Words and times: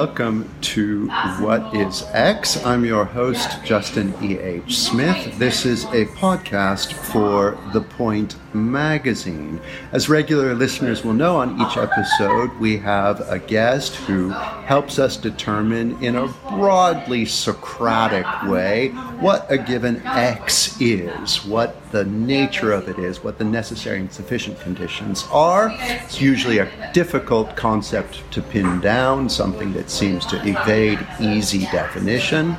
welcome 0.00 0.48
to 0.62 1.08
What 1.40 1.76
is 1.76 2.04
X? 2.14 2.64
I'm 2.64 2.86
your 2.86 3.04
host, 3.04 3.62
Justin 3.66 4.14
E.H. 4.22 4.78
Smith. 4.78 5.38
This 5.38 5.66
is 5.66 5.84
a 5.84 6.06
podcast 6.16 6.94
for 6.94 7.58
The 7.74 7.82
Point 7.82 8.36
magazine. 8.54 9.60
As 9.92 10.08
regular 10.08 10.54
listeners 10.54 11.04
will 11.04 11.12
know, 11.12 11.36
on 11.36 11.60
each 11.60 11.76
episode, 11.76 12.50
we 12.58 12.78
have 12.78 13.20
a 13.28 13.38
guest 13.38 13.94
who 13.96 14.30
helps 14.30 14.98
us 14.98 15.18
determine, 15.18 16.02
in 16.02 16.16
a 16.16 16.28
broadly 16.48 17.26
Socratic 17.26 18.24
way, 18.50 18.88
what 19.20 19.52
a 19.52 19.58
given 19.58 20.00
X 20.06 20.80
is, 20.80 21.44
what 21.44 21.76
the 21.90 22.04
nature 22.04 22.72
of 22.72 22.88
it 22.88 22.98
is, 22.98 23.22
what 23.24 23.38
the 23.38 23.44
necessary 23.44 23.98
and 23.98 24.12
sufficient 24.12 24.60
conditions 24.60 25.26
are. 25.30 25.74
It's 25.80 26.20
usually 26.20 26.58
a 26.58 26.90
difficult 26.92 27.56
concept 27.56 28.30
to 28.32 28.42
pin 28.42 28.80
down, 28.80 29.28
something 29.28 29.72
that 29.72 29.90
seems 29.90 30.24
to 30.26 30.36
evade 30.46 30.98
easy 31.20 31.66
definition. 31.66 32.56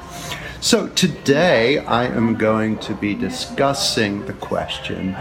So 0.59 0.87
today 0.89 1.79
I 1.79 2.05
am 2.05 2.35
going 2.35 2.77
to 2.79 2.93
be 2.93 3.15
discussing 3.15 4.25
the 4.25 4.33
question 4.33 5.13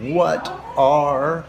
what 0.00 0.46
are 0.76 1.44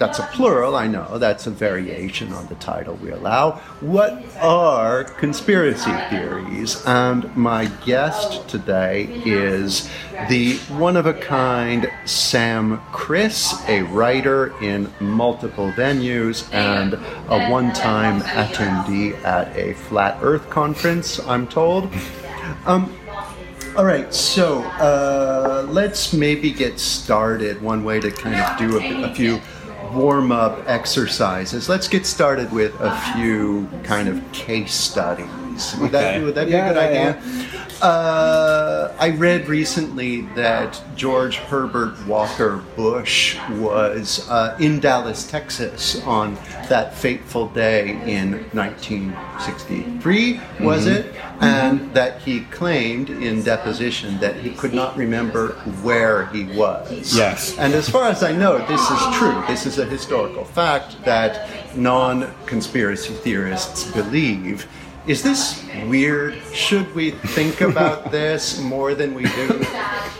that's 0.00 0.18
a 0.18 0.22
plural, 0.32 0.76
I 0.76 0.86
know, 0.86 1.18
that's 1.18 1.46
a 1.46 1.50
variation 1.50 2.32
on 2.32 2.46
the 2.46 2.54
title 2.54 2.94
we 2.94 3.10
allow. 3.10 3.56
What 3.80 4.24
are 4.36 5.04
conspiracy 5.04 5.92
theories? 6.08 6.82
And 6.86 7.36
my 7.36 7.66
guest 7.84 8.48
today 8.48 9.04
is 9.26 9.90
the 10.30 10.56
one 10.70 10.96
of 10.96 11.04
a 11.04 11.12
kind 11.12 11.92
Sam 12.06 12.78
Kriss, 12.92 13.62
a 13.68 13.82
writer 13.82 14.54
in 14.62 14.90
multiple 15.00 15.70
venues 15.72 16.50
and 16.50 16.94
a 16.94 17.50
one 17.50 17.70
time 17.74 18.22
attendee 18.22 19.22
at 19.22 19.54
a 19.54 19.74
flat 19.74 20.18
earth 20.22 20.48
conference, 20.48 21.20
I'm 21.28 21.46
told. 21.46 21.92
Um, 22.64 22.96
all 23.76 23.84
right, 23.84 24.12
so 24.14 24.62
uh, 24.62 25.66
let's 25.68 26.14
maybe 26.14 26.50
get 26.52 26.80
started. 26.80 27.60
One 27.60 27.84
way 27.84 28.00
to 28.00 28.10
kind 28.10 28.36
of 28.36 28.58
do 28.58 28.78
a, 28.78 29.10
a 29.10 29.14
few 29.14 29.40
warm 29.94 30.32
up 30.32 30.62
exercises. 30.66 31.68
Let's 31.68 31.88
get 31.88 32.06
started 32.06 32.52
with 32.52 32.74
a 32.80 32.96
few 33.14 33.68
kind 33.82 34.08
of 34.08 34.20
case 34.32 34.72
studies. 34.74 35.74
Would 35.78 35.94
Okay. 35.94 36.18
that, 36.18 36.22
would 36.24 36.34
that 36.34 36.46
be 36.46 36.52
Yeah, 36.52 36.70
a 36.70 36.74
good 36.74 36.80
yeah, 36.94 37.10
idea? 37.18 37.68
Uh, 37.82 38.94
I 38.98 39.10
read 39.10 39.48
recently 39.48 40.22
that 40.34 40.82
George 40.96 41.36
Herbert 41.36 41.94
Walker 42.06 42.62
Bush 42.76 43.38
was 43.52 44.28
uh, 44.28 44.54
in 44.60 44.80
Dallas, 44.80 45.26
Texas 45.30 46.02
on 46.04 46.34
that 46.68 46.94
fateful 46.94 47.48
day 47.48 47.90
in 48.04 48.32
1963, 48.52 50.40
was 50.60 50.86
Mm-hmm. 50.86 51.08
it? 51.08 51.14
And 51.40 51.94
that 51.94 52.20
he 52.20 52.40
claimed 52.50 53.08
in 53.08 53.42
deposition 53.42 54.18
that 54.20 54.36
he 54.36 54.50
could 54.50 54.74
not 54.74 54.94
remember 54.98 55.52
where 55.82 56.26
he 56.26 56.44
was. 56.44 57.16
Yes. 57.16 57.56
And 57.56 57.72
as 57.72 57.88
far 57.88 58.04
as 58.10 58.22
I 58.22 58.32
know, 58.32 58.58
this 58.66 58.90
is 58.90 59.00
true. 59.16 59.42
This 59.48 59.64
is 59.64 59.78
a 59.78 59.86
historical 59.86 60.44
fact 60.44 61.02
that 61.06 61.48
non 61.74 62.30
conspiracy 62.44 63.14
theorists 63.14 63.90
believe. 63.92 64.66
Is 65.10 65.24
this 65.24 65.60
weird? 65.88 66.40
Should 66.52 66.94
we 66.94 67.10
think 67.10 67.62
about 67.62 68.12
this 68.18 68.60
more 68.60 68.94
than 68.94 69.12
we 69.12 69.24
do? 69.24 69.66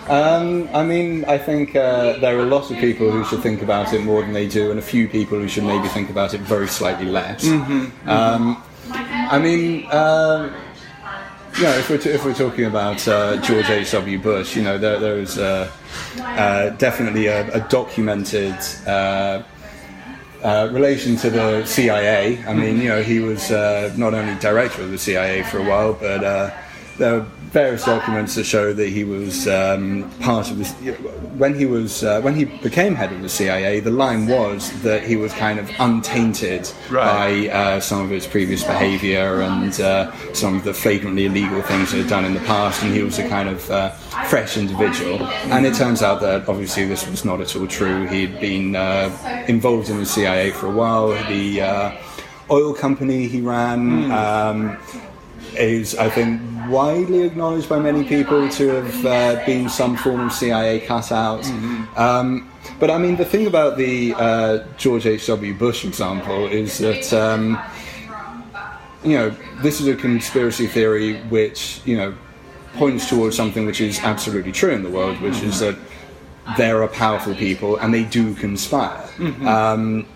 Um, 0.08 0.68
I 0.74 0.82
mean, 0.82 1.24
I 1.26 1.38
think 1.38 1.76
uh, 1.76 2.18
there 2.18 2.36
are 2.36 2.40
a 2.40 2.44
lot 2.56 2.72
of 2.72 2.76
people 2.78 3.08
who 3.08 3.24
should 3.24 3.40
think 3.40 3.62
about 3.62 3.92
it 3.92 4.02
more 4.02 4.22
than 4.22 4.32
they 4.32 4.48
do, 4.48 4.72
and 4.72 4.80
a 4.80 4.82
few 4.82 5.06
people 5.06 5.38
who 5.38 5.46
should 5.46 5.62
maybe 5.62 5.86
think 5.86 6.10
about 6.10 6.34
it 6.34 6.40
very 6.40 6.66
slightly 6.66 7.06
less. 7.06 7.46
Um, 7.46 8.60
I 8.90 9.38
mean, 9.38 9.86
uh, 9.86 10.52
you 11.56 11.62
know, 11.62 11.78
if 11.78 11.88
we're, 11.88 11.98
t- 11.98 12.10
if 12.10 12.24
we're 12.24 12.34
talking 12.34 12.64
about 12.64 13.06
uh, 13.06 13.36
George 13.42 13.70
H.W. 13.70 14.18
Bush, 14.18 14.56
you 14.56 14.62
know, 14.64 14.76
there, 14.76 14.98
there 14.98 15.20
is 15.20 15.38
uh, 15.38 15.70
uh, 16.18 16.70
definitely 16.70 17.28
a, 17.28 17.48
a 17.54 17.60
documented 17.68 18.58
uh, 20.42 20.68
relation 20.72 21.16
to 21.16 21.30
the 21.30 21.64
CIA. 21.66 22.42
I 22.44 22.54
mean, 22.54 22.78
you 22.78 22.88
know, 22.88 23.02
he 23.02 23.20
was 23.20 23.50
uh, 23.50 23.92
not 23.96 24.14
only 24.14 24.34
director 24.40 24.82
of 24.82 24.90
the 24.90 24.98
CIA 24.98 25.42
for 25.42 25.58
a 25.58 25.64
while, 25.64 25.92
but 25.92 26.24
uh, 26.24 26.50
there 26.98 27.24
various 27.50 27.84
documents 27.84 28.34
that 28.36 28.44
show 28.44 28.72
that 28.72 28.88
he 28.88 29.02
was 29.02 29.48
um, 29.48 30.08
part 30.20 30.50
of 30.50 30.58
this. 30.58 30.72
When 31.36 31.54
he 31.58 31.66
was 31.66 32.04
uh, 32.04 32.20
when 32.20 32.34
he 32.36 32.44
became 32.44 32.94
head 32.94 33.12
of 33.12 33.22
the 33.22 33.28
CIA, 33.28 33.80
the 33.80 33.90
line 33.90 34.26
was 34.26 34.70
that 34.82 35.02
he 35.04 35.16
was 35.16 35.32
kind 35.32 35.58
of 35.58 35.68
untainted 35.78 36.70
Right. 36.90 37.48
by 37.50 37.52
uh, 37.52 37.80
some 37.80 38.00
of 38.02 38.10
his 38.10 38.26
previous 38.26 38.62
behaviour 38.62 39.40
and 39.42 39.78
uh, 39.80 40.12
some 40.32 40.56
of 40.56 40.64
the 40.64 40.72
flagrantly 40.74 41.26
illegal 41.26 41.60
things 41.62 41.90
that 41.90 41.98
he'd 41.98 42.08
done 42.08 42.24
in 42.24 42.34
the 42.34 42.40
past, 42.40 42.82
and 42.82 42.94
he 42.94 43.02
was 43.02 43.18
a 43.18 43.28
kind 43.28 43.48
of 43.48 43.68
uh, 43.70 43.90
fresh 44.28 44.56
individual. 44.56 45.22
And 45.52 45.66
it 45.66 45.74
turns 45.74 46.02
out 46.02 46.20
that 46.20 46.48
obviously 46.48 46.84
this 46.86 47.06
was 47.08 47.24
not 47.24 47.40
at 47.40 47.54
all 47.56 47.66
true. 47.66 48.06
He'd 48.06 48.38
been 48.40 48.76
uh, 48.76 49.10
involved 49.48 49.88
in 49.90 49.98
the 49.98 50.06
CIA 50.06 50.50
for 50.50 50.66
a 50.66 50.70
while. 50.70 51.08
The 51.28 51.60
uh, 51.62 51.96
oil 52.50 52.74
company 52.74 53.26
he 53.28 53.40
ran. 53.40 54.10
Um, 54.12 54.78
is, 55.54 55.94
I 55.96 56.08
think, 56.10 56.40
widely 56.68 57.22
acknowledged 57.22 57.68
by 57.68 57.78
many 57.78 58.04
people 58.04 58.48
to 58.48 58.68
have 58.68 59.06
uh, 59.06 59.46
been 59.46 59.68
some 59.68 59.96
form 59.96 60.20
of 60.20 60.32
CIA 60.32 60.80
cutout. 60.80 61.44
Um, 61.96 62.50
but 62.78 62.90
I 62.90 62.98
mean, 62.98 63.16
the 63.16 63.24
thing 63.24 63.46
about 63.46 63.76
the 63.76 64.14
uh, 64.16 64.64
George 64.76 65.06
H.W. 65.06 65.54
Bush 65.54 65.84
example 65.84 66.46
is 66.46 66.78
that, 66.78 67.12
um, 67.12 67.60
you 69.02 69.16
know, 69.16 69.30
this 69.62 69.80
is 69.80 69.88
a 69.88 69.96
conspiracy 69.96 70.66
theory 70.66 71.20
which, 71.22 71.80
you 71.84 71.96
know, 71.96 72.14
points 72.74 73.08
towards 73.08 73.36
something 73.36 73.66
which 73.66 73.80
is 73.80 73.98
absolutely 74.00 74.52
true 74.52 74.70
in 74.70 74.82
the 74.82 74.90
world, 74.90 75.20
which 75.20 75.42
is 75.42 75.58
that 75.60 75.76
there 76.56 76.82
are 76.82 76.88
powerful 76.88 77.34
people 77.34 77.76
and 77.76 77.92
they 77.92 78.04
do 78.04 78.34
conspire. 78.34 79.08
Um, 79.46 80.06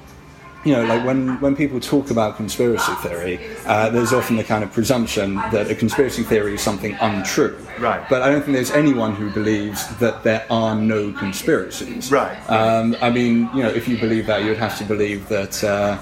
you 0.64 0.72
know, 0.72 0.84
like 0.84 1.04
when, 1.04 1.41
when 1.41 1.54
people 1.54 1.78
talk 1.78 2.10
about 2.10 2.36
conspiracy 2.36 2.92
theory, 2.97 3.38
uh, 3.66 3.91
there's 3.91 4.12
often 4.12 4.36
the 4.36 4.44
kind 4.44 4.64
of 4.64 4.72
presumption 4.72 5.34
that 5.34 5.70
a 5.70 5.75
conspiracy 5.75 6.22
theory 6.22 6.54
is 6.54 6.62
something 6.62 6.97
untrue. 7.00 7.58
Right. 7.78 8.06
But 8.08 8.22
I 8.22 8.30
don't 8.30 8.42
think 8.42 8.54
there's 8.54 8.70
anyone 8.70 9.14
who 9.14 9.30
believes 9.30 9.94
that 9.97 10.22
there 10.22 10.47
are 10.50 10.75
no 10.75 11.12
conspiracies. 11.12 12.10
Right. 12.10 12.36
Um, 12.50 12.97
I 13.02 13.10
mean, 13.10 13.50
you 13.54 13.62
know, 13.62 13.69
if 13.69 13.86
you 13.86 13.98
believe 13.98 14.26
that, 14.26 14.44
you'd 14.44 14.58
have 14.58 14.78
to 14.78 14.84
believe 14.84 15.28
that. 15.28 15.62
Uh, 15.62 15.98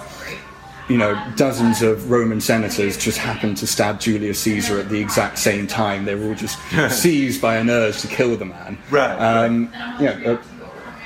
you 0.88 0.98
know, 0.98 1.14
dozens 1.36 1.80
of 1.80 2.10
Roman 2.10 2.40
senators 2.40 2.98
just 2.98 3.16
happened 3.16 3.56
to 3.58 3.66
stab 3.66 4.00
Julius 4.00 4.40
Caesar 4.40 4.80
at 4.80 4.88
the 4.88 5.00
exact 5.00 5.38
same 5.38 5.66
time. 5.66 6.04
They 6.04 6.16
were 6.16 6.26
all 6.26 6.34
just 6.34 6.58
seized 6.90 7.40
by 7.40 7.56
an 7.56 7.70
urge 7.70 8.00
to 8.02 8.08
kill 8.08 8.36
the 8.36 8.46
man. 8.46 8.76
Right, 8.90 9.14
Um, 9.16 9.70
Yeah. 10.00 10.20
Uh, 10.26 10.42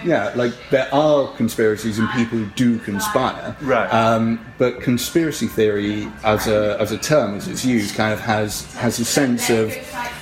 yeah, 0.04 0.32
like 0.34 0.52
there 0.70 0.92
are 0.94 1.32
conspiracies 1.36 1.98
and 1.98 2.08
people 2.10 2.44
do 2.54 2.78
conspire. 2.80 3.56
Right. 3.60 3.88
Um, 3.92 4.44
but 4.58 4.80
conspiracy 4.80 5.46
theory, 5.46 6.08
as 6.24 6.46
a 6.46 6.76
as 6.80 6.92
a 6.92 6.98
term, 6.98 7.34
as 7.34 7.48
it's 7.48 7.64
used, 7.64 7.94
kind 7.94 8.12
of 8.12 8.20
has 8.20 8.72
has 8.74 8.98
a 8.98 9.04
sense 9.04 9.50
of 9.50 9.72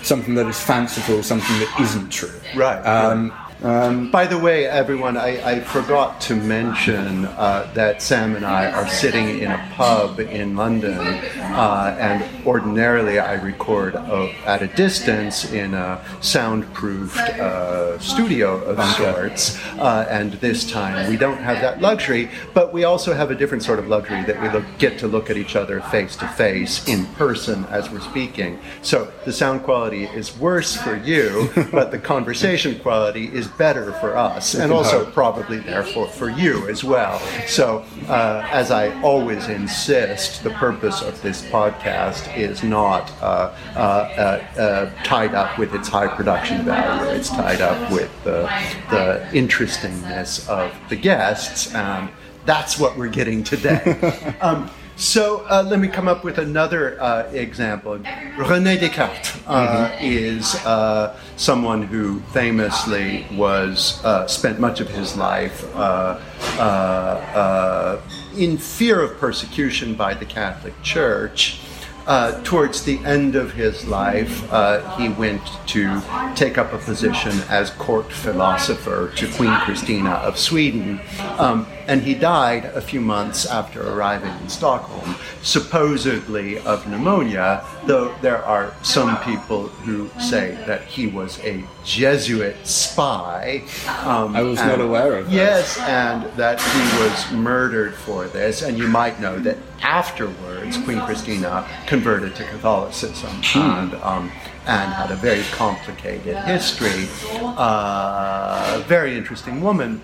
something 0.02 0.34
that 0.34 0.46
is 0.46 0.60
fanciful, 0.60 1.22
something 1.22 1.58
that 1.58 1.80
isn't 1.80 2.10
true. 2.10 2.30
Right, 2.54 2.80
Um, 2.80 3.32
By 3.64 4.26
the 4.26 4.38
way, 4.38 4.66
everyone, 4.66 5.16
I, 5.16 5.52
I 5.52 5.60
forgot 5.60 6.20
to 6.22 6.36
mention 6.36 7.24
uh, 7.24 7.70
that 7.72 8.02
Sam 8.02 8.36
and 8.36 8.44
I 8.44 8.70
are 8.70 8.86
sitting 8.86 9.38
in 9.38 9.50
a 9.50 9.70
pub 9.72 10.20
in 10.20 10.54
London, 10.54 10.98
uh, 10.98 11.96
and 11.98 12.46
ordinarily 12.46 13.18
I 13.18 13.34
record 13.34 13.96
uh, 13.96 14.26
at 14.44 14.60
a 14.60 14.66
distance 14.66 15.50
in 15.50 15.72
a 15.72 16.04
soundproofed 16.20 17.16
uh, 17.16 17.98
studio 18.00 18.62
of 18.64 18.84
sorts, 18.96 19.58
uh, 19.78 20.06
and 20.10 20.34
this 20.34 20.70
time 20.70 21.08
we 21.08 21.16
don't 21.16 21.38
have 21.38 21.62
that 21.62 21.80
luxury, 21.80 22.28
but 22.52 22.70
we 22.70 22.84
also 22.84 23.14
have 23.14 23.30
a 23.30 23.34
different 23.34 23.62
sort 23.62 23.78
of 23.78 23.88
luxury 23.88 24.22
that 24.24 24.42
we 24.42 24.50
look, 24.50 24.64
get 24.78 24.98
to 24.98 25.08
look 25.08 25.30
at 25.30 25.38
each 25.38 25.56
other 25.56 25.80
face 25.80 26.16
to 26.16 26.28
face 26.28 26.86
in 26.86 27.06
person 27.14 27.64
as 27.66 27.90
we're 27.90 28.00
speaking. 28.00 28.58
So 28.82 29.10
the 29.24 29.32
sound 29.32 29.62
quality 29.62 30.04
is 30.04 30.36
worse 30.36 30.76
for 30.76 30.96
you, 30.96 31.48
but 31.72 31.90
the 31.90 31.98
conversation 31.98 32.78
quality 32.78 33.32
is 33.32 33.48
better 33.56 33.92
for 33.94 34.16
us, 34.16 34.54
and 34.54 34.72
also 34.72 35.04
probably 35.10 35.58
therefore 35.58 36.06
for 36.06 36.28
you 36.28 36.68
as 36.68 36.84
well. 36.84 37.18
So, 37.46 37.84
uh, 38.08 38.46
as 38.50 38.70
I 38.70 39.00
always 39.02 39.48
insist, 39.48 40.42
the 40.42 40.50
purpose 40.50 41.02
of 41.02 41.20
this 41.22 41.42
podcast 41.42 42.36
is 42.36 42.62
not 42.62 43.10
uh, 43.22 43.54
uh, 43.74 43.78
uh, 43.78 44.60
uh, 44.60 45.02
tied 45.04 45.34
up 45.34 45.58
with 45.58 45.74
its 45.74 45.88
high 45.88 46.08
production 46.08 46.64
value. 46.64 47.10
It's 47.10 47.30
tied 47.30 47.60
up 47.60 47.90
with 47.90 48.10
the, 48.24 48.42
the 48.90 49.28
interestingness 49.32 50.48
of 50.48 50.74
the 50.88 50.96
guests, 50.96 51.74
and 51.74 52.08
that's 52.44 52.78
what 52.78 52.96
we're 52.96 53.08
getting 53.08 53.44
today. 53.44 54.34
um, 54.40 54.70
so 54.96 55.44
uh, 55.50 55.62
let 55.66 55.80
me 55.80 55.88
come 55.88 56.08
up 56.08 56.24
with 56.24 56.38
another 56.38 57.00
uh, 57.00 57.24
example. 57.32 57.98
René 58.36 58.78
Descartes 58.78 59.40
uh, 59.46 59.96
is 60.00 60.54
uh, 60.64 61.18
someone 61.36 61.82
who 61.82 62.20
famously 62.32 63.26
was 63.32 64.04
uh, 64.04 64.26
spent 64.26 64.60
much 64.60 64.80
of 64.80 64.88
his 64.88 65.16
life 65.16 65.64
uh, 65.74 66.20
uh, 66.58 66.62
uh, 66.62 68.00
in 68.36 68.56
fear 68.56 69.00
of 69.00 69.18
persecution 69.18 69.94
by 69.94 70.14
the 70.14 70.24
Catholic 70.24 70.80
Church, 70.82 71.60
uh, 72.06 72.42
towards 72.42 72.84
the 72.84 72.98
end 73.04 73.36
of 73.36 73.52
his 73.52 73.86
life, 73.86 74.52
uh, 74.52 74.96
he 74.96 75.08
went 75.08 75.42
to 75.68 76.02
take 76.34 76.58
up 76.58 76.72
a 76.72 76.78
position 76.78 77.32
as 77.48 77.70
court 77.70 78.10
philosopher 78.12 79.12
to 79.16 79.26
Queen 79.32 79.54
Christina 79.60 80.10
of 80.10 80.38
Sweden. 80.38 81.00
Um, 81.38 81.66
and 81.86 82.02
he 82.02 82.14
died 82.14 82.64
a 82.66 82.80
few 82.80 83.00
months 83.00 83.46
after 83.46 83.86
arriving 83.86 84.32
in 84.40 84.48
Stockholm, 84.48 85.16
supposedly 85.42 86.58
of 86.60 86.86
pneumonia, 86.88 87.64
though 87.86 88.14
there 88.22 88.42
are 88.44 88.74
some 88.82 89.18
people 89.22 89.68
who 89.68 90.08
say 90.18 90.54
that 90.66 90.82
he 90.82 91.06
was 91.06 91.38
a 91.44 91.62
Jesuit 91.84 92.56
spy. 92.66 93.62
Um, 94.04 94.34
I 94.34 94.42
was 94.42 94.58
and, 94.58 94.68
not 94.68 94.80
aware 94.80 95.18
of 95.18 95.26
that. 95.26 95.32
Yes, 95.32 95.78
and 95.80 96.24
that 96.38 96.60
he 96.60 97.02
was 97.02 97.32
murdered 97.32 97.94
for 97.94 98.26
this. 98.28 98.62
And 98.62 98.78
you 98.78 98.88
might 98.88 99.20
know 99.20 99.38
that 99.40 99.58
afterwards, 99.84 100.78
Queen 100.78 101.00
Christina 101.02 101.68
converted 101.86 102.34
to 102.36 102.44
Catholicism. 102.44 103.30
Hmm. 103.44 103.58
And, 103.58 103.94
um, 104.02 104.32
and 104.66 104.92
had 104.94 105.10
a 105.10 105.16
very 105.16 105.42
complicated 105.52 106.36
history. 106.38 107.06
Uh, 107.34 108.82
very 108.86 109.16
interesting 109.16 109.60
woman. 109.60 110.00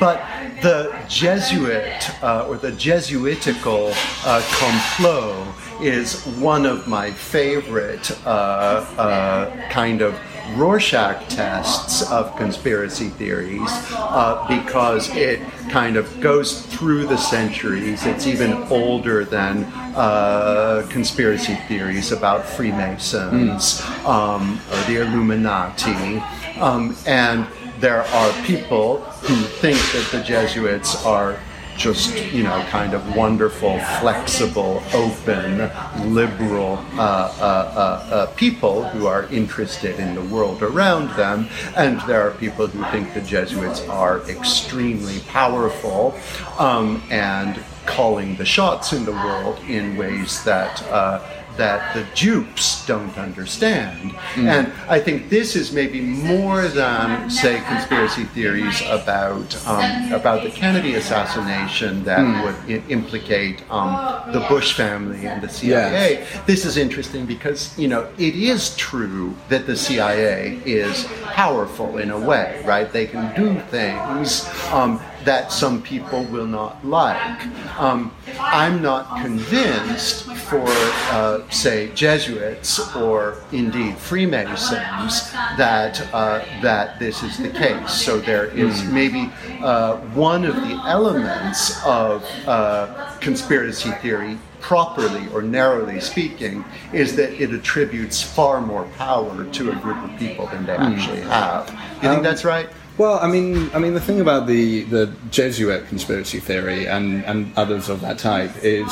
But 0.00 0.22
the 0.62 0.96
Jesuit 1.08 2.10
uh, 2.22 2.46
or 2.48 2.56
the 2.56 2.72
Jesuitical 2.72 3.92
uh, 4.24 4.42
complot 4.52 5.46
is 5.80 6.24
one 6.38 6.64
of 6.64 6.86
my 6.86 7.10
favorite 7.10 8.10
uh, 8.26 8.84
uh 8.98 9.68
kind 9.68 10.00
of 10.00 10.18
Rorschach 10.54 11.28
tests 11.28 12.10
of 12.10 12.34
conspiracy 12.36 13.08
theories 13.08 13.70
uh, 13.92 14.46
because 14.48 15.14
it 15.16 15.40
kind 15.70 15.96
of 15.96 16.20
goes 16.20 16.62
through 16.66 17.06
the 17.06 17.16
centuries. 17.16 18.06
It's 18.06 18.26
even 18.26 18.52
older 18.70 19.24
than 19.24 19.64
uh, 19.94 20.86
conspiracy 20.90 21.54
theories 21.68 22.12
about 22.12 22.44
Freemasons 22.44 23.80
mm. 23.80 24.04
um, 24.06 24.60
or 24.70 24.84
the 24.86 25.02
Illuminati. 25.02 26.22
Um, 26.60 26.96
and 27.06 27.46
there 27.80 28.02
are 28.02 28.32
people 28.44 28.98
who 28.98 29.34
think 29.34 29.78
that 29.92 30.08
the 30.12 30.22
Jesuits 30.22 31.04
are 31.04 31.38
just 31.76 32.16
you 32.32 32.42
know 32.42 32.64
kind 32.70 32.94
of 32.94 33.16
wonderful, 33.16 33.78
flexible, 34.00 34.82
open, 34.92 35.70
liberal 36.12 36.78
uh, 36.94 37.00
uh, 37.00 37.42
uh, 37.42 38.14
uh, 38.14 38.26
people 38.34 38.84
who 38.88 39.06
are 39.06 39.24
interested 39.26 39.98
in 39.98 40.14
the 40.14 40.22
world 40.22 40.62
around 40.62 41.08
them, 41.16 41.48
and 41.76 42.00
there 42.02 42.20
are 42.26 42.32
people 42.32 42.66
who 42.66 42.82
think 42.90 43.12
the 43.14 43.20
Jesuits 43.20 43.80
are 43.88 44.20
extremely 44.28 45.20
powerful 45.20 46.18
um, 46.58 47.02
and 47.10 47.62
calling 47.86 48.36
the 48.36 48.44
shots 48.44 48.92
in 48.92 49.04
the 49.04 49.12
world 49.12 49.58
in 49.68 49.96
ways 49.96 50.42
that 50.44 50.82
uh, 50.84 51.35
that 51.56 51.94
the 51.94 52.06
dupes 52.14 52.84
don't 52.86 53.16
understand. 53.18 54.12
Mm. 54.34 54.46
And 54.46 54.72
I 54.88 55.00
think 55.00 55.28
this 55.28 55.56
is 55.56 55.72
maybe 55.72 56.00
more 56.00 56.68
than, 56.68 57.30
say, 57.30 57.60
conspiracy 57.66 58.24
theories 58.24 58.80
about 58.88 59.56
um, 59.66 60.12
about 60.12 60.42
the 60.42 60.50
Kennedy 60.50 60.94
assassination 60.94 62.04
that 62.04 62.20
mm. 62.20 62.44
would 62.44 62.56
I- 62.70 62.88
implicate 62.88 63.62
um, 63.70 64.32
the 64.32 64.40
Bush 64.48 64.74
family 64.74 65.26
and 65.26 65.42
the 65.42 65.48
CIA. 65.48 66.20
Yes. 66.20 66.46
This 66.46 66.64
is 66.64 66.76
interesting 66.76 67.26
because 67.26 67.76
you 67.78 67.88
know 67.88 68.08
it 68.18 68.34
is 68.34 68.76
true 68.76 69.34
that 69.48 69.66
the 69.66 69.76
CIA 69.76 70.60
is 70.64 71.04
powerful 71.24 71.98
in 71.98 72.10
a 72.10 72.18
way, 72.18 72.62
right? 72.64 72.90
They 72.92 73.06
can 73.06 73.34
do 73.34 73.60
things. 73.70 74.48
Um, 74.72 75.00
that 75.26 75.50
some 75.50 75.82
people 75.82 76.24
will 76.26 76.46
not 76.46 76.84
like. 76.86 77.46
Um, 77.78 78.14
I'm 78.38 78.80
not 78.80 79.20
convinced 79.22 80.32
for, 80.32 80.64
uh, 80.64 81.48
say, 81.50 81.90
Jesuits 81.94 82.94
or 82.94 83.38
indeed 83.50 83.98
Freemasons 83.98 85.32
that 85.58 86.00
uh, 86.14 86.44
that 86.62 87.00
this 87.00 87.24
is 87.24 87.38
the 87.38 87.50
case. 87.50 87.90
So 87.90 88.20
there 88.20 88.46
is 88.46 88.82
hmm. 88.82 88.94
maybe 88.94 89.30
uh, 89.60 89.96
one 90.14 90.44
of 90.44 90.54
the 90.54 90.80
elements 90.86 91.84
of 91.84 92.24
uh, 92.46 93.16
conspiracy 93.20 93.90
theory 94.02 94.38
properly 94.60 95.28
or 95.32 95.42
narrowly 95.42 96.00
speaking, 96.00 96.64
is 96.92 97.14
that 97.14 97.40
it 97.40 97.52
attributes 97.52 98.20
far 98.22 98.60
more 98.60 98.84
power 98.96 99.44
to 99.44 99.70
a 99.70 99.76
group 99.76 100.02
of 100.02 100.18
people 100.18 100.46
than 100.48 100.66
they 100.66 100.76
hmm. 100.76 100.82
actually 100.82 101.20
have. 101.20 101.68
You 101.70 102.00
think 102.00 102.18
um, 102.18 102.22
that's 102.22 102.44
right? 102.44 102.68
Well, 102.98 103.18
I 103.20 103.28
mean, 103.28 103.70
I 103.74 103.78
mean, 103.78 103.92
the 103.92 104.00
thing 104.00 104.20
about 104.20 104.46
the, 104.46 104.82
the 104.84 105.12
Jesuit 105.30 105.86
conspiracy 105.88 106.40
theory 106.40 106.88
and, 106.88 107.24
and 107.26 107.52
others 107.56 107.90
of 107.90 108.00
that 108.00 108.18
type 108.18 108.52
is 108.62 108.86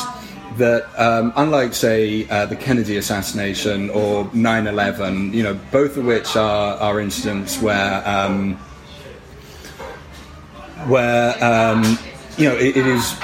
that, 0.58 0.84
um, 1.00 1.32
unlike, 1.36 1.72
say, 1.72 2.28
uh, 2.28 2.44
the 2.44 2.56
Kennedy 2.56 2.98
assassination 2.98 3.88
or 3.88 4.30
9 4.34 4.66
11, 4.66 5.32
you 5.32 5.42
know, 5.42 5.54
both 5.72 5.96
of 5.96 6.04
which 6.04 6.36
are, 6.36 6.76
are 6.76 7.00
incidents 7.00 7.62
where, 7.62 8.06
um, 8.06 8.56
where 10.86 11.42
um, 11.42 11.98
you 12.36 12.46
know, 12.46 12.56
it, 12.56 12.76
it 12.76 12.86
is 12.86 13.14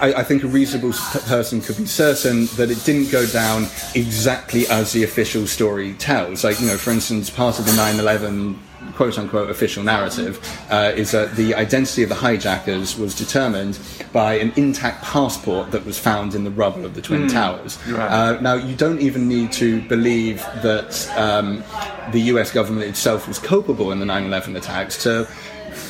I, 0.00 0.20
I, 0.20 0.22
think 0.22 0.42
a 0.42 0.48
reasonable 0.48 0.92
person 1.26 1.60
could 1.60 1.76
be 1.76 1.86
certain 1.86 2.46
that 2.56 2.70
it 2.70 2.84
didn't 2.84 3.10
go 3.10 3.26
down 3.26 3.66
exactly 3.94 4.66
as 4.66 4.92
the 4.92 5.04
official 5.04 5.46
story 5.46 5.94
tells. 5.94 6.44
Like, 6.44 6.60
you 6.60 6.66
know, 6.66 6.76
for 6.76 6.90
instance, 6.90 7.30
part 7.30 7.58
of 7.58 7.64
the 7.64 7.72
9 7.72 7.98
11 7.98 8.58
quote 8.92 9.18
unquote 9.18 9.50
official 9.50 9.82
narrative 9.82 10.38
uh, 10.70 10.92
is 10.94 11.10
that 11.12 11.34
the 11.36 11.54
identity 11.54 12.02
of 12.02 12.08
the 12.08 12.14
hijackers 12.14 12.98
was 12.98 13.14
determined 13.14 13.78
by 14.12 14.34
an 14.34 14.52
intact 14.56 15.02
passport 15.02 15.70
that 15.70 15.84
was 15.84 15.98
found 15.98 16.34
in 16.34 16.44
the 16.44 16.50
rubble 16.50 16.84
of 16.84 16.94
the 16.94 17.02
Twin 17.02 17.26
mm, 17.26 17.32
Towers. 17.32 17.78
Right. 17.88 18.08
Uh, 18.08 18.40
now, 18.40 18.54
you 18.54 18.74
don't 18.76 19.00
even 19.00 19.28
need 19.28 19.52
to 19.52 19.82
believe 19.88 20.38
that 20.62 21.08
um, 21.16 21.64
the 22.12 22.20
US 22.32 22.50
government 22.50 22.86
itself 22.86 23.26
was 23.26 23.38
culpable 23.38 23.92
in 23.92 23.98
the 23.98 24.06
9 24.06 24.24
11 24.24 24.56
attacks 24.56 25.02
to 25.02 25.28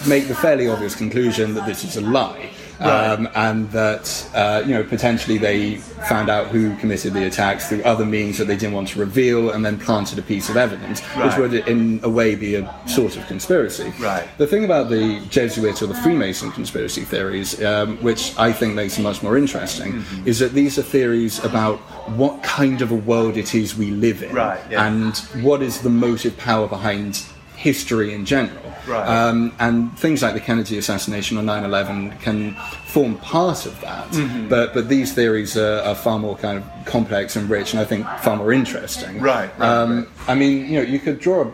make 0.07 0.29
the 0.29 0.35
fairly 0.35 0.69
obvious 0.69 0.95
conclusion 0.95 1.55
that 1.55 1.67
this 1.67 1.85
is 1.85 1.97
a 1.97 2.01
lie. 2.01 2.51
Um, 2.81 3.29
and 3.35 3.71
that 3.71 4.29
uh, 4.35 4.63
you 4.67 4.75
know 4.75 4.83
potentially 4.85 5.39
they 5.39 5.77
found 6.09 6.29
out 6.29 6.49
who 6.49 6.77
committed 6.77 7.13
the 7.13 7.25
attacks 7.25 7.69
through 7.69 7.83
other 7.85 8.05
means 8.05 8.39
that 8.39 8.47
they 8.47 8.57
didn't 8.57 8.75
want 8.75 8.89
to 8.89 8.99
reveal, 8.99 9.51
and 9.51 9.65
then 9.65 9.79
planted 9.79 10.19
a 10.19 10.23
piece 10.23 10.49
of 10.49 10.57
evidence, 10.57 11.03
right. 11.17 11.27
which 11.27 11.37
would 11.39 11.69
in 11.69 12.01
a 12.03 12.09
way 12.09 12.35
be 12.35 12.57
a 12.57 12.89
sort 12.89 13.17
of 13.17 13.27
conspiracy. 13.27 13.93
Right. 13.99 14.27
The 14.39 14.47
thing 14.47 14.65
about 14.65 14.91
the 14.91 15.21
Jesuit 15.29 15.83
or 15.83 15.87
the 15.87 15.95
Freemason 15.95 16.51
conspiracy 16.51 17.05
theories, 17.05 17.63
um, 17.63 17.97
which 17.99 18.37
I 18.39 18.53
think 18.53 18.75
makes 18.75 18.95
them 18.95 19.05
much 19.05 19.23
more 19.23 19.37
interesting, 19.37 19.95
mm-hmm. 19.95 20.29
is 20.29 20.39
that 20.41 20.53
these 20.53 20.79
are 20.79 20.83
theories 20.83 21.43
about 21.45 21.79
what 22.19 22.43
kind 22.43 22.83
of 22.83 22.91
a 22.91 22.97
world 22.97 23.37
it 23.37 23.55
is 23.55 23.77
we 23.77 23.91
live 23.91 24.23
in, 24.23 24.35
right, 24.35 24.61
yeah. 24.71 24.87
and 24.87 25.17
what 25.45 25.63
is 25.63 25.81
the 25.81 25.91
motive 25.91 26.37
power 26.37 26.69
behind 26.69 27.25
history 27.57 28.13
in 28.13 28.25
general. 28.25 28.64
Right. 28.87 29.07
Um, 29.07 29.55
and 29.59 29.97
things 29.99 30.23
like 30.23 30.35
the 30.35 30.41
Kennedy 30.41 30.79
assassination 30.79 31.39
or 31.39 31.43
9 31.43 31.65
11 31.65 32.19
can 32.19 32.55
form 32.87 33.17
part 33.19 33.67
of 33.67 33.81
that. 33.81 34.09
Mm-hmm. 34.11 34.49
But, 34.49 34.75
but 34.75 34.89
these 34.89 35.13
theories 35.13 35.57
are, 35.57 35.81
are, 35.81 35.95
far 35.95 36.19
more 36.19 36.37
kind 36.37 36.59
of 36.59 36.65
complex 36.87 37.37
and 37.37 37.49
rich 37.49 37.73
and 37.73 37.81
I 37.81 37.85
think 37.85 38.07
far 38.21 38.37
more 38.37 38.53
interesting. 38.53 39.21
Right. 39.21 39.51
right, 39.59 39.69
um, 39.69 39.99
right. 39.99 40.09
I 40.29 40.35
mean, 40.35 40.67
you 40.69 40.81
know, 40.81 40.83
you 40.83 40.99
could 40.99 41.19
draw 41.19 41.43
a 41.43 41.53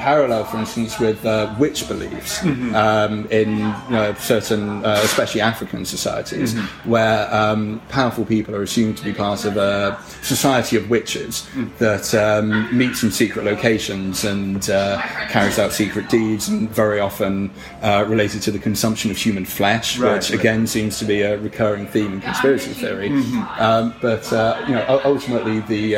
parallel, 0.00 0.44
for 0.44 0.56
instance, 0.56 0.98
with 0.98 1.24
uh, 1.26 1.54
witch 1.58 1.86
beliefs 1.86 2.38
mm-hmm. 2.38 2.74
um, 2.74 3.26
in 3.30 3.50
you 3.58 3.90
know, 3.90 4.14
certain, 4.18 4.84
uh, 4.84 5.00
especially 5.04 5.42
African 5.42 5.84
societies, 5.84 6.54
mm-hmm. 6.54 6.90
where 6.90 7.32
um, 7.34 7.80
powerful 7.90 8.24
people 8.24 8.56
are 8.56 8.62
assumed 8.62 8.96
to 8.96 9.04
be 9.04 9.12
part 9.12 9.44
of 9.44 9.58
a 9.58 10.00
society 10.22 10.76
of 10.76 10.88
witches 10.88 11.42
mm-hmm. 11.52 11.68
that 11.78 12.14
um, 12.14 12.76
meets 12.76 13.02
in 13.02 13.10
secret 13.10 13.44
locations 13.44 14.24
and 14.24 14.70
uh, 14.70 15.00
carries 15.28 15.58
out 15.58 15.70
secret 15.70 16.08
deeds, 16.08 16.48
and 16.48 16.70
very 16.70 16.98
often 16.98 17.50
uh, 17.82 18.04
related 18.08 18.40
to 18.40 18.50
the 18.50 18.58
consumption 18.58 19.10
of 19.10 19.18
human 19.18 19.44
flesh, 19.44 19.98
right, 19.98 20.14
which 20.14 20.30
right. 20.30 20.40
again 20.40 20.66
seems 20.66 20.98
to 20.98 21.04
be 21.04 21.20
a 21.20 21.38
recurring 21.38 21.86
theme 21.86 22.14
in 22.14 22.20
conspiracy 22.20 22.72
theory. 22.72 23.10
Mm-hmm. 23.10 23.62
Um, 23.62 23.94
but 24.00 24.32
uh, 24.32 24.64
you 24.66 24.74
know, 24.74 25.00
ultimately 25.04 25.60
the 25.60 25.96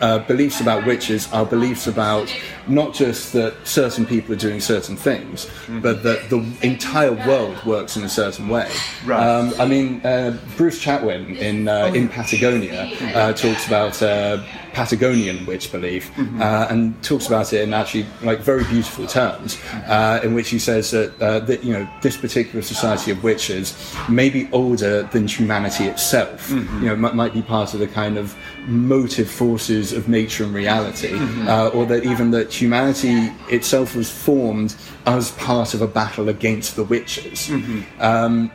uh, 0.00 0.18
beliefs 0.20 0.60
about 0.60 0.86
witches 0.86 1.30
are 1.32 1.44
beliefs 1.44 1.86
about 1.86 2.34
not 2.66 2.94
just 2.94 3.32
that 3.32 3.54
certain 3.64 4.06
people 4.06 4.34
are 4.34 4.38
doing 4.38 4.60
certain 4.60 4.96
things, 4.96 5.46
mm-hmm. 5.46 5.80
but 5.80 6.02
that 6.02 6.30
the 6.30 6.38
entire 6.62 7.12
world 7.26 7.62
works 7.64 7.96
in 7.96 8.04
a 8.04 8.08
certain 8.08 8.48
way. 8.48 8.70
Right. 9.04 9.22
Um, 9.22 9.52
I 9.58 9.66
mean, 9.66 10.00
uh, 10.04 10.38
Bruce 10.56 10.82
Chatwin 10.82 11.36
in 11.36 11.68
uh, 11.68 11.90
oh. 11.90 11.94
in 11.94 12.08
Patagonia 12.08 12.90
uh, 13.14 13.32
talks 13.32 13.66
about 13.66 14.00
uh, 14.02 14.42
Patagonian 14.72 15.44
witch 15.46 15.72
belief 15.72 16.12
mm-hmm. 16.14 16.40
Uh, 16.40 16.66
and 16.70 17.02
talks 17.02 17.26
about 17.26 17.52
it 17.52 17.62
in 17.62 17.74
actually 17.74 18.06
like 18.22 18.40
very 18.40 18.64
beautiful 18.64 19.06
terms, 19.06 19.56
mm-hmm. 19.56 20.26
in 20.26 20.34
which 20.34 20.48
he 20.48 20.58
says 20.58 20.90
that, 20.92 21.18
that 21.18 21.64
you 21.64 21.72
know 21.72 21.88
this 22.02 22.16
particular 22.16 22.62
society 22.62 23.10
of 23.10 23.22
witches 23.22 23.76
may 24.08 24.30
be 24.30 24.48
older 24.52 25.02
than 25.04 25.26
humanity 25.26 25.84
itself. 25.84 26.48
Mm-hmm. 26.48 26.78
You 26.78 26.96
know, 26.96 27.08
m- 27.08 27.16
might 27.16 27.34
be 27.34 27.42
part 27.42 27.74
of 27.74 27.80
the 27.80 27.88
kind 27.88 28.16
of 28.16 28.34
motive 28.66 29.30
forces 29.30 29.92
of 29.92 30.08
nature 30.08 30.44
and 30.44 30.54
reality, 30.54 31.10
mm-hmm. 31.10 31.48
uh, 31.48 31.68
or 31.68 31.86
that 31.86 32.04
even 32.04 32.30
that 32.30 32.52
humanity 32.52 33.32
itself 33.48 33.94
was 33.96 34.10
formed 34.10 34.74
as 35.06 35.32
part 35.32 35.74
of 35.74 35.82
a 35.82 35.86
battle 35.86 36.28
against 36.28 36.76
the 36.76 36.84
witches. 36.84 37.48
Mm-hmm. 37.48 38.02
Um, 38.02 38.50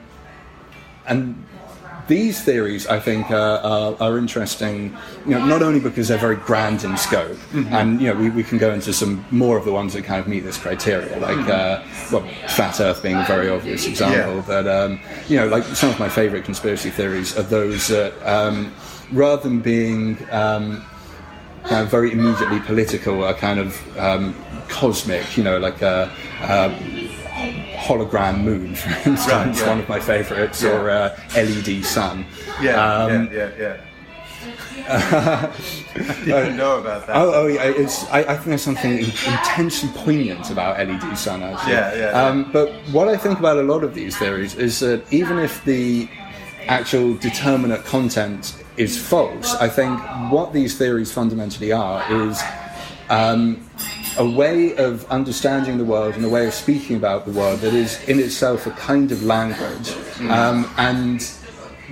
and 1.07 1.45
these 2.07 2.43
theories, 2.43 2.85
I 2.88 3.00
think, 3.00 3.31
uh, 3.31 3.59
are, 3.63 3.95
are, 4.00 4.17
interesting. 4.17 4.95
You 5.25 5.31
know, 5.31 5.45
not 5.45 5.63
only 5.63 5.79
because 5.79 6.07
they're 6.07 6.17
very 6.17 6.35
grand 6.35 6.83
in 6.83 6.97
scope, 6.97 7.38
mm-hmm. 7.51 7.74
and 7.74 8.01
you 8.01 8.13
know, 8.13 8.19
we, 8.19 8.29
we 8.29 8.43
can 8.43 8.57
go 8.57 8.71
into 8.74 8.93
some 8.93 9.25
more 9.31 9.57
of 9.57 9.65
the 9.65 9.71
ones 9.71 9.93
that 9.93 10.03
kind 10.03 10.19
of 10.19 10.27
meet 10.27 10.41
this 10.41 10.57
criteria, 10.57 11.17
like 11.19 11.38
mm-hmm. 11.38 12.13
uh, 12.13 12.19
well, 12.19 12.50
flat 12.50 12.79
Earth 12.79 13.01
being 13.01 13.15
a 13.15 13.25
very 13.25 13.50
obvious 13.50 13.88
example. 13.88 14.35
Yeah. 14.35 14.43
But 14.45 14.67
um, 14.67 15.00
you 15.27 15.38
know, 15.38 15.47
like 15.47 15.63
some 15.63 15.89
of 15.89 16.00
my 16.00 16.09
favorite 16.09 16.45
conspiracy 16.45 16.91
theories 16.91 17.38
are 17.38 17.43
those 17.43 17.88
that, 17.88 18.13
um, 18.24 18.71
rather 19.12 19.43
than 19.43 19.59
being 19.59 20.17
um, 20.31 20.85
kind 21.63 21.83
of 21.83 21.89
very 21.89 22.12
immediately 22.12 22.59
political, 22.62 23.24
are 23.24 23.33
kind 23.33 23.59
of 23.59 23.97
um, 23.97 24.35
cosmic. 24.67 25.38
You 25.38 25.43
know, 25.43 25.57
like 25.57 25.81
a, 25.81 26.12
a 26.41 26.69
hologram 27.75 28.43
moon, 28.43 28.75
for 28.75 28.89
instance, 29.09 29.27
right, 29.27 29.55
yeah. 29.55 29.67
one 29.67 29.79
of 29.79 29.89
my 29.89 30.00
favourites, 30.00 30.63
yeah. 30.63 30.69
or 30.69 30.89
uh, 30.89 31.19
LED 31.35 31.83
sun. 31.85 32.25
Yeah, 32.62 32.81
um, 32.81 33.29
yeah, 33.31 33.51
yeah, 33.57 33.57
yeah. 33.57 33.81
I 34.88 35.51
didn't 36.25 36.57
know 36.57 36.79
about 36.79 37.07
that. 37.07 37.15
Oh, 37.15 37.33
oh 37.33 37.47
yeah, 37.47 37.63
I, 38.12 38.19
I, 38.19 38.35
think 38.35 38.45
there's 38.45 38.62
something 38.62 39.00
intensely 39.00 39.89
poignant 39.95 40.51
about 40.51 40.77
LED 40.77 41.17
sun. 41.17 41.41
Actually. 41.41 41.74
Yeah, 41.74 41.95
yeah, 41.95 42.00
yeah. 42.12 42.24
Um, 42.24 42.51
but 42.51 42.71
what 42.91 43.07
I 43.07 43.17
think 43.17 43.39
about 43.39 43.57
a 43.57 43.63
lot 43.63 43.83
of 43.83 43.95
these 43.95 44.15
theories 44.15 44.53
is 44.53 44.79
that 44.81 45.12
even 45.12 45.39
if 45.39 45.63
the 45.65 46.07
actual 46.67 47.15
determinate 47.15 47.83
content 47.85 48.63
is 48.77 48.98
false, 48.98 49.53
I 49.55 49.70
think 49.70 50.00
what 50.32 50.53
these 50.53 50.77
theories 50.77 51.12
fundamentally 51.12 51.72
are 51.72 52.03
is 52.27 52.41
um, 53.10 53.67
a 54.17 54.27
way 54.27 54.75
of 54.77 55.10
understanding 55.10 55.77
the 55.77 55.86
world 55.86 56.15
and 56.15 56.25
a 56.25 56.29
way 56.29 56.48
of 56.48 56.53
speaking 56.53 56.96
about 56.96 57.25
the 57.25 57.32
world 57.32 57.60
that 57.60 57.74
is 57.74 58.03
in 58.08 58.20
itself 58.20 58.65
a 58.67 58.72
kind 58.72 59.12
of 59.12 59.24
language. 59.24 59.89
Mm. 60.17 60.29
Um, 60.32 60.70
and 60.77 61.32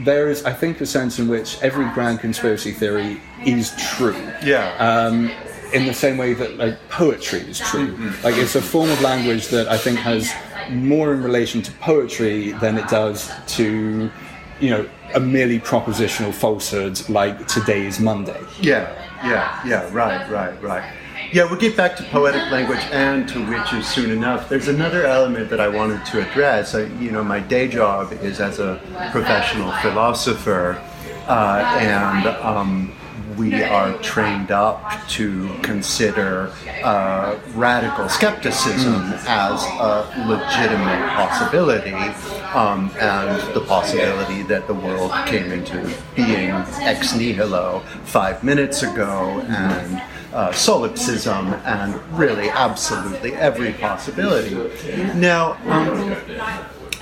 there 0.06 0.30
is, 0.30 0.44
I 0.44 0.54
think, 0.54 0.82
a 0.82 0.86
sense 0.86 1.20
in 1.20 1.28
which 1.28 1.62
every 1.62 1.86
grand 1.94 2.20
conspiracy 2.20 2.72
theory 2.72 3.22
is 3.46 3.74
true. 3.96 4.18
Yeah. 4.44 4.76
Um, 4.80 5.32
in 5.74 5.88
the 5.88 5.94
same 5.94 6.18
way 6.18 6.34
that 6.36 6.58
like 6.58 6.78
poetry 6.90 7.40
is 7.40 7.60
true. 7.60 7.96
Mm-hmm. 7.96 8.24
Like 8.24 8.36
it's 8.38 8.56
a 8.56 8.62
form 8.62 8.90
of 8.90 9.02
language 9.02 9.48
that 9.48 9.68
I 9.68 9.78
think 9.78 9.98
has 10.00 10.32
more 10.70 11.14
in 11.14 11.24
relation 11.24 11.62
to 11.64 11.72
poetry 11.74 12.52
than 12.54 12.78
it 12.78 12.88
does 12.88 13.32
to, 13.56 14.10
you 14.60 14.70
know, 14.70 14.90
a 15.14 15.20
merely 15.20 15.60
propositional 15.60 16.34
falsehood 16.34 17.08
like 17.10 17.48
today 17.48 17.86
is 17.86 18.00
Monday. 18.00 18.40
Yeah, 18.60 18.92
yeah, 19.24 19.60
yeah. 19.66 19.90
Right, 19.92 20.30
right, 20.30 20.62
right. 20.62 20.92
Yeah, 21.32 21.46
we'll 21.46 21.60
get 21.60 21.76
back 21.76 21.96
to 21.98 22.04
poetic 22.04 22.52
language 22.52 22.82
and 22.92 23.28
to 23.30 23.44
witches 23.50 23.88
soon 23.88 24.12
enough. 24.12 24.50
There's 24.50 24.68
another 24.68 25.06
element 25.06 25.50
that 25.50 25.60
I 25.60 25.68
wanted 25.68 26.06
to 26.08 26.28
address. 26.28 26.76
I, 26.76 26.84
you 27.00 27.12
know, 27.12 27.24
my 27.24 27.40
day 27.40 27.68
job 27.68 28.14
is 28.14 28.40
as 28.40 28.60
a 28.60 28.80
professional 29.12 29.72
philosopher, 29.82 30.80
uh, 31.28 31.78
and 31.80 32.28
um, 32.28 32.94
we 33.38 33.64
are 33.64 33.98
trained 34.00 34.52
up 34.52 35.08
to 35.10 35.50
consider 35.62 36.52
uh, 36.84 37.40
radical 37.54 38.10
skepticism 38.10 39.02
as 39.28 39.64
a 39.64 40.26
legitimate 40.28 41.10
possibility, 41.16 41.94
um, 42.54 42.92
and 43.00 43.42
the 43.54 43.62
possibility 43.62 44.44
that 44.44 44.68
the 44.68 44.74
world 44.74 45.12
came 45.26 45.52
into 45.52 45.94
being 46.16 46.52
ex 46.82 47.16
nihilo 47.16 47.82
five 48.04 48.44
minutes 48.44 48.84
ago, 48.84 49.40
and 49.48 50.02
uh, 50.34 50.52
solipsism 50.52 51.54
and 51.66 51.96
really 52.18 52.50
absolutely 52.50 53.34
every 53.36 53.74
possibility. 53.74 54.56
Now, 55.16 55.54
um, 55.70 56.16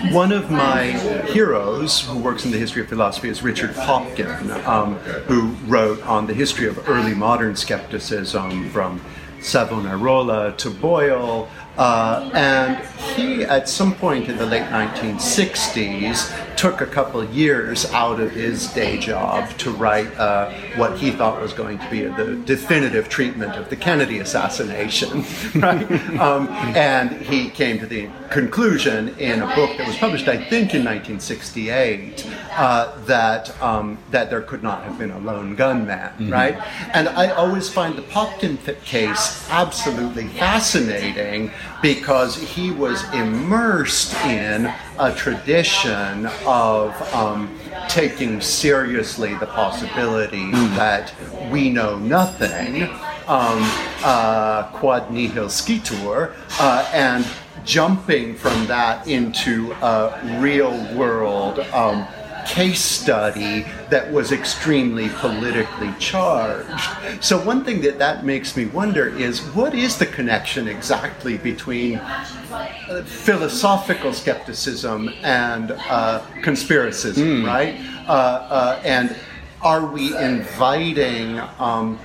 one 0.10 0.32
of 0.32 0.50
my 0.50 0.86
heroes 1.32 2.02
who 2.02 2.18
works 2.18 2.44
in 2.44 2.52
the 2.52 2.58
history 2.58 2.82
of 2.82 2.90
philosophy 2.90 3.30
is 3.30 3.44
Richard 3.44 3.72
Popkin, 3.72 4.52
um, 4.66 4.96
who 5.26 5.50
wrote 5.68 6.02
on 6.04 6.26
the 6.26 6.34
history 6.34 6.68
of 6.68 6.90
early 6.90 7.14
modern 7.14 7.56
skepticism 7.56 8.70
from 8.72 9.00
Savonarola 9.42 10.54
to 10.58 10.70
Bayle. 10.72 11.48
Uh, 11.78 12.30
and 12.34 12.84
he, 13.16 13.44
at 13.44 13.70
some 13.70 13.94
point 13.94 14.28
in 14.28 14.38
the 14.38 14.46
late 14.46 14.64
1960s, 14.64 16.51
took 16.62 16.80
a 16.80 16.86
couple 16.86 17.26
years 17.32 17.86
out 17.92 18.20
of 18.20 18.30
his 18.30 18.68
day 18.74 18.96
job 18.96 19.50
to 19.58 19.72
write 19.72 20.06
uh, 20.20 20.48
what 20.76 20.96
he 20.96 21.10
thought 21.10 21.42
was 21.42 21.54
going 21.54 21.80
to 21.80 21.90
be 21.90 22.04
the 22.04 22.36
definitive 22.46 23.10
treatment 23.10 23.56
of 23.56 23.68
the 23.72 23.76
Kennedy 23.76 24.20
assassination, 24.20 25.26
right? 25.56 25.92
Um, 26.20 26.48
and 26.78 27.14
he 27.14 27.50
came 27.50 27.80
to 27.80 27.88
the 27.88 28.12
conclusion 28.30 29.10
in 29.18 29.42
a 29.42 29.48
book 29.56 29.76
that 29.80 29.88
was 29.88 29.98
published, 29.98 30.28
I 30.28 30.38
think, 30.38 30.76
in 30.76 30.86
1968, 30.86 32.30
uh, 32.52 32.96
that 33.06 33.60
um, 33.60 33.98
that 34.12 34.30
there 34.30 34.44
could 34.44 34.62
not 34.62 34.84
have 34.84 35.00
been 35.00 35.10
a 35.10 35.18
lone 35.18 35.56
gunman, 35.56 35.98
mm-hmm. 35.98 36.30
right? 36.30 36.56
And 36.94 37.10
I 37.10 37.32
always 37.32 37.70
find 37.70 37.98
the 37.98 38.04
Popkin 38.04 38.60
case 38.84 39.50
absolutely 39.50 40.28
fascinating 40.28 41.50
because 41.82 42.38
he 42.38 42.72
was 42.72 43.04
immersed 43.14 44.14
in 44.26 44.72
a 45.00 45.14
tradition 45.16 46.28
of 46.46 47.14
um, 47.14 47.58
taking 47.90 48.40
seriously 48.40 49.36
the 49.36 49.48
possibility 49.48 50.52
mm. 50.52 50.76
that 50.76 51.14
we 51.52 51.70
know 51.70 51.98
nothing, 51.98 52.84
um, 53.28 53.60
uh, 54.04 54.64
quod 54.74 55.12
nihil 55.12 55.48
scitur, 55.48 56.34
uh, 56.60 56.90
and 56.94 57.26
jumping 57.64 58.36
from 58.36 58.66
that 58.68 59.08
into 59.08 59.72
a 59.82 60.40
real 60.40 60.72
world. 60.96 61.60
Um, 61.74 62.08
case 62.48 62.82
study 62.82 63.66
that 63.90 64.12
was 64.12 64.32
extremely 64.32 65.10
politically 65.10 65.94
charged. 66.00 67.24
So, 67.24 67.44
one 67.44 67.64
thing 67.64 67.82
that 67.82 68.00
that 68.00 68.26
makes 68.26 68.56
me 68.56 68.66
wonder 68.66 69.08
is 69.08 69.40
what 69.54 69.74
is 69.74 69.98
the 69.98 70.06
connection 70.06 70.68
exactly 70.68 71.38
between 71.38 71.98
uh, 71.98 73.04
philosophical 73.06 74.14
skepticism 74.14 75.10
and 75.24 75.72
uh, 75.72 76.22
conspiracism, 76.42 77.44
mm. 77.44 77.48
right? 77.48 77.76
Uh, 78.08 78.12
uh, 78.12 78.82
and 78.84 79.16
are 79.62 79.86
we 79.86 80.18
inviting 80.18 81.40
um, 81.60 82.00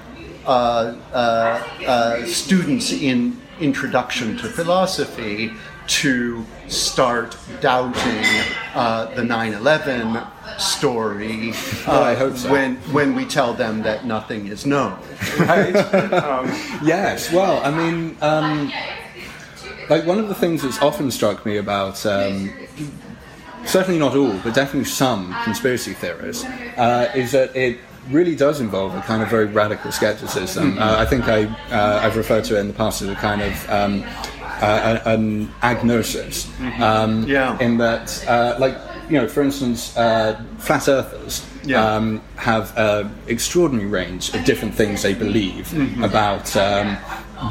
uh, 0.47 0.95
uh, 1.13 2.27
students 2.27 2.93
in 2.93 3.41
introduction 3.61 4.37
to 4.37 4.49
philosophy 4.49 5.53
to 5.87 6.45
start 6.69 7.37
doubting 7.61 8.25
uh, 8.75 9.07
the 9.15 9.23
9/11 9.23 10.27
story 10.59 11.51
uh, 11.87 12.01
I 12.01 12.15
hope 12.15 12.37
so. 12.37 12.51
when 12.51 12.77
when 12.93 13.15
we 13.15 13.25
tell 13.25 13.55
them 13.55 13.83
that 13.83 14.05
nothing 14.05 14.49
is 14.49 14.67
known, 14.67 14.99
right? 15.39 15.77
um, 16.13 16.47
yes. 16.83 17.33
Well, 17.33 17.65
I 17.65 17.71
mean, 17.71 18.17
um, 18.21 18.73
like 19.89 20.07
one 20.07 20.19
of 20.19 20.29
the 20.29 20.35
things 20.35 20.63
that's 20.63 20.81
often 20.81 21.11
struck 21.11 21.45
me 21.45 21.57
about. 21.59 22.05
Um, 22.07 22.53
certainly 23.65 23.99
not 23.99 24.17
all, 24.17 24.39
but 24.45 24.55
definitely 24.55 24.85
some 24.85 25.35
conspiracy 25.43 25.93
theorists, 25.93 26.45
uh, 26.45 27.11
is 27.15 27.33
that 27.33 27.55
it 27.57 27.79
really 28.11 28.37
does 28.37 28.61
involve 28.61 28.95
a 28.95 29.01
kind 29.03 29.23
of 29.23 29.29
very 29.29 29.47
radical 29.47 29.91
skepticism. 29.93 30.73
Mm-hmm. 30.73 30.83
Uh, 30.83 30.97
I 30.99 31.07
think 31.07 31.25
I, 31.29 31.45
uh, 31.71 32.01
I've 32.03 32.17
referred 32.17 32.45
to 32.45 32.57
it 32.57 32.61
in 32.61 32.69
the 32.69 32.75
past 32.75 33.03
as 33.03 33.09
a 33.09 33.15
kind 33.17 33.43
of 33.43 33.71
um, 33.71 34.05
uh, 34.63 35.01
an 35.05 35.49
agnosis. 35.63 36.47
Mm-hmm. 36.47 36.83
Um, 36.83 37.23
yeah. 37.25 37.59
In 37.59 37.79
that, 37.79 38.25
uh, 38.29 38.57
like, 38.59 38.77
you 39.09 39.19
know, 39.19 39.29
for 39.29 39.43
instance, 39.43 39.97
uh, 39.97 40.43
flat 40.59 40.89
earthers 40.89 41.47
yeah. 41.65 41.85
um, 41.85 42.21
have 42.37 42.77
an 42.77 43.15
extraordinary 43.29 43.89
range 43.89 44.35
of 44.35 44.45
different 44.45 44.75
things 44.75 45.03
they 45.03 45.15
believe 45.15 45.69
mm-hmm. 45.69 46.03
about 46.03 46.57
um, 46.57 46.97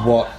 what 0.05 0.29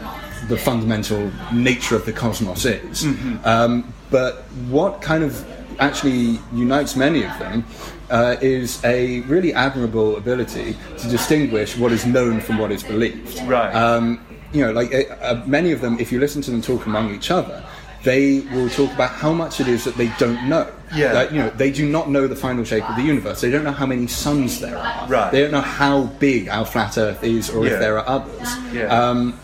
the 0.49 0.57
fundamental 0.57 1.31
nature 1.53 1.97
of 1.97 2.05
the 2.07 2.13
cosmos 2.13 2.65
is. 2.65 3.05
Mm-hmm. 3.05 3.47
Um, 3.47 3.93
but 4.11 4.43
what 4.69 5.03
kind 5.03 5.25
of 5.25 5.45
actually 5.81 6.39
unites 6.53 6.97
many 6.97 7.25
of 7.25 7.39
them 7.39 7.65
uh, 8.11 8.37
is 8.41 8.83
a 8.85 9.21
really 9.23 9.53
admirable 9.53 10.17
ability 10.17 10.77
to 10.99 11.09
distinguish 11.09 11.77
what 11.77 11.93
is 11.93 12.07
known 12.07 12.41
from 12.41 12.59
what 12.59 12.71
is 12.71 12.83
believed. 12.83 13.41
Right. 13.43 13.75
Um, 13.75 14.25
you 14.57 14.65
know, 14.65 14.73
like 14.73 14.93
uh, 14.95 15.15
uh, 15.21 15.43
many 15.47 15.73
of 15.73 15.81
them, 15.81 15.99
if 16.01 16.11
you 16.11 16.19
listen 16.19 16.43
to 16.43 16.51
them 16.51 16.63
talk 16.63 16.87
among 16.87 17.15
each 17.15 17.31
other, 17.31 17.65
they 18.03 18.41
will 18.53 18.71
talk 18.71 18.93
about 18.93 19.11
how 19.11 19.33
much 19.33 19.61
it 19.61 19.69
is 19.69 19.85
that 19.85 19.97
they 19.97 20.09
don't 20.19 20.49
know. 20.49 20.71
Yeah. 20.95 21.13
That, 21.13 21.33
you 21.33 21.39
know, 21.39 21.51
they 21.51 21.71
do 21.73 21.89
not 21.89 22.09
know 22.09 22.27
the 22.27 22.37
final 22.37 22.65
shape 22.65 22.89
of 22.89 22.97
the 22.97 23.03
universe. 23.03 23.41
They 23.41 23.51
don't 23.51 23.65
know 23.65 23.73
how 23.73 23.87
many 23.87 24.07
suns 24.07 24.61
there 24.61 24.79
are. 24.79 25.09
Right. 25.09 25.31
They 25.33 25.41
don't 25.43 25.51
know 25.51 25.61
how 25.61 26.05
big 26.05 26.49
our 26.49 26.65
flat 26.65 26.97
Earth 26.97 27.23
is, 27.25 27.51
or 27.51 27.67
yeah. 27.67 27.73
if 27.73 27.81
there 27.81 27.99
are 27.99 28.09
others. 28.09 28.49
Yeah. 28.73 28.87
Um, 28.87 29.39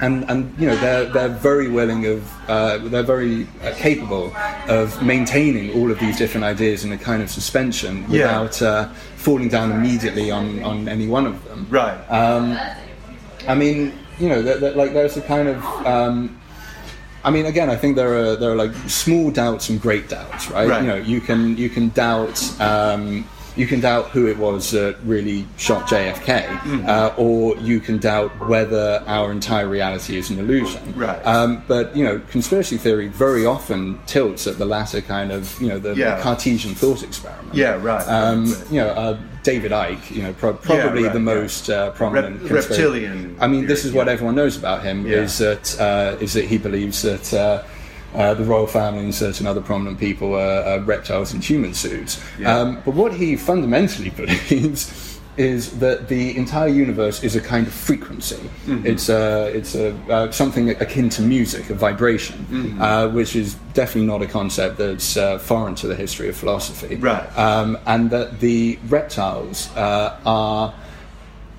and 0.00 0.28
and 0.30 0.54
you 0.58 0.66
know 0.66 0.76
they're 0.76 1.06
they're 1.06 1.28
very 1.28 1.68
willing 1.68 2.04
of 2.04 2.50
uh, 2.50 2.76
they're 2.78 3.02
very 3.02 3.46
uh, 3.62 3.72
capable 3.76 4.30
of 4.68 5.02
maintaining 5.02 5.72
all 5.72 5.90
of 5.90 5.98
these 5.98 6.18
different 6.18 6.44
ideas 6.44 6.84
in 6.84 6.92
a 6.92 6.98
kind 6.98 7.22
of 7.22 7.30
suspension 7.30 8.06
without 8.10 8.60
yeah. 8.60 8.68
uh, 8.68 8.88
falling 9.16 9.48
down 9.48 9.72
immediately 9.72 10.30
on 10.30 10.62
on 10.62 10.86
any 10.86 11.06
one 11.06 11.26
of 11.26 11.42
them. 11.44 11.66
Right. 11.70 11.96
Um, 12.10 12.58
I 13.48 13.54
mean, 13.54 13.92
you 14.18 14.28
know, 14.28 14.42
that, 14.42 14.60
that, 14.60 14.76
like 14.76 14.92
there's 14.92 15.16
a 15.16 15.22
kind 15.22 15.48
of 15.48 15.64
um, 15.86 16.40
I 17.24 17.30
mean, 17.30 17.46
again, 17.46 17.68
I 17.68 17.76
think 17.76 17.96
there 17.96 18.14
are 18.14 18.36
there 18.36 18.52
are 18.52 18.56
like 18.56 18.72
small 18.86 19.32
doubts 19.32 19.68
and 19.68 19.80
great 19.80 20.08
doubts, 20.08 20.48
right? 20.48 20.68
Right. 20.68 20.82
You 20.82 20.88
know, 20.88 20.94
you 20.94 21.20
can 21.20 21.56
you 21.56 21.68
can 21.68 21.88
doubt. 21.90 22.38
Um, 22.60 23.28
you 23.56 23.66
can 23.66 23.80
doubt 23.80 24.06
who 24.10 24.26
it 24.26 24.36
was 24.36 24.70
that 24.72 24.96
really 25.04 25.46
shot 25.56 25.88
JFK, 25.88 26.46
Mm-hmm. 26.46 26.88
uh, 26.88 27.14
or 27.16 27.56
you 27.58 27.80
can 27.80 27.98
doubt 27.98 28.30
whether 28.48 29.02
our 29.06 29.32
entire 29.32 29.68
reality 29.68 30.16
is 30.18 30.30
an 30.30 30.38
illusion. 30.38 30.82
Right. 30.96 31.20
Um, 31.26 31.62
but 31.66 31.96
you 31.96 32.04
know, 32.04 32.20
conspiracy 32.30 32.76
theory 32.76 33.08
very 33.08 33.46
often 33.46 33.98
tilts 34.06 34.46
at 34.46 34.58
the 34.58 34.64
latter 34.66 35.00
kind 35.00 35.32
of 35.32 35.60
you 35.60 35.68
know 35.68 35.78
the 35.78 35.94
Yeah. 35.94 36.20
Cartesian 36.20 36.74
thought 36.74 37.02
experiment. 37.02 37.54
Yeah, 37.54 37.80
right. 37.82 38.06
Um, 38.08 38.44
right. 38.52 38.70
you 38.70 38.80
know, 38.80 38.88
uh, 38.88 39.18
David 39.42 39.70
Icke, 39.72 40.10
you 40.10 40.22
know, 40.22 40.32
pro- 40.32 40.54
probably 40.54 41.04
right, 41.04 41.12
the 41.12 41.18
yeah. 41.18 41.24
most 41.36 41.70
uh, 41.70 41.90
prominent 41.92 42.42
Rep- 42.42 42.68
reptilian 42.68 43.36
I 43.40 43.46
mean, 43.46 43.66
this 43.66 43.82
theory, 43.82 43.90
is 43.90 43.94
what 43.96 44.08
everyone 44.08 44.34
knows 44.34 44.56
about 44.56 44.82
him 44.82 45.06
Yeah. 45.06 45.18
is 45.18 45.38
that 45.38 45.80
uh, 45.80 46.16
is 46.20 46.32
that 46.34 46.44
he 46.46 46.58
believes 46.58 47.02
that. 47.02 47.32
Uh, 48.14 48.18
uh, 48.26 48.34
the 48.34 48.44
royal 48.44 48.66
family 48.66 49.04
and 49.04 49.14
certain 49.14 49.46
other 49.46 49.60
prominent 49.60 49.98
people 49.98 50.34
are, 50.34 50.62
are 50.62 50.80
reptiles 50.80 51.32
in 51.34 51.40
human 51.40 51.74
suits. 51.74 52.22
Yeah. 52.38 52.58
Um, 52.58 52.82
but 52.84 52.94
what 52.94 53.12
he 53.12 53.36
fundamentally 53.36 54.10
believes 54.22 55.20
is 55.36 55.78
that 55.80 56.08
the 56.08 56.34
entire 56.36 56.68
universe 56.68 57.22
is 57.22 57.36
a 57.36 57.40
kind 57.40 57.66
of 57.66 57.72
frequency. 57.72 58.36
Mm-hmm. 58.36 58.86
It's 58.86 59.08
a, 59.10 59.48
it's 59.54 59.74
a, 59.74 59.94
uh, 60.10 60.32
something 60.32 60.70
akin 60.70 61.10
to 61.10 61.22
music, 61.22 61.68
a 61.70 61.74
vibration, 61.74 62.46
Mm-hmm. 62.50 62.80
uh, 62.80 63.08
which 63.08 63.36
is 63.36 63.54
definitely 63.74 64.06
not 64.06 64.22
a 64.22 64.26
concept 64.26 64.78
that's 64.78 65.16
uh, 65.16 65.38
foreign 65.38 65.74
to 65.76 65.86
the 65.86 65.94
history 65.94 66.28
of 66.28 66.36
philosophy. 66.36 66.96
Right. 66.96 67.26
Um, 67.38 67.78
and 67.86 68.10
that 68.10 68.40
the 68.40 68.78
reptiles 68.88 69.68
uh, 69.76 70.18
are 70.24 70.72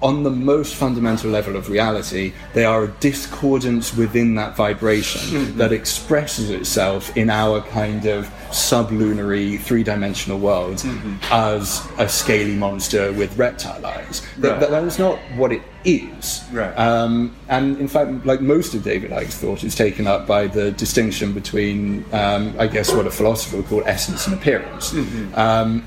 on 0.02 0.22
the 0.24 0.30
most 0.30 0.76
fundamental 0.76 1.30
level 1.32 1.56
of 1.56 1.70
reality, 1.70 2.32
they 2.54 2.64
are 2.66 2.84
a 2.84 2.88
discordance 3.00 3.96
within 3.96 4.36
that 4.36 4.56
vibration 4.56 5.58
that 5.58 5.72
expresses 5.74 6.52
itself 6.52 7.16
in 7.18 7.30
our 7.32 7.62
kind 7.62 8.06
of 8.06 8.30
sublunary 8.52 9.58
three 9.58 9.82
dimensional 9.84 10.38
world 10.38 10.86
as 11.32 11.86
a 11.98 12.08
scaly 12.08 12.56
monster 12.56 13.12
with 13.14 13.36
reptile 13.38 13.84
eyes. 13.86 14.22
That- 14.38 14.52
Right. 14.52 14.60
that- 14.60 14.70
that 14.72 14.84
is 14.84 15.00
not 15.00 15.18
what 15.36 15.52
it 15.52 15.64
is. 15.84 16.42
Right. 16.52 16.78
Um, 16.78 17.32
and 17.50 17.80
in 17.80 17.88
fact, 17.88 18.24
like 18.26 18.40
most 18.42 18.76
of 18.76 18.84
David 18.84 19.12
Icke's 19.12 19.36
thought 19.36 19.64
is 19.64 19.74
taken 19.74 20.06
up 20.06 20.28
by 20.28 20.46
the 20.46 20.72
distinction 20.72 21.34
between, 21.34 22.06
um, 22.14 22.54
I 22.60 22.68
guess, 22.68 22.92
what 22.94 23.08
a 23.08 23.12
philosopher 23.12 23.58
would 23.58 23.68
call 23.68 23.82
essence 23.86 24.28
and 24.28 24.36
appearance. 24.36 24.94
Um, 25.34 25.84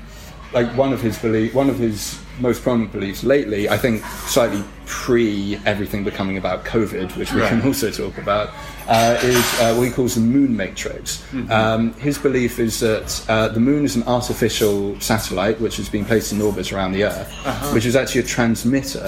like 0.53 0.67
one 0.75 0.91
of 0.91 1.01
his 1.01 1.17
belief, 1.17 1.53
one 1.53 1.69
of 1.69 1.79
his 1.79 2.17
most 2.41 2.63
prominent 2.63 2.91
beliefs 2.91 3.23
lately, 3.23 3.69
I 3.69 3.77
think, 3.77 4.03
slightly 4.27 4.63
pre 4.85 5.57
everything 5.65 6.03
becoming 6.03 6.37
about 6.37 6.65
COVID, 6.65 7.15
which 7.15 7.31
we 7.31 7.41
can 7.41 7.61
also 7.65 7.91
talk 7.91 8.17
about, 8.17 8.49
uh, 8.87 9.17
is 9.21 9.59
uh, 9.59 9.73
what 9.75 9.87
he 9.87 9.91
calls 9.91 10.15
the 10.15 10.21
moon 10.21 10.55
matrix. 10.57 11.23
Um, 11.51 11.93
his 11.93 12.17
belief 12.17 12.59
is 12.59 12.79
that 12.81 13.25
uh, 13.29 13.47
the 13.49 13.59
moon 13.59 13.85
is 13.85 13.95
an 13.95 14.03
artificial 14.03 14.99
satellite 14.99 15.61
which 15.61 15.77
has 15.77 15.87
been 15.87 16.03
placed 16.03 16.33
in 16.33 16.41
orbit 16.41 16.73
around 16.73 16.91
the 16.91 17.05
Earth, 17.05 17.31
which 17.73 17.85
is 17.85 17.95
actually 17.95 18.21
a 18.21 18.25
transmitter 18.25 19.07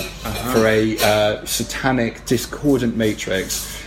for 0.53 0.65
a 0.67 0.97
uh, 0.99 1.45
satanic 1.45 2.23
discordant 2.25 2.95
matrix. 2.95 3.81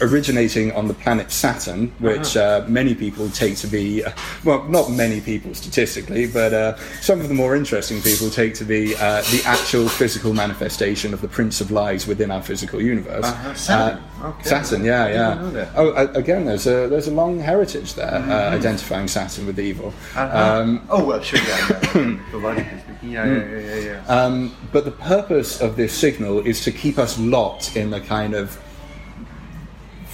Originating 0.00 0.72
on 0.72 0.88
the 0.88 0.94
planet 0.94 1.30
Saturn, 1.32 1.88
which 1.98 2.36
uh, 2.36 2.64
many 2.68 2.94
people 2.94 3.30
take 3.30 3.56
to 3.56 3.66
be, 3.66 4.04
uh, 4.04 4.12
well, 4.44 4.62
not 4.64 4.90
many 4.90 5.20
people 5.20 5.54
statistically, 5.54 6.26
but 6.26 6.52
uh, 6.52 6.76
some 7.00 7.20
of 7.20 7.28
the 7.28 7.34
more 7.34 7.56
interesting 7.56 8.02
people 8.02 8.28
take 8.28 8.54
to 8.54 8.64
be 8.64 8.94
uh, 8.96 9.22
the 9.32 9.42
actual 9.44 9.88
physical 9.88 10.34
manifestation 10.34 11.14
of 11.14 11.20
the 11.20 11.28
Prince 11.28 11.60
of 11.60 11.70
Lies 11.70 12.06
within 12.06 12.30
our 12.30 12.42
physical 12.42 12.80
universe. 12.80 13.24
Uh-huh. 13.24 13.54
Saturn. 13.54 13.98
Uh, 13.98 14.02
Okay. 14.22 14.48
Saturn, 14.48 14.82
yeah, 14.82 15.08
yeah. 15.08 15.70
Oh, 15.76 15.92
again, 16.14 16.46
there's 16.46 16.66
a 16.66 16.88
there's 16.88 17.06
a 17.06 17.12
long 17.12 17.38
heritage 17.38 17.94
there, 17.94 18.14
uh, 18.14 18.50
identifying 18.50 19.08
Saturn 19.08 19.46
with 19.46 19.60
evil. 19.60 19.92
Um, 20.16 20.86
oh 20.88 21.04
well, 21.04 21.20
sure, 21.20 21.38
yeah, 21.40 21.68
yeah. 21.94 22.18
the 22.30 22.38
logic 22.38 22.66
is 22.72 22.80
speaking. 22.80 23.10
Yeah, 23.10 23.26
yeah, 23.26 23.48
yeah, 23.50 23.58
yeah. 23.58 23.84
yeah. 23.84 24.06
Um, 24.06 24.56
but 24.72 24.86
the 24.86 24.90
purpose 24.90 25.60
of 25.60 25.76
this 25.76 25.92
signal 25.92 26.40
is 26.40 26.64
to 26.64 26.72
keep 26.72 26.98
us 26.98 27.18
locked 27.18 27.76
in 27.76 27.90
the 27.90 28.00
kind 28.00 28.34
of 28.34 28.58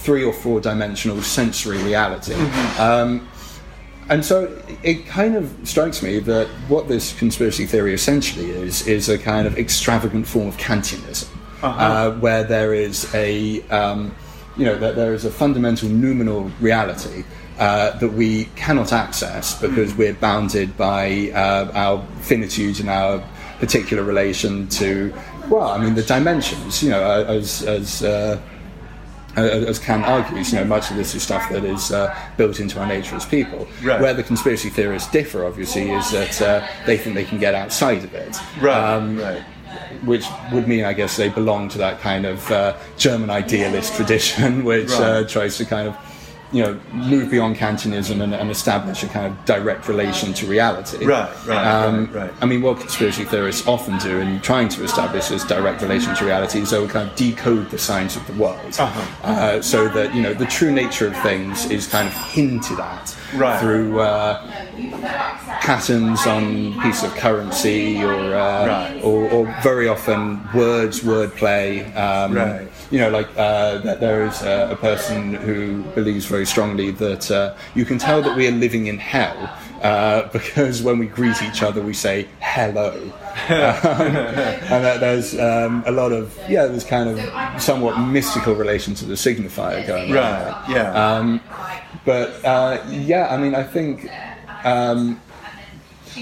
three 0.03 0.23
or 0.23 0.33
four 0.33 0.59
dimensional 0.59 1.21
sensory 1.21 1.81
reality. 1.83 2.35
Um, 2.77 3.27
and 4.09 4.23
so 4.23 4.61
it 4.83 5.05
kind 5.05 5.35
of 5.35 5.55
strikes 5.63 6.03
me 6.03 6.19
that 6.19 6.47
what 6.67 6.89
this 6.89 7.17
conspiracy 7.17 7.65
theory 7.65 7.93
essentially 7.93 8.49
is 8.49 8.85
is 8.85 9.07
a 9.07 9.17
kind 9.17 9.47
of 9.47 9.57
extravagant 9.57 10.27
form 10.27 10.47
of 10.47 10.57
Kantianism, 10.57 11.29
uh 11.61 12.11
where 12.19 12.43
there 12.43 12.73
is 12.73 13.13
a 13.15 13.61
um, 13.69 14.13
you 14.57 14.65
know 14.65 14.75
that 14.77 14.97
there 14.97 15.13
is 15.13 15.23
a 15.23 15.31
fundamental 15.31 15.87
noumenal 15.87 16.51
reality 16.59 17.23
uh, 17.59 17.97
that 17.99 18.09
we 18.09 18.45
cannot 18.55 18.91
access 18.91 19.59
because 19.61 19.93
we're 19.95 20.15
bounded 20.15 20.75
by 20.75 21.31
uh, 21.33 21.71
our 21.73 22.05
finitude 22.21 22.81
and 22.81 22.89
our 22.89 23.23
particular 23.59 24.03
relation 24.03 24.67
to 24.67 25.13
well, 25.49 25.69
I 25.69 25.77
mean 25.77 25.95
the 25.95 26.03
dimensions. 26.03 26.83
You 26.83 26.91
know, 26.91 27.25
as 27.25 27.63
as 27.63 28.03
uh, 28.03 28.41
as 29.35 29.79
Kant 29.79 30.05
argues, 30.05 30.51
you 30.53 30.59
know, 30.59 30.65
much 30.65 30.91
of 30.91 30.97
this 30.97 31.15
is 31.15 31.23
stuff 31.23 31.49
that 31.51 31.63
is 31.63 31.91
uh, 31.91 32.15
built 32.37 32.59
into 32.59 32.79
our 32.79 32.87
nature 32.87 33.15
as 33.15 33.25
people. 33.25 33.67
Right. 33.83 33.99
Where 33.99 34.13
the 34.13 34.23
conspiracy 34.23 34.69
theorists 34.69 35.09
differ, 35.11 35.45
obviously, 35.45 35.91
is 35.91 36.11
that 36.11 36.41
uh, 36.41 36.67
they 36.85 36.97
think 36.97 37.15
they 37.15 37.25
can 37.25 37.39
get 37.39 37.55
outside 37.55 38.03
of 38.03 38.13
it. 38.13 38.37
Right, 38.61 38.77
Um, 38.95 39.17
right. 39.19 39.43
Which 40.05 40.25
would 40.51 40.67
mean, 40.67 40.83
I 40.85 40.93
guess, 40.93 41.17
they 41.17 41.29
belong 41.29 41.69
to 41.69 41.77
that 41.79 41.99
kind 42.01 42.25
of 42.25 42.51
uh, 42.51 42.75
German 42.97 43.29
idealist 43.29 43.95
tradition, 43.95 44.63
which 44.71 44.91
uh, 44.91 45.23
tries 45.27 45.57
to 45.57 45.65
kind 45.65 45.87
of, 45.87 45.95
you 46.53 46.61
know, 46.61 46.79
move 46.93 47.31
beyond 47.31 47.55
Kantianism 47.55 48.21
and, 48.21 48.33
and 48.33 48.51
establish 48.51 49.03
a 49.03 49.07
kind 49.07 49.25
of 49.25 49.43
direct 49.45 49.87
relation 49.87 50.33
to 50.33 50.45
reality. 50.45 51.03
Right, 51.03 51.27
right, 51.47 51.65
Um, 51.65 52.05
right, 52.13 52.25
right. 52.25 52.33
I 52.41 52.45
mean, 52.45 52.61
what 52.61 52.79
conspiracy 52.79 53.23
theorists 53.25 53.67
often 53.67 53.97
do 53.97 54.19
in 54.19 54.39
trying 54.41 54.69
to 54.69 54.83
establish 54.83 55.29
this 55.29 55.43
direct 55.43 55.81
relation 55.81 56.13
to 56.15 56.25
reality 56.25 56.59
is 56.59 56.69
they'll 56.69 56.87
kind 56.87 57.09
of 57.09 57.15
decode 57.15 57.71
the 57.71 57.79
signs 57.79 58.15
of 58.15 58.25
the 58.27 58.33
world, 58.33 58.59
Uh-huh. 58.77 59.27
uh, 59.27 59.61
so 59.63 59.87
that 59.89 60.13
you 60.13 60.21
know 60.21 60.33
the 60.35 60.45
true 60.45 60.71
nature 60.71 61.07
of 61.07 61.17
things 61.23 61.65
is 61.71 61.87
kind 61.87 62.07
of 62.07 62.13
hinted 62.13 62.79
at 62.79 63.15
Right. 63.35 63.59
through 63.59 63.99
uh, 63.99 64.39
patterns 65.61 66.27
on 66.27 66.79
piece 66.81 67.03
of 67.03 67.13
currency 67.15 68.03
or, 68.03 68.13
uh, 68.35 68.67
Right. 68.67 68.99
or 69.03 69.27
or 69.31 69.55
very 69.63 69.87
often 69.87 70.39
words, 70.53 70.99
wordplay. 71.01 71.83
Um, 71.97 72.33
Right. 72.35 72.67
You 72.93 72.99
know, 72.99 73.09
like 73.09 73.27
uh, 73.35 73.79
that 73.79 73.99
there 73.99 74.23
is 74.23 74.43
uh, 74.43 74.67
a 74.71 74.75
person 74.75 75.33
who 75.33 75.81
believes 75.95 76.25
very 76.27 76.45
strongly 76.45 76.91
that 76.91 77.31
uh, 77.31 77.55
you 77.73 77.85
can 77.85 77.97
tell 77.97 78.21
that 78.21 78.37
we 78.37 78.47
are 78.47 78.51
living 78.51 78.85
in 78.85 78.99
hell 78.99 79.49
uh, 79.81 80.27
because 80.37 80.83
when 80.83 80.99
we 80.99 81.07
greet 81.07 81.41
each 81.41 81.63
other, 81.63 81.81
we 81.81 81.95
say 81.95 82.27
hello. 82.39 82.91
Um, 82.93 83.11
and 83.49 84.85
that 84.85 84.99
there's 84.99 85.33
um, 85.39 85.83
a 85.87 85.91
lot 85.91 86.11
of 86.11 86.37
yeah, 86.47 86.67
there's 86.67 86.83
kind 86.83 87.09
of 87.09 87.59
somewhat 87.59 87.97
mystical 87.97 88.53
relation 88.53 88.93
to 88.93 89.05
the 89.05 89.15
signifier 89.15 89.87
going 89.87 90.09
on. 90.09 90.11
there. 90.11 90.51
Right. 90.51 90.69
Yeah. 90.69 90.93
Um, 90.93 91.41
but 92.05 92.45
uh, 92.45 92.85
yeah, 92.91 93.27
I 93.33 93.37
mean, 93.37 93.55
I 93.55 93.63
think 93.63 94.07
um, 94.63 95.19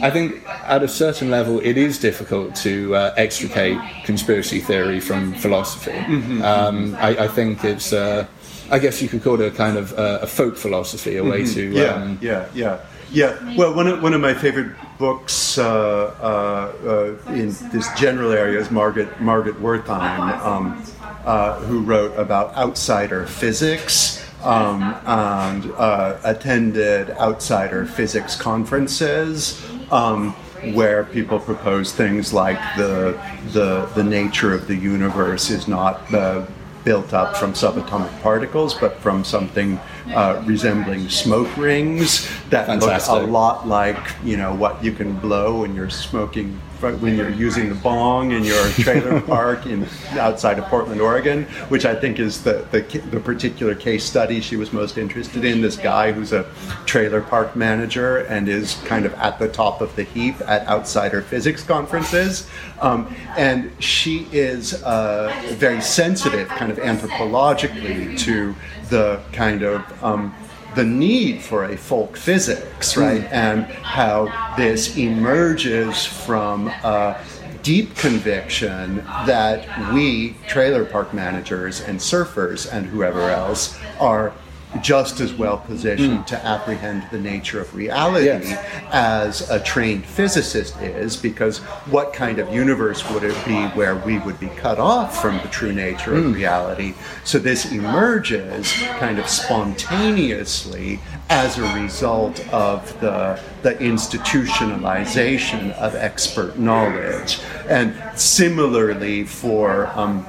I 0.02 0.10
think 0.10 0.48
at 0.48 0.84
a 0.84 0.88
certain 0.88 1.30
level, 1.30 1.60
it 1.60 1.78
is 1.78 1.98
difficult 2.00 2.56
to 2.58 2.96
uh, 2.96 3.14
extricate 3.18 3.78
conspiracy 4.06 4.60
theory 4.60 5.00
from 5.00 5.34
philosophy. 5.34 5.98
Um, 6.42 6.96
I, 6.96 7.26
I 7.26 7.28
think 7.28 7.64
it's. 7.64 7.94
Uh, 7.94 8.26
I 8.72 8.80
guess 8.80 9.02
you 9.02 9.10
could 9.10 9.22
call 9.22 9.40
it 9.42 9.54
a 9.54 9.56
kind 9.56 9.78
of 9.78 9.92
uh, 10.00 10.20
a 10.22 10.28
folk 10.28 10.56
philosophy, 10.56 11.18
a 11.18 11.24
way 11.24 11.46
to. 11.46 11.62
yeah, 11.72 11.84
um, 11.84 12.18
yeah, 12.22 12.48
yeah, 12.54 12.80
yeah. 13.12 13.58
Well, 13.58 13.76
one 13.76 13.88
of, 13.88 14.02
one 14.02 14.14
of 14.14 14.22
my 14.22 14.34
favorite 14.34 14.74
books 14.98 15.58
uh, 15.58 15.66
uh, 15.66 17.18
uh, 17.28 17.34
in 17.34 17.54
this 17.72 17.92
general 18.00 18.32
area 18.32 18.60
is 18.60 18.72
Margaret 18.72 19.20
Margaret 19.20 19.58
Wertheim, 19.58 20.40
um, 20.40 20.82
uh, 21.26 21.60
who 21.60 21.82
wrote 21.82 22.18
about 22.18 22.56
outsider 22.56 23.26
physics. 23.26 24.26
Um, 24.44 24.82
and 25.06 25.72
uh, 25.74 26.18
attended 26.24 27.12
outsider 27.12 27.86
physics 27.86 28.36
conferences 28.36 29.62
um, 29.92 30.32
where 30.74 31.04
people 31.06 31.40
propose 31.40 31.92
things 31.92 32.34
like 32.34 32.60
the 32.78 33.20
the 33.52 33.86
the 33.96 34.04
nature 34.04 34.54
of 34.54 34.68
the 34.68 34.76
universe 34.76 35.50
is 35.50 35.68
not 35.68 36.14
uh, 36.14 36.46
built 36.84 37.14
up 37.14 37.38
from 37.38 37.54
subatomic 37.54 38.22
particles, 38.22 38.74
but 38.74 38.96
from 38.98 39.24
something 39.24 39.80
uh, 40.14 40.42
resembling 40.46 41.10
smoke 41.10 41.56
rings 41.58 42.30
that 42.50 42.66
Fantastic. 42.68 43.14
look 43.14 43.28
a 43.28 43.32
lot 43.32 43.68
like 43.68 43.98
you 44.24 44.38
know 44.38 44.54
what 44.54 44.84
you 44.84 44.92
can 44.92 45.16
blow 45.20 45.62
when 45.62 45.76
you're 45.76 45.90
smoking 45.90 46.60
when 46.82 47.16
you're 47.16 47.30
using 47.30 47.70
the 47.70 47.76
bong 47.76 48.32
in 48.32 48.44
your 48.44 48.68
trailer 48.70 49.22
park 49.36 49.66
in 49.66 49.88
outside 50.14 50.60
of 50.60 50.66
Portland, 50.66 51.02
Oregon, 51.02 51.44
which 51.70 51.86
I 51.86 51.96
think 51.96 52.20
is 52.20 52.44
the, 52.44 52.66
the 52.72 52.82
the 53.12 53.20
particular 53.20 53.76
case 53.76 54.04
study 54.04 54.42
she 54.42 54.56
was 54.56 54.74
most 54.74 54.98
interested 54.98 55.46
in. 55.46 55.62
This 55.62 55.78
guy 55.78 56.12
who's 56.12 56.34
a 56.34 56.46
trailer 56.86 57.22
park 57.22 57.56
manager 57.56 58.20
and 58.26 58.48
is 58.50 58.76
kind 58.86 59.06
of 59.06 59.14
at 59.16 59.40
the 59.40 59.48
top 59.48 59.82
of 59.82 59.96
the 59.96 60.04
heap 60.04 60.36
at 60.42 60.68
outsider 60.68 61.22
physics 61.22 61.64
conferences, 61.64 62.50
um, 62.82 63.14
and 63.38 63.72
she 63.80 64.28
is 64.32 64.82
uh, 64.84 65.34
very 65.54 65.82
sensitive, 65.82 66.48
kind 66.50 66.72
of 66.72 66.78
anthropologically, 66.78 68.18
to 68.20 68.56
the 68.90 69.22
kind 69.32 69.64
of 69.64 70.04
um, 70.04 70.36
the 70.76 70.84
need 70.84 71.42
for 71.42 71.66
a 71.66 71.78
folk 71.78 72.18
physics, 72.18 72.96
right? 72.98 73.22
Mm. 73.22 73.32
And 73.32 73.66
how 73.66 74.56
this 74.56 74.98
emerges 74.98 76.06
from 76.06 76.68
a 76.68 77.20
deep 77.64 77.96
conviction 77.96 78.98
that 79.26 79.94
we, 79.94 80.36
trailer 80.48 80.86
park 80.86 81.14
managers 81.14 81.82
and 81.82 82.00
surfers 82.00 82.72
and 82.72 82.86
whoever 82.86 83.30
else, 83.30 83.78
are 84.00 84.34
just 84.82 85.20
as 85.20 85.34
well 85.34 85.58
positioned 85.58 86.20
mm. 86.20 86.26
to 86.28 86.46
apprehend 86.46 87.04
the 87.12 87.20
nature 87.20 87.60
of 87.60 87.76
reality 87.76 88.26
yes. 88.26 88.86
as 88.92 89.50
a 89.50 89.60
trained 89.60 90.06
physicist 90.06 90.78
is, 90.82 91.18
because 91.18 91.60
what 91.90 92.14
kind 92.14 92.40
of 92.40 92.54
universe 92.54 93.04
would 93.12 93.24
it 93.24 93.36
be 93.46 93.66
where 93.70 93.96
we 93.98 94.18
would 94.20 94.40
be 94.40 94.48
cut 94.48 94.80
off 94.80 95.22
from 95.22 95.38
the 95.40 95.48
true 95.50 95.74
nature 95.74 96.12
mm. 96.12 96.26
of 96.26 96.36
reality? 96.36 96.94
So 97.26 97.38
this 97.38 97.72
emerges 97.72 98.72
kind 98.98 99.20
of 99.20 99.28
spontaneously 99.28 101.00
as 101.30 101.58
a 101.58 101.82
result 101.82 102.40
of 102.54 102.98
the, 103.02 103.42
the 103.62 103.74
institutionalization 103.76 105.74
of 105.74 105.96
expert 105.96 106.58
knowledge. 106.58 107.40
And 107.68 107.94
similarly 108.18 109.26
for 109.26 109.88
um, 109.96 110.26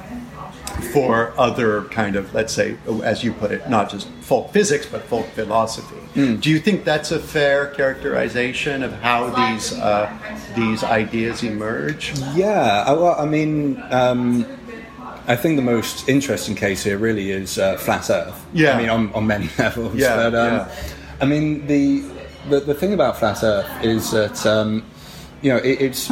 for 0.91 1.33
other 1.37 1.83
kind 1.85 2.15
of, 2.15 2.33
let's 2.33 2.53
say, 2.53 2.77
as 3.03 3.23
you 3.23 3.33
put 3.33 3.51
it, 3.51 3.69
not 3.69 3.89
just 3.89 4.07
folk 4.21 4.51
physics, 4.51 4.85
but 4.85 5.03
folk 5.03 5.25
philosophy. 5.27 5.95
Mm. 6.15 6.41
Do 6.41 6.49
you 6.49 6.59
think 6.59 6.83
that's 6.83 7.11
a 7.11 7.19
fair 7.19 7.67
characterization 7.67 8.83
of 8.83 8.93
how 8.93 9.29
these 9.29 9.73
uh, 9.73 10.11
these 10.55 10.83
ideas 10.83 11.43
emerge? 11.43 12.13
Yeah, 12.33 12.91
well, 12.91 13.15
I 13.19 13.25
mean. 13.25 13.81
Um, 13.89 14.45
I 15.25 15.37
think 15.37 15.55
the 15.55 15.61
most 15.61 16.09
interesting 16.09 16.53
case 16.53 16.83
here 16.83 16.97
really 16.97 17.31
is 17.31 17.57
uh, 17.57 17.77
flat 17.77 18.09
Earth. 18.09 18.45
Yeah, 18.51 18.73
I 18.73 18.77
mean 18.77 18.89
on, 18.89 19.13
on 19.13 19.25
many 19.25 19.49
levels. 19.57 19.95
Yeah, 19.95 20.17
but, 20.17 20.35
um, 20.35 20.53
yeah. 20.53 20.71
I 21.21 21.25
mean 21.25 21.65
the, 21.65 22.03
the 22.49 22.59
the 22.59 22.73
thing 22.73 22.93
about 22.93 23.17
flat 23.17 23.41
Earth 23.41 23.83
is 23.83 24.11
that 24.11 24.45
um, 24.45 24.83
you 25.41 25.49
know 25.49 25.59
it, 25.59 25.81
it's 25.81 26.11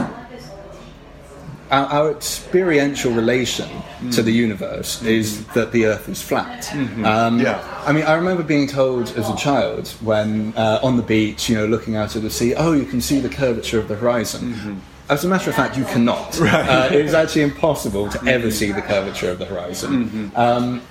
our, 1.72 1.86
our 1.88 2.12
experiential 2.12 3.12
relation 3.14 3.68
mm. 3.70 4.14
to 4.14 4.22
the 4.22 4.32
universe 4.32 4.98
mm-hmm. 4.98 5.08
is 5.08 5.46
that 5.48 5.72
the 5.72 5.86
Earth 5.86 6.10
is 6.10 6.22
flat. 6.22 6.66
Mm-hmm. 6.66 7.06
Um, 7.06 7.40
yeah. 7.40 7.84
I 7.86 7.94
mean, 7.94 8.04
I 8.04 8.14
remember 8.14 8.44
being 8.44 8.68
told 8.68 9.10
as 9.18 9.30
a 9.30 9.36
child 9.36 9.88
when 10.02 10.54
uh, 10.56 10.80
on 10.84 10.98
the 10.98 11.04
beach, 11.04 11.50
you 11.50 11.56
know, 11.56 11.66
looking 11.66 11.96
out 11.96 12.16
at 12.16 12.22
the 12.22 12.30
sea, 12.30 12.54
oh, 12.56 12.74
you 12.74 12.86
can 12.86 13.02
see 13.02 13.20
the 13.20 13.30
curvature 13.30 13.80
of 13.80 13.88
the 13.88 13.96
horizon. 13.96 14.54
Mm-hmm. 14.54 14.76
As 15.10 15.26
a 15.26 15.28
matter 15.28 15.50
of 15.50 15.56
fact, 15.56 15.78
you 15.78 15.86
cannot. 15.86 16.38
Right. 16.40 16.54
Uh, 16.54 16.90
it 16.92 17.06
is 17.06 17.14
actually 17.14 17.44
impossible 17.44 18.10
to 18.10 18.20
ever 18.26 18.48
mm-hmm. 18.48 18.50
see 18.50 18.72
the 18.72 18.82
curvature 18.82 19.32
of 19.32 19.40
the 19.40 19.46
horizon. 19.46 20.06
Mm-hmm. 20.06 20.38
Um, 20.38 20.82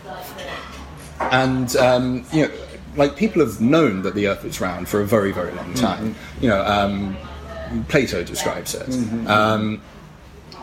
and 1.20 1.76
um, 1.76 2.24
you 2.32 2.46
know, 2.46 2.54
like 2.96 3.16
people 3.16 3.44
have 3.44 3.60
known 3.60 4.02
that 4.02 4.14
the 4.14 4.28
Earth 4.28 4.44
is 4.44 4.60
round 4.60 4.88
for 4.88 5.00
a 5.00 5.06
very, 5.06 5.32
very 5.32 5.52
long 5.52 5.74
time. 5.74 6.14
Mm-hmm. 6.14 6.44
You 6.44 6.48
know, 6.50 6.64
um, 6.64 7.16
Plato 7.88 8.24
describes 8.24 8.74
it. 8.74 8.88
Mm-hmm. 8.88 9.26
Um, 9.28 9.80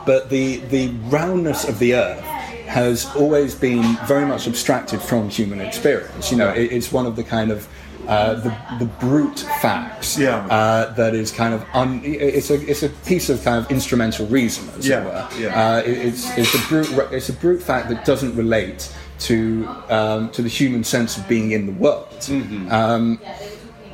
but 0.08 0.30
the, 0.32 0.58
the 0.72 0.88
roundness 1.10 1.68
of 1.68 1.78
the 1.78 1.94
earth 1.94 2.24
has 2.68 3.06
always 3.16 3.54
been 3.54 3.96
very 4.08 4.26
much 4.26 4.48
abstracted 4.48 5.02
from 5.02 5.30
human 5.30 5.62
experience. 5.62 6.32
You 6.32 6.38
know, 6.38 6.50
it, 6.50 6.72
it's 6.72 6.92
one 6.92 7.06
of 7.06 7.16
the 7.16 7.24
kind 7.24 7.52
of 7.52 7.68
uh, 8.08 8.36
the, 8.36 8.58
the 8.80 8.86
brute 8.86 9.40
facts 9.62 10.18
yeah. 10.18 10.38
uh, 10.48 10.94
that 10.94 11.14
is 11.14 11.30
kind 11.30 11.54
of 11.54 11.66
un, 11.74 12.02
it's 12.06 12.50
a 12.50 12.56
it's 12.70 12.82
a 12.84 12.90
piece 13.06 13.30
of 13.30 13.44
kind 13.44 13.58
of 13.64 13.70
instrumental 13.70 14.26
reason 14.28 14.68
as 14.78 14.88
yeah. 14.88 15.02
it 15.02 15.06
were. 15.06 15.28
Yeah. 15.42 15.62
Uh, 15.62 15.80
it, 15.80 15.98
it's 15.98 16.38
it's 16.38 16.56
a 16.56 16.68
brute 16.70 16.90
it's 17.12 17.28
a 17.28 17.34
brute 17.34 17.62
fact 17.62 17.90
that 17.90 18.06
doesn't 18.06 18.34
relate 18.36 18.96
to 19.20 19.68
um, 19.90 20.30
to 20.32 20.42
the 20.42 20.50
human 20.50 20.86
sense 20.86 21.18
of 21.18 21.28
being 21.28 21.52
in 21.52 21.66
the 21.66 21.74
world. 21.74 22.08
Mm-hmm. 22.22 22.72
Um, 22.72 23.20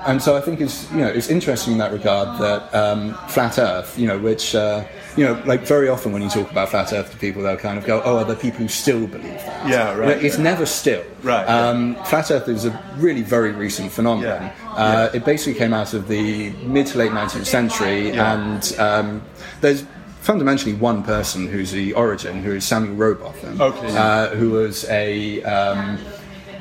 and 0.06 0.21
so 0.21 0.38
I 0.38 0.41
think 0.41 0.62
it's 0.62 0.91
you 0.91 0.99
know 0.99 1.08
it's 1.08 1.30
interesting 1.30 1.73
in 1.73 1.80
that 1.80 1.91
regard 1.91 2.39
that 2.39 2.73
um, 2.76 3.15
flat 3.30 3.58
Earth, 3.58 3.97
you 3.97 4.06
know, 4.06 4.19
which 4.19 4.54
uh, 4.54 4.84
you 5.15 5.23
know, 5.23 5.41
like 5.45 5.62
very 5.62 5.89
often 5.89 6.12
when 6.12 6.21
you 6.21 6.30
talk 6.30 6.49
about 6.49 6.69
flat 6.69 6.91
Earth 6.93 7.12
to 7.12 7.17
people, 7.17 7.43
they'll 7.43 7.58
kind 7.58 7.78
of 7.78 7.86
go, 7.86 8.02
"Oh, 8.04 8.17
are 8.17 8.26
there 8.26 8.36
people 8.36 8.60
who 8.60 8.67
still 8.67 9.08
believe 9.08 9.23
that?" 9.23 9.69
Yeah, 9.69 9.95
right. 9.95 9.97
You 9.97 10.15
know, 10.15 10.21
it's 10.21 10.38
yeah. 10.38 10.43
never 10.43 10.65
still. 10.65 11.04
Right. 11.21 11.45
Um, 11.45 11.95
flat 12.06 12.32
Earth 12.32 12.47
is 12.47 12.65
a 12.65 12.84
really 12.97 13.21
very 13.21 13.52
recent 13.52 13.91
phenomenon. 13.91 14.43
Yeah. 14.43 14.71
Uh, 14.71 15.10
yeah. 15.12 15.17
It 15.17 15.26
basically 15.26 15.58
came 15.60 15.73
out 15.73 15.93
of 15.93 16.08
the 16.08 16.52
mid 16.63 16.88
to 16.88 16.97
late 16.97 17.12
19th 17.12 17.45
century, 17.45 18.12
and 18.12 18.76
um, 18.80 19.21
there's 19.62 19.86
fundamentally 20.21 20.73
one 20.73 21.04
person 21.04 21.47
who's 21.47 21.71
the 21.71 21.93
origin, 21.93 22.41
who 22.41 22.54
is 22.54 22.65
Samuel 22.65 22.95
Rowbotham, 22.95 23.60
okay. 23.60 23.97
uh, 23.97 24.30
who 24.30 24.52
was 24.52 24.86
a 24.89 25.43
um, 25.43 25.99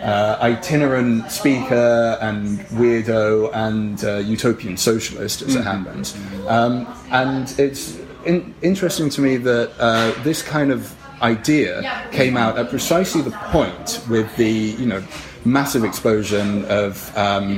uh, 0.03 0.37
itinerant 0.43 1.31
speaker 1.31 2.19
and 2.21 2.59
weirdo 2.71 3.51
and 3.55 4.05
uh, 4.05 4.17
utopian 4.17 4.77
socialist, 4.77 5.43
as 5.43 5.55
mm-hmm. 5.55 5.61
it 5.61 5.65
happens. 5.65 6.17
Um, 6.49 6.89
and 7.13 7.55
it's 7.59 8.02
in, 8.25 8.55
interesting 8.63 9.09
to 9.11 9.21
me 9.21 9.37
that 9.39 9.73
uh, 9.79 10.13
this 10.23 10.43
kind 10.43 10.71
of 10.71 10.95
idea 11.23 12.09
came 12.11 12.37
out 12.37 12.59
at 12.59 12.69
precisely 12.69 13.23
the 13.23 13.31
point 13.31 14.05
with 14.11 14.35
the 14.37 14.51
you 14.51 14.87
know 14.87 15.03
massive 15.45 15.85
explosion 15.85 16.65
of 16.67 17.17
um, 17.17 17.57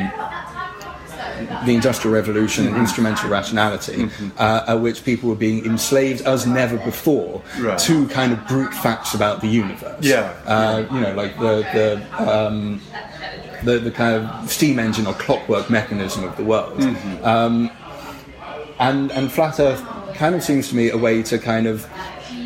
the 1.67 1.75
Industrial 1.75 2.15
Revolution 2.15 2.67
and 2.67 2.77
instrumental 2.77 3.29
rationality, 3.29 4.05
mm-hmm. 4.05 4.29
uh, 4.39 4.65
at 4.69 4.75
which 4.75 5.05
people 5.05 5.29
were 5.29 5.37
being 5.37 5.65
enslaved 5.65 6.23
as 6.23 6.47
never 6.47 6.79
before 6.79 7.43
right. 7.59 7.79
to 7.81 8.07
kind 8.09 8.33
of 8.33 8.47
brute 8.47 8.73
facts 8.73 9.15
about 9.15 9.41
the 9.41 9.49
universe. 9.49 10.05
Yeah, 10.05 10.35
uh, 10.47 10.87
you 10.93 11.01
know, 11.01 11.15
like 11.15 11.39
the 11.39 11.67
the, 11.73 12.31
um, 12.31 12.81
the, 13.65 13.79
the 13.79 13.91
kind 13.91 14.25
of 14.25 14.51
steam 14.51 14.79
engine 14.79 15.07
or 15.07 15.15
clockwork 15.15 15.71
mechanism 15.71 16.25
of 16.25 16.37
the 16.37 16.45
world. 16.45 16.79
Mm-hmm. 16.79 17.25
Um, 17.25 17.71
and 18.79 19.13
and 19.13 19.31
flat 19.31 19.61
Earth 19.61 19.83
kind 20.15 20.35
of 20.35 20.43
seems 20.43 20.69
to 20.69 20.77
me 20.77 20.91
a 20.91 20.97
way 20.97 21.23
to 21.23 21.39
kind 21.39 21.67
of 21.67 21.89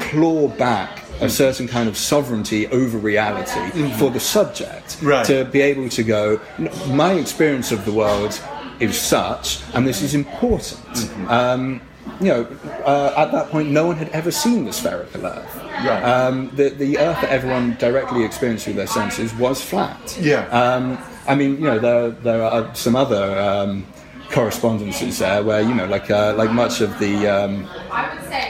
claw 0.01 0.49
back 0.49 1.05
a 1.21 1.29
certain 1.29 1.67
kind 1.67 1.89
of 1.89 1.97
sovereignty 1.97 2.67
over 2.69 2.99
reality 2.99 3.51
mm-hmm. 3.51 3.99
for 3.99 4.11
the 4.11 4.21
subject 4.21 4.99
right. 5.03 5.27
to 5.27 5.45
be 5.47 5.61
able 5.61 5.89
to 5.89 6.03
go 6.03 6.41
my 6.89 7.15
experience 7.15 7.73
of 7.73 7.85
the 7.85 7.93
world 7.93 8.41
is 8.81 8.99
such 8.99 9.61
and 9.75 9.87
this 9.87 10.01
is 10.03 10.15
important 10.15 10.81
mm-hmm. 10.95 11.29
um, 11.29 11.81
you 12.21 12.29
know 12.29 12.47
uh, 12.85 13.15
at 13.17 13.33
that 13.33 13.49
point 13.51 13.69
no 13.69 13.87
one 13.87 13.97
had 13.97 14.09
ever 14.11 14.31
seen 14.31 14.65
the 14.65 14.73
spherical 14.73 15.27
earth 15.27 15.57
right. 15.57 16.03
um, 16.03 16.51
the, 16.55 16.69
the 16.71 16.99
earth 16.99 17.21
that 17.21 17.31
everyone 17.31 17.75
directly 17.79 18.25
experienced 18.25 18.65
through 18.65 18.75
their 18.75 18.87
senses 18.87 19.35
was 19.35 19.61
flat 19.61 20.17
yeah 20.21 20.47
um, 20.49 20.99
I 21.27 21.35
mean 21.35 21.57
you 21.57 21.65
know 21.65 21.79
there, 21.79 22.11
there 22.11 22.43
are 22.45 22.75
some 22.75 22.95
other 22.95 23.39
um, 23.39 23.87
correspondences 24.31 25.19
there 25.19 25.43
where 25.43 25.63
you 25.63 25.75
know 25.75 25.87
like 25.87 26.11
uh, 26.11 26.35
like 26.37 26.53
much 26.53 26.81
of 26.81 26.99
the 26.99 27.27
um, 27.27 27.69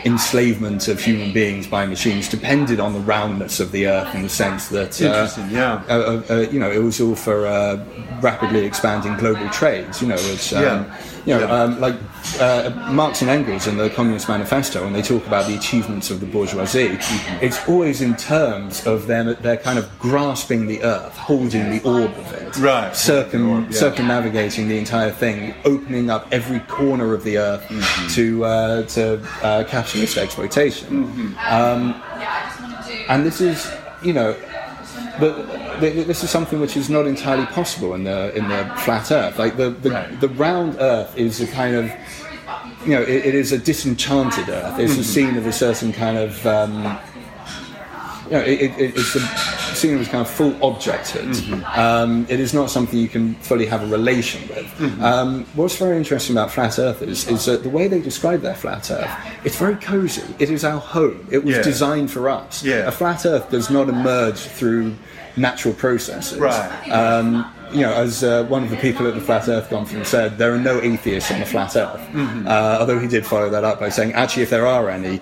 enslavement 0.05 0.89
of 0.89 1.01
human 1.01 1.33
beings 1.33 1.67
by 1.67 1.87
machines 1.87 2.29
depended 2.29 2.81
on 2.81 2.93
the 2.93 3.01
roundness 3.01 3.61
of 3.61 3.71
the 3.71 3.87
earth 3.87 4.13
in 4.15 4.23
the 4.23 4.29
sense 4.29 4.69
that 4.69 5.01
uh, 5.01 5.31
yeah 5.51 5.83
uh, 5.89 5.93
uh, 5.93 6.23
uh, 6.31 6.41
you 6.51 6.59
know 6.59 6.71
it 6.71 6.83
was 6.83 7.01
all 7.01 7.15
for 7.15 7.47
uh, 7.47 7.83
rapidly 8.21 8.65
expanding 8.65 9.17
global 9.17 9.49
trades 9.51 10.03
you 10.03 10.09
know 10.09 10.17
which 10.17 10.53
um, 10.53 10.63
yeah. 10.63 11.01
You 11.29 11.35
know 11.35 11.47
yeah. 11.47 11.63
um, 11.63 11.81
like 11.81 11.97
Marx 12.91 13.23
and 13.23 13.31
Engels 13.31 13.67
in 13.67 13.77
the 13.77 13.91
Communist 13.91 14.29
Manifesto 14.29 14.85
when 14.85 14.93
they 14.93 15.03
talk 15.03 15.27
about 15.27 15.47
the 15.47 15.57
achievements 15.57 16.11
of 16.11 16.21
the 16.21 16.27
bourgeoisie 16.27 16.89
mm-hmm. 16.89 17.45
it's 17.45 17.67
always 17.69 18.01
in 18.01 18.17
terms 18.17 18.87
of 18.87 19.07
them 19.07 19.37
they're 19.41 19.57
kind 19.57 19.79
of 19.79 19.87
grasping 19.99 20.67
the 20.67 20.83
earth 20.83 21.17
holding 21.17 21.71
the 21.71 21.83
orb 21.85 22.11
of 22.11 22.33
it 22.33 22.57
right 22.59 22.95
circum 22.95 23.65
yeah. 23.65 23.71
circumnavigating 23.71 24.69
the 24.69 24.79
entire 24.79 25.11
thing 25.11 25.55
opening 25.65 26.11
up 26.11 26.27
every 26.33 26.61
corner 26.61 27.15
of 27.15 27.25
the 27.25 27.39
earth 27.39 27.63
mm-hmm. 27.69 28.09
to 28.09 28.45
uh, 28.45 28.83
to 28.85 29.21
uh, 29.43 29.65
capitalist 29.65 30.17
exploitation. 30.17 31.05
Mm-hmm. 31.05 31.55
Um, 31.55 32.03
and 33.09 33.25
this 33.25 33.41
is, 33.41 33.71
you 34.03 34.13
know, 34.13 34.37
but 35.19 35.47
this 35.81 36.23
is 36.23 36.31
something 36.31 36.61
which 36.61 36.77
is 36.77 36.89
not 36.91 37.07
entirely 37.07 37.47
possible 37.47 37.95
in 37.95 38.05
the 38.05 38.35
in 38.37 38.49
the 38.49 38.65
flat 38.85 39.11
Earth. 39.11 39.39
Like 39.39 39.57
the 39.57 39.71
the, 39.71 39.91
right. 39.91 40.21
the 40.21 40.29
round 40.29 40.77
Earth 40.79 41.17
is 41.17 41.41
a 41.41 41.47
kind 41.47 41.75
of 41.75 41.91
you 42.85 42.95
know, 42.95 43.03
it, 43.03 43.27
it 43.27 43.35
is 43.35 43.53
a 43.53 43.59
disenchanted 43.59 44.49
Earth. 44.49 44.79
It's 44.79 44.93
mm-hmm. 44.93 45.01
a 45.01 45.05
scene 45.05 45.37
of 45.37 45.47
a 45.47 45.53
certain 45.53 45.93
kind 45.93 46.17
of, 46.17 46.47
um, 46.47 46.99
you 48.31 48.37
know, 48.37 48.45
it, 48.45 48.61
it, 48.79 48.97
it's 48.97 49.15
a 49.17 49.21
seen 49.79 49.97
it 49.97 50.01
as 50.01 50.09
kind 50.09 50.21
of 50.27 50.31
full 50.31 50.55
objected. 50.69 51.27
Mm-hmm. 51.27 51.79
Um, 51.79 52.27
it 52.29 52.41
is 52.41 52.53
not 52.53 52.71
something 52.71 52.99
you 52.99 53.09
can 53.09 53.35
fully 53.37 53.67
have 53.67 53.83
a 53.83 53.87
relation 53.87 54.47
with. 54.49 54.67
Mm-hmm. 54.67 55.03
Um, 55.03 55.45
what's 55.55 55.77
very 55.77 55.97
interesting 55.97 56.37
about 56.37 56.51
flat 56.51 56.79
earthers 56.79 57.29
is 57.29 57.45
that 57.47 57.63
the 57.63 57.69
way 57.71 57.89
they 57.89 58.01
describe 58.01 58.41
their 58.41 58.55
flat 58.55 58.91
earth, 58.91 59.11
it's 59.45 59.57
very 59.57 59.77
cozy. 59.77 60.23
It 60.39 60.51
is 60.51 60.65
our 60.65 60.81
home. 60.81 61.27
It 61.31 61.45
was 61.45 61.57
Yeah. 61.57 61.63
designed 61.63 62.11
for 62.11 62.29
us. 62.29 62.65
Yeah. 62.65 62.89
A 62.89 62.91
flat 62.91 63.25
earth 63.25 63.51
does 63.51 63.71
not 63.71 63.89
emerge 63.89 64.39
through 64.39 64.95
natural 65.37 65.75
processes. 65.75 66.39
Right. 66.39 66.89
Um, 66.91 67.53
you 67.73 67.83
know, 67.83 67.93
as 67.93 68.25
uh, 68.25 68.45
one 68.45 68.65
of 68.65 68.71
the 68.71 68.77
people 68.79 69.07
at 69.07 69.15
the 69.15 69.21
Flat 69.21 69.47
Earth 69.49 69.69
Conference 69.69 70.09
said, 70.09 70.39
there 70.39 70.55
are 70.55 70.59
no 70.59 70.81
atheists 70.81 71.31
on 71.31 71.41
the 71.41 71.47
flat 71.47 71.77
Earth. 71.77 72.01
Mm-hmm. 72.01 72.49
Uh, 72.49 72.79
although 72.81 72.99
he 72.99 73.07
did 73.07 73.27
follow 73.27 73.51
that 73.51 73.63
up 73.63 73.79
by 73.79 73.91
saying, 73.91 74.15
actually, 74.15 74.43
if 74.45 74.51
there 74.51 74.67
are 74.67 74.89
any, 74.89 75.21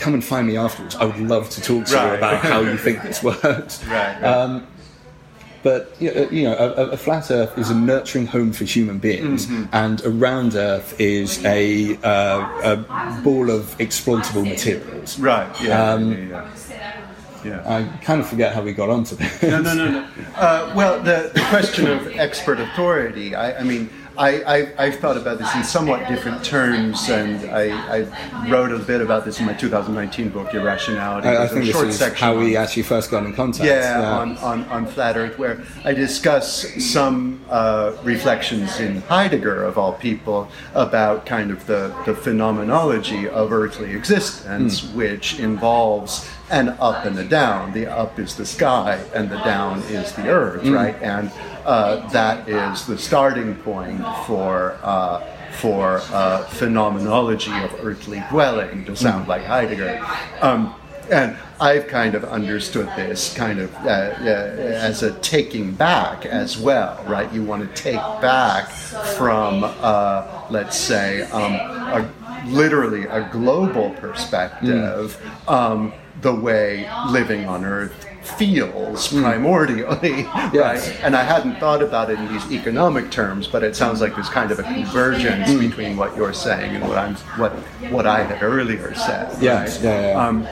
come 0.00 0.14
and 0.14 0.24
find 0.24 0.46
me 0.46 0.56
afterwards. 0.56 0.96
I 0.96 1.04
would 1.04 1.18
love 1.20 1.48
to 1.50 1.60
talk 1.60 1.84
to 1.86 1.92
you 1.92 2.14
about 2.14 2.38
how 2.42 2.60
you 2.60 2.76
think 2.76 3.02
this 3.02 3.22
works. 3.30 3.84
Right, 3.84 4.20
right. 4.20 4.24
Um, 4.24 4.66
but 5.62 5.94
you 6.00 6.14
know, 6.14 6.28
you 6.30 6.42
know, 6.44 6.56
a, 6.56 6.86
a 6.92 6.96
flat 6.96 7.30
Earth 7.30 7.58
is 7.58 7.68
a 7.68 7.74
nurturing 7.74 8.26
home 8.26 8.50
for 8.52 8.64
human 8.64 8.98
beings, 8.98 9.46
Mm-hmm. 9.46 9.64
and 9.74 10.02
a 10.04 10.10
round 10.10 10.54
Earth 10.54 10.98
is 10.98 11.44
a, 11.44 11.96
uh, 12.02 12.72
a 12.72 13.20
ball 13.22 13.50
of 13.50 13.78
exploitable 13.78 14.44
materials. 14.46 15.18
Right. 15.18 15.48
Yeah. 15.60 15.92
Um, 15.92 16.12
yeah, 16.12 16.50
yeah, 16.70 17.00
yeah. 17.44 17.62
I 17.66 17.82
kind 18.02 18.20
of 18.22 18.26
forget 18.28 18.54
how 18.54 18.62
we 18.62 18.72
got 18.72 18.88
onto 18.88 19.16
this. 19.16 19.42
No, 19.42 19.60
no, 19.60 19.74
no, 19.74 19.90
no. 19.90 20.08
Uh, 20.34 20.72
well, 20.74 20.98
the, 21.02 21.30
the 21.34 21.44
question 21.50 21.86
of 21.88 22.06
expert 22.16 22.58
authority, 22.58 23.34
I, 23.34 23.58
I 23.60 23.62
mean, 23.62 23.90
I, 24.20 24.42
I, 24.42 24.72
I've 24.76 24.96
thought 24.96 25.16
about 25.16 25.38
this 25.38 25.54
in 25.54 25.64
somewhat 25.64 26.06
different 26.06 26.44
terms, 26.44 27.08
and 27.08 27.50
I, 27.50 27.70
I 28.00 28.48
wrote 28.50 28.70
a 28.70 28.78
bit 28.78 29.00
about 29.00 29.24
this 29.24 29.40
in 29.40 29.46
my 29.46 29.54
2019 29.54 30.28
book, 30.28 30.52
Irrationality. 30.52 31.26
I, 31.26 31.44
I 31.44 31.48
think 31.48 31.64
this 31.64 31.74
short 31.74 31.88
is 31.88 31.98
section 31.98 32.22
how 32.22 32.38
we 32.38 32.54
actually 32.54 32.82
first 32.82 33.10
got 33.10 33.24
in 33.24 33.32
contact. 33.32 33.64
yeah, 33.64 34.18
On, 34.18 34.36
on, 34.38 34.64
on 34.64 34.84
Flat 34.84 35.16
Earth, 35.16 35.38
where 35.38 35.62
I 35.84 35.94
discuss 35.94 36.66
some 36.84 37.42
uh, 37.48 37.96
reflections 38.02 38.78
in 38.78 39.00
Heidegger, 39.02 39.64
of 39.64 39.78
all 39.78 39.94
people, 39.94 40.50
about 40.74 41.24
kind 41.24 41.50
of 41.50 41.64
the, 41.64 41.94
the 42.04 42.14
phenomenology 42.14 43.26
of 43.26 43.52
earthly 43.54 43.94
existence, 43.94 44.84
which 44.92 45.38
involves 45.40 46.28
an 46.50 46.70
up 46.80 47.04
and 47.04 47.18
a 47.18 47.24
down. 47.24 47.72
The 47.72 47.86
up 47.86 48.18
is 48.18 48.36
the 48.36 48.46
sky, 48.46 49.02
and 49.14 49.30
the 49.30 49.38
down 49.38 49.78
is 49.84 50.12
the 50.12 50.28
earth, 50.28 50.66
right? 50.66 50.96
And 51.02 51.30
uh, 51.64 52.08
that 52.08 52.48
is 52.48 52.86
the 52.86 52.98
starting 52.98 53.54
point 53.56 54.02
for. 54.26 54.78
Uh, 54.82 55.36
for 55.50 56.00
uh, 56.12 56.44
phenomenology 56.44 57.52
of 57.62 57.74
earthly 57.84 58.22
dwelling, 58.30 58.84
to 58.84 58.96
sound 58.96 59.28
like 59.28 59.44
Heidegger. 59.44 60.00
Um, 60.40 60.74
and 61.10 61.36
I've 61.60 61.88
kind 61.88 62.14
of 62.14 62.24
understood 62.24 62.86
this 62.96 63.34
kind 63.34 63.58
of 63.58 63.74
uh, 63.84 63.88
uh, 63.88 64.24
as 64.24 65.02
a 65.02 65.12
taking 65.20 65.72
back 65.72 66.24
as 66.24 66.56
well, 66.56 67.04
right? 67.06 67.30
You 67.32 67.42
want 67.42 67.68
to 67.68 67.82
take 67.82 68.00
back 68.22 68.70
from, 68.70 69.64
uh, 69.64 70.46
let's 70.50 70.76
say, 70.76 71.22
um, 71.30 71.54
a, 71.54 72.10
literally 72.46 73.04
a 73.04 73.28
global 73.30 73.90
perspective, 73.90 75.20
um, 75.48 75.92
the 76.20 76.34
way 76.34 76.90
living 77.08 77.46
on 77.46 77.64
Earth 77.64 78.06
feels 78.22 79.08
primordially, 79.08 80.24
right? 80.54 81.00
And 81.02 81.16
I 81.16 81.22
hadn't 81.22 81.56
thought 81.56 81.82
about 81.82 82.10
it 82.10 82.18
in 82.18 82.32
these 82.32 82.50
economic 82.52 83.10
terms, 83.10 83.46
but 83.46 83.62
it 83.62 83.74
sounds 83.74 84.00
like 84.00 84.14
there's 84.14 84.28
kind 84.28 84.50
of 84.50 84.58
a 84.58 84.62
convergence 84.62 85.52
between 85.52 85.96
what 85.96 86.16
you're 86.16 86.34
saying 86.34 86.76
and 86.76 86.88
what 86.88 86.98
I'm 86.98 87.14
what 87.38 87.52
what 87.90 88.06
I 88.06 88.22
had 88.22 88.42
earlier 88.42 88.94
said. 88.94 89.36
Yes, 89.42 89.76
right? 89.76 89.84
yeah, 89.84 90.08
yeah. 90.08 90.26
Um, 90.26 90.46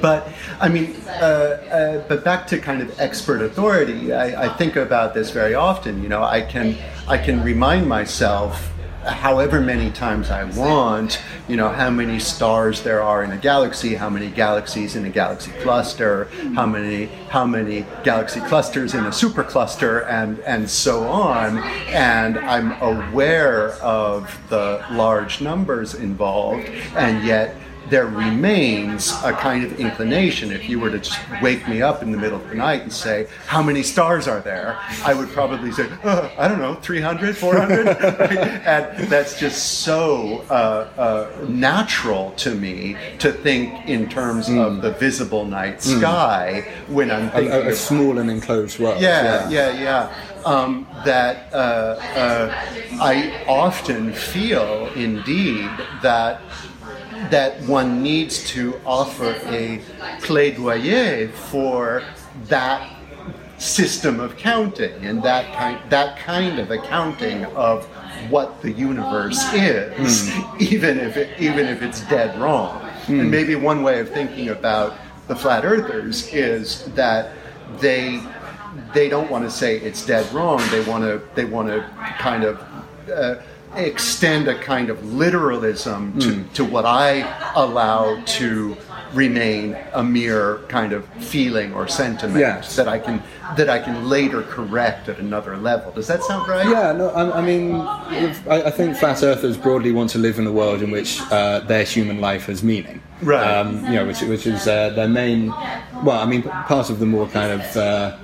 but 0.00 0.28
I 0.60 0.68
mean, 0.68 0.96
uh, 1.06 2.00
uh, 2.00 2.08
but 2.08 2.24
back 2.24 2.46
to 2.48 2.58
kind 2.58 2.82
of 2.82 2.98
expert 2.98 3.42
authority, 3.42 4.12
I, 4.12 4.46
I 4.46 4.48
think 4.56 4.76
about 4.76 5.14
this 5.14 5.30
very 5.30 5.54
often. 5.54 6.02
You 6.02 6.08
know, 6.08 6.22
I 6.22 6.40
can 6.40 6.76
I 7.06 7.18
can 7.18 7.42
remind 7.42 7.88
myself 7.88 8.71
however 9.04 9.60
many 9.60 9.90
times 9.90 10.30
I 10.30 10.44
want, 10.44 11.20
you 11.48 11.56
know, 11.56 11.68
how 11.68 11.90
many 11.90 12.18
stars 12.18 12.82
there 12.82 13.02
are 13.02 13.22
in 13.24 13.30
a 13.32 13.36
galaxy, 13.36 13.94
how 13.94 14.08
many 14.08 14.28
galaxies 14.30 14.96
in 14.96 15.04
a 15.04 15.10
galaxy 15.10 15.50
cluster, 15.62 16.28
how 16.54 16.66
many 16.66 17.06
how 17.28 17.46
many 17.46 17.84
galaxy 18.04 18.40
clusters 18.40 18.94
in 18.94 19.04
a 19.04 19.10
supercluster, 19.10 20.06
and 20.08 20.38
and 20.40 20.68
so 20.68 21.04
on. 21.04 21.58
And 21.88 22.38
I'm 22.38 22.72
aware 22.82 23.72
of 23.74 24.38
the 24.48 24.84
large 24.90 25.40
numbers 25.40 25.94
involved, 25.94 26.68
and 26.96 27.24
yet 27.24 27.56
there 27.92 28.06
remains 28.06 29.12
a 29.22 29.34
kind 29.34 29.62
of 29.62 29.78
inclination. 29.78 30.50
If 30.50 30.66
you 30.66 30.80
were 30.80 30.88
to 30.88 30.98
just 30.98 31.20
wake 31.42 31.68
me 31.68 31.82
up 31.82 32.02
in 32.02 32.10
the 32.10 32.16
middle 32.16 32.40
of 32.40 32.48
the 32.48 32.54
night 32.54 32.80
and 32.80 32.92
say, 32.92 33.28
How 33.46 33.62
many 33.62 33.82
stars 33.82 34.26
are 34.26 34.40
there? 34.40 34.78
I 35.04 35.12
would 35.12 35.28
probably 35.28 35.70
say, 35.72 35.90
uh, 36.02 36.30
I 36.38 36.48
don't 36.48 36.58
know, 36.58 36.74
300, 36.76 37.36
400. 37.36 37.86
Right? 38.22 38.38
And 38.66 39.08
that's 39.08 39.38
just 39.38 39.80
so 39.80 40.44
uh, 40.48 40.88
uh, 40.96 41.46
natural 41.48 42.30
to 42.32 42.54
me 42.54 42.96
to 43.18 43.30
think 43.30 43.86
in 43.86 44.08
terms 44.08 44.48
of 44.48 44.80
the 44.80 44.92
visible 44.92 45.44
night 45.44 45.82
sky 45.82 46.64
when 46.88 47.10
I'm 47.10 47.30
thinking 47.30 47.52
a, 47.52 47.60
a 47.60 47.68
of 47.70 47.76
small 47.76 48.18
and 48.18 48.30
enclosed 48.30 48.78
world. 48.78 49.02
yeah, 49.02 49.48
yeah, 49.50 49.70
yeah. 49.70 50.14
Um, 50.44 50.86
that 51.04 51.52
uh, 51.52 51.56
uh, 51.56 52.68
I 53.00 53.44
often 53.46 54.12
feel, 54.12 54.86
indeed, 54.94 55.70
that 56.02 56.40
that 57.32 57.58
one 57.62 58.02
needs 58.02 58.46
to 58.50 58.78
offer 58.84 59.30
a 59.46 59.80
plaidoyer 60.20 61.32
for 61.32 62.02
that 62.48 62.94
system 63.56 64.20
of 64.20 64.36
counting 64.36 64.92
and 65.06 65.22
that 65.22 65.54
kind 65.56 65.78
that 65.88 66.18
kind 66.18 66.58
of 66.58 66.70
accounting 66.70 67.46
of 67.56 67.86
what 68.28 68.60
the 68.60 68.70
universe 68.70 69.40
is, 69.54 70.30
even 70.60 71.00
if 71.00 71.16
it, 71.16 71.40
even 71.40 71.66
if 71.66 71.80
it's 71.80 72.02
dead 72.08 72.38
wrong. 72.38 72.86
And 73.08 73.30
maybe 73.30 73.54
one 73.54 73.82
way 73.82 73.98
of 74.00 74.10
thinking 74.10 74.50
about 74.50 74.98
the 75.26 75.34
flat 75.34 75.64
earthers 75.64 76.28
is 76.34 76.84
that 76.92 77.32
they 77.78 78.22
they 78.92 79.08
don't 79.08 79.30
want 79.30 79.44
to 79.44 79.50
say 79.50 79.78
it's 79.78 80.04
dead 80.04 80.30
wrong. 80.34 80.62
They 80.70 80.84
want 80.84 81.04
to 81.04 81.22
they 81.34 81.46
want 81.46 81.68
to 81.68 81.88
kind 82.18 82.44
of 82.44 82.60
uh, 83.10 83.36
extend 83.76 84.48
a 84.48 84.58
kind 84.58 84.90
of 84.90 85.12
literalism 85.14 86.18
to, 86.20 86.44
to 86.54 86.64
what 86.64 86.84
I 86.86 87.52
allow 87.54 88.22
to 88.38 88.76
remain 89.12 89.76
a 89.92 90.02
mere 90.02 90.58
kind 90.68 90.92
of 90.94 91.06
feeling 91.22 91.74
or 91.74 91.86
sentiment 91.86 92.38
Yes. 92.40 92.76
that 92.76 92.88
I 92.88 92.98
can 92.98 93.22
that 93.56 93.68
I 93.68 93.78
can 93.78 94.08
later 94.08 94.42
correct 94.42 95.08
at 95.10 95.18
another 95.18 95.56
level. 95.58 95.92
Does 95.92 96.06
that 96.06 96.22
sound 96.22 96.48
right? 96.48 96.66
Yeah, 96.66 96.92
no, 96.92 97.10
I, 97.10 97.38
I 97.38 97.42
mean, 97.42 97.74
I, 97.74 98.62
I 98.66 98.70
think 98.70 98.96
flat 98.96 99.22
earthers 99.22 99.58
broadly 99.58 99.92
want 99.92 100.08
to 100.10 100.18
live 100.18 100.38
in 100.38 100.46
a 100.46 100.52
world 100.52 100.80
in 100.82 100.90
which 100.90 101.20
uh, 101.30 101.60
their 101.60 101.84
human 101.84 102.20
life 102.22 102.46
has 102.46 102.62
meaning. 102.62 103.02
Right. 103.22 103.46
Um, 103.46 103.84
you 103.86 103.92
know, 103.92 104.06
which, 104.06 104.22
which 104.22 104.46
is 104.46 104.66
uh, 104.66 104.90
their 104.90 105.08
main. 105.08 105.48
Well, 106.04 106.20
I 106.20 106.26
mean, 106.26 106.42
part 106.42 106.90
of 106.90 106.98
the 106.98 107.06
more 107.06 107.28
kind 107.28 107.60
of 107.60 107.76
uh, 107.76 108.16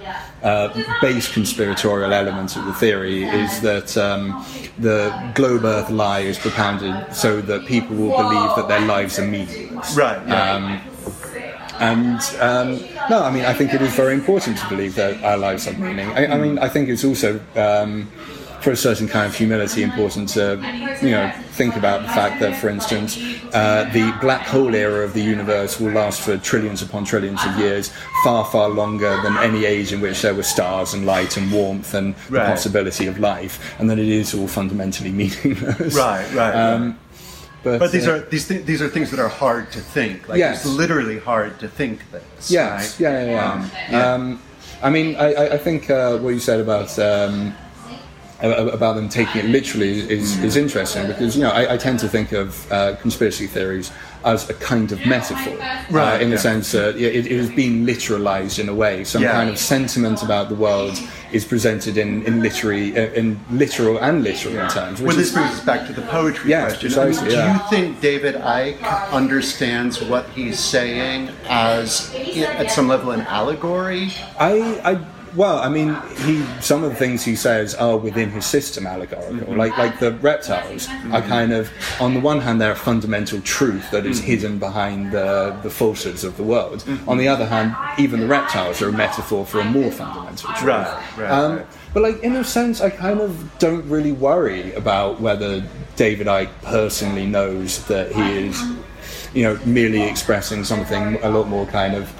uh, 0.42 1.00
base 1.00 1.32
conspiratorial 1.32 2.12
element 2.12 2.56
of 2.56 2.64
the 2.64 2.74
theory 2.74 3.24
is 3.24 3.60
that 3.60 3.96
um, 3.96 4.44
the 4.78 5.32
globe 5.34 5.64
Earth 5.64 5.90
lie 5.90 6.20
is 6.20 6.38
propounded 6.38 7.14
so 7.14 7.40
that 7.40 7.66
people 7.66 7.96
will 7.96 8.16
believe 8.16 8.56
that 8.56 8.68
their 8.68 8.80
lives 8.80 9.18
are 9.18 9.26
meaningless. 9.26 9.96
Right. 9.96 10.18
Um, 10.30 10.80
and 11.80 12.20
um, 12.40 12.80
no, 13.08 13.22
I 13.22 13.30
mean, 13.30 13.44
I 13.44 13.54
think 13.54 13.72
it 13.72 13.80
is 13.80 13.94
very 13.94 14.14
important 14.14 14.58
to 14.58 14.68
believe 14.68 14.96
that 14.96 15.22
our 15.22 15.36
lives 15.38 15.64
have 15.66 15.78
meaning. 15.78 16.08
I, 16.10 16.26
I 16.26 16.38
mean, 16.38 16.58
I 16.58 16.68
think 16.68 16.88
it's 16.88 17.04
also, 17.04 17.40
um, 17.54 18.10
for 18.60 18.72
a 18.72 18.76
certain 18.76 19.06
kind 19.08 19.26
of 19.26 19.34
humility, 19.34 19.82
important 19.82 20.28
to, 20.30 20.56
you 21.02 21.10
know, 21.10 21.30
think 21.52 21.76
about 21.76 22.02
the 22.02 22.08
fact 22.08 22.40
that, 22.40 22.56
for 22.60 22.68
instance, 22.68 23.16
uh, 23.54 23.88
the 23.92 24.12
black 24.20 24.42
hole 24.46 24.74
era 24.74 25.04
of 25.04 25.12
the 25.14 25.20
universe 25.22 25.78
will 25.80 25.92
last 25.92 26.20
for 26.20 26.36
trillions 26.38 26.82
upon 26.82 27.04
trillions 27.04 27.40
of 27.46 27.56
years, 27.58 27.92
far, 28.24 28.44
far 28.44 28.68
longer 28.68 29.20
than 29.22 29.36
any 29.38 29.64
age 29.64 29.92
in 29.92 30.00
which 30.00 30.22
there 30.22 30.34
were 30.34 30.42
stars 30.42 30.94
and 30.94 31.06
light 31.06 31.36
and 31.36 31.50
warmth 31.52 31.94
and 31.94 32.14
the 32.28 32.32
Right. 32.38 32.46
possibility 32.46 33.06
of 33.06 33.18
life, 33.18 33.74
and 33.78 33.88
that 33.90 33.98
it 33.98 34.08
is 34.08 34.34
all 34.34 34.48
fundamentally 34.48 35.10
meaningless. 35.20 35.94
right, 35.94 36.24
right. 36.34 36.34
right. 36.34 36.54
Um, 36.54 36.98
but, 37.62 37.78
But 37.80 37.92
these 37.92 38.06
uh, 38.06 38.12
are 38.12 38.18
these 38.20 38.46
th- 38.46 38.64
these 38.66 38.80
are 38.80 38.88
things 38.88 39.10
that 39.10 39.18
are 39.18 39.28
hard 39.28 39.72
to 39.72 39.80
think. 39.80 40.28
Like 40.28 40.38
Yes. 40.38 40.64
it's 40.64 40.74
literally 40.74 41.18
hard 41.18 41.58
to 41.58 41.68
think 41.68 42.08
this. 42.12 42.50
Yes, 42.50 43.00
right? 43.00 43.00
yeah, 43.00 43.24
yeah, 43.24 43.30
yeah. 43.30 43.52
Um, 43.52 43.70
yeah. 43.90 44.12
Um, 44.14 44.42
I 44.80 44.90
mean, 44.90 45.16
I, 45.16 45.54
I- 45.54 45.58
think 45.58 45.90
uh, 45.90 46.18
what 46.18 46.30
you 46.34 46.38
said 46.40 46.60
about 46.60 46.96
um, 47.00 47.52
about 48.40 48.94
them 48.94 49.08
taking 49.08 49.40
it 49.42 49.46
literally 49.46 49.98
is, 50.10 50.38
is 50.44 50.54
interesting 50.56 51.06
because 51.08 51.36
you 51.36 51.42
know 51.42 51.50
I, 51.50 51.74
I 51.74 51.76
tend 51.76 51.98
to 52.00 52.08
think 52.08 52.30
of 52.32 52.70
uh, 52.70 52.94
conspiracy 52.96 53.46
theories 53.48 53.90
as 54.24 54.50
a 54.50 54.54
kind 54.54 54.90
of 54.90 55.04
metaphor, 55.06 55.56
Right, 55.90 56.18
uh, 56.18 56.22
in 56.22 56.30
the 56.30 56.36
yeah. 56.36 56.42
sense 56.42 56.72
that 56.72 56.96
it, 56.96 57.26
it 57.26 57.38
has 57.38 57.50
been 57.50 57.86
literalized 57.86 58.58
in 58.58 58.68
a 58.68 58.74
way, 58.74 59.04
some 59.04 59.22
Yeah. 59.22 59.30
kind 59.32 59.48
of 59.48 59.58
sentiment 59.58 60.22
about 60.24 60.48
the 60.48 60.56
world 60.56 60.98
is 61.32 61.44
presented 61.44 61.96
in 61.96 62.24
in 62.26 62.42
literary 62.42 62.96
uh, 62.96 63.12
in 63.12 63.38
literal 63.50 63.98
and 63.98 64.22
literal 64.24 64.54
Yeah. 64.54 64.68
terms. 64.68 65.00
Well, 65.00 65.16
this 65.16 65.28
is- 65.28 65.32
brings 65.34 65.52
us 65.58 65.64
back 65.64 65.86
to 65.86 65.92
the 65.92 66.02
poetry 66.02 66.50
Yes, 66.50 66.78
question. 66.78 66.98
I 66.98 67.04
mean, 67.06 67.24
do 67.30 67.52
you 67.52 67.60
think 67.70 68.00
David 68.00 68.34
Icke 68.36 69.10
understands 69.12 70.00
what 70.02 70.26
he's 70.34 70.58
saying 70.58 71.30
as, 71.48 72.12
at 72.14 72.70
some 72.70 72.86
level, 72.88 73.10
an 73.12 73.22
allegory? 73.22 74.12
I, 74.38 74.52
I, 74.84 74.98
well, 75.36 75.58
I 75.58 75.68
mean, 75.68 75.96
he. 76.24 76.44
Some 76.60 76.84
of 76.84 76.90
the 76.90 76.96
things 76.96 77.24
he 77.24 77.36
says 77.36 77.74
are 77.74 77.96
within 77.96 78.30
his 78.30 78.44
system 78.46 78.86
allegorical. 78.86 79.32
Mm-hmm. 79.34 79.56
Like, 79.58 79.76
like 79.78 79.98
the 79.98 80.12
reptiles 80.12 80.88
are 81.12 81.22
kind 81.22 81.52
of, 81.52 81.70
on 82.00 82.14
the 82.14 82.20
one 82.20 82.40
hand, 82.40 82.60
they're 82.60 82.72
a 82.72 82.76
fundamental 82.76 83.40
truth 83.42 83.90
that 83.90 84.04
is 84.06 84.18
Mm-hmm. 84.18 84.26
hidden 84.26 84.58
behind 84.58 85.12
the 85.12 85.56
the 85.62 85.70
falsehoods 85.70 86.24
of 86.24 86.36
the 86.36 86.42
world. 86.42 86.84
On 87.06 87.18
the 87.18 87.28
other 87.28 87.46
hand, 87.46 87.74
even 87.98 88.20
the 88.20 88.26
reptiles 88.26 88.82
are 88.82 88.88
a 88.88 88.92
metaphor 88.92 89.44
for 89.46 89.60
a 89.60 89.64
more 89.64 89.90
fundamental 89.90 90.50
truth. 90.50 90.62
Right, 90.62 91.02
right, 91.18 91.30
Um, 91.30 91.56
right. 91.58 91.66
But 91.94 92.02
like 92.02 92.22
in 92.22 92.36
a 92.36 92.44
sense, 92.44 92.80
I 92.80 92.90
kind 92.90 93.20
of 93.20 93.58
don't 93.58 93.88
really 93.88 94.12
worry 94.12 94.72
about 94.74 95.20
whether 95.20 95.62
David 95.96 96.26
Icke 96.26 96.50
personally 96.62 97.26
knows 97.26 97.84
that 97.86 98.12
he 98.12 98.46
is, 98.48 98.62
you 99.34 99.42
know, 99.44 99.58
merely 99.64 100.02
expressing 100.02 100.64
something 100.64 101.18
a 101.22 101.30
lot 101.30 101.48
more 101.48 101.66
kind 101.66 101.94
of 101.94 102.12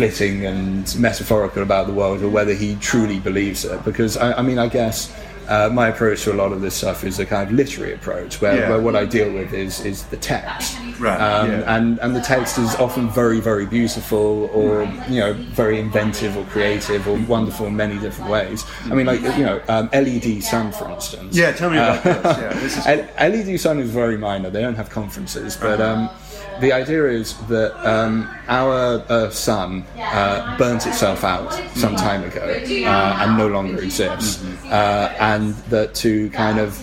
flitting 0.00 0.44
and 0.44 0.94
metaphorical 1.00 1.62
about 1.62 1.86
the 1.86 1.92
world, 1.92 2.22
or 2.22 2.28
whether 2.28 2.52
he 2.52 2.76
truly 2.76 3.18
believes 3.18 3.64
it. 3.64 3.82
Because 3.84 4.16
I, 4.18 4.32
I 4.38 4.42
mean, 4.42 4.58
I 4.58 4.68
guess. 4.68 5.10
Uh, 5.48 5.70
my 5.72 5.86
approach 5.86 6.24
to 6.24 6.32
a 6.32 6.38
lot 6.42 6.50
of 6.50 6.60
this 6.60 6.74
stuff 6.74 7.04
is 7.04 7.20
a 7.20 7.24
kind 7.24 7.48
of 7.48 7.54
literary 7.54 7.94
approach, 7.94 8.40
where, 8.40 8.56
Yeah. 8.58 8.68
where 8.70 8.80
what 8.80 8.96
I 8.96 9.04
deal 9.04 9.32
with 9.32 9.52
is, 9.52 9.78
is 9.84 10.02
the 10.06 10.16
text, 10.16 10.76
Right, 10.98 11.20
Um, 11.20 11.48
yeah. 11.52 11.76
and 11.76 12.00
and 12.00 12.16
the 12.16 12.20
text 12.20 12.58
is 12.58 12.74
often 12.86 13.08
very 13.10 13.38
very 13.38 13.64
beautiful, 13.64 14.50
or 14.52 14.82
you 15.08 15.20
know 15.20 15.34
very 15.54 15.78
inventive 15.78 16.36
or 16.36 16.42
creative 16.46 17.06
or 17.06 17.16
wonderful 17.28 17.66
in 17.66 17.76
many 17.76 17.96
different 18.00 18.28
ways. 18.28 18.64
I 18.90 18.94
mean, 18.96 19.06
like 19.06 19.20
you 19.38 19.44
know, 19.48 19.60
um, 19.68 19.88
LED 19.92 20.42
Sun, 20.42 20.72
for 20.72 20.90
instance. 20.90 21.36
Yeah, 21.36 21.52
tell 21.52 21.70
me 21.70 21.76
about 21.78 22.02
this. 22.02 22.24
Yeah, 22.42 22.52
this 22.64 22.76
is 22.78 22.84
LED 23.46 23.60
Sun 23.60 23.78
is 23.78 23.90
very 23.90 24.18
minor. 24.18 24.50
They 24.50 24.62
don't 24.62 24.74
have 24.82 24.90
conferences, 24.90 25.56
but 25.56 25.80
um, 25.80 26.10
the 26.60 26.72
idea 26.72 27.06
is 27.06 27.36
that 27.48 27.74
um, 27.86 28.28
our 28.48 29.04
uh, 29.08 29.30
sun 29.30 29.84
uh, 29.98 30.56
burnt 30.58 30.86
itself 30.86 31.24
out 31.24 31.52
some 31.76 31.96
time 31.96 32.24
ago 32.24 32.44
uh, 32.44 33.18
and 33.20 33.38
no 33.38 33.48
longer 33.48 33.82
exists, 33.82 34.42
uh, 34.66 35.14
and 35.20 35.54
that 35.70 35.94
to 35.96 36.30
kind 36.30 36.58
of 36.58 36.74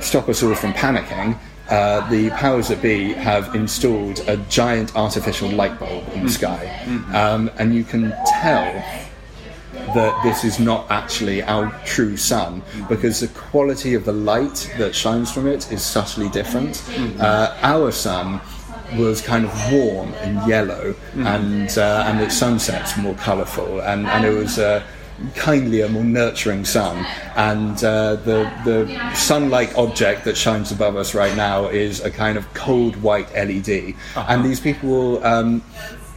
stop 0.00 0.28
us 0.28 0.42
all 0.42 0.54
from 0.54 0.72
panicking. 0.72 1.38
Uh, 1.70 2.06
the 2.10 2.28
powers 2.30 2.68
that 2.68 2.82
be 2.82 3.12
have 3.14 3.54
installed 3.54 4.18
a 4.28 4.36
giant 4.48 4.94
artificial 4.94 5.48
light 5.50 5.78
bulb 5.78 6.06
in 6.12 6.24
the 6.24 6.30
sky, 6.30 6.66
um, 7.14 7.50
and 7.58 7.74
you 7.74 7.84
can 7.84 8.10
tell 8.26 8.84
that 9.94 10.22
this 10.22 10.44
is 10.44 10.58
not 10.58 10.90
actually 10.90 11.42
our 11.42 11.70
true 11.84 12.16
sun 12.16 12.62
because 12.88 13.20
the 13.20 13.28
quality 13.28 13.94
of 13.94 14.04
the 14.04 14.12
light 14.12 14.70
that 14.78 14.94
shines 14.94 15.32
from 15.32 15.46
it 15.46 15.70
is 15.72 15.82
subtly 15.82 16.28
different. 16.30 16.82
Uh, 17.18 17.56
our 17.62 17.90
sun 17.90 18.40
was 18.98 19.20
kind 19.20 19.44
of 19.44 19.72
warm 19.72 20.12
and 20.14 20.48
yellow, 20.48 20.94
and 21.16 21.76
uh, 21.78 22.04
and 22.06 22.20
its 22.20 22.36
sunsets 22.36 22.96
more 22.96 23.14
colourful, 23.14 23.80
and, 23.80 24.06
and 24.06 24.24
it 24.24 24.30
was. 24.30 24.58
Uh, 24.58 24.82
kindlier, 25.34 25.88
more 25.88 26.02
nurturing 26.02 26.64
sun, 26.64 27.06
and 27.36 27.84
uh, 27.84 28.16
the 28.16 28.50
the 28.64 29.14
sun-like 29.14 29.76
object 29.76 30.24
that 30.24 30.36
shines 30.36 30.72
above 30.72 30.96
us 30.96 31.14
right 31.14 31.36
now 31.36 31.66
is 31.66 32.00
a 32.00 32.10
kind 32.10 32.36
of 32.36 32.52
cold 32.54 32.96
white 32.96 33.32
LED, 33.34 33.94
and 34.16 34.44
these 34.44 34.58
people. 34.58 35.24
Um, 35.24 35.62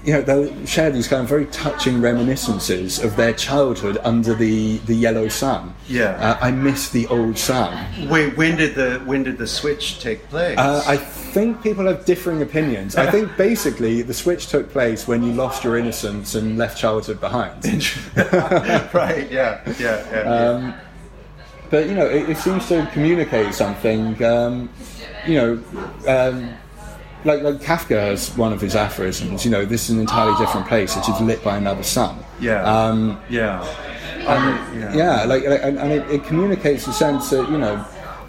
you 0.06 0.14
know, 0.14 0.22
they'll 0.22 0.66
share 0.68 0.92
these 0.92 1.08
kind 1.08 1.24
of 1.24 1.30
very 1.30 1.48
touching 1.48 2.00
reminiscences 2.00 3.00
of 3.00 3.16
their 3.16 3.34
childhood 3.34 3.98
under 4.04 4.36
the, 4.36 4.78
the 4.80 4.94
yellow 4.94 5.28
sun. 5.28 5.74
Yeah. 5.88 6.12
Uh, 6.12 6.38
I 6.40 6.52
miss 6.52 6.90
the 6.90 7.08
old 7.08 7.40
sun. 7.40 8.08
Wait, 8.08 8.38
when 8.38 8.56
did 8.56 8.76
the 8.76 9.02
when 9.06 9.24
did 9.24 9.40
the 9.40 9.48
switch 9.48 10.00
take 10.00 10.30
place? 10.30 10.60
Uh, 10.60 10.84
I 10.86 10.98
think 10.98 11.64
people 11.64 11.88
have 11.88 12.06
differing 12.06 12.44
opinions. 12.44 12.96
I 12.96 13.10
think 13.10 13.36
basically 13.38 14.04
the 14.04 14.14
switch 14.14 14.48
took 14.48 14.72
place 14.72 15.08
when 15.08 15.24
you 15.24 15.34
lost 15.34 15.64
your 15.64 15.76
innocence 15.76 16.36
and 16.36 16.56
left 16.56 16.78
childhood 16.78 17.20
behind. 17.20 17.66
right. 18.94 19.30
Yeah. 19.32 19.62
Yeah. 19.66 19.74
Yeah. 19.80 20.10
yeah. 20.12 20.20
Um, 20.20 20.74
but 21.72 21.88
you 21.88 21.96
know, 21.96 22.06
it, 22.06 22.30
it 22.30 22.38
seems 22.38 22.68
to 22.68 22.88
communicate 22.94 23.56
something. 23.56 24.24
Um, 24.24 24.70
you 25.26 25.36
know, 25.36 25.64
um, 26.08 26.54
like 27.26 27.42
like 27.42 27.56
Kafka 27.56 28.00
has 28.00 28.36
one 28.38 28.54
of 28.54 28.62
his 28.62 28.76
aphorisms. 28.76 29.44
You 29.46 29.52
know, 29.52 29.66
this 29.66 29.86
is 29.86 29.92
an 29.92 30.00
entirely 30.00 30.38
different 30.38 30.68
place. 30.68 30.96
It 30.96 31.08
is 31.10 31.20
lit 31.22 31.44
by 31.44 31.58
another 31.58 31.84
sun. 31.84 32.18
yeah. 32.40 32.64
Um, 32.64 33.20
yeah. 33.30 33.64
and, 34.28 34.80
yeah. 34.82 34.94
yeah, 34.96 35.24
like, 35.26 35.44
like- 35.46 35.62
and, 35.64 35.78
and 35.78 35.92
it, 35.92 36.10
it 36.10 36.24
communicates 36.26 36.86
the 36.86 36.94
sense 36.94 37.30
that 37.30 37.50
you 37.50 37.58
know 37.58 37.86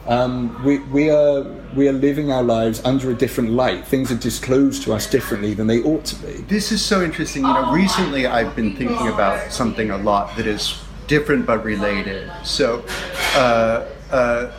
um, 0.06 0.62
we 0.64 0.78
we 0.78 1.10
are 1.10 1.42
we 1.74 1.88
are 1.88 1.92
living 1.92 2.30
our 2.32 2.42
lives 2.42 2.80
under 2.84 3.10
a 3.10 3.14
different 3.14 3.50
light. 3.50 3.86
Things 3.86 4.10
are 4.10 4.16
disclosed 4.16 4.82
to 4.84 4.92
us 4.94 5.06
differently 5.10 5.52
than 5.54 5.66
they 5.66 5.82
ought 5.82 6.04
to 6.06 6.16
be. 6.16 6.32
This 6.48 6.72
is 6.72 6.82
so 6.84 7.02
interesting. 7.02 7.42
You 7.42 7.52
know, 7.52 7.72
recently 7.72 8.26
I've 8.26 8.54
been 8.56 8.74
thinking 8.76 9.08
about 9.08 9.52
something 9.52 9.90
a 9.90 9.98
lot 9.98 10.36
that 10.36 10.46
is 10.46 10.78
different 11.06 11.46
but 11.46 11.64
related. 11.64 12.30
So, 12.44 12.84
uh, 13.34 13.86
uh, 14.10 14.52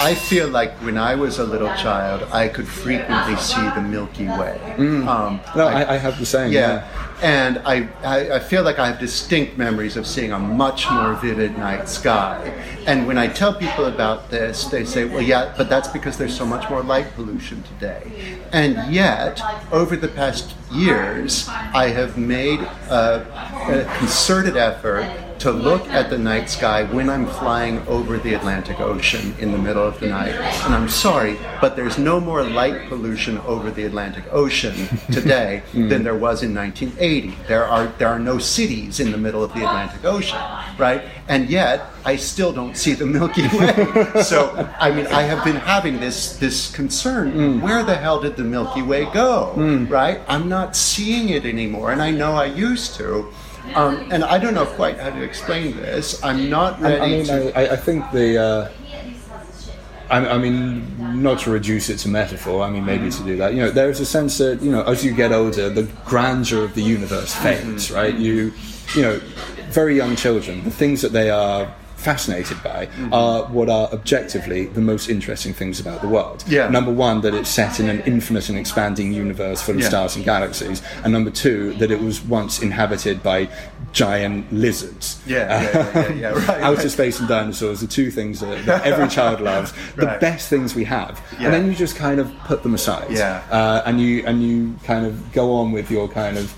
I 0.00 0.14
feel 0.14 0.48
like 0.48 0.72
when 0.76 0.96
I 0.96 1.14
was 1.16 1.38
a 1.38 1.44
little 1.44 1.68
child, 1.76 2.22
I 2.32 2.48
could 2.48 2.68
frequently 2.68 3.36
see 3.36 3.60
the 3.74 3.80
Milky 3.80 4.26
Way. 4.26 4.60
Um, 4.78 5.40
No, 5.56 5.66
I, 5.66 5.94
I 5.94 5.96
have 5.96 6.18
the 6.18 6.26
same. 6.26 6.52
yeah. 6.52 6.86
And 7.22 7.58
I, 7.58 7.88
I, 8.02 8.36
I 8.36 8.38
feel 8.38 8.62
like 8.62 8.78
I 8.78 8.86
have 8.86 9.00
distinct 9.00 9.58
memories 9.58 9.96
of 9.96 10.06
seeing 10.06 10.32
a 10.32 10.38
much 10.38 10.88
more 10.90 11.14
vivid 11.14 11.58
night 11.58 11.88
sky. 11.88 12.52
And 12.86 13.06
when 13.06 13.18
I 13.18 13.26
tell 13.26 13.52
people 13.52 13.86
about 13.86 14.30
this, 14.30 14.64
they 14.66 14.84
say, 14.84 15.04
well, 15.04 15.20
yeah, 15.20 15.52
but 15.56 15.68
that's 15.68 15.88
because 15.88 16.16
there's 16.16 16.36
so 16.36 16.46
much 16.46 16.70
more 16.70 16.82
light 16.82 17.12
pollution 17.14 17.62
today. 17.64 18.38
And 18.52 18.92
yet, 18.92 19.40
over 19.72 19.96
the 19.96 20.08
past 20.08 20.54
years, 20.72 21.48
I 21.48 21.88
have 21.88 22.16
made 22.16 22.60
a, 22.60 23.26
a 23.68 23.98
concerted 23.98 24.56
effort 24.56 25.10
to 25.40 25.52
look 25.52 25.86
at 25.88 26.10
the 26.10 26.18
night 26.18 26.50
sky 26.50 26.82
when 26.82 27.08
I'm 27.08 27.26
flying 27.26 27.78
over 27.86 28.18
the 28.18 28.34
Atlantic 28.34 28.80
Ocean 28.80 29.34
in 29.38 29.52
the 29.52 29.58
middle 29.58 29.86
of 29.86 30.00
the 30.00 30.08
night. 30.08 30.34
And 30.34 30.74
I'm 30.74 30.88
sorry, 30.88 31.38
but 31.60 31.76
there's 31.76 31.96
no 31.96 32.18
more 32.18 32.42
light 32.42 32.88
pollution 32.88 33.38
over 33.38 33.70
the 33.70 33.84
Atlantic 33.84 34.24
Ocean 34.32 34.74
today 35.12 35.62
than 35.72 36.02
there 36.02 36.16
was 36.16 36.42
in 36.42 36.54
1980. 36.54 37.07
There 37.46 37.64
are 37.64 37.86
there 37.98 38.08
are 38.08 38.18
no 38.18 38.38
cities 38.38 39.00
in 39.00 39.10
the 39.12 39.18
middle 39.18 39.42
of 39.42 39.52
the 39.54 39.60
Atlantic 39.60 40.04
Ocean, 40.04 40.40
right? 40.78 41.02
And 41.28 41.48
yet 41.48 41.86
I 42.04 42.16
still 42.16 42.52
don't 42.52 42.76
see 42.76 42.94
the 42.94 43.06
Milky 43.06 43.48
Way. 43.56 43.72
so 44.22 44.38
I 44.78 44.90
mean, 44.90 45.06
I 45.08 45.22
have 45.22 45.42
been 45.44 45.56
having 45.56 46.00
this 46.00 46.36
this 46.36 46.70
concern. 46.74 47.60
Where 47.60 47.82
the 47.82 47.94
hell 47.94 48.20
did 48.20 48.36
the 48.36 48.44
Milky 48.44 48.82
Way 48.82 49.04
go? 49.12 49.54
Right? 49.88 50.20
I'm 50.28 50.48
not 50.48 50.76
seeing 50.76 51.30
it 51.30 51.44
anymore, 51.44 51.92
and 51.92 52.02
I 52.02 52.10
know 52.10 52.32
I 52.32 52.46
used 52.46 52.94
to. 52.96 53.32
Um, 53.74 54.08
and 54.10 54.24
I 54.24 54.38
don't 54.38 54.54
know 54.54 54.64
quite 54.64 54.98
how 54.98 55.10
to 55.10 55.22
explain 55.22 55.76
this. 55.76 56.22
I'm 56.24 56.48
not 56.48 56.80
I, 56.80 56.82
ready 56.82 57.00
I 57.00 57.08
mean, 57.08 57.26
to. 57.26 57.58
I, 57.58 57.62
I 57.72 57.76
think 57.76 58.10
the. 58.12 58.38
Uh, 58.38 58.70
I, 60.10 60.26
I 60.26 60.38
mean, 60.38 61.22
not 61.22 61.40
to 61.40 61.50
reduce 61.50 61.90
it 61.90 61.98
to 61.98 62.08
metaphor. 62.08 62.62
I 62.62 62.70
mean, 62.70 62.84
maybe 62.84 63.10
to 63.10 63.22
do 63.24 63.36
that. 63.38 63.52
You 63.52 63.60
know, 63.60 63.70
there 63.70 63.90
is 63.90 64.00
a 64.00 64.06
sense 64.06 64.38
that 64.38 64.62
you 64.62 64.70
know, 64.70 64.82
as 64.84 65.04
you 65.04 65.12
get 65.12 65.32
older, 65.32 65.68
the 65.68 65.84
grandeur 66.04 66.64
of 66.64 66.74
the 66.74 66.82
universe 66.82 67.34
fades. 67.34 67.90
Right? 67.90 68.14
You, 68.14 68.52
you 68.94 69.02
know, 69.02 69.20
very 69.70 69.96
young 69.96 70.16
children, 70.16 70.64
the 70.64 70.70
things 70.70 71.02
that 71.02 71.12
they 71.12 71.30
are 71.30 71.72
fascinated 71.98 72.62
by 72.62 72.88
are 73.12 73.42
what 73.46 73.68
are 73.68 73.88
objectively 73.92 74.66
the 74.66 74.80
most 74.80 75.08
interesting 75.08 75.52
things 75.52 75.80
about 75.80 76.00
the 76.00 76.08
world. 76.08 76.44
Yeah. 76.46 76.68
Number 76.68 76.92
one, 76.92 77.20
that 77.22 77.34
it's 77.34 77.50
set 77.50 77.80
in 77.80 77.88
an 77.88 78.00
infinite 78.06 78.48
and 78.48 78.56
expanding 78.56 79.12
universe 79.12 79.60
full 79.60 79.74
of 79.74 79.80
Yeah. 79.82 79.88
stars 79.88 80.16
and 80.16 80.24
galaxies, 80.24 80.80
and 81.02 81.12
number 81.12 81.30
two, 81.30 81.74
that 81.74 81.90
it 81.90 82.00
was 82.00 82.22
once 82.22 82.62
inhabited 82.62 83.22
by 83.22 83.48
giant 83.92 84.50
lizards. 84.52 85.20
Yeah, 85.26 85.38
yeah, 85.62 85.62
yeah, 85.72 85.92
yeah, 85.94 86.12
yeah, 86.14 86.28
right, 86.48 86.62
Outer 86.62 86.82
right. 86.82 86.90
space 86.90 87.18
and 87.18 87.28
dinosaurs 87.28 87.82
are 87.82 87.86
two 87.86 88.10
things 88.10 88.40
that, 88.40 88.64
that 88.66 88.84
every 88.86 89.08
child 89.18 89.40
loves. 89.40 89.72
The 89.96 90.06
Right. 90.06 90.20
best 90.20 90.48
things 90.48 90.74
we 90.74 90.84
have, 90.84 91.20
and 91.38 91.52
then 91.52 91.66
you 91.66 91.74
just 91.74 91.96
kind 91.96 92.20
of 92.20 92.32
put 92.44 92.62
them 92.62 92.74
aside. 92.74 93.08
Yeah. 93.10 93.42
Uh, 93.50 93.82
and 93.86 94.00
you 94.00 94.24
and 94.26 94.42
you 94.42 94.76
kind 94.84 95.04
of 95.04 95.32
go 95.32 95.52
on 95.56 95.72
with 95.72 95.90
your 95.90 96.06
kind 96.08 96.38
of 96.38 96.54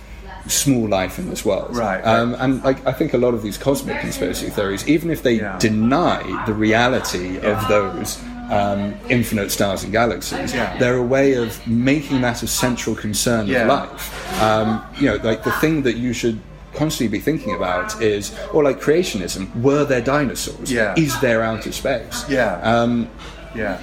small 0.50 0.88
life 0.88 1.18
in 1.18 1.30
this 1.30 1.44
world. 1.44 1.76
Right, 1.76 2.00
Um, 2.04 2.34
and 2.38 2.62
like 2.64 2.84
I 2.86 2.92
think 2.92 3.14
a 3.14 3.18
lot 3.18 3.34
of 3.34 3.42
these 3.42 3.56
cosmic 3.58 4.00
conspiracy 4.00 4.50
theories, 4.50 4.86
even 4.88 5.10
if 5.10 5.22
they 5.22 5.34
Yeah. 5.34 5.56
deny 5.58 6.22
the 6.46 6.52
reality 6.54 7.38
of 7.40 7.66
those. 7.68 8.18
Um, 8.52 8.94
infinite 9.08 9.52
stars 9.52 9.84
and 9.84 9.92
galaxies. 9.92 10.52
Yeah. 10.52 10.76
They're 10.76 10.96
a 10.96 11.02
way 11.04 11.34
of 11.34 11.64
making 11.68 12.20
that 12.22 12.42
a 12.42 12.48
central 12.48 12.96
concern 12.96 13.46
Yeah. 13.46 13.60
of 13.62 13.68
life. 13.68 14.42
Um, 14.42 14.82
you 14.98 15.06
know, 15.08 15.18
like 15.22 15.44
the 15.44 15.52
thing 15.52 15.82
that 15.82 15.96
you 15.96 16.12
should 16.12 16.40
constantly 16.74 17.16
be 17.16 17.22
thinking 17.22 17.54
about 17.54 18.02
is, 18.02 18.32
or 18.52 18.64
like 18.64 18.80
creationism, 18.80 19.54
were 19.62 19.84
there 19.84 20.00
dinosaurs? 20.00 20.68
Yeah. 20.72 20.94
Is 20.96 21.16
there 21.20 21.44
outer 21.44 21.70
space? 21.70 22.24
Yeah. 22.28 22.58
Um, 22.64 23.06
Yeah. 23.54 23.76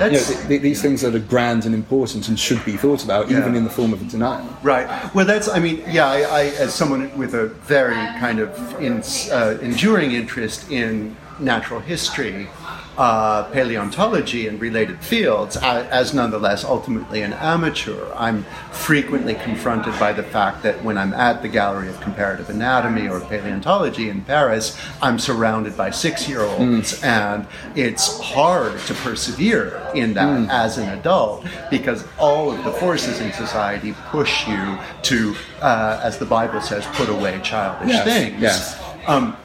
You 0.00 0.10
know, 0.10 0.18
th- 0.18 0.48
th- 0.48 0.62
these 0.62 0.82
things 0.82 1.00
that 1.02 1.14
are 1.14 1.18
grand 1.20 1.64
and 1.66 1.74
important 1.74 2.28
and 2.28 2.38
should 2.38 2.64
be 2.64 2.76
thought 2.76 3.04
about, 3.04 3.30
Yeah. 3.30 3.38
even 3.38 3.54
in 3.54 3.64
the 3.64 3.70
form 3.70 3.92
of 3.92 4.02
a 4.02 4.04
denial. 4.04 4.46
Right. 4.62 4.86
Well, 5.14 5.24
that's. 5.24 5.48
I 5.48 5.58
mean, 5.60 5.82
yeah. 5.88 6.06
I, 6.08 6.20
I 6.22 6.42
as 6.58 6.74
someone 6.74 7.16
with 7.16 7.34
a 7.34 7.46
very 7.66 7.94
kind 8.18 8.40
of 8.40 8.50
in, 8.80 9.02
uh, 9.32 9.58
enduring 9.62 10.12
interest 10.12 10.70
in 10.70 11.16
natural 11.38 11.80
history, 11.80 12.48
uh, 12.96 13.44
paleontology, 13.44 14.46
and 14.46 14.60
related 14.60 14.98
fields, 15.00 15.56
a- 15.56 15.88
as 15.90 16.14
nonetheless 16.14 16.64
ultimately 16.64 17.22
an 17.22 17.32
amateur, 17.34 18.12
I'm 18.14 18.44
frequently 18.70 19.34
confronted 19.34 19.98
by 19.98 20.12
the 20.12 20.22
fact 20.22 20.62
that 20.62 20.82
when 20.84 20.96
I'm 20.96 21.12
at 21.14 21.42
the 21.42 21.48
Gallery 21.48 21.88
of 21.88 22.00
Comparative 22.00 22.48
Anatomy 22.50 23.08
or 23.08 23.20
Paleontology 23.20 24.08
in 24.10 24.22
Paris, 24.22 24.78
I'm 25.02 25.18
surrounded 25.18 25.76
by 25.76 25.90
six-year-olds, 25.90 27.02
and 27.02 27.46
it's 27.74 28.20
hard 28.20 28.78
to 28.82 28.94
persevere 28.94 29.80
in 29.94 30.14
that 30.14 30.50
as 30.50 30.78
an 30.78 30.88
adult 30.98 31.44
because 31.70 32.04
all 32.18 32.50
of 32.52 32.62
the 32.64 32.72
forces 32.72 33.20
in 33.20 33.32
society 33.32 33.94
push 34.10 34.46
you 34.46 34.78
to, 35.02 35.34
uh, 35.60 36.00
as 36.02 36.18
the 36.18 36.26
Bible 36.26 36.60
says, 36.60 36.84
put 36.92 37.08
away 37.08 37.40
childish 37.42 37.88
Yes, 37.90 38.04
things. 38.04 38.40
yes. 38.40 38.80
Um, 39.06 39.36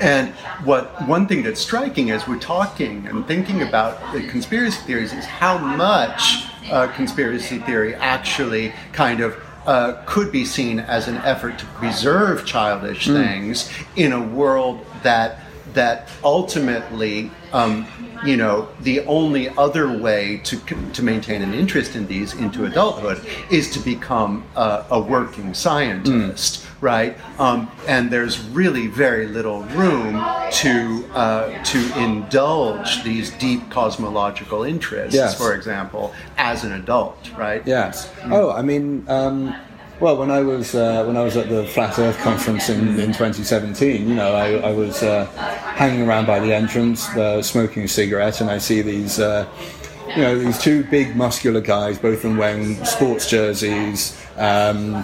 and 0.00 0.34
what 0.64 1.06
one 1.06 1.26
thing 1.26 1.42
that's 1.42 1.60
striking 1.60 2.10
as 2.10 2.26
we're 2.26 2.38
talking 2.38 3.06
and 3.06 3.26
thinking 3.26 3.62
about 3.62 4.12
the 4.12 4.26
conspiracy 4.28 4.80
theories 4.82 5.12
is 5.12 5.24
how 5.24 5.58
much 5.58 6.46
uh, 6.70 6.88
conspiracy 6.88 7.58
theory 7.58 7.94
actually 7.94 8.72
kind 8.92 9.20
of 9.20 9.36
uh, 9.66 10.02
could 10.06 10.30
be 10.30 10.44
seen 10.44 10.78
as 10.80 11.08
an 11.08 11.16
effort 11.18 11.58
to 11.58 11.66
preserve 11.66 12.44
childish 12.44 13.06
things 13.06 13.70
in 13.96 14.12
a 14.12 14.20
world 14.20 14.84
that 15.02 15.40
that 15.72 16.08
ultimately, 16.22 17.30
um, 17.52 17.86
you 18.24 18.36
know, 18.36 18.68
the 18.80 19.00
only 19.06 19.48
other 19.50 19.98
way 19.98 20.40
to 20.44 20.56
to 20.92 21.02
maintain 21.02 21.42
an 21.42 21.52
interest 21.52 21.96
in 21.96 22.06
these 22.06 22.34
into 22.34 22.64
adulthood 22.64 23.24
is 23.50 23.70
to 23.72 23.80
become 23.80 24.44
a, 24.56 24.84
a 24.90 25.00
working 25.00 25.52
scientist, 25.54 26.63
right? 26.84 27.16
Um, 27.40 27.68
and 27.88 28.10
there's 28.10 28.38
really 28.50 28.86
very 28.86 29.26
little 29.26 29.62
room 29.80 30.22
to 30.62 31.04
uh, 31.14 31.64
to 31.64 31.98
indulge 31.98 33.02
these 33.02 33.30
deep 33.38 33.68
cosmological 33.70 34.62
interests, 34.62 35.14
Yes. 35.16 35.36
for 35.36 35.54
example, 35.54 36.12
as 36.36 36.62
an 36.62 36.72
adult, 36.72 37.16
right? 37.36 37.62
Yes. 37.66 38.12
Oh, 38.26 38.52
I 38.52 38.60
mean, 38.62 39.04
um, 39.08 39.56
well, 39.98 40.16
when 40.18 40.30
I 40.30 40.40
was 40.42 40.74
uh, 40.74 41.04
when 41.06 41.16
I 41.16 41.24
was 41.24 41.36
at 41.36 41.48
the 41.48 41.64
Flat 41.66 41.98
Earth 41.98 42.18
conference 42.18 42.68
in, 42.68 42.88
in 43.00 43.12
2017, 43.12 44.06
you 44.08 44.14
know, 44.14 44.34
I, 44.34 44.70
I 44.70 44.72
was 44.72 45.02
uh, 45.02 45.24
hanging 45.80 46.06
around 46.06 46.26
by 46.26 46.38
the 46.38 46.52
entrance, 46.52 47.08
uh, 47.16 47.40
smoking 47.42 47.84
a 47.84 47.88
cigarette, 47.88 48.40
and 48.42 48.50
I 48.50 48.58
see 48.58 48.82
these. 48.82 49.18
Uh, 49.18 49.46
you 50.14 50.20
know, 50.22 50.38
these 50.38 50.58
two 50.58 50.84
big 50.84 51.16
muscular 51.16 51.60
guys, 51.60 51.98
both 51.98 52.18
of 52.18 52.22
them 52.22 52.36
wearing 52.36 52.76
sports 52.84 53.28
jerseys, 53.28 54.16
um, 54.36 55.02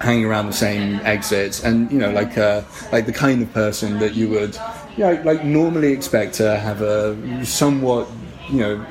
hanging 0.00 0.24
around 0.24 0.46
the 0.46 0.52
same 0.52 1.00
exits, 1.04 1.64
and 1.64 1.90
you 1.90 1.98
know, 1.98 2.10
like 2.10 2.38
uh, 2.38 2.62
like 2.92 3.06
the 3.06 3.12
kind 3.12 3.42
of 3.42 3.52
person 3.52 3.98
that 3.98 4.14
you 4.14 4.28
would, 4.28 4.56
you 4.96 5.04
know, 5.04 5.20
like 5.24 5.44
normally 5.44 5.92
expect 5.92 6.34
to 6.34 6.56
have 6.58 6.82
a 6.82 7.44
somewhat, 7.44 8.08
you 8.48 8.58
know, 8.58 8.86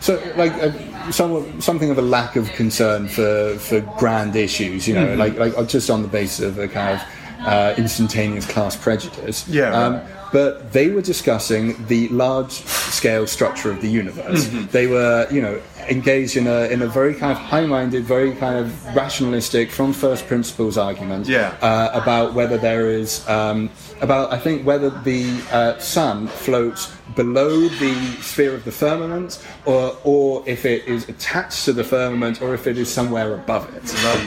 so 0.00 0.22
like 0.36 0.52
a, 0.52 1.12
somewhat 1.12 1.62
something 1.62 1.90
of 1.90 1.98
a 1.98 2.02
lack 2.02 2.36
of 2.36 2.48
concern 2.52 3.08
for 3.08 3.56
for 3.58 3.80
grand 3.98 4.36
issues, 4.36 4.86
you 4.86 4.94
know, 4.94 5.06
Mm-hmm. 5.06 5.38
like 5.38 5.56
like 5.56 5.68
just 5.68 5.90
on 5.90 6.02
the 6.02 6.08
basis 6.08 6.44
of 6.44 6.58
a 6.58 6.68
kind 6.68 7.00
of 7.00 7.46
uh, 7.46 7.74
instantaneous 7.76 8.46
class 8.46 8.76
prejudice. 8.76 9.46
Yeah. 9.48 9.70
Um, 9.72 10.00
but 10.32 10.72
they 10.72 10.88
were 10.90 11.02
discussing 11.02 11.86
the 11.86 12.08
large 12.08 12.50
scale 12.50 13.26
structure 13.26 13.70
of 13.70 13.80
the 13.80 13.88
universe. 13.88 14.46
Mm-hmm. 14.46 14.66
They 14.72 14.86
were, 14.88 15.26
you 15.30 15.40
know, 15.40 15.60
engaged 15.88 16.36
in 16.36 16.46
a 16.46 16.66
in 16.68 16.82
a 16.82 16.86
very 16.86 17.14
kind 17.14 17.32
of 17.32 17.38
high 17.38 17.66
minded, 17.66 18.04
very 18.04 18.32
kind 18.32 18.58
of 18.58 18.96
rationalistic, 18.96 19.70
from 19.70 19.92
first 19.92 20.26
principles 20.26 20.76
argument 20.78 21.26
Yeah. 21.26 21.54
uh, 21.62 21.90
about 22.02 22.34
whether 22.34 22.58
there 22.58 22.88
is 22.90 23.26
um, 23.28 23.70
about 24.00 24.32
I 24.32 24.38
think 24.38 24.66
whether 24.66 24.90
the 24.90 25.40
uh, 25.52 25.78
sun 25.78 26.26
floats 26.28 26.92
below 27.14 27.68
the 27.68 27.94
sphere 28.20 28.54
of 28.54 28.64
the 28.64 28.72
firmament 28.72 29.38
or 29.64 29.96
or 30.04 30.42
if 30.46 30.64
it 30.64 30.84
is 30.86 31.08
attached 31.08 31.64
to 31.66 31.72
the 31.72 31.84
firmament 31.84 32.42
or 32.42 32.54
if 32.54 32.66
it 32.66 32.76
is 32.78 32.88
somewhere 32.92 33.34
above 33.34 33.64
it. 33.74 33.84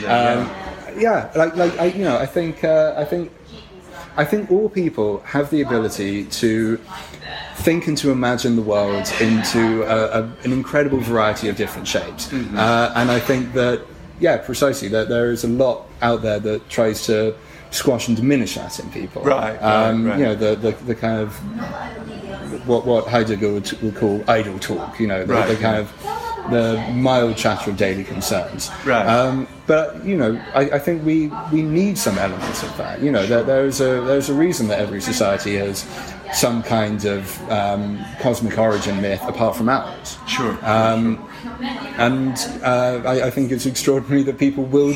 Um, 0.08 0.50
yeah, 0.98 1.30
like 1.36 1.54
like 1.56 1.78
I, 1.78 1.86
you 1.86 2.04
know 2.04 2.16
I 2.18 2.26
think 2.26 2.64
uh, 2.64 2.94
I 2.96 3.04
think 3.04 3.30
I 4.16 4.24
think 4.24 4.50
all 4.50 4.68
people 4.68 5.20
have 5.20 5.50
the 5.50 5.62
ability 5.62 6.24
to 6.24 6.78
think 7.56 7.86
and 7.86 7.96
to 7.98 8.10
imagine 8.10 8.56
the 8.56 8.62
world 8.62 9.10
into 9.20 9.82
a, 9.82 10.20
a, 10.20 10.32
an 10.44 10.52
incredible 10.52 10.98
variety 10.98 11.48
of 11.48 11.56
different 11.56 11.86
shapes. 11.86 12.28
Mm-hmm. 12.28 12.56
Uh, 12.56 12.92
and 12.96 13.10
I 13.10 13.20
think 13.20 13.52
that, 13.52 13.82
yeah, 14.18 14.38
precisely, 14.38 14.88
that 14.88 15.08
there 15.08 15.30
is 15.30 15.44
a 15.44 15.48
lot 15.48 15.86
out 16.02 16.22
there 16.22 16.40
that 16.40 16.68
tries 16.68 17.06
to 17.06 17.34
squash 17.70 18.08
and 18.08 18.16
diminish 18.16 18.54
that 18.54 18.78
in 18.80 18.90
people. 18.90 19.22
Right, 19.22 19.60
right, 19.60 19.62
um, 19.62 20.06
right. 20.06 20.18
You 20.18 20.24
know, 20.24 20.34
the, 20.34 20.56
the, 20.56 20.72
the 20.84 20.94
kind 20.94 21.20
of 21.20 21.36
what, 22.66 22.86
what 22.86 23.06
Heidegger 23.06 23.52
would, 23.52 23.70
would 23.82 23.94
call 23.94 24.24
idle 24.28 24.58
talk, 24.58 24.98
you 24.98 25.06
know, 25.06 25.24
the, 25.24 25.32
Right, 25.34 25.48
the 25.48 25.56
kind 25.56 25.76
of 25.76 25.92
the 26.50 26.84
mild 26.94 27.36
chatter 27.36 27.70
of 27.70 27.76
daily 27.76 28.04
concerns. 28.04 28.70
Right. 28.84 29.06
Um, 29.06 29.46
but 29.66 30.04
you 30.04 30.16
know, 30.16 30.42
I, 30.54 30.62
I 30.62 30.78
think 30.78 31.04
we, 31.04 31.28
we 31.52 31.62
need 31.62 31.96
some 31.98 32.18
elements 32.18 32.62
of 32.62 32.76
that. 32.76 33.00
You 33.00 33.12
know, 33.12 33.26
there, 33.26 33.42
there's 33.42 33.80
a 33.80 34.00
there's 34.00 34.28
a 34.28 34.34
reason 34.34 34.68
that 34.68 34.80
every 34.80 35.00
society 35.00 35.56
has 35.56 35.86
some 36.32 36.62
kind 36.62 37.04
of 37.04 37.50
um, 37.50 38.04
cosmic 38.20 38.58
origin 38.58 39.00
myth 39.00 39.22
apart 39.22 39.56
from 39.56 39.68
ours. 39.68 40.18
Sure. 40.26 40.58
Um, 40.62 41.28
and 41.98 42.36
uh, 42.62 43.02
I, 43.04 43.26
I 43.26 43.30
think 43.30 43.52
it's 43.52 43.66
extraordinary 43.66 44.22
that 44.24 44.38
people 44.38 44.64
will 44.64 44.94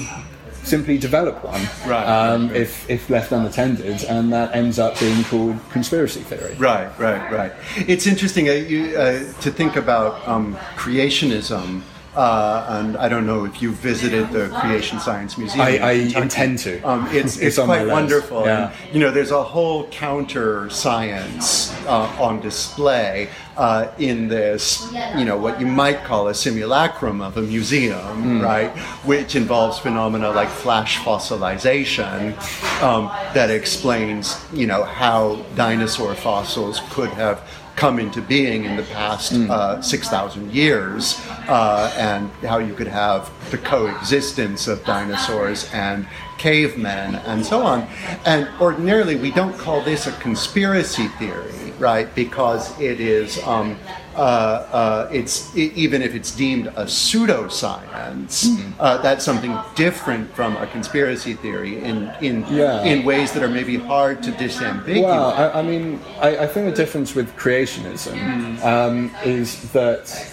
simply 0.65 0.99
develop 0.99 1.45
one 1.45 1.61
Right. 1.87 2.05
um, 2.05 2.51
if, 2.55 2.89
if 2.91 3.11
left 3.11 3.33
unattended, 3.33 4.05
and 4.05 4.33
that 4.33 4.55
ends 4.55 4.79
up 4.79 4.99
being 4.99 5.23
called 5.25 5.59
conspiracy 5.71 6.21
theory. 6.21 6.55
Right, 6.55 6.89
right, 6.99 7.31
right. 7.33 7.53
It's 7.77 8.07
interesting 8.07 8.49
uh, 8.49 8.53
you, 8.53 8.97
uh, 8.97 9.33
to 9.41 9.51
think 9.51 9.77
about 9.77 10.27
um, 10.27 10.57
creationism. 10.77 11.83
Uh, 12.17 12.65
and 12.69 12.97
I 12.97 13.09
don't 13.09 13.27
know 13.27 13.45
if 13.45 13.61
you've 13.61 13.75
visited 13.75 14.31
the 14.31 14.49
Creation 14.61 15.01
Science 15.01 15.37
Museum. 15.37 15.61
I, 15.61 15.79
I 15.79 15.93
intend 15.93 16.61
to. 16.61 16.81
Um, 16.83 17.09
it's, 17.11 17.39
it's, 17.39 17.59
my 17.59 17.65
quite 17.65 17.89
wonderful. 17.89 18.45
Yeah. 18.45 18.71
And, 18.71 18.95
you 18.95 19.01
know, 19.01 19.11
there's 19.11 19.33
a 19.33 19.43
whole 19.43 19.89
counter 19.89 20.71
science 20.71 21.73
uh, 21.87 22.17
on 22.21 22.41
display 22.41 23.31
uh, 23.57 23.89
in 23.99 24.29
this, 24.29 24.91
you 25.17 25.25
know, 25.25 25.37
what 25.37 25.61
you 25.61 25.67
might 25.67 26.03
call 26.05 26.29
a 26.29 26.35
simulacrum 26.35 27.21
of 27.21 27.37
a 27.37 27.43
museum, 27.43 28.01
Hmm. 28.23 28.41
right? 28.41 28.71
Which 29.05 29.37
involves 29.37 29.79
phenomena 29.79 30.31
like 30.31 30.49
flash 30.49 30.99
fossilization 30.99 32.35
um, 32.83 33.07
that 33.35 33.51
explains, 33.51 34.45
you 34.53 34.67
know, 34.67 34.83
how 34.85 35.37
dinosaur 35.55 36.15
fossils 36.15 36.81
could 36.91 37.11
have 37.11 37.41
come 37.77 37.99
into 37.99 38.21
being 38.23 38.65
in 38.65 38.77
the 38.77 38.85
past 38.85 39.33
uh, 39.33 39.83
6,000 39.83 40.53
years, 40.53 41.21
uh, 41.49 41.93
and 41.99 42.31
how 42.49 42.59
you 42.59 42.73
could 42.73 42.87
have 42.87 43.29
the 43.51 43.59
coexistence 43.59 44.69
of 44.69 44.85
dinosaurs 44.85 45.69
and 45.73 46.07
cavemen 46.39 47.17
and 47.27 47.45
so 47.45 47.63
on. 47.63 47.85
And 48.25 48.49
ordinarily, 48.61 49.17
we 49.17 49.33
don't 49.33 49.57
call 49.59 49.81
this 49.83 50.07
a 50.07 50.13
conspiracy 50.13 51.09
theory, 51.19 51.64
right? 51.79 52.13
Because 52.15 52.79
it 52.81 53.01
is, 53.01 53.43
um, 53.45 53.77
uh, 54.17 54.19
uh, 54.21 55.09
it's 55.13 55.57
even 55.57 56.01
if 56.03 56.15
it's 56.15 56.31
deemed 56.31 56.69
a 56.69 56.85
pseudoscience, 56.85 58.73
uh, 58.79 58.99
that's 58.99 59.25
something 59.25 59.57
different 59.75 60.33
from 60.35 60.57
a 60.57 60.67
conspiracy 60.69 61.35
theory 61.35 61.83
in 61.83 62.13
in 62.21 62.45
Yeah. 62.49 62.83
in 62.83 63.05
ways 63.05 63.33
that 63.33 63.43
are 63.43 63.49
maybe 63.49 63.77
hard 63.77 64.23
to 64.23 64.31
disambiguate. 64.33 65.03
Well, 65.03 65.31
I, 65.31 65.61
I 65.61 65.63
mean, 65.63 66.01
I, 66.21 66.39
I 66.39 66.47
think 66.47 66.67
the 66.71 66.77
difference 66.77 67.15
with 67.15 67.35
creationism 67.37 68.63
um, 68.65 69.11
is 69.25 69.71
that. 69.73 70.31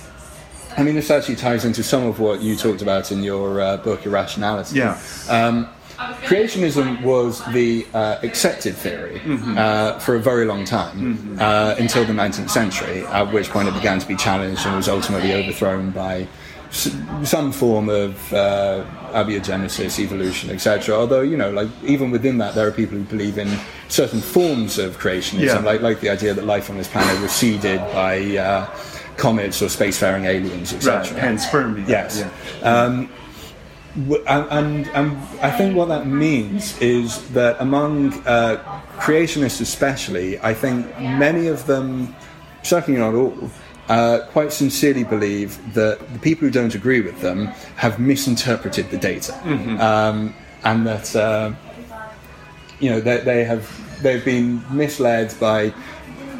I 0.78 0.84
mean, 0.84 0.96
this 0.96 1.12
actually 1.12 1.36
ties 1.36 1.66
into 1.66 1.84
some 1.84 2.06
of 2.06 2.22
what 2.22 2.39
you 2.42 2.56
talked 2.56 2.82
about 2.82 3.12
in 3.12 3.24
your 3.24 3.60
uh, 3.60 3.76
book, 3.78 4.06
Irrationality. 4.06 4.78
Yeah. 4.80 4.98
Um, 5.28 5.68
creationism 6.24 7.02
was 7.04 7.43
the 7.54 7.86
uh, 7.93 8.18
accepted 8.24 8.76
theory 8.76 9.22
uh, 9.58 9.99
for 9.99 10.16
a 10.16 10.20
very 10.20 10.45
long 10.45 10.66
time 10.66 11.38
uh, 11.39 11.76
until 11.80 12.06
the 12.06 12.14
19th 12.14 12.49
century, 12.49 13.06
at 13.06 13.32
which 13.32 13.49
point 13.49 13.68
it 13.68 13.74
began 13.74 13.99
to 13.99 14.08
be 14.08 14.16
challenged 14.16 14.66
and 14.66 14.76
was 14.76 14.88
ultimately 14.88 15.34
overthrown 15.34 15.91
by 15.91 16.28
s- 16.70 16.95
some 17.24 17.52
form 17.52 17.89
of 17.89 18.34
uh, 18.34 18.84
abiogenesis, 19.12 19.99
evolution, 19.99 20.49
etc. 20.49 20.95
Although, 20.95 21.22
you 21.22 21.38
know, 21.38 21.52
like 21.52 21.70
even 21.84 22.12
within 22.12 22.38
that, 22.39 22.56
there 22.56 22.68
are 22.68 22.72
people 22.72 22.97
who 22.97 23.04
believe 23.04 23.38
in 23.38 23.49
certain 23.89 24.22
forms 24.22 24.78
of 24.78 24.97
creationism, 24.99 25.41
Yeah. 25.41 25.60
like, 25.60 25.82
like 25.82 25.99
the 25.99 26.10
idea 26.10 26.34
that 26.34 26.45
life 26.45 26.70
on 26.70 26.78
this 26.78 26.88
planet 26.88 27.22
was 27.22 27.32
seeded 27.32 27.80
by 27.93 28.38
uh, 28.38 28.66
comets 29.18 29.62
or 29.62 29.66
spacefaring 29.68 30.26
aliens, 30.26 30.74
etc. 30.74 30.99
Right, 31.02 31.24
panspermia. 31.38 31.88
Yes. 31.88 32.26
Yeah. 32.62 32.68
Um, 32.68 33.10
and, 33.96 34.26
and, 34.28 34.88
and 34.89 35.18
I 35.42 35.52
think 35.52 35.76
what 35.76 35.89
that 35.89 36.08
means 36.08 36.80
is 36.80 37.28
that 37.32 37.60
among 37.60 38.14
uh, 38.26 38.82
creationists, 38.98 39.62
especially, 39.62 40.39
I 40.39 40.54
think 40.54 40.88
many 41.00 41.48
of 41.48 41.66
them, 41.66 42.16
certainly 42.64 43.00
not 43.00 43.14
all, 43.14 43.52
uh, 43.89 44.26
quite 44.32 44.54
sincerely 44.54 45.04
believe 45.04 45.60
that 45.74 46.00
the 46.14 46.20
people 46.20 46.48
who 46.48 46.52
don't 46.52 46.76
agree 46.76 47.02
with 47.02 47.20
them 47.20 47.48
have 47.76 48.00
misinterpreted 48.00 48.89
the 48.89 48.98
data, 48.98 49.34
um, 49.80 50.34
and 50.64 50.88
that 50.88 51.14
uh, 51.16 51.52
you 52.80 52.89
know 52.89 53.02
they, 53.02 53.18
they 53.18 53.44
have 53.44 53.70
they've 54.02 54.24
been 54.24 54.64
misled 54.72 55.34
by 55.39 55.74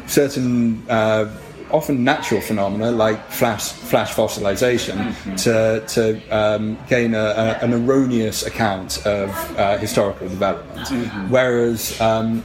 certain 0.06 0.82
uh, 0.88 1.30
often 1.72 2.04
natural 2.04 2.40
phenomena 2.40 2.90
like 2.90 3.18
flash 3.30 3.72
flash 3.72 4.12
fossilization 4.12 5.14
to 5.42 5.84
to 5.86 6.20
um, 6.30 6.78
gain 6.88 7.14
a, 7.14 7.18
a, 7.18 7.58
an 7.64 7.72
erroneous 7.72 8.44
account 8.46 9.04
of 9.06 9.30
uh, 9.58 9.78
historical 9.78 10.28
development, 10.28 10.88
whereas. 11.30 12.00
Um, 12.00 12.44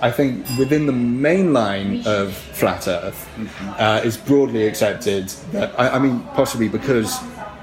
I 0.00 0.10
think 0.10 0.44
within 0.58 0.84
the 0.84 0.92
main 0.92 1.54
line 1.54 2.02
of 2.04 2.34
flat 2.34 2.88
Earth, 2.88 3.26
uh, 3.78 4.02
it's 4.04 4.18
broadly 4.18 4.66
accepted 4.66 5.28
that 5.52 5.72
I, 5.80 5.90
I 5.90 5.98
mean 5.98 6.20
possibly 6.34 6.68
because 6.68 7.16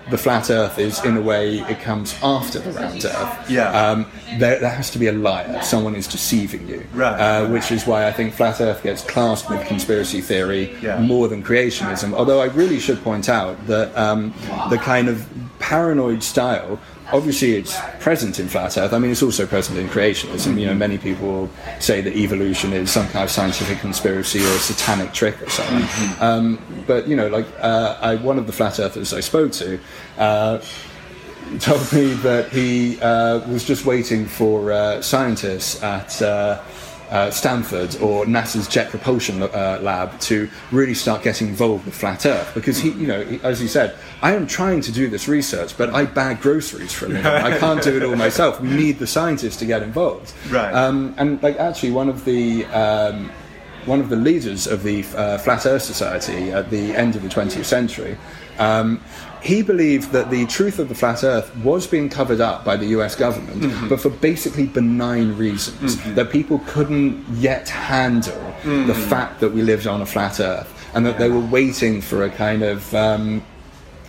the 0.09 0.17
flat 0.17 0.49
Earth 0.49 0.79
is 0.79 1.03
in 1.05 1.15
a 1.17 1.21
way 1.21 1.59
it 1.59 1.79
comes 1.79 2.15
after 2.23 2.59
the 2.59 2.71
round 2.71 3.03
Earth. 3.05 3.49
Yeah. 3.49 3.69
Um, 3.71 4.05
there, 4.39 4.59
there 4.59 4.69
has 4.69 4.89
to 4.91 4.99
be 4.99 5.07
a 5.07 5.11
liar. 5.11 5.61
Someone 5.61 5.95
is 5.95 6.07
deceiving 6.07 6.67
you. 6.67 6.85
Right. 6.93 7.19
Uh, 7.19 7.47
which 7.47 7.71
is 7.71 7.85
why 7.85 8.07
I 8.07 8.11
think 8.11 8.33
flat 8.33 8.59
Earth 8.61 8.83
gets 8.83 9.03
classed 9.03 9.49
with 9.49 9.65
conspiracy 9.67 10.21
theory 10.21 10.75
Yeah. 10.81 10.99
more 10.99 11.27
than 11.27 11.43
creationism. 11.43 12.13
Although 12.13 12.41
I 12.41 12.45
really 12.45 12.79
should 12.79 13.01
point 13.03 13.29
out 13.29 13.67
that 13.67 13.95
um, 13.97 14.33
the 14.69 14.77
kind 14.77 15.07
of 15.07 15.27
paranoid 15.59 16.23
style. 16.23 16.79
Obviously, 17.13 17.55
it's 17.55 17.77
present 17.99 18.39
in 18.39 18.47
flat 18.47 18.77
Earth. 18.77 18.93
I 18.93 18.99
mean, 18.99 19.11
it's 19.11 19.23
also 19.23 19.45
present 19.45 19.77
in 19.77 19.87
creationism. 19.87 20.59
You 20.59 20.67
know, 20.67 20.73
many 20.73 20.97
people 20.97 21.27
will 21.27 21.49
say 21.79 22.01
that 22.01 22.15
evolution 22.15 22.73
is 22.73 22.91
some 22.91 23.07
kind 23.09 23.23
of 23.23 23.31
scientific 23.31 23.79
conspiracy 23.79 24.39
or 24.39 24.49
a 24.49 24.59
satanic 24.59 25.13
trick 25.13 25.41
or 25.41 25.49
something. 25.49 25.87
Um, 26.21 26.59
but 26.87 27.07
you 27.07 27.15
know, 27.15 27.27
like 27.27 27.47
uh, 27.59 27.97
I, 28.01 28.15
one 28.15 28.37
of 28.37 28.47
the 28.47 28.53
flat 28.53 28.79
earthers 28.79 29.13
I 29.13 29.19
spoke 29.19 29.51
to. 29.53 29.79
Uh, 30.17 30.61
told 31.59 31.91
me 31.91 32.13
that 32.13 32.49
he 32.49 32.97
uh, 33.01 33.39
was 33.49 33.65
just 33.65 33.85
waiting 33.85 34.25
for 34.25 34.71
uh, 34.71 35.01
scientists 35.01 35.83
at 35.83 36.21
uh, 37.11 37.29
Stanford 37.29 37.95
or 38.01 38.25
NASA's 38.25 38.67
Jet 38.67 38.89
Propulsion 38.89 39.43
uh, 39.43 39.79
Lab 39.81 40.17
to 40.21 40.49
really 40.71 40.93
start 40.93 41.23
getting 41.23 41.49
involved 41.49 41.85
with 41.85 41.93
flat 41.93 42.25
Earth 42.25 42.51
because 42.53 42.79
he, 42.79 42.91
you 42.91 43.05
know, 43.05 43.23
he, 43.23 43.39
as 43.43 43.59
he 43.59 43.67
said, 43.67 43.95
I 44.21 44.33
am 44.33 44.47
trying 44.47 44.81
to 44.81 44.91
do 44.91 45.09
this 45.09 45.27
research, 45.27 45.77
but 45.77 45.89
I 45.93 46.05
bag 46.05 46.41
groceries 46.41 46.93
for 46.93 47.05
a 47.05 47.09
living. 47.09 47.25
I 47.25 47.57
can't 47.57 47.83
do 47.83 47.97
it 47.97 48.03
all 48.03 48.15
myself. 48.15 48.61
We 48.61 48.69
need 48.69 48.97
the 48.97 49.07
scientists 49.07 49.57
to 49.57 49.65
get 49.65 49.83
involved. 49.83 50.33
Right. 50.49 50.73
Um, 50.73 51.13
and 51.17 51.41
like 51.43 51.57
actually, 51.57 51.91
one 51.91 52.07
of 52.07 52.23
the 52.23 52.65
um, 52.67 53.29
one 53.85 53.99
of 53.99 54.09
the 54.09 54.15
leaders 54.15 54.67
of 54.67 54.83
the 54.83 55.03
uh, 55.15 55.37
Flat 55.39 55.65
Earth 55.65 55.81
Society 55.81 56.51
at 56.51 56.69
the 56.69 56.95
end 56.95 57.15
of 57.15 57.23
the 57.23 57.29
20th 57.29 57.65
century, 57.65 58.17
um, 58.59 59.01
he 59.41 59.63
believed 59.63 60.11
that 60.11 60.29
the 60.29 60.45
truth 60.45 60.77
of 60.79 60.87
the 60.87 60.95
flat 60.95 61.23
Earth 61.23 61.55
was 61.57 61.87
being 61.87 62.09
covered 62.09 62.39
up 62.41 62.63
by 62.63 62.77
the 62.77 62.85
US 62.97 63.15
government, 63.15 63.89
but 63.89 63.99
for 63.99 64.09
basically 64.09 64.67
benign 64.67 65.35
reasons. 65.37 65.97
That 66.15 66.29
people 66.29 66.59
couldn't 66.67 67.25
yet 67.35 67.67
handle 67.69 68.53
the 68.63 68.93
fact 68.93 69.39
that 69.39 69.49
we 69.51 69.61
lived 69.61 69.87
on 69.87 70.01
a 70.01 70.05
flat 70.05 70.39
Earth, 70.39 70.71
and 70.93 71.05
that 71.05 71.17
they 71.17 71.29
were 71.29 71.39
waiting 71.39 72.01
for 72.01 72.23
a 72.23 72.29
kind 72.29 72.61
of 72.63 72.93
um, 72.93 73.43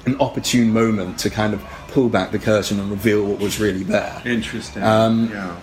an 0.07 0.17
opportune 0.21 0.73
moment 0.73 1.19
to 1.21 1.31
kind 1.31 1.55
of 1.55 1.63
pull 1.89 2.09
back 2.09 2.31
the 2.33 2.39
curtain 2.39 2.81
and 2.81 2.91
reveal 2.91 3.25
what 3.25 3.39
was 3.39 3.61
really 3.61 3.83
there. 3.85 4.21
Interesting. 4.25 4.83
Um, 4.83 5.31
yeah. 5.31 5.57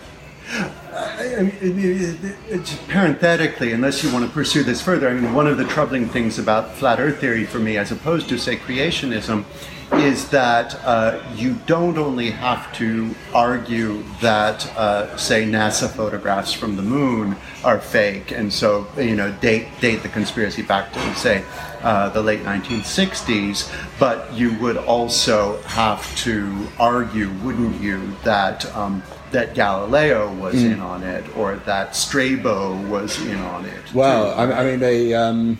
I- 0.95 1.41
mean, 1.41 1.51
it- 1.61 2.25
it- 2.25 2.35
it's 2.49 2.75
parenthetically, 2.87 3.71
unless 3.73 4.03
you 4.03 4.11
want 4.11 4.25
to 4.25 4.31
pursue 4.31 4.63
this 4.63 4.81
further, 4.81 5.09
I 5.09 5.13
mean, 5.13 5.33
one 5.33 5.47
of 5.47 5.57
the 5.57 5.65
troubling 5.65 6.07
things 6.09 6.39
about 6.39 6.75
flat 6.75 6.99
Earth 6.99 7.19
theory 7.19 7.45
for 7.45 7.59
me, 7.59 7.77
as 7.77 7.91
opposed 7.91 8.29
to, 8.29 8.37
say, 8.37 8.57
creationism, 8.57 9.45
is 9.93 10.29
that 10.29 10.79
uh, 10.85 11.19
you 11.35 11.55
don't 11.65 11.97
only 11.97 12.29
have 12.29 12.71
to 12.73 13.15
argue 13.33 14.03
that, 14.21 14.65
uh, 14.77 15.15
say, 15.17 15.45
NASA 15.45 15.89
photographs 15.89 16.53
from 16.53 16.75
the 16.75 16.81
moon 16.83 17.35
are 17.63 17.79
fake, 17.79 18.31
and 18.31 18.53
so 18.53 18.87
you 18.97 19.15
know 19.15 19.31
date 19.41 19.67
date 19.81 20.03
the 20.03 20.09
conspiracy 20.09 20.61
back 20.61 20.93
to, 20.93 21.15
say, 21.15 21.43
uh, 21.83 22.07
the 22.09 22.21
late 22.21 22.43
1960s, 22.43 23.69
but 23.97 24.31
you 24.33 24.53
would 24.59 24.77
also 24.77 25.59
have 25.63 26.15
to 26.17 26.67
argue, 26.79 27.29
wouldn't 27.43 27.81
you, 27.81 27.99
that 28.23 28.65
um, 28.75 29.01
that 29.31 29.53
Galileo 29.53 30.31
was 30.33 30.55
Mm. 30.55 30.71
in 30.73 30.79
on 30.79 31.03
it, 31.03 31.23
or 31.37 31.55
that 31.65 31.95
Strabo 31.95 32.75
was 32.87 33.19
in 33.25 33.39
on 33.39 33.65
it. 33.65 33.93
Well. 33.93 34.33
I, 34.37 34.43
I 34.61 34.63
mean, 34.65 34.79
they, 34.79 35.13
um, 35.13 35.57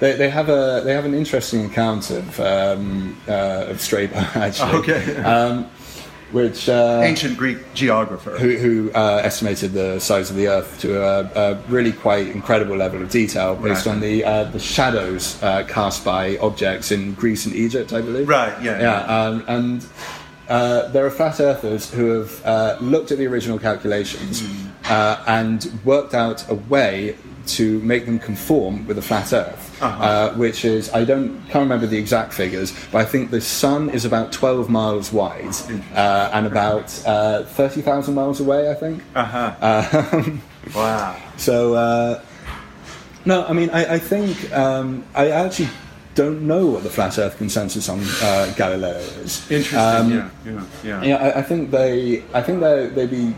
they 0.00 0.12
they 0.16 0.30
have 0.30 0.48
a 0.48 0.82
they 0.84 0.92
have 0.94 1.04
an 1.04 1.14
interesting 1.14 1.66
account 1.66 2.10
of 2.10 2.38
um, 2.40 3.16
uh, 3.28 3.66
of 3.68 3.80
Strabo 3.80 4.16
actually. 4.34 4.72
Okay. 4.80 5.16
Um, 5.22 5.66
which 6.32 6.68
uh, 6.68 7.00
ancient 7.02 7.36
Greek 7.36 7.58
geographer. 7.74 8.30
who, 8.38 8.56
who 8.56 8.92
uh, 8.92 9.20
estimated 9.24 9.72
the 9.72 9.98
size 9.98 10.30
of 10.30 10.36
the 10.36 10.46
Earth 10.46 10.78
to 10.80 11.02
a, 11.02 11.24
a 11.34 11.54
really 11.68 11.90
quite 11.90 12.28
incredible 12.28 12.76
level 12.76 13.02
of 13.02 13.10
detail 13.10 13.56
based 13.56 13.84
Right. 13.84 13.92
on 13.94 14.00
the 14.00 14.24
uh, 14.24 14.44
the 14.44 14.60
shadows 14.60 15.42
uh, 15.42 15.64
cast 15.66 16.04
by 16.04 16.38
objects 16.38 16.92
in 16.92 17.14
Greece 17.14 17.46
and 17.46 17.54
Egypt, 17.56 17.92
I 17.92 18.00
believe. 18.00 18.28
Right, 18.28 18.54
yeah, 18.62 18.78
Yeah. 18.78 19.06
yeah. 19.06 19.24
Um, 19.26 19.44
and 19.48 19.84
uh, 20.50 20.88
there 20.88 21.06
are 21.06 21.10
flat 21.10 21.40
earthers 21.40 21.90
who 21.90 22.06
have 22.18 22.44
uh, 22.44 22.76
looked 22.80 23.10
at 23.12 23.18
the 23.18 23.26
original 23.26 23.58
calculations 23.58 24.40
Hmm. 24.42 24.68
uh, 24.84 25.16
and 25.26 25.58
worked 25.84 26.12
out 26.14 26.44
a 26.50 26.54
way 26.54 27.16
to 27.46 27.78
make 27.80 28.04
them 28.04 28.18
conform 28.18 28.86
with 28.86 28.96
the 28.96 29.02
flat 29.02 29.32
Earth, 29.32 29.64
Uh-huh. 29.82 30.04
uh, 30.04 30.32
which 30.34 30.64
is 30.64 30.90
I 30.92 31.04
don't 31.04 31.40
can't 31.48 31.62
remember 31.68 31.86
the 31.86 31.98
exact 31.98 32.32
figures, 32.34 32.72
but 32.92 32.98
I 32.98 33.04
think 33.04 33.30
the 33.30 33.40
Sun 33.40 33.90
is 33.90 34.04
about 34.04 34.30
12 34.32 34.68
miles 34.68 35.12
wide 35.12 35.54
uh, 35.94 36.30
and 36.36 36.46
about 36.46 36.86
uh, 37.06 37.42
30,000 37.44 38.14
miles 38.14 38.40
away. 38.40 38.70
I 38.70 38.74
think. 38.74 39.02
Uh-huh. 39.16 39.54
Um, 40.12 40.42
wow. 40.74 41.16
so, 41.36 41.74
uh, 41.74 42.20
no, 43.24 43.44
I 43.46 43.52
mean, 43.52 43.70
I, 43.70 43.94
I 43.94 43.98
think 43.98 44.52
um, 44.52 45.04
I 45.14 45.30
actually 45.30 45.70
don't 46.20 46.42
know 46.42 46.66
what 46.66 46.82
the 46.82 46.90
flat 46.90 47.18
Earth 47.18 47.36
consensus 47.38 47.88
on 47.88 48.00
uh, 48.22 48.52
Galileo 48.56 48.98
is. 49.24 49.50
Interesting. 49.50 49.78
Um, 49.78 50.10
yeah, 50.10 50.30
yeah, 50.44 50.64
yeah. 50.84 51.02
Yeah, 51.02 51.16
I, 51.16 51.38
I 51.38 51.42
think 51.42 51.70
they, 51.70 52.22
I 52.34 52.42
think 52.42 52.60
they 52.60 52.88
they'd 52.88 53.10
be 53.10 53.34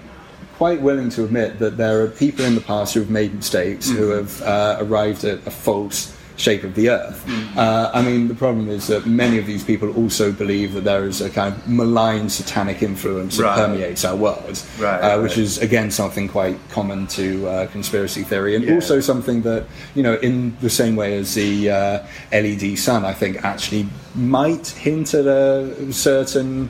quite 0.57 0.81
willing 0.81 1.11
to 1.11 1.25
admit 1.25 1.59
that 1.59 1.77
there 1.77 2.03
are 2.03 2.09
people 2.09 2.45
in 2.45 2.55
the 2.55 2.61
past 2.61 2.95
who 2.95 3.01
have 3.01 3.11
made 3.11 3.35
mistakes, 3.35 3.89
who 3.89 4.11
have 4.11 4.43
uh, 4.43 4.77
arrived 4.81 5.25
at 5.25 5.39
a 5.47 5.51
false 5.51 6.17
shape 6.43 6.65
of 6.65 6.75
the 6.75 6.91
Earth. 6.91 7.25
Uh, 7.57 7.91
I 7.95 8.03
mean, 8.03 8.27
the 8.29 8.35
problem 8.35 8.69
is 8.69 8.89
that 8.89 9.07
many 9.07 9.39
of 9.39 9.47
these 9.47 9.65
people 9.65 9.95
also 9.97 10.33
believe 10.33 10.73
that 10.75 10.85
there 10.85 11.05
is 11.05 11.21
a 11.21 11.31
kind 11.31 11.55
of 11.55 11.69
malign 11.69 12.29
satanic 12.29 12.83
influence 12.83 13.37
that 13.39 13.57
permeates 13.57 14.05
our 14.05 14.17
world, 14.17 14.63
Right, 14.79 14.99
uh, 15.01 15.21
which 15.23 15.33
right. 15.37 15.39
is 15.47 15.59
again 15.59 15.91
something 15.91 16.27
quite 16.29 16.59
common 16.71 17.07
to 17.19 17.47
uh, 17.49 17.67
conspiracy 17.69 18.25
theory, 18.25 18.57
and 18.57 18.65
Yeah. 18.65 18.75
also 18.75 19.01
something 19.01 19.43
that 19.43 19.67
you 19.95 20.03
know, 20.03 20.15
in 20.17 20.57
the 20.61 20.71
same 20.71 20.97
way 20.97 21.17
as 21.17 21.35
the 21.35 21.71
uh, 21.71 21.99
LED 22.33 22.77
sun, 22.79 23.05
I 23.05 23.13
think 23.13 23.45
actually 23.45 23.87
might 24.15 24.67
hint 24.69 25.15
at 25.15 25.27
a 25.27 25.93
certain 25.93 26.69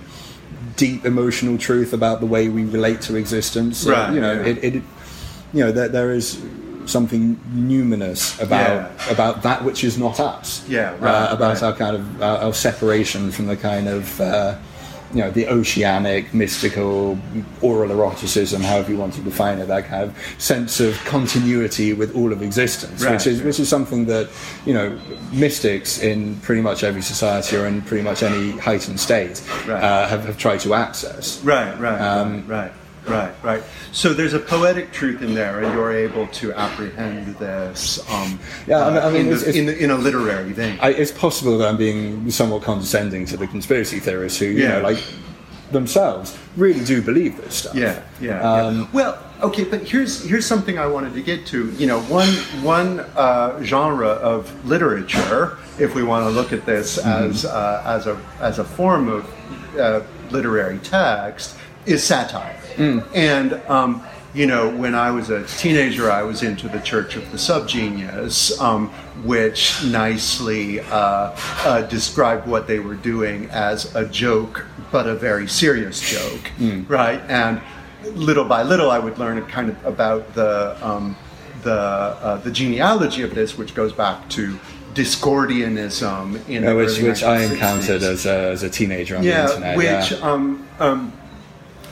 deep 0.77 1.05
emotional 1.05 1.57
truth 1.59 1.93
about 1.93 2.21
the 2.21 2.27
way 2.27 2.49
we 2.49 2.65
relate 2.65 3.01
to 3.03 3.17
existence. 3.17 3.87
Right, 3.87 4.13
you 4.13 4.21
know, 4.21 4.33
yeah. 4.35 4.47
it, 4.51 4.65
it, 4.65 4.75
you 5.55 5.61
know, 5.65 5.73
there, 5.73 5.89
there 5.89 6.11
is 6.13 6.41
something 6.87 7.39
numinous 7.55 8.41
about 8.43 8.71
Yeah. 8.91 9.13
about 9.13 9.43
that 9.43 9.65
which 9.65 9.85
is 9.85 9.99
not 9.99 10.21
us. 10.21 10.63
Yeah, 10.69 10.93
uh, 11.01 11.29
about 11.31 11.41
right. 11.55 11.63
our 11.63 11.73
kind 11.75 11.97
of 11.97 12.23
our, 12.23 12.39
our 12.39 12.55
separation 12.55 13.31
from 13.33 13.47
the 13.47 13.57
kind 13.57 13.89
of. 13.89 14.21
Uh, 14.21 14.55
you 15.15 15.19
know, 15.21 15.31
the 15.31 15.47
oceanic, 15.47 16.33
mystical, 16.33 17.19
oral 17.61 17.91
eroticism, 17.91 18.63
however 18.63 18.93
you 18.93 18.97
want 18.97 19.13
to 19.13 19.21
define 19.21 19.59
it, 19.59 19.67
that 19.69 19.85
kind 19.85 20.05
of 20.05 20.17
sense 20.39 20.81
of 20.81 20.97
continuity 21.05 21.93
with 21.93 22.17
all 22.17 22.33
of 22.33 22.41
existence, 22.41 23.05
Right. 23.05 23.13
which 23.13 23.27
is 23.27 23.43
which 23.43 23.61
is 23.61 23.69
something 23.69 24.07
that, 24.07 24.31
you 24.65 24.73
know, 24.73 24.99
mystics 25.31 25.99
in 25.99 26.37
pretty 26.37 26.63
much 26.63 26.83
every 26.83 27.03
society 27.03 27.57
or 27.59 27.67
in 27.67 27.83
pretty 27.83 28.03
much 28.03 28.23
any 28.23 28.53
heightened 28.53 28.99
state 28.99 29.43
Right. 29.69 29.83
uh, 29.85 30.09
have, 30.09 30.25
have 30.25 30.39
tried 30.39 30.61
to 30.61 30.73
access. 30.73 31.41
Right, 31.45 31.79
right, 31.79 32.01
Um, 32.01 32.45
right, 32.47 32.73
right, 33.07 33.33
right. 33.43 33.63
So 33.93 34.13
there's 34.15 34.35
a 34.35 34.39
poetic 34.41 34.93
truth 34.93 35.23
in 35.23 35.35
there, 35.35 35.63
and 35.63 35.73
you're 35.75 35.93
able 35.93 36.27
to 36.29 36.53
apprehend 36.55 37.37
this. 37.37 37.99
Um, 38.11 38.39
Yeah, 38.67 38.85
I 38.87 38.89
mean- 38.91 38.99
I 38.99 39.07
uh, 39.07 39.11
mean, 39.11 39.21
in, 39.23 39.27
it's- 39.29 39.43
the, 39.43 39.49
it's- 39.49 39.57
in, 39.57 39.67
the, 39.67 39.79
in 39.85 39.91
a 39.91 39.97
literary 39.97 40.53
vein. 40.53 40.79
I, 40.81 40.91
it's 40.91 41.11
possible 41.13 41.59
that 41.59 41.69
I'm 41.69 41.77
being 41.77 42.31
somewhat 42.31 42.63
condescending 42.63 43.27
to 43.27 43.37
the 43.37 43.47
conspiracy 43.47 43.99
theorists 44.01 44.39
who, 44.39 44.47
you 44.47 44.63
Yeah. 44.63 44.79
know, 44.79 44.81
like 44.83 45.03
themselves 45.71 46.37
really 46.57 46.85
do 46.85 47.01
believe 47.01 47.37
this 47.39 47.55
stuff. 47.55 47.75
Yeah, 47.75 48.03
yeah. 48.21 48.41
Um, 48.43 48.81
yeah. 48.81 48.87
Well, 48.93 49.19
okay, 49.43 49.65
but 49.65 49.83
here's 49.89 50.23
here's 50.25 50.45
something 50.47 50.79
I 50.79 50.87
wanted 50.87 51.15
to 51.15 51.23
get 51.23 51.47
to. 51.47 51.71
You 51.73 51.87
know, 51.87 52.01
one 52.03 52.29
one 52.63 53.01
uh, 53.17 53.63
genre 53.63 54.09
of 54.09 54.53
literature, 54.67 55.57
if 55.79 55.95
we 55.95 56.03
want 56.03 56.27
to 56.27 56.31
look 56.31 56.53
at 56.53 56.67
this 56.67 56.99
Mm-hmm. 56.99 57.31
as 57.31 57.45
uh, 57.47 57.83
as 57.87 58.07
a 58.07 58.21
as 58.41 58.59
a 58.59 58.65
form 58.65 59.09
of 59.09 59.25
uh, 59.79 60.03
literary 60.31 60.79
text, 60.81 61.57
is 61.87 62.05
satire. 62.05 62.59
Mm. 62.77 63.07
And 63.15 63.53
um, 63.69 64.03
you 64.35 64.47
know, 64.47 64.75
when 64.75 64.95
I 64.95 65.11
was 65.11 65.29
a 65.31 65.45
teenager, 65.47 66.11
I 66.11 66.23
was 66.23 66.43
into 66.43 66.69
the 66.69 66.81
Church 66.81 67.17
of 67.17 67.31
the 67.31 67.37
Subgenius, 67.37 68.59
um, 68.61 68.89
which 69.25 69.85
nicely 69.85 70.81
uh, 70.81 71.35
uh, 71.65 71.83
described 71.83 72.47
what 72.47 72.67
they 72.67 72.79
were 72.79 72.95
doing 72.95 73.51
as 73.51 73.95
a 73.95 74.07
joke, 74.07 74.67
but 74.91 75.07
a 75.07 75.15
very 75.15 75.47
serious 75.47 76.01
joke, 76.01 76.51
right? 76.89 77.21
And 77.29 77.61
little 78.15 78.45
by 78.45 78.63
little, 78.63 78.91
I 78.91 78.99
would 78.99 79.19
learn 79.19 79.45
kind 79.47 79.69
of 79.69 79.85
about 79.85 80.35
the 80.35 80.79
um, 80.87 81.17
the 81.63 81.73
uh, 81.73 82.37
the 82.39 82.51
genealogy 82.51 83.23
of 83.23 83.35
this, 83.35 83.59
which 83.59 83.75
goes 83.75 83.93
back 83.93 84.29
to 84.31 84.59
Discordianism 84.95 86.49
in 86.49 86.77
which 86.77 86.99
which 87.01 87.23
I 87.23 87.43
encountered 87.43 88.03
as 88.03 88.27
a, 88.27 88.51
as 88.51 88.63
a 88.63 88.71
teenager 88.71 89.17
on 89.17 89.23
yeah, 89.23 89.47
the 89.47 89.55
internet. 89.55 89.77
which 89.77 90.13
yeah. 90.13 90.31
um, 90.31 90.67
um, 90.81 91.13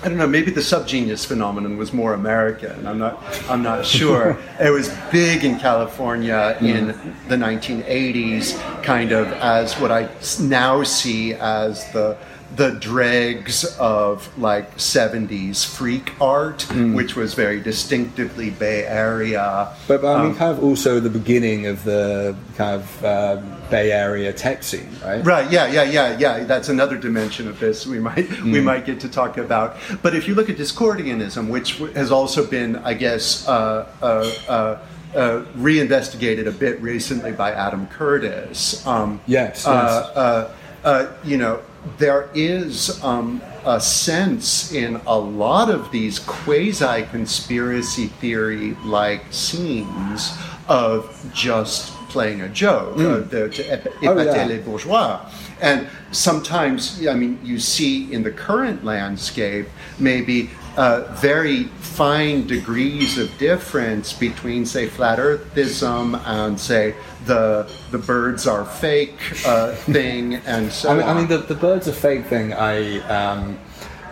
I 0.03 0.09
don't 0.09 0.17
know. 0.17 0.27
Maybe 0.27 0.51
the 0.51 0.63
subgenius 0.63 1.27
phenomenon 1.27 1.77
was 1.77 1.93
more 1.93 2.15
American. 2.15 2.87
I'm 2.87 2.99
not. 2.99 3.23
I'm 3.51 3.63
not 3.63 3.85
sure. 3.85 4.39
it 4.61 4.71
was 4.71 4.89
big 5.13 5.45
in 5.45 5.59
California 5.59 6.57
mm-hmm. 6.59 6.67
in 6.67 6.87
the 7.29 7.37
1980s, 7.37 8.83
kind 8.83 9.13
of 9.13 9.27
as 9.33 9.79
what 9.79 9.93
I 9.93 10.09
now 10.41 10.83
see 10.85 11.35
as 11.35 11.91
the 11.93 12.17
the 12.57 12.73
dregs 12.73 13.65
of 13.79 14.29
like 14.39 14.77
70s 14.77 15.65
freak 15.65 16.13
art, 16.21 16.63
which 16.95 17.15
was 17.15 17.35
very 17.35 17.61
distinctively 17.61 18.51
Bay 18.51 18.85
Area. 18.87 19.69
But, 19.87 20.03
but 20.03 20.17
I 20.17 20.23
mean, 20.23 20.33
Um, 20.33 20.37
kind 20.37 20.53
of 20.59 20.63
also 20.65 20.99
the 21.01 21.11
beginning 21.11 21.67
of 21.67 21.85
the 21.85 22.35
kind 22.57 22.75
of 22.83 23.05
um, 23.05 23.57
Bay 23.71 23.93
Area 23.93 24.33
tech 24.33 24.63
scene, 24.65 24.89
right? 25.05 25.25
Right. 25.25 25.51
Yeah. 25.51 25.69
Yeah. 25.69 25.85
Yeah. 25.85 26.19
Yeah. 26.19 26.45
That's 26.45 26.69
another 26.69 26.97
dimension 26.97 27.47
of 27.49 27.61
this 27.61 27.87
we 27.87 27.99
might 28.01 28.29
we 28.43 28.61
might 28.61 28.85
get 28.85 28.99
to 29.01 29.09
talk 29.09 29.37
about. 29.39 29.77
But 30.03 30.15
if 30.15 30.27
you 30.27 30.35
look 30.35 30.51
at 30.51 30.57
Discordianism, 30.57 31.49
which 31.49 31.79
has 31.95 32.11
also 32.11 32.45
been, 32.47 32.77
I 32.77 32.95
guess, 32.95 33.47
uh, 33.49 33.87
uh, 34.03 34.31
uh, 34.49 34.79
uh, 35.17 35.45
reinvestigated 35.57 36.47
a 36.47 36.53
bit 36.53 36.81
recently 36.83 37.33
by 37.33 37.53
Adam 37.53 37.87
Curtis. 37.87 38.85
Um, 38.87 39.21
Yes, 39.27 39.67
Uh, 39.67 39.71
yes. 39.73 40.17
uh, 40.17 40.51
uh, 40.85 41.07
you 41.25 41.37
know, 41.37 41.61
there 41.99 42.29
is 42.35 43.03
um, 43.03 43.41
a 43.65 43.81
sense 43.81 44.73
in 44.73 44.97
a 45.07 45.19
lot 45.19 45.71
of 45.71 45.91
these 45.91 46.19
quasi 46.19 47.03
conspiracy 47.05 48.07
theory 48.07 48.75
like 48.85 49.25
scenes 49.31 50.33
of 50.69 51.31
just 51.33 51.93
playing 52.09 52.41
a 52.43 52.49
joke, 52.49 52.99
uh, 52.99 53.21
the, 53.21 53.49
to 53.49 53.63
Hmm. 53.63 54.09
Oh, 54.09 54.23
yeah. 54.23 54.45
les 54.47 54.59
bourgeois. 54.59 55.21
And 55.61 55.87
sometimes, 56.11 57.07
I 57.07 57.15
mean, 57.15 57.39
you 57.45 57.59
see 57.59 58.13
in 58.13 58.23
the 58.23 58.31
current 58.31 58.85
landscape 58.85 59.69
maybe 59.99 60.51
uh, 60.77 61.03
very 61.17 61.65
fine 61.81 62.47
degrees 62.47 63.19
of 63.19 63.37
difference 63.39 64.13
between, 64.13 64.65
say, 64.65 64.87
flat 64.87 65.19
earthism 65.19 66.21
and, 66.27 66.59
say, 66.59 66.95
the 67.27 67.71
the 67.91 67.99
birds 67.99 68.47
are 68.47 68.65
fake 68.65 69.19
uh, 69.47 69.75
thing, 69.93 70.35
and 70.47 70.73
so 70.73 70.91
I 70.91 70.95
mean. 70.95 71.03
I 71.09 71.15
mean 71.15 71.29
the, 71.29 71.39
the 71.39 71.55
birds 71.55 71.87
are 71.89 71.93
fake 71.93 72.25
thing. 72.27 72.55
I 72.55 72.99
um, 73.09 73.59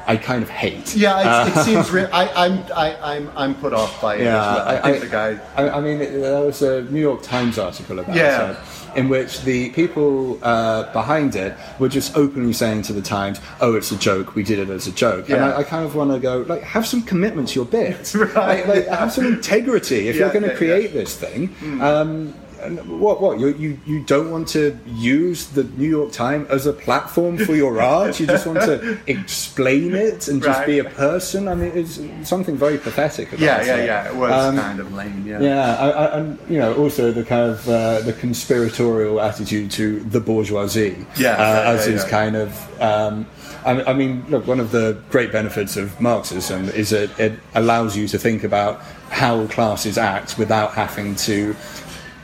I 0.07 0.17
kind 0.17 0.43
of 0.43 0.49
hate. 0.51 0.95
yeah, 0.95 1.47
it, 1.47 1.57
it 1.57 1.65
seems. 1.65 1.91
Re- 1.91 2.05
I, 2.13 2.47
I'm 2.47 2.65
I, 2.75 3.15
I'm 3.15 3.31
I'm 3.37 3.55
put 3.55 3.73
off 3.73 4.01
by 4.03 4.17
it 4.17 4.25
Yeah, 4.25 4.35
well. 4.35 4.69
I, 4.69 4.93
think 4.93 5.05
the 5.05 5.11
guy. 5.11 5.39
I, 5.57 5.71
I 5.71 5.81
mean, 5.81 5.99
there 5.99 6.41
was 6.45 6.63
a 6.63 6.83
New 6.83 7.01
York 7.01 7.23
Times 7.23 7.59
article 7.59 7.99
about 7.99 8.15
Yeah. 8.17 8.53
it, 8.53 8.59
in 8.99 9.09
which 9.09 9.33
the 9.43 9.71
people 9.71 10.39
uh, 10.43 10.93
behind 10.93 11.37
it 11.37 11.53
were 11.79 11.89
just 11.89 12.17
openly 12.17 12.53
saying 12.53 12.83
to 12.89 12.93
the 12.93 13.03
Times, 13.03 13.41
"Oh, 13.61 13.75
it's 13.79 13.91
a 13.93 13.97
joke. 13.97 14.35
We 14.35 14.43
did 14.43 14.59
it 14.59 14.69
as 14.71 14.87
a 14.87 14.93
joke." 14.93 15.29
And 15.31 15.41
I, 15.45 15.59
I 15.59 15.65
kind 15.65 15.85
of 15.89 15.95
want 15.95 16.11
to 16.13 16.19
go, 16.19 16.35
like, 16.53 16.63
have 16.63 16.87
some 16.87 17.03
commitment 17.03 17.49
to 17.51 17.55
your 17.61 17.65
bit. 17.67 18.15
Right, 18.15 18.35
Like, 18.35 18.67
like, 18.67 18.85
yeah. 18.87 18.97
have 19.03 19.13
some 19.13 19.27
integrity. 19.27 20.09
If 20.09 20.17
Yeah, 20.17 20.21
you're 20.23 20.33
going 20.33 20.43
to 20.43 20.49
yeah, 20.51 20.55
Mm. 20.55 20.65
create 20.65 20.93
this 20.93 21.13
thing. 21.17 21.41
Um, 21.81 22.35
and 22.61 23.01
what? 23.01 23.21
What? 23.21 23.39
You, 23.41 23.49
you 23.55 23.79
you 23.87 24.05
don't 24.05 24.31
want 24.31 24.49
to 24.49 24.77
use 24.87 25.47
the 25.49 25.65
New 25.65 25.89
York 25.89 26.13
Times 26.13 26.49
as 26.51 26.67
a 26.67 26.73
platform 26.73 27.39
for 27.39 27.55
your 27.55 27.81
art? 27.97 28.19
You 28.21 28.27
just 28.27 28.47
want 28.47 28.61
to 28.63 28.99
explain 29.07 29.95
it 29.95 30.29
and 30.29 30.43
just 30.43 30.59
Right. 30.59 30.67
be 30.67 30.79
a 30.79 30.85
person? 30.85 31.49
I 31.49 31.55
mean, 31.55 31.73
it's 31.75 32.01
something 32.29 32.57
very 32.57 32.79
pathetic 32.79 33.29
about 33.29 33.41
Yeah, 33.41 33.61
it. 33.61 33.67
yeah, 33.67 33.85
yeah. 33.85 34.09
It 34.09 34.17
was 34.17 34.33
Um, 34.33 34.57
kind 34.57 34.81
of 34.81 34.93
lame. 34.95 35.25
Yeah. 35.27 35.41
yeah, 35.41 35.77
I, 35.79 35.89
I, 35.91 36.19
and 36.19 36.39
you 36.49 36.59
know, 36.59 36.75
also 36.75 37.13
the 37.13 37.25
kind 37.25 37.51
of 37.51 37.69
uh, 37.69 38.01
the 38.01 38.13
conspiratorial 38.15 39.21
attitude 39.21 39.71
to 39.73 40.01
the 40.01 40.21
bourgeoisie, 40.21 41.07
Yeah, 41.17 41.33
uh, 41.33 41.37
yeah, 41.65 41.71
as 41.73 41.87
yeah, 41.87 41.95
is 41.95 42.05
yeah. 42.05 42.11
kind 42.11 42.37
of. 42.37 42.81
Um, 42.81 43.27
I, 43.65 43.83
I 43.91 43.93
mean, 43.93 44.25
look, 44.29 44.47
one 44.47 44.61
of 44.61 44.71
the 44.71 44.97
great 45.11 45.31
benefits 45.33 45.77
of 45.77 46.01
Marxism 46.01 46.69
is 46.71 46.91
that 46.91 47.11
it 47.19 47.33
allows 47.55 47.97
you 47.97 48.07
to 48.09 48.19
think 48.19 48.45
about 48.45 48.81
how 49.11 49.47
classes 49.49 49.99
act 49.99 50.39
without 50.39 50.73
having 50.75 51.15
to. 51.29 51.55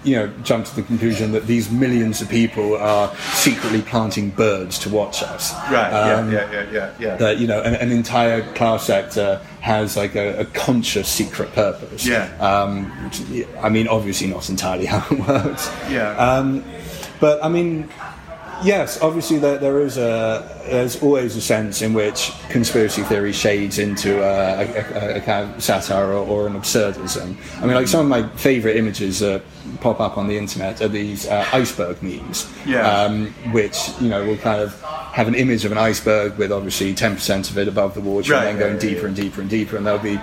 You 0.05 0.17
know, 0.17 0.29
jump 0.43 0.67
to 0.67 0.77
the 0.77 0.83
conclusion 0.83 1.33
that 1.33 1.47
these 1.47 1.71
millions 1.71 2.21
of 2.21 2.29
people 2.29 2.77
are 2.77 3.15
secretly 3.33 3.83
planting 3.83 4.31
birds 4.31 4.79
to 4.81 4.91
watch 4.91 5.23
us. 5.23 5.53
Right. 5.71 5.91
Um, 5.91 6.31
yeah, 6.31 6.51
yeah, 6.51 6.63
yeah, 6.63 6.71
yeah, 6.73 6.95
yeah. 6.99 7.17
That 7.17 7.39
you 7.39 7.47
know, 7.47 7.61
an, 7.63 7.75
an 7.75 7.91
entire 7.91 8.43
class 8.55 8.85
sector 8.85 9.41
has 9.61 9.97
like 9.97 10.15
a, 10.15 10.41
a 10.41 10.45
conscious 10.45 11.09
secret 11.09 11.53
purpose. 11.53 12.07
Yeah. 12.07 12.37
Um, 12.39 12.91
which, 13.05 13.47
I 13.61 13.69
mean, 13.71 13.89
obviously 13.89 14.27
not 14.27 14.49
entirely 14.51 14.87
how 14.95 15.07
it 15.11 15.27
works. 15.27 15.71
Yeah. 15.91 16.11
Um, 16.17 16.63
but 17.21 17.43
I 17.43 17.49
mean, 17.49 17.89
yes, 18.63 19.01
obviously 19.01 19.39
there, 19.39 19.59
there 19.59 19.81
is 19.81 19.97
a 19.99 20.49
there's 20.67 21.03
always 21.03 21.37
a 21.37 21.41
sense 21.41 21.83
in 21.83 21.93
which 21.95 22.33
conspiracy 22.49 23.03
theory 23.03 23.33
shades 23.33 23.79
into 23.79 24.23
a, 24.23 24.61
a, 24.63 25.15
a, 25.15 25.17
a 25.17 25.21
kind 25.21 25.55
of 25.55 25.63
satire 25.63 26.07
or, 26.13 26.27
or 26.27 26.47
an 26.47 26.55
absurdism. 26.55 27.37
I 27.63 27.67
mean, 27.67 27.75
like 27.75 27.89
some 27.89 28.01
of 28.01 28.07
my 28.09 28.29
favourite 28.37 28.77
images 28.77 29.19
that 29.21 29.43
pop 29.81 30.01
up 30.01 30.17
on 30.19 30.29
the 30.29 30.37
internet 30.39 30.81
are 30.83 30.89
these 30.89 31.27
uh, 31.27 31.47
iceberg 31.53 32.03
memes, 32.03 32.51
Yeah. 32.67 32.87
um, 32.89 33.29
which 33.53 33.91
you 34.01 34.09
know 34.09 34.25
will 34.25 34.37
kind 34.39 34.61
of 34.61 34.81
have 34.83 35.29
an 35.29 35.35
image 35.35 35.65
of 35.65 35.73
an 35.73 35.79
iceberg 35.79 36.37
with 36.39 36.51
obviously 36.51 36.93
10% 36.93 37.49
of 37.51 37.57
it 37.57 37.69
above 37.69 37.95
the 37.95 38.01
water 38.01 38.33
Right, 38.33 38.47
and 38.49 38.59
then 38.59 38.59
going 38.59 38.81
yeah, 38.81 38.89
yeah, 38.89 38.95
deeper 38.95 39.07
and 39.07 39.17
deeper 39.17 39.41
and 39.43 39.51
deeper, 39.51 39.77
and 39.77 39.87
there'll 39.87 39.99
be 40.01 40.19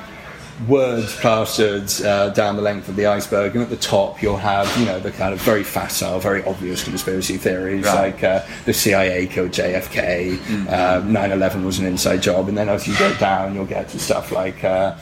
words 0.68 1.16
plastered 1.18 1.90
uh, 2.06 2.30
down 2.30 2.56
the 2.56 2.62
length 2.62 2.88
of 2.90 2.96
the 2.96 3.06
iceberg, 3.08 3.54
and 3.56 3.64
at 3.64 3.70
the 3.70 3.76
top 3.78 4.22
you'll 4.22 4.38
have, 4.38 4.68
you 4.78 4.86
know, 4.86 5.00
the 5.00 5.12
kind 5.12 5.34
of 5.34 5.42
very 5.42 5.64
facile, 5.64 6.20
very 6.20 6.44
obvious 6.46 6.84
conspiracy 6.84 7.38
theories 7.38 7.86
Right. 7.86 8.14
like 8.14 8.24
uh, 8.24 8.42
the 8.66 8.74
CIA 8.74 9.28
killed 9.28 9.52
JFK, 9.52 10.38
Mm-hmm. 10.38 10.68
uh, 10.70 11.02
9/11 11.22 11.64
was 11.66 11.80
an 11.80 11.86
inside 11.86 12.22
job, 12.22 12.48
and 12.50 12.58
then 12.58 12.70
as 12.70 12.88
you 12.88 12.98
go 12.98 13.14
down, 13.18 13.56
you'll 13.56 13.66
get 13.66 13.90
to 13.90 14.00
stuff 14.00 14.32
like 14.32 14.64
uh, 14.64 14.96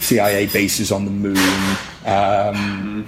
CIA 0.00 0.46
bases 0.46 0.90
on 0.92 1.04
the 1.04 1.10
moon. 1.10 1.76
Um, 2.06 3.06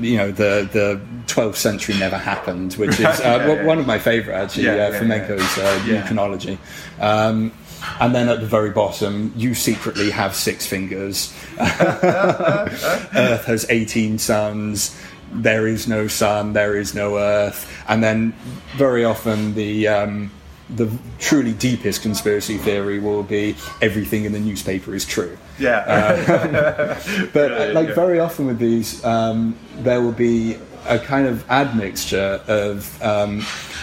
you 0.02 0.16
know 0.16 0.30
the 0.32 0.68
the 0.72 1.00
12th 1.26 1.56
century 1.56 1.96
never 1.98 2.16
happened, 2.18 2.74
which 2.74 2.98
is 2.98 3.06
uh, 3.06 3.20
Yeah, 3.22 3.46
yeah. 3.54 3.64
one 3.64 3.78
of 3.78 3.86
my 3.86 3.98
favourite 3.98 4.36
actually. 4.42 4.64
Yeah, 4.64 4.72
uh, 4.72 4.90
yeah, 4.90 5.00
Fomenko's 5.00 5.58
uh, 5.58 5.82
Yeah. 5.86 6.00
new 6.00 6.06
chronology. 6.06 6.58
Um, 7.00 7.52
and 8.00 8.14
then 8.14 8.28
at 8.28 8.40
the 8.40 8.46
very 8.46 8.70
bottom, 8.70 9.32
you 9.36 9.54
secretly 9.54 10.10
have 10.10 10.34
six 10.34 10.66
fingers. 10.66 11.32
Earth 11.60 13.44
has 13.46 13.66
18 13.68 14.18
suns. 14.18 14.98
There 15.32 15.66
is 15.66 15.86
no 15.86 16.08
sun. 16.08 16.52
There 16.52 16.76
is 16.76 16.94
no 16.94 17.16
Earth. 17.18 17.70
And 17.88 18.02
then 18.02 18.32
very 18.76 19.04
often 19.04 19.54
the 19.54 19.88
um, 19.88 20.30
the 20.76 20.88
truly 21.18 21.52
deepest 21.52 22.00
conspiracy 22.02 22.56
theory 22.56 23.00
will 23.00 23.24
be 23.24 23.56
everything 23.82 24.24
in 24.24 24.32
the 24.32 24.38
newspaper 24.40 24.94
is 24.94 25.04
true. 25.04 25.36
yeah. 25.58 25.84
But 27.32 27.50
Yeah, 27.50 27.66
yeah, 27.66 27.72
like 27.72 27.88
yeah. 27.88 27.94
very 27.94 28.20
often 28.20 28.46
with 28.46 28.58
these, 28.58 29.04
um, 29.04 29.56
there 29.78 30.00
will 30.00 30.12
be 30.12 30.56
a 30.86 30.98
kind 30.98 31.26
of 31.26 31.48
admixture 31.50 32.40
of 32.46 33.02
um, 33.02 33.40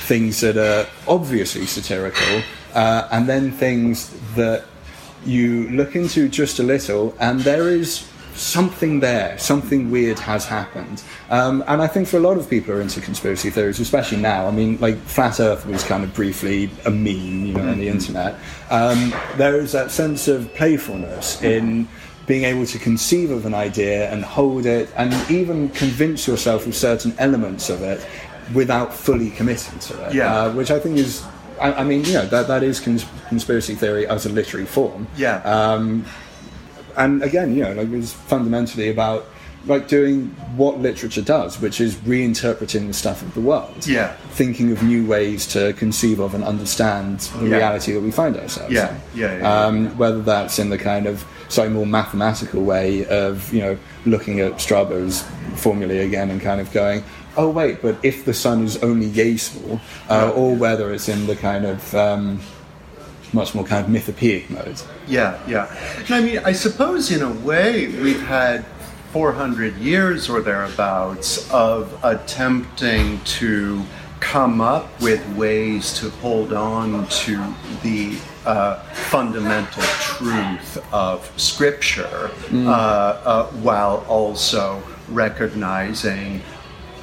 things 0.08 0.40
that 0.42 0.58
are 0.58 0.88
obviously 1.08 1.66
satirical, 1.66 2.42
uh, 2.74 3.08
and 3.12 3.28
then 3.28 3.52
things 3.52 4.10
that 4.36 4.66
you 5.26 5.70
look 5.70 5.96
into 5.96 6.30
just 6.30 6.60
a 6.60 6.64
little, 6.64 7.16
and 7.20 7.42
there 7.42 7.70
is 7.70 8.08
something 8.38 9.00
there, 9.00 9.38
something 9.38 9.90
weird 9.90 10.20
has 10.20 10.46
happened. 10.46 11.04
Um, 11.30 11.64
and 11.68 11.82
I 11.82 11.88
think 11.88 12.08
for 12.08 12.18
a 12.18 12.20
lot 12.20 12.38
of 12.38 12.50
people 12.50 12.74
who 12.74 12.80
are 12.80 12.82
into 12.82 13.02
conspiracy 13.02 13.50
theories, 13.50 13.80
especially 13.80 14.20
now, 14.20 14.48
I 14.48 14.52
mean, 14.52 14.80
like 14.80 14.98
flat 14.98 15.40
Earth 15.40 15.66
was 15.66 15.84
kind 15.84 16.04
of 16.04 16.14
briefly 16.14 16.70
a 16.86 16.92
meme, 16.92 17.48
you 17.48 17.54
know, 17.54 17.68
on 17.68 17.80
the 17.80 17.88
internet. 17.88 18.36
Um, 18.70 19.14
there 19.38 19.60
is 19.60 19.72
that 19.72 19.92
sense 19.92 20.28
of 20.28 20.54
playfulness 20.54 21.42
in 21.42 21.88
being 22.28 22.44
able 22.44 22.66
to 22.66 22.78
conceive 22.78 23.32
of 23.32 23.46
an 23.46 23.54
idea 23.54 24.12
and 24.12 24.24
hold 24.24 24.66
it 24.66 24.90
and 24.98 25.14
even 25.32 25.70
convince 25.70 26.28
yourself 26.28 26.68
of 26.68 26.76
certain 26.76 27.16
elements 27.18 27.70
of 27.70 27.82
it 27.82 28.06
without 28.54 28.94
fully 28.94 29.32
committing 29.32 29.80
to 29.80 30.08
it. 30.08 30.14
Yeah. 30.14 30.42
Uh, 30.42 30.54
which 30.54 30.70
I 30.70 30.80
think 30.80 30.98
is, 30.98 31.26
I, 31.60 31.74
I 31.74 31.84
mean, 31.84 32.04
you 32.06 32.14
know, 32.14 32.26
that, 32.28 32.48
that 32.48 32.64
is 32.64 32.80
cons- 32.80 33.06
conspiracy 33.30 33.76
theory 33.76 34.08
as 34.08 34.26
a 34.26 34.30
literary 34.30 34.66
form. 34.66 35.08
Yeah. 35.18 35.38
Um, 35.44 36.06
and 36.96 37.22
again, 37.24 37.56
you 37.56 37.64
know, 37.64 37.74
like 37.74 37.90
it's 37.90 38.14
fundamentally 38.14 38.90
about 38.90 39.26
like 39.66 39.88
doing 39.90 40.28
what 40.56 40.80
literature 40.80 41.22
does, 41.22 41.60
which 41.60 41.82
is 41.82 41.96
reinterpreting 41.96 42.88
the 42.88 42.94
stuff 42.94 43.22
of 43.22 43.34
the 43.34 43.42
world. 43.42 43.86
Yeah. 43.86 44.14
Thinking 44.32 44.72
of 44.72 44.82
new 44.82 45.06
ways 45.06 45.46
to 45.48 45.74
conceive 45.74 46.20
of 46.20 46.34
and 46.34 46.44
understand 46.44 47.20
the 47.40 47.48
Yeah. 47.50 47.58
reality 47.58 47.92
that 47.92 48.00
we 48.02 48.12
find 48.12 48.38
ourselves 48.38 48.72
Yeah, 48.74 48.90
in. 48.92 49.02
yeah, 49.14 49.34
yeah, 49.34 49.38
yeah. 49.40 49.66
Um, 49.66 49.98
whether 49.98 50.22
that's 50.22 50.58
in 50.58 50.70
the 50.70 50.78
kind 50.78 51.06
of 51.06 51.26
slightly 51.50 51.74
more 51.74 51.86
mathematical 51.86 52.62
way 52.64 53.06
of, 53.08 53.52
you 53.54 53.60
know, 53.62 53.78
looking 54.06 54.40
at 54.40 54.54
Strabo's 54.62 55.24
formulae 55.56 56.00
again 56.06 56.30
and 56.30 56.40
kind 56.42 56.62
of 56.62 56.72
going, 56.72 57.04
oh, 57.38 57.50
wait, 57.50 57.82
but 57.82 57.98
if 58.04 58.26
the 58.26 58.34
sun 58.34 58.64
is 58.64 58.78
only 58.84 59.08
yay 59.08 59.38
small, 59.38 59.80
uh, 60.10 60.32
or 60.36 60.56
whether 60.56 60.92
it's 60.92 61.08
in 61.08 61.28
the 61.28 61.36
kind 61.36 61.66
of 61.66 61.96
um, 61.96 62.40
much 63.34 63.54
more 63.54 63.64
kind 63.64 63.86
of 63.86 63.92
mythopoeic 63.92 64.50
mode. 64.50 64.82
Yeah, 65.08 65.40
yeah. 65.48 65.74
And 65.98 66.12
I 66.12 66.22
mean, 66.22 66.40
I 66.40 66.52
suppose 66.52 67.12
in 67.12 67.22
a 67.22 67.32
way 67.32 67.88
we've 67.88 68.22
had 68.22 68.66
400 69.12 69.78
years 69.78 70.30
or 70.30 70.42
thereabouts 70.42 71.50
of 71.52 71.98
attempting 72.04 73.20
to 73.22 73.84
come 74.20 74.60
up 74.62 75.00
with 75.00 75.26
ways 75.36 75.94
to 75.94 76.10
hold 76.10 76.52
on 76.52 77.08
to 77.08 77.38
the 77.84 78.18
uh, 78.46 78.80
fundamental 78.94 79.84
truth 79.84 80.84
of 80.94 81.32
Scripture 81.40 82.32
uh, 82.52 82.70
uh, 82.70 83.48
while 83.62 84.06
also 84.08 84.82
recognizing 85.10 86.42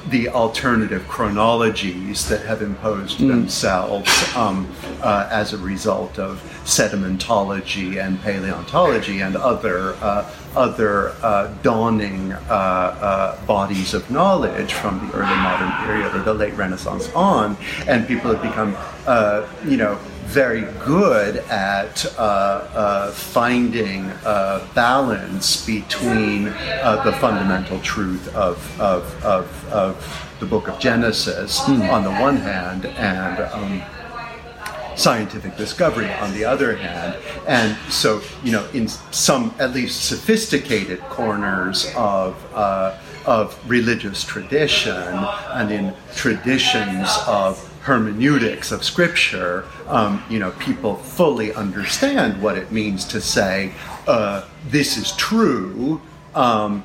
the 0.09 0.29
alternative 0.29 1.07
chronologies 1.07 2.27
that 2.29 2.45
have 2.45 2.61
imposed 2.61 3.19
themselves 3.19 4.35
um, 4.35 4.69
uh, 5.01 5.27
as 5.31 5.53
a 5.53 5.57
result 5.57 6.19
of 6.19 6.41
sedimentology 6.63 8.03
and 8.03 8.21
paleontology 8.21 9.21
and 9.21 9.35
other 9.35 9.93
uh, 10.01 10.29
other 10.55 11.09
uh, 11.21 11.53
dawning 11.61 12.31
uh, 12.31 12.37
uh, 12.49 13.45
bodies 13.45 13.93
of 13.93 14.09
knowledge 14.09 14.73
from 14.73 15.05
the 15.07 15.13
early 15.13 15.35
modern 15.35 15.71
period 15.85 16.15
or 16.15 16.23
the 16.23 16.33
late 16.33 16.53
Renaissance 16.53 17.11
on, 17.13 17.57
and 17.87 18.07
people 18.07 18.31
have 18.33 18.41
become, 18.41 18.75
uh, 19.05 19.45
you 19.65 19.77
know, 19.77 19.99
very 20.25 20.61
good 20.83 21.37
at 21.49 22.05
uh, 22.17 22.19
uh, 22.19 23.11
finding 23.11 24.05
uh, 24.25 24.67
balance 24.73 25.65
between 25.65 26.47
uh, 26.47 27.01
the 27.05 27.13
fundamental 27.13 27.79
truth 27.79 28.27
of, 28.35 28.81
of, 28.81 29.23
of, 29.23 29.71
of 29.71 30.37
the 30.39 30.45
book 30.45 30.67
of 30.67 30.79
Genesis 30.79 31.61
on 31.69 32.03
the 32.03 32.11
one 32.11 32.37
hand 32.37 32.85
and 32.85 33.39
um, 33.53 33.81
scientific 34.97 35.55
discovery 35.57 36.11
on 36.13 36.33
the 36.33 36.43
other 36.43 36.75
hand. 36.75 37.15
And 37.47 37.77
so, 37.91 38.21
you 38.43 38.51
know, 38.51 38.67
in 38.73 38.87
some 38.87 39.53
at 39.59 39.71
least 39.71 40.05
sophisticated 40.05 40.99
corners 41.01 41.91
of, 41.95 42.35
uh, 42.53 42.97
of 43.25 43.57
religious 43.69 44.23
tradition 44.23 44.93
and 44.93 45.71
in 45.71 45.93
traditions 46.15 47.09
of 47.27 47.71
hermeneutics 47.85 48.71
of 48.71 48.83
scripture, 48.83 49.63
um, 49.87 50.23
you 50.27 50.39
know, 50.39 50.49
people 50.53 50.95
fully 50.95 51.53
understand 51.53 52.41
what 52.41 52.57
it 52.57 52.71
means 52.71 53.05
to 53.05 53.21
say, 53.21 53.71
uh, 54.07 54.43
this 54.67 54.97
is 54.97 55.11
true. 55.17 56.01
Um, 56.33 56.83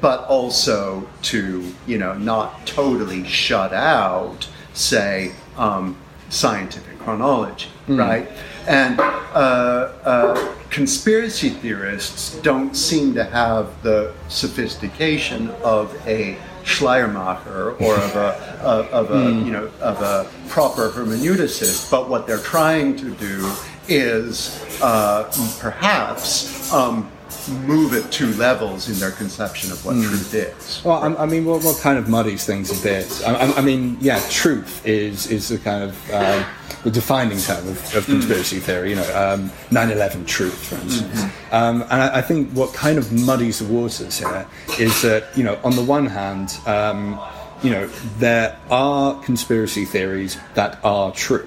but 0.00 0.24
also 0.28 1.06
to 1.20 1.74
you 1.86 1.98
know 1.98 2.14
not 2.14 2.66
totally 2.66 3.24
shut 3.24 3.72
out 3.72 4.48
say 4.72 5.32
um, 5.56 5.96
scientific 6.28 6.98
chronology 7.00 7.68
right 7.88 8.28
and 8.66 8.98
uh, 9.00 9.92
uh, 10.04 10.54
conspiracy 10.70 11.50
theorists 11.50 12.36
don't 12.40 12.74
seem 12.76 13.12
to 13.14 13.24
have 13.24 13.82
the 13.82 14.14
sophistication 14.28 15.50
of 15.62 15.94
a 16.06 16.38
Schleiermacher 16.64 17.72
or 17.72 17.94
of 17.96 18.16
a 18.16 18.58
of, 18.62 18.86
of 18.88 19.10
a 19.10 19.30
you 19.44 19.52
know 19.52 19.70
of 19.80 20.00
a 20.00 20.28
proper 20.48 20.90
hermeneuticist, 20.90 21.90
but 21.90 22.08
what 22.08 22.26
they're 22.26 22.38
trying 22.38 22.96
to 22.96 23.14
do 23.14 23.52
is 23.88 24.62
uh, 24.80 25.30
perhaps 25.60 26.72
um, 26.72 27.10
move 27.48 27.92
it 27.94 28.10
two 28.12 28.32
levels 28.34 28.88
in 28.88 28.98
their 28.98 29.10
conception 29.10 29.70
of 29.72 29.84
what 29.84 29.94
truth 29.94 30.34
is. 30.34 30.82
Well, 30.84 31.02
I, 31.02 31.22
I 31.22 31.26
mean, 31.26 31.44
what, 31.44 31.62
what 31.64 31.78
kind 31.80 31.98
of 31.98 32.08
muddies 32.08 32.44
things 32.44 32.70
a 32.78 32.82
bit? 32.82 33.22
I, 33.26 33.52
I- 33.54 33.60
mean, 33.60 33.96
yeah, 34.00 34.20
truth 34.30 34.86
is 34.86 35.26
is 35.30 35.48
the 35.48 35.58
kind 35.58 35.82
of 35.84 36.10
um, 36.12 36.44
the 36.82 36.90
defining 36.90 37.38
term 37.38 37.66
of, 37.68 37.94
of 37.96 38.04
conspiracy 38.06 38.58
theory. 38.60 38.90
You 38.90 38.96
know, 38.96 39.16
um, 39.34 39.50
9/11 39.70 40.26
truth, 40.26 40.66
for 40.66 40.74
instance. 40.76 41.22
Um, 41.52 41.82
and 41.82 41.92
I, 42.02 42.18
I 42.18 42.22
think 42.22 42.50
what 42.52 42.74
kind 42.74 42.98
of 42.98 43.10
muddies 43.12 43.58
the 43.60 43.66
waters 43.72 44.18
here 44.18 44.46
is 44.78 45.00
that 45.02 45.36
you 45.36 45.44
know, 45.44 45.58
on 45.64 45.74
the 45.76 45.82
one 45.84 46.06
hand. 46.06 46.56
Um, 46.66 47.20
you 47.62 47.70
know, 47.70 47.86
there 48.18 48.58
are 48.70 49.18
conspiracy 49.22 49.86
theories 49.86 50.36
that 50.52 50.78
are 50.84 51.10
true. 51.12 51.46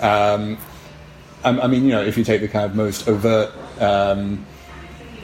Um, 0.00 0.56
I, 1.44 1.50
I 1.60 1.66
mean, 1.66 1.84
you 1.84 1.90
know, 1.90 2.00
if 2.02 2.16
you 2.16 2.24
take 2.24 2.40
the 2.40 2.48
kind 2.48 2.64
of 2.64 2.74
most 2.74 3.06
overt 3.06 3.52
um, 3.78 4.46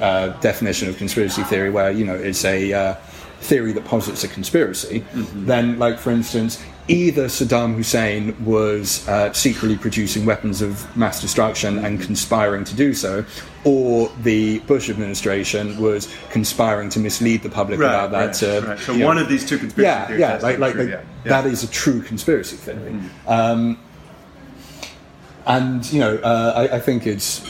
uh, 0.00 0.28
definition 0.40 0.88
of 0.88 0.96
conspiracy 0.96 1.42
theory, 1.44 1.70
where 1.70 1.90
you 1.90 2.04
know 2.04 2.14
it's 2.14 2.44
a 2.44 2.72
uh, 2.72 2.94
theory 3.40 3.72
that 3.72 3.84
posits 3.84 4.24
a 4.24 4.28
conspiracy, 4.28 5.04
then, 5.34 5.78
like 5.78 5.98
for 5.98 6.10
instance, 6.10 6.62
either 6.88 7.26
Saddam 7.26 7.74
Hussein 7.74 8.44
was 8.44 9.06
uh, 9.08 9.32
secretly 9.32 9.76
producing 9.76 10.26
weapons 10.26 10.60
of 10.62 10.94
mass 10.96 11.20
destruction 11.20 11.84
and 11.84 12.00
conspiring 12.00 12.64
to 12.64 12.74
do 12.74 12.94
so, 12.94 13.24
or 13.64 14.10
the 14.22 14.58
Bush 14.60 14.90
administration 14.90 15.80
was 15.80 16.14
conspiring 16.30 16.90
to 16.90 17.00
mislead 17.00 17.42
the 17.42 17.48
public 17.48 17.78
about 17.78 18.10
that. 18.10 18.26
right, 18.26 18.34
to, 18.34 18.66
right. 18.66 18.78
So 18.78 18.92
you 18.92 19.00
know, 19.00 19.06
one 19.06 19.18
of 19.18 19.28
these 19.28 19.46
two 19.46 19.58
conspiracy 19.58 19.86
yeah, 19.86 20.06
theories 20.06 20.20
yeah, 20.20 20.38
like, 20.38 20.58
like, 20.58 20.72
true, 20.72 20.82
like 20.82 20.90
yeah, 20.90 21.02
yeah. 21.24 21.42
that 21.42 21.46
is 21.46 21.64
a 21.64 21.68
true 21.68 22.02
conspiracy 22.02 22.56
theory. 22.56 22.98
Um, 23.26 23.78
and 25.46 25.90
you 25.92 26.00
know, 26.00 26.16
uh, 26.16 26.68
I, 26.70 26.76
I 26.76 26.80
think 26.80 27.06
it's 27.06 27.40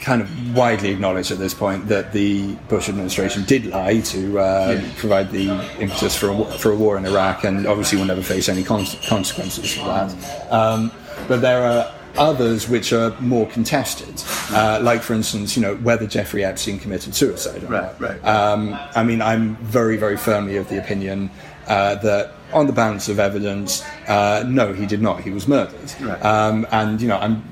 kind 0.00 0.22
of 0.22 0.56
widely 0.56 0.90
acknowledged 0.90 1.30
at 1.30 1.38
this 1.38 1.52
point 1.54 1.86
that 1.88 2.12
the 2.12 2.54
Bush 2.68 2.88
administration 2.88 3.44
did 3.44 3.66
lie 3.66 4.00
to 4.00 4.38
uh, 4.38 4.80
provide 4.96 5.30
the 5.30 5.50
impetus 5.78 6.16
for 6.16 6.30
a, 6.30 6.44
for 6.58 6.72
a 6.72 6.76
war 6.76 6.96
in 6.96 7.04
Iraq, 7.04 7.44
and 7.44 7.66
obviously 7.66 7.98
will 7.98 8.06
never 8.06 8.22
face 8.22 8.48
any 8.48 8.62
con- 8.64 8.86
consequences 9.06 9.74
for 9.74 9.84
that. 9.84 10.52
Um, 10.52 10.90
but 11.28 11.40
there 11.42 11.62
are 11.62 11.92
others 12.16 12.68
which 12.68 12.92
are 12.92 13.14
more 13.20 13.46
contested, 13.48 14.22
uh, 14.50 14.80
like 14.82 15.00
for 15.02 15.12
instance, 15.14 15.54
you 15.56 15.62
know, 15.62 15.76
whether 15.76 16.06
Jeffrey 16.06 16.44
Epstein 16.44 16.78
committed 16.78 17.14
suicide. 17.14 17.62
Or 17.62 17.66
Right, 17.68 18.00
not. 18.00 18.00
right. 18.00 18.24
Um, 18.24 18.76
I 18.96 19.04
mean, 19.04 19.20
I'm 19.22 19.56
very, 19.56 19.96
very 19.96 20.16
firmly 20.16 20.56
of 20.56 20.68
the 20.68 20.78
opinion 20.78 21.30
uh, 21.68 21.94
that, 21.96 22.32
on 22.52 22.66
the 22.66 22.72
balance 22.72 23.08
of 23.08 23.20
evidence, 23.20 23.84
uh, 24.08 24.42
no, 24.46 24.72
he 24.72 24.86
did 24.86 25.00
not. 25.00 25.20
He 25.20 25.30
was 25.30 25.46
murdered. 25.46 25.92
Right. 26.00 26.24
Um, 26.24 26.66
and 26.72 27.00
you 27.00 27.06
know, 27.06 27.16
I'm 27.18 27.44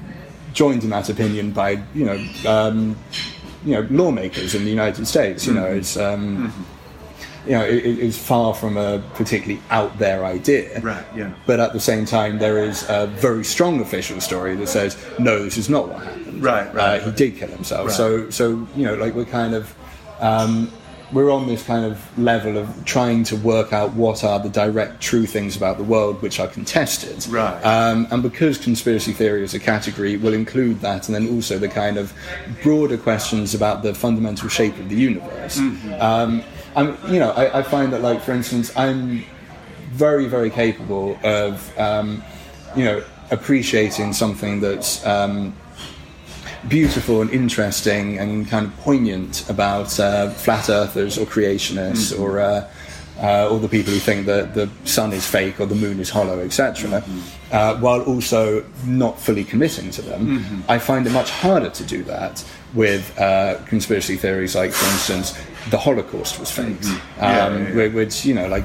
joined 0.62 0.82
in 0.86 0.90
that 0.90 1.08
opinion 1.08 1.52
by 1.62 1.70
you 1.98 2.04
know, 2.08 2.18
um, 2.54 2.96
you 3.64 3.72
know, 3.74 3.84
lawmakers 3.90 4.54
in 4.54 4.62
the 4.66 4.70
United 4.78 5.06
States. 5.06 5.46
You 5.46 5.54
know, 5.58 5.68
it's. 5.78 5.96
Um, 5.96 6.52
You 7.46 7.56
know, 7.56 7.64
it, 7.76 7.82
it 7.92 7.98
is 8.08 8.16
far 8.18 8.52
from 8.52 8.76
a 8.76 8.98
particularly 9.14 9.60
out 9.70 9.92
there 9.98 10.20
idea. 10.36 10.80
Right, 10.82 11.06
yeah. 11.16 11.32
But 11.46 11.60
at 11.60 11.72
the 11.72 11.80
same 11.80 12.04
time, 12.04 12.32
there 12.38 12.58
is 12.70 12.84
a 12.90 13.06
very 13.06 13.44
strong 13.44 13.80
official 13.80 14.20
story 14.20 14.54
that 14.56 14.68
says, 14.68 14.98
no, 15.18 15.34
this 15.44 15.56
is 15.56 15.68
not 15.70 15.88
what 15.88 16.02
happened. 16.02 16.42
Right, 16.42 16.68
right, 16.74 17.00
Uh, 17.00 17.04
he 17.06 17.10
did 17.22 17.30
kill 17.38 17.48
himself. 17.48 17.86
Right. 17.86 17.96
So, 17.96 18.28
so 18.30 18.44
you 18.76 18.84
know, 18.86 18.96
like 19.04 19.14
we're 19.18 19.32
kind 19.40 19.54
of, 19.54 19.64
um, 20.20 20.70
we're 21.12 21.30
on 21.30 21.46
this 21.46 21.62
kind 21.62 21.84
of 21.84 22.18
level 22.18 22.58
of 22.58 22.84
trying 22.84 23.24
to 23.24 23.36
work 23.36 23.72
out 23.72 23.94
what 23.94 24.22
are 24.24 24.38
the 24.38 24.48
direct 24.48 25.00
true 25.00 25.26
things 25.26 25.56
about 25.56 25.78
the 25.78 25.84
world 25.84 26.20
which 26.20 26.38
are 26.38 26.48
contested. 26.48 27.26
Right. 27.28 27.58
Um, 27.62 28.06
and 28.10 28.22
because 28.22 28.58
conspiracy 28.58 29.12
theory 29.12 29.42
as 29.42 29.54
a 29.54 29.58
category 29.58 30.16
will 30.16 30.34
include 30.34 30.80
that, 30.80 31.08
and 31.08 31.14
then 31.14 31.34
also 31.34 31.58
the 31.58 31.68
kind 31.68 31.96
of 31.96 32.12
broader 32.62 32.98
questions 32.98 33.54
about 33.54 33.82
the 33.82 33.94
fundamental 33.94 34.48
shape 34.48 34.76
of 34.78 34.88
the 34.88 34.96
universe. 34.96 35.58
Um, 35.98 36.42
I'm, 36.76 36.98
you 37.12 37.18
know, 37.18 37.30
I, 37.30 37.60
I 37.60 37.62
find 37.62 37.92
that, 37.92 38.02
like, 38.02 38.20
for 38.22 38.32
instance, 38.32 38.76
I'm 38.76 39.24
very, 39.90 40.26
very 40.26 40.50
capable 40.50 41.18
of, 41.24 41.78
um, 41.78 42.22
you 42.76 42.84
know, 42.84 43.02
appreciating 43.30 44.12
something 44.12 44.60
that's 44.60 45.04
um, 45.06 45.54
beautiful 46.68 47.20
and 47.22 47.30
interesting 47.30 48.18
and 48.18 48.48
kind 48.48 48.66
of 48.66 48.76
poignant 48.78 49.48
about 49.48 49.98
uh, 50.00 50.30
flat 50.30 50.68
earthers 50.68 51.16
or 51.18 51.26
creationists 51.26 52.18
or 52.18 52.40
uh, 52.40 52.68
uh, 53.20 53.48
or 53.50 53.58
the 53.58 53.68
people 53.68 53.92
who 53.92 53.98
think 53.98 54.26
that 54.26 54.54
the 54.54 54.68
sun 54.84 55.12
is 55.12 55.26
fake 55.26 55.58
or 55.60 55.66
the 55.66 55.74
moon 55.74 55.98
is 55.98 56.08
hollow, 56.08 56.38
etc. 56.38 57.02
Uh, 57.50 57.76
while 57.78 58.00
also 58.02 58.64
not 58.86 59.18
fully 59.20 59.42
committing 59.44 59.90
to 59.90 60.02
them, 60.02 60.62
I 60.68 60.78
find 60.78 61.04
it 61.06 61.10
much 61.10 61.30
harder 61.30 61.68
to 61.70 61.84
do 61.84 62.04
that 62.04 62.44
with 62.74 63.18
uh, 63.18 63.58
conspiracy 63.66 64.16
theories 64.16 64.54
like, 64.54 64.70
for 64.70 64.86
instance, 64.92 65.36
the 65.70 65.78
Holocaust 65.78 66.38
was 66.38 66.50
faked, 66.50 66.84
Yeah, 66.84 67.46
um, 67.46 67.62
yeah, 67.62 67.68
yeah. 67.68 67.74
whi- 67.74 67.94
which 67.94 68.24
you 68.24 68.34
know, 68.34 68.46
like 68.46 68.64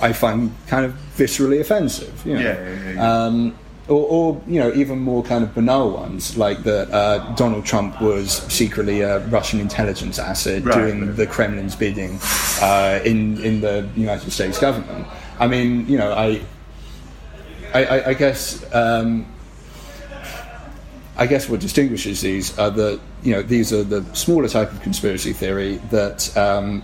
I 0.00 0.12
find 0.12 0.52
kind 0.68 0.84
of 0.84 0.92
viscerally 1.16 1.58
offensive. 1.60 2.24
You 2.24 2.34
know? 2.34 2.40
Yeah, 2.40 2.60
yeah, 2.60 2.82
yeah, 2.84 2.92
yeah. 2.92 3.24
Um, 3.24 3.58
or, 3.88 4.06
or 4.08 4.42
you 4.46 4.58
know 4.58 4.72
even 4.74 4.98
more 4.98 5.22
kind 5.22 5.44
of 5.44 5.54
banal 5.54 5.90
ones 5.90 6.36
like 6.36 6.62
that 6.64 6.90
uh, 6.90 7.18
Donald 7.34 7.64
Trump 7.64 8.00
was 8.00 8.38
secretly 8.52 9.00
a 9.00 9.20
Russian 9.28 9.60
intelligence 9.60 10.18
asset 10.18 10.64
Right, 10.64 10.74
doing 10.74 11.14
the 11.14 11.26
Kremlin's 11.26 11.76
bidding 11.76 12.18
uh, 12.60 13.00
in 13.04 13.42
in 13.44 13.60
the 13.60 13.88
United 13.96 14.30
States 14.30 14.58
government. 14.58 15.06
I 15.38 15.46
mean, 15.46 15.88
you 15.88 15.98
know, 15.98 16.12
I 16.12 16.42
I, 17.74 17.84
I, 17.84 18.08
I 18.08 18.14
guess. 18.14 18.64
Um, 18.74 19.26
I 21.18 21.26
guess 21.26 21.48
what 21.48 21.60
distinguishes 21.60 22.20
these 22.20 22.58
are 22.58 22.68
that 22.68 23.00
you 23.22 23.32
know 23.32 23.40
these 23.40 23.72
are 23.72 23.82
the 23.82 24.04
smaller 24.14 24.48
type 24.48 24.70
of 24.70 24.82
conspiracy 24.82 25.32
theory 25.32 25.76
that 25.90 26.36
um, 26.36 26.82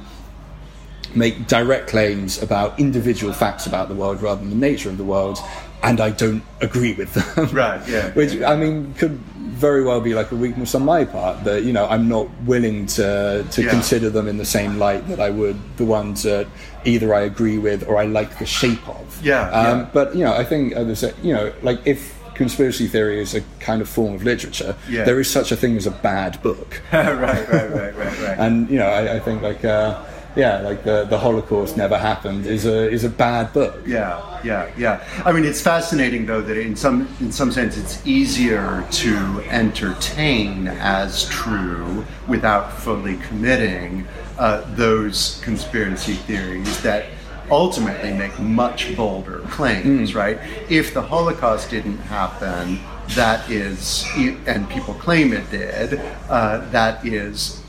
make 1.14 1.46
direct 1.46 1.88
claims 1.88 2.42
about 2.42 2.78
individual 2.80 3.34
facts 3.34 3.66
about 3.66 3.88
the 3.88 3.94
world 3.94 4.22
rather 4.22 4.40
than 4.40 4.48
the 4.48 4.57
nature 4.57 4.88
of 4.88 4.96
the 4.96 5.05
world, 5.05 5.38
and 5.83 6.01
I 6.01 6.11
don't 6.11 6.43
agree 6.61 6.95
with 6.95 7.12
them. 7.14 7.49
Right, 7.53 7.80
yeah, 7.89 8.11
Which 8.14 8.35
yeah, 8.35 8.51
I 8.51 8.57
mean 8.57 8.95
could 8.95 9.18
very 9.62 9.85
well 9.85 10.01
be 10.01 10.14
like 10.14 10.33
a 10.33 10.37
weakness 10.37 10.74
on 10.74 10.85
my 10.85 11.05
part 11.05 11.45
that 11.45 11.62
you 11.64 11.72
know 11.72 11.87
I'm 11.87 12.09
not 12.09 12.28
willing 12.45 12.87
to 12.99 13.45
to 13.51 13.62
Yeah. 13.62 13.70
consider 13.70 14.11
them 14.11 14.26
in 14.28 14.37
the 14.39 14.45
same 14.45 14.78
light 14.78 15.07
that 15.09 15.20
I 15.20 15.30
would 15.30 15.57
the 15.76 15.85
ones 15.85 16.22
that 16.24 16.47
either 16.85 17.14
I 17.14 17.20
agree 17.22 17.59
with 17.59 17.87
or 17.89 17.97
I 17.99 18.07
like 18.07 18.39
the 18.39 18.47
shape 18.47 18.87
of. 18.89 19.20
Yeah, 19.22 19.49
Um, 19.51 19.78
yeah. 19.80 19.89
But 19.93 20.14
you 20.16 20.24
know 20.24 20.35
I 20.35 20.45
think 20.45 20.74
uh, 20.76 20.85
there's 20.85 21.03
a, 21.05 21.12
you 21.22 21.35
know 21.35 21.53
like 21.62 21.80
if 21.85 22.01
conspiracy 22.35 22.87
theory 22.89 23.20
is 23.20 23.35
a 23.35 23.43
kind 23.61 23.80
of 23.83 23.89
form 23.89 24.14
of 24.14 24.24
literature, 24.24 24.74
Yeah. 24.89 25.05
there 25.05 25.20
is 25.20 25.30
such 25.30 25.53
a 25.53 25.57
thing 25.57 25.76
as 25.76 25.87
a 25.87 25.91
bad 25.91 26.43
book 26.43 26.80
right, 26.93 27.18
right, 27.20 27.49
right, 27.53 27.95
right, 27.97 28.18
right. 28.20 28.39
and 28.39 28.68
you 28.70 28.78
know 28.78 28.89
I, 28.89 29.16
I 29.16 29.18
think 29.20 29.43
like 29.43 29.64
uh, 29.64 29.95
yeah 30.37 30.61
like 30.61 30.83
the, 30.85 31.05
the 31.05 31.18
holocaust 31.18 31.76
never 31.76 31.99
happened 31.99 32.47
is 32.47 32.64
a 32.66 32.91
is 32.91 33.05
a 33.05 33.09
bad 33.09 33.53
book 33.53 33.83
Yeah, 33.87 34.41
yeah, 34.45 34.70
yeah. 34.76 35.05
I 35.24 35.33
mean, 35.33 35.45
it's 35.45 35.61
fascinating 35.61 36.26
though 36.26 36.41
that 36.43 36.57
in 36.57 36.76
some 36.76 37.09
in 37.20 37.30
some 37.33 37.53
sense 37.53 37.76
it's 37.76 38.05
easier 38.07 38.85
to 38.91 39.41
entertain 39.49 40.68
as 40.68 41.28
true 41.28 42.05
without 42.28 42.72
fully 42.72 43.16
committing 43.18 44.07
uh, 44.39 44.62
those 44.74 45.41
conspiracy 45.45 46.14
theories 46.14 46.80
that 46.83 47.07
ultimately 47.51 48.12
make 48.12 48.37
much 48.39 48.97
bolder 48.97 49.41
claims. 49.51 50.14
Right? 50.14 50.39
If 50.68 50.95
the 50.95 51.03
Holocaust 51.03 51.70
didn't 51.70 51.99
happen, 51.99 52.80
that 53.11 53.49
is, 53.51 54.07
and 54.47 54.68
people 54.70 54.95
claim 54.95 55.33
it 55.33 55.51
did, 55.51 56.01
uh, 56.28 56.59
that 56.70 57.05
is 57.05 57.62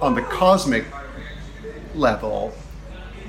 on 0.00 0.14
the 0.14 0.22
cosmic 0.22 0.84
level 1.96 2.52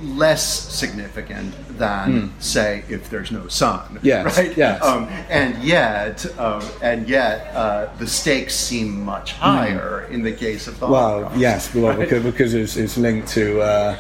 less 0.02 0.44
significant 0.44 1.52
than 1.80 2.32
say 2.40 2.84
if 2.88 3.10
there's 3.10 3.32
no 3.32 3.48
sun 3.48 3.80
Hmm. 3.80 3.98
Yes, 4.04 4.38
right 4.38 4.56
yes. 4.56 4.84
um, 4.84 5.06
and 5.30 5.64
yet 5.64 6.24
um, 6.40 6.62
and 6.84 7.10
yet 7.10 7.48
uh, 7.56 7.88
the 7.98 8.06
stakes 8.06 8.54
seem 8.56 9.04
much 9.04 9.34
higher 9.34 10.08
in 10.12 10.22
the 10.22 10.32
case 10.32 10.68
of 10.68 10.80
the 10.80 10.86
Hmm. 10.86 10.92
well 10.92 11.10
Holocaust, 11.10 11.40
yes 11.40 11.74
well, 11.74 11.88
right? 11.88 12.00
because, 12.00 12.24
because 12.24 12.54
it's, 12.54 12.78
it's 12.78 12.96
linked 12.98 13.28
to 13.30 13.60
uh, 13.62 13.98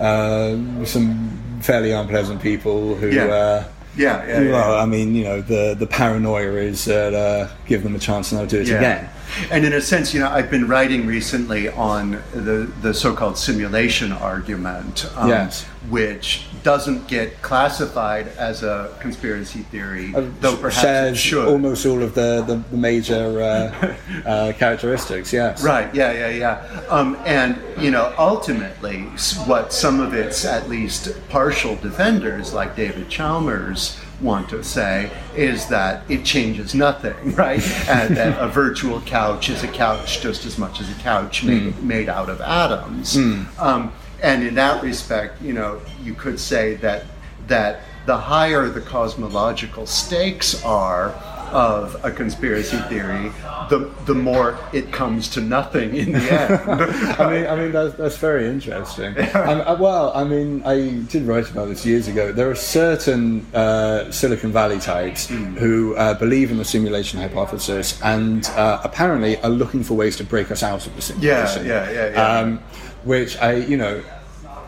uh, 0.00 0.84
some 0.84 1.38
fairly 1.62 1.92
unpleasant 1.92 2.42
people 2.42 2.96
who 2.96 3.10
Yeah. 3.10 3.24
uh, 3.26 3.64
yeah, 3.96 4.26
yeah, 4.26 4.40
yeah, 4.40 4.50
well 4.52 4.74
I 4.78 4.84
mean 4.84 5.14
you 5.14 5.24
know 5.24 5.40
the 5.40 5.74
the 5.78 5.86
paranoia 5.86 6.52
is 6.54 6.84
that 6.86 7.14
uh, 7.14 7.48
give 7.66 7.82
them 7.84 7.94
a 7.94 7.98
chance 8.00 8.32
and 8.32 8.40
they'll 8.40 8.48
do 8.48 8.60
it 8.60 8.66
Yeah. 8.68 8.76
again 8.78 9.08
And 9.50 9.64
in 9.64 9.72
a 9.72 9.80
sense, 9.80 10.12
you 10.14 10.20
know, 10.20 10.28
I've 10.30 10.50
been 10.50 10.66
writing 10.68 11.06
recently 11.06 11.68
on 11.68 12.12
the, 12.34 12.70
the 12.82 12.92
so-called 12.94 13.38
simulation 13.38 14.12
argument, 14.12 15.10
um, 15.16 15.28
Yes. 15.28 15.64
which 15.88 16.46
doesn't 16.62 17.06
get 17.06 17.40
classified 17.42 18.28
as 18.38 18.62
a 18.62 18.92
conspiracy 19.00 19.60
theory, 19.70 20.12
though 20.40 20.56
perhaps 20.56 20.84
it 20.84 21.16
should. 21.16 21.46
almost 21.48 21.86
all 21.86 22.02
of 22.02 22.14
the, 22.14 22.42
the, 22.46 22.56
the 22.70 22.76
major 22.76 23.40
uh, 23.40 23.96
uh, 24.28 24.52
characteristics 24.54 25.32
yes 25.32 25.62
Right. 25.62 25.94
Yeah. 25.94 26.12
Yeah. 26.12 26.28
Yeah. 26.30 26.80
Um, 26.88 27.16
and 27.24 27.58
you 27.80 27.90
know, 27.90 28.12
ultimately, 28.18 29.02
what 29.46 29.72
some 29.72 30.00
of 30.00 30.12
its 30.14 30.44
at 30.44 30.68
least 30.68 31.08
partial 31.28 31.76
defenders, 31.76 32.52
like 32.52 32.74
David 32.74 33.08
Chalmers, 33.08 33.98
want 34.20 34.48
to 34.48 34.64
say 34.64 35.10
is 35.34 35.66
that 35.68 36.02
it 36.10 36.24
changes 36.24 36.74
nothing, 36.74 37.34
right? 37.34 37.62
and 37.88 38.16
that 38.16 38.40
a 38.42 38.48
virtual 38.48 39.00
couch 39.02 39.48
is 39.48 39.62
a 39.62 39.68
couch 39.68 40.20
just 40.20 40.44
as 40.46 40.58
much 40.58 40.80
as 40.80 40.90
a 40.90 40.94
couch 41.00 41.44
made, 41.44 41.82
made 41.82 42.08
out 42.08 42.28
of 42.30 42.40
atoms. 42.40 43.16
Um, 43.58 43.92
and 44.22 44.42
in 44.42 44.54
that 44.54 44.82
respect, 44.82 45.40
you 45.42 45.52
know, 45.52 45.80
you 46.02 46.14
could 46.14 46.40
say 46.40 46.74
that 46.76 47.04
that 47.48 47.82
the 48.06 48.16
higher 48.16 48.68
the 48.68 48.80
cosmological 48.80 49.86
stakes 49.86 50.64
are 50.64 51.10
of 51.52 52.04
a 52.04 52.10
conspiracy 52.10 52.78
theory, 52.88 53.30
the 53.68 53.90
the 54.04 54.14
more 54.14 54.58
it 54.72 54.92
comes 54.92 55.28
to 55.30 55.40
nothing 55.40 55.96
in 55.96 56.12
the 56.12 56.18
end. 56.18 56.70
I 57.20 57.30
mean, 57.30 57.46
I 57.46 57.56
mean 57.56 57.72
that's, 57.72 57.94
that's 57.94 58.16
very 58.16 58.46
interesting. 58.48 59.16
Um, 59.34 59.60
uh, 59.60 59.76
well, 59.78 60.12
I 60.14 60.24
mean, 60.24 60.62
I 60.64 60.90
did 61.08 61.22
write 61.24 61.50
about 61.50 61.68
this 61.68 61.84
years 61.84 62.08
ago. 62.08 62.32
There 62.32 62.50
are 62.50 62.54
certain 62.54 63.46
uh, 63.54 64.10
Silicon 64.10 64.52
Valley 64.52 64.78
types 64.78 65.26
who 65.26 65.94
uh, 65.96 66.14
believe 66.14 66.50
in 66.50 66.58
the 66.58 66.64
simulation 66.64 67.20
hypothesis 67.20 68.00
and 68.02 68.46
uh, 68.50 68.80
apparently 68.84 69.38
are 69.40 69.50
looking 69.50 69.82
for 69.82 69.94
ways 69.94 70.16
to 70.16 70.24
break 70.24 70.50
us 70.50 70.62
out 70.62 70.86
of 70.86 70.94
the 70.96 71.02
simulation. 71.02 71.66
yeah, 71.66 71.90
yeah, 71.90 72.10
yeah. 72.10 72.38
Um, 72.38 72.58
which 73.04 73.38
I, 73.38 73.54
you 73.54 73.76
know. 73.76 74.02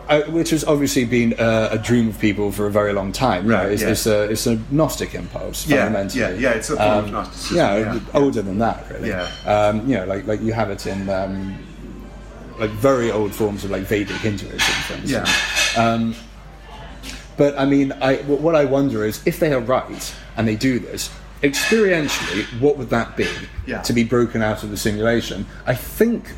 I, 0.09 0.21
which 0.27 0.49
has 0.49 0.63
obviously 0.63 1.05
been 1.05 1.35
a, 1.37 1.69
a 1.73 1.77
dream 1.77 2.09
of 2.09 2.19
people 2.19 2.51
for 2.51 2.65
a 2.65 2.71
very 2.71 2.93
long 2.93 3.11
time. 3.11 3.47
Know, 3.47 3.53
Right, 3.55 3.71
it's, 3.71 3.83
yeah. 3.83 3.89
it's 3.89 4.05
a 4.07 4.23
it's 4.23 4.47
a 4.47 4.59
Gnostic 4.71 5.13
impulse 5.13 5.67
Yeah, 5.67 5.83
fundamentally. 5.83 6.21
yeah, 6.21 6.29
yeah, 6.49 6.57
it's 6.57 6.69
a 6.71 6.75
form 6.77 6.89
of 6.89 7.05
Um, 7.05 7.11
Gnosticism, 7.11 7.57
Yeah, 7.57 7.77
yeah. 7.93 7.99
older 8.15 8.41
than 8.41 8.57
that, 8.59 8.89
really. 8.89 9.09
Yeah. 9.09 9.27
Um, 9.45 9.87
you 9.87 9.95
know, 9.97 10.05
like 10.05 10.25
like 10.25 10.41
you 10.41 10.51
have 10.53 10.71
it 10.71 10.87
in 10.87 11.07
um, 11.09 11.57
like 12.57 12.71
very 12.71 13.11
old 13.11 13.33
forms 13.35 13.63
of 13.63 13.69
like 13.71 13.83
Vedic 13.83 14.17
Hinduism, 14.17 14.59
for 14.59 14.93
instance. 14.95 15.11
Yeah. 15.11 15.25
Um, 15.83 16.15
but 17.37 17.57
I 17.57 17.65
mean, 17.65 17.91
I 18.01 18.15
what 18.25 18.55
I 18.55 18.65
wonder 18.65 19.05
is 19.05 19.21
if 19.27 19.39
they 19.39 19.53
are 19.53 19.61
right 19.61 20.15
and 20.35 20.47
they 20.47 20.55
do 20.55 20.79
this 20.79 21.09
experientially, 21.43 22.43
what 22.59 22.77
would 22.77 22.89
that 22.89 23.15
be 23.15 23.27
Yeah. 23.65 23.81
to 23.83 23.93
be 23.93 24.03
broken 24.03 24.41
out 24.41 24.63
of 24.63 24.71
the 24.71 24.77
simulation? 24.77 25.45
I 25.67 25.75
think. 25.75 26.31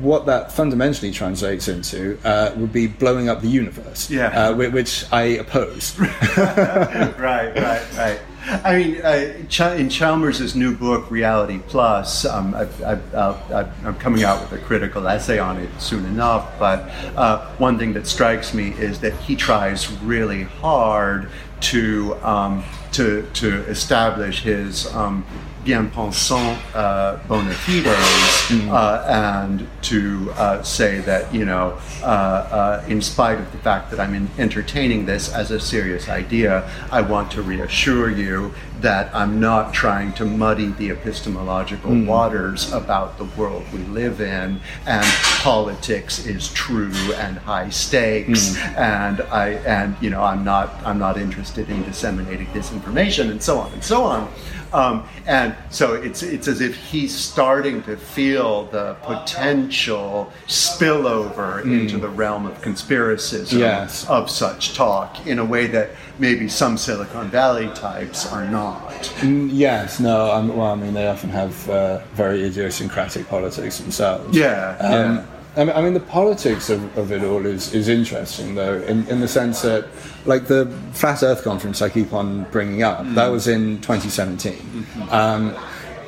What 0.00 0.26
that 0.26 0.52
fundamentally 0.52 1.10
translates 1.10 1.68
into 1.68 2.18
uh, 2.24 2.52
would 2.56 2.72
be 2.72 2.86
blowing 2.86 3.28
up 3.28 3.40
the 3.40 3.48
universe, 3.48 4.10
Yeah. 4.10 4.48
uh, 4.50 4.54
which 4.54 5.04
I 5.10 5.22
oppose. 5.22 5.98
right, 6.36 7.18
right, 7.18 7.82
right. 7.96 8.20
I 8.64 8.76
mean, 8.76 9.00
uh, 9.02 9.34
Ch- 9.48 9.60
in 9.78 9.88
Chalmers' 9.88 10.54
new 10.56 10.74
book, 10.76 11.10
Reality 11.10 11.60
Plus, 11.68 12.24
um, 12.24 12.54
I've, 12.54 12.82
I've, 12.82 13.14
I've, 13.14 13.86
I'm 13.86 13.94
coming 13.96 14.22
out 14.24 14.40
with 14.40 14.60
a 14.60 14.64
critical 14.64 15.06
essay 15.06 15.38
on 15.38 15.58
it 15.58 15.68
soon 15.78 16.04
enough. 16.06 16.58
But 16.58 16.90
uh, 17.16 17.46
one 17.58 17.78
thing 17.78 17.92
that 17.94 18.06
strikes 18.06 18.52
me 18.54 18.70
is 18.70 19.00
that 19.00 19.12
he 19.14 19.36
tries 19.36 19.90
really 20.02 20.44
hard 20.44 21.28
to 21.60 22.16
um, 22.22 22.64
to 22.92 23.28
to 23.34 23.60
establish 23.64 24.42
his 24.42 24.86
um, 24.94 25.24
bien 25.64 25.90
pensant 25.90 26.56
uh, 26.74 27.16
bona 27.28 27.52
fides 27.52 28.50
uh, 28.70 29.04
and 29.08 29.68
to 29.82 30.32
uh, 30.36 30.62
say 30.62 31.00
that 31.00 31.32
you 31.34 31.44
know 31.44 31.78
uh, 32.02 32.06
uh, 32.06 32.84
in 32.88 33.02
spite 33.02 33.38
of 33.38 33.50
the 33.52 33.58
fact 33.58 33.90
that 33.90 34.00
I'm 34.00 34.14
in 34.14 34.28
entertaining 34.38 35.06
this 35.06 35.32
as 35.32 35.50
a 35.50 35.60
serious 35.60 36.08
idea 36.08 36.68
I 36.90 37.02
want 37.02 37.30
to 37.32 37.42
reassure 37.42 38.10
you 38.10 38.54
that 38.80 39.14
I'm 39.14 39.38
not 39.40 39.74
trying 39.74 40.14
to 40.14 40.24
muddy 40.24 40.68
the 40.68 40.90
epistemological 40.90 41.94
waters 42.04 42.72
about 42.72 43.18
the 43.18 43.24
world 43.24 43.64
we 43.72 43.80
live 43.80 44.22
in 44.22 44.60
and 44.86 45.06
politics 45.42 46.24
is 46.24 46.50
true 46.52 46.92
and 47.16 47.36
high 47.38 47.68
stakes 47.68 48.56
and 48.76 49.20
I 49.20 49.50
and 49.66 49.94
you 50.00 50.08
know 50.08 50.22
I'm 50.22 50.42
not 50.42 50.70
I'm 50.86 50.98
not 50.98 51.18
interested 51.18 51.68
in 51.68 51.82
disseminating 51.82 52.46
disinformation 52.48 53.30
and 53.30 53.42
so 53.42 53.58
on 53.58 53.72
and 53.74 53.84
so 53.84 54.04
on 54.04 54.32
um, 54.72 55.06
and 55.26 55.54
so 55.70 55.94
it's 55.94 56.22
it's 56.22 56.48
as 56.48 56.60
if 56.60 56.74
he's 56.76 57.14
starting 57.14 57.82
to 57.82 57.96
feel 57.96 58.64
the 58.66 58.94
potential 59.02 60.32
spillover 60.46 61.62
into 61.62 61.98
the 61.98 62.08
realm 62.08 62.46
of 62.46 62.60
conspiracism 62.62 63.58
Yes. 63.58 64.08
of 64.08 64.30
such 64.30 64.74
talk 64.74 65.26
in 65.26 65.38
a 65.38 65.44
way 65.44 65.66
that 65.68 65.90
maybe 66.18 66.48
some 66.48 66.76
Silicon 66.76 67.28
Valley 67.30 67.68
types 67.74 68.30
are 68.32 68.46
not. 68.46 68.90
Mm, 69.20 69.50
yes, 69.52 70.00
no. 70.00 70.30
Um, 70.30 70.56
well, 70.56 70.72
I 70.72 70.74
mean, 70.74 70.94
they 70.94 71.08
often 71.08 71.30
have 71.30 71.68
uh, 71.70 71.98
very 72.14 72.44
idiosyncratic 72.44 73.28
politics 73.28 73.78
themselves. 73.78 74.36
Yeah, 74.36 74.76
Um, 74.80 74.92
yeah. 75.16 75.24
I 75.56 75.64
mean, 75.64 75.76
I 75.76 75.82
mean, 75.82 75.94
the 75.94 76.00
politics 76.00 76.70
of, 76.70 76.96
of 76.96 77.10
it 77.10 77.24
all 77.24 77.44
is, 77.44 77.74
is 77.74 77.88
interesting, 77.88 78.54
though, 78.54 78.80
in, 78.82 79.06
in 79.08 79.20
the 79.20 79.26
sense 79.26 79.62
that, 79.62 79.88
like, 80.24 80.46
the 80.46 80.66
Flat 80.92 81.22
Earth 81.22 81.42
conference 81.42 81.82
I 81.82 81.88
keep 81.88 82.12
on 82.12 82.44
bringing 82.44 82.82
up, 82.84 83.04
that 83.14 83.28
was 83.28 83.48
in 83.48 83.80
2017. 83.80 84.86
Um, 85.10 85.56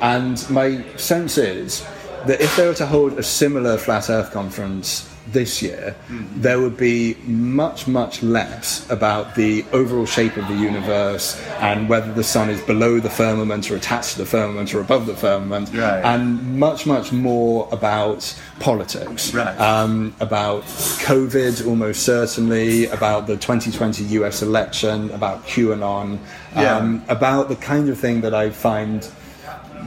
and 0.01 0.49
my 0.49 0.85
sense 0.95 1.37
is 1.37 1.85
that 2.25 2.39
if 2.39 2.55
they 2.55 2.65
were 2.65 2.73
to 2.75 2.85
hold 2.85 3.19
a 3.19 3.23
similar 3.23 3.77
Flat 3.77 4.09
Earth 4.09 4.31
conference 4.31 5.12
this 5.27 5.61
year, 5.61 5.95
there 6.35 6.59
would 6.59 6.75
be 6.77 7.15
much, 7.25 7.87
much 7.87 8.21
less 8.21 8.89
about 8.89 9.35
the 9.35 9.63
overall 9.71 10.05
shape 10.05 10.35
of 10.37 10.47
the 10.47 10.55
universe 10.55 11.39
and 11.59 11.87
whether 11.87 12.11
the 12.13 12.23
sun 12.23 12.49
is 12.49 12.61
below 12.61 12.99
the 12.99 13.09
firmament 13.09 13.71
or 13.71 13.75
attached 13.75 14.13
to 14.13 14.17
the 14.19 14.25
firmament 14.25 14.73
or 14.73 14.81
above 14.81 15.05
the 15.05 15.15
firmament, 15.15 15.69
Right. 15.73 16.01
and 16.03 16.59
much, 16.59 16.85
much 16.85 17.11
more 17.11 17.69
about 17.71 18.33
politics, 18.59 19.33
Right. 19.33 19.57
um, 19.59 20.13
about 20.19 20.63
COVID, 20.65 21.65
almost 21.67 22.03
certainly, 22.03 22.87
about 22.87 23.27
the 23.27 23.37
2020 23.37 24.03
US 24.19 24.41
election, 24.41 25.09
about 25.11 25.47
QAnon, 25.47 26.19
Yeah. 26.55 26.77
um, 26.77 27.01
about 27.07 27.49
the 27.49 27.55
kind 27.55 27.89
of 27.89 27.97
thing 27.97 28.21
that 28.21 28.33
I 28.33 28.49
find 28.49 29.07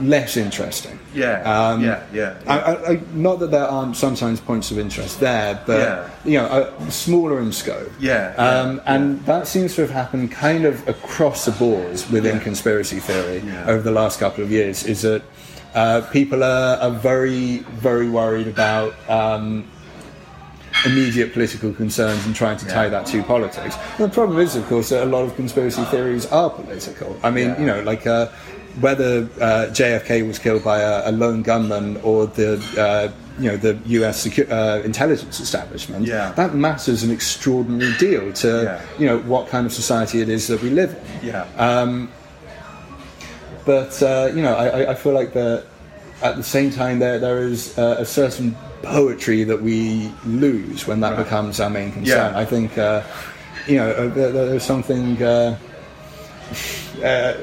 less 0.00 0.36
interesting. 0.36 0.98
Yeah, 1.14 1.40
Um, 1.42 1.82
yeah, 1.82 2.02
yeah. 2.12 2.34
I, 2.46 2.58
I, 2.58 2.90
I, 2.92 3.00
not 3.14 3.38
that 3.40 3.50
there 3.50 3.66
aren't 3.66 3.96
sometimes 3.96 4.40
points 4.40 4.70
of 4.70 4.78
interest 4.78 5.20
there, 5.20 5.60
but 5.66 5.78
Yeah. 5.78 6.08
you 6.24 6.38
know, 6.38 6.46
uh, 6.46 6.90
smaller 6.90 7.40
in 7.40 7.52
scope. 7.52 7.90
Yeah, 7.98 8.34
um, 8.36 8.76
yeah, 8.76 8.94
and 8.94 9.24
that 9.26 9.46
seems 9.46 9.74
to 9.76 9.80
have 9.82 9.90
happened 9.90 10.32
kind 10.32 10.64
of 10.64 10.86
across 10.88 11.44
the 11.44 11.52
boards 11.52 12.10
within 12.10 12.36
Yeah. 12.36 12.42
conspiracy 12.42 13.00
theory 13.00 13.42
Yeah. 13.46 13.66
over 13.66 13.82
the 13.82 13.92
last 13.92 14.18
couple 14.20 14.44
of 14.44 14.50
years. 14.50 14.84
Is 14.84 15.02
that 15.02 15.22
uh, 15.74 16.00
people 16.12 16.42
are, 16.42 16.76
are 16.78 16.90
very, 16.90 17.58
very 17.80 18.08
worried 18.08 18.48
about. 18.48 18.94
Um, 19.08 19.64
immediate 20.84 21.32
political 21.32 21.72
concerns 21.72 22.24
and 22.26 22.34
trying 22.36 22.56
to 22.58 22.66
tie 22.66 22.88
that 22.88 23.06
to 23.06 23.22
politics. 23.22 23.76
And 23.98 24.10
the 24.10 24.14
problem 24.14 24.38
is, 24.38 24.56
of 24.56 24.66
course, 24.68 24.90
that 24.90 25.02
a 25.04 25.06
lot 25.06 25.22
of 25.24 25.34
conspiracy 25.34 25.82
theories 25.84 26.26
are 26.26 26.50
political. 26.50 27.18
I 27.22 27.30
mean, 27.30 27.48
Yeah. 27.48 27.60
you 27.60 27.66
know, 27.66 27.80
like 27.80 28.06
uh, 28.06 28.26
whether 28.80 29.28
uh, 29.40 29.66
JFK 29.72 30.26
was 30.26 30.38
killed 30.38 30.62
by 30.64 30.80
a, 30.80 31.10
a 31.10 31.12
lone 31.12 31.42
gunman 31.42 31.96
or 32.02 32.26
the 32.26 32.58
uh, 32.78 33.12
you 33.38 33.50
know 33.50 33.56
the 33.56 33.78
U.S. 33.86 34.26
Secu- 34.26 34.50
uh, 34.50 34.82
intelligence 34.84 35.40
establishment, 35.40 36.06
Yeah. 36.06 36.32
that 36.32 36.54
matters 36.54 37.02
an 37.02 37.10
extraordinary 37.10 37.92
deal 37.98 38.32
to 38.34 38.62
Yeah. 38.64 38.80
you 38.98 39.06
know 39.06 39.18
what 39.20 39.48
kind 39.48 39.66
of 39.66 39.72
society 39.72 40.20
it 40.20 40.28
is 40.28 40.46
that 40.48 40.62
we 40.62 40.70
live 40.70 40.94
in. 41.22 41.28
Yeah. 41.28 41.46
Um, 41.56 42.10
but 43.64 44.00
uh, 44.02 44.30
you 44.34 44.42
know, 44.42 44.54
I, 44.54 44.90
I- 44.92 44.94
feel 44.94 45.12
like 45.12 45.32
that 45.34 45.64
at 46.22 46.36
the 46.36 46.42
same 46.42 46.70
time 46.70 46.98
there 46.98 47.18
there 47.18 47.40
is 47.40 47.76
a 47.76 48.04
certain 48.06 48.56
poetry 48.82 49.44
that 49.44 49.60
we 49.60 50.10
lose 50.24 50.86
when 50.86 51.00
that 51.00 51.12
Right. 51.14 51.24
becomes 51.24 51.60
our 51.60 51.68
main 51.70 51.92
concern. 51.92 52.32
Yeah. 52.32 52.38
I 52.38 52.44
think 52.44 52.78
uh, 52.78 53.02
you 53.66 53.76
know 53.76 53.90
uh, 53.90 54.08
there, 54.08 54.32
there's 54.32 54.62
something 54.64 55.22
uh, 55.22 55.58
uh, 57.04 57.34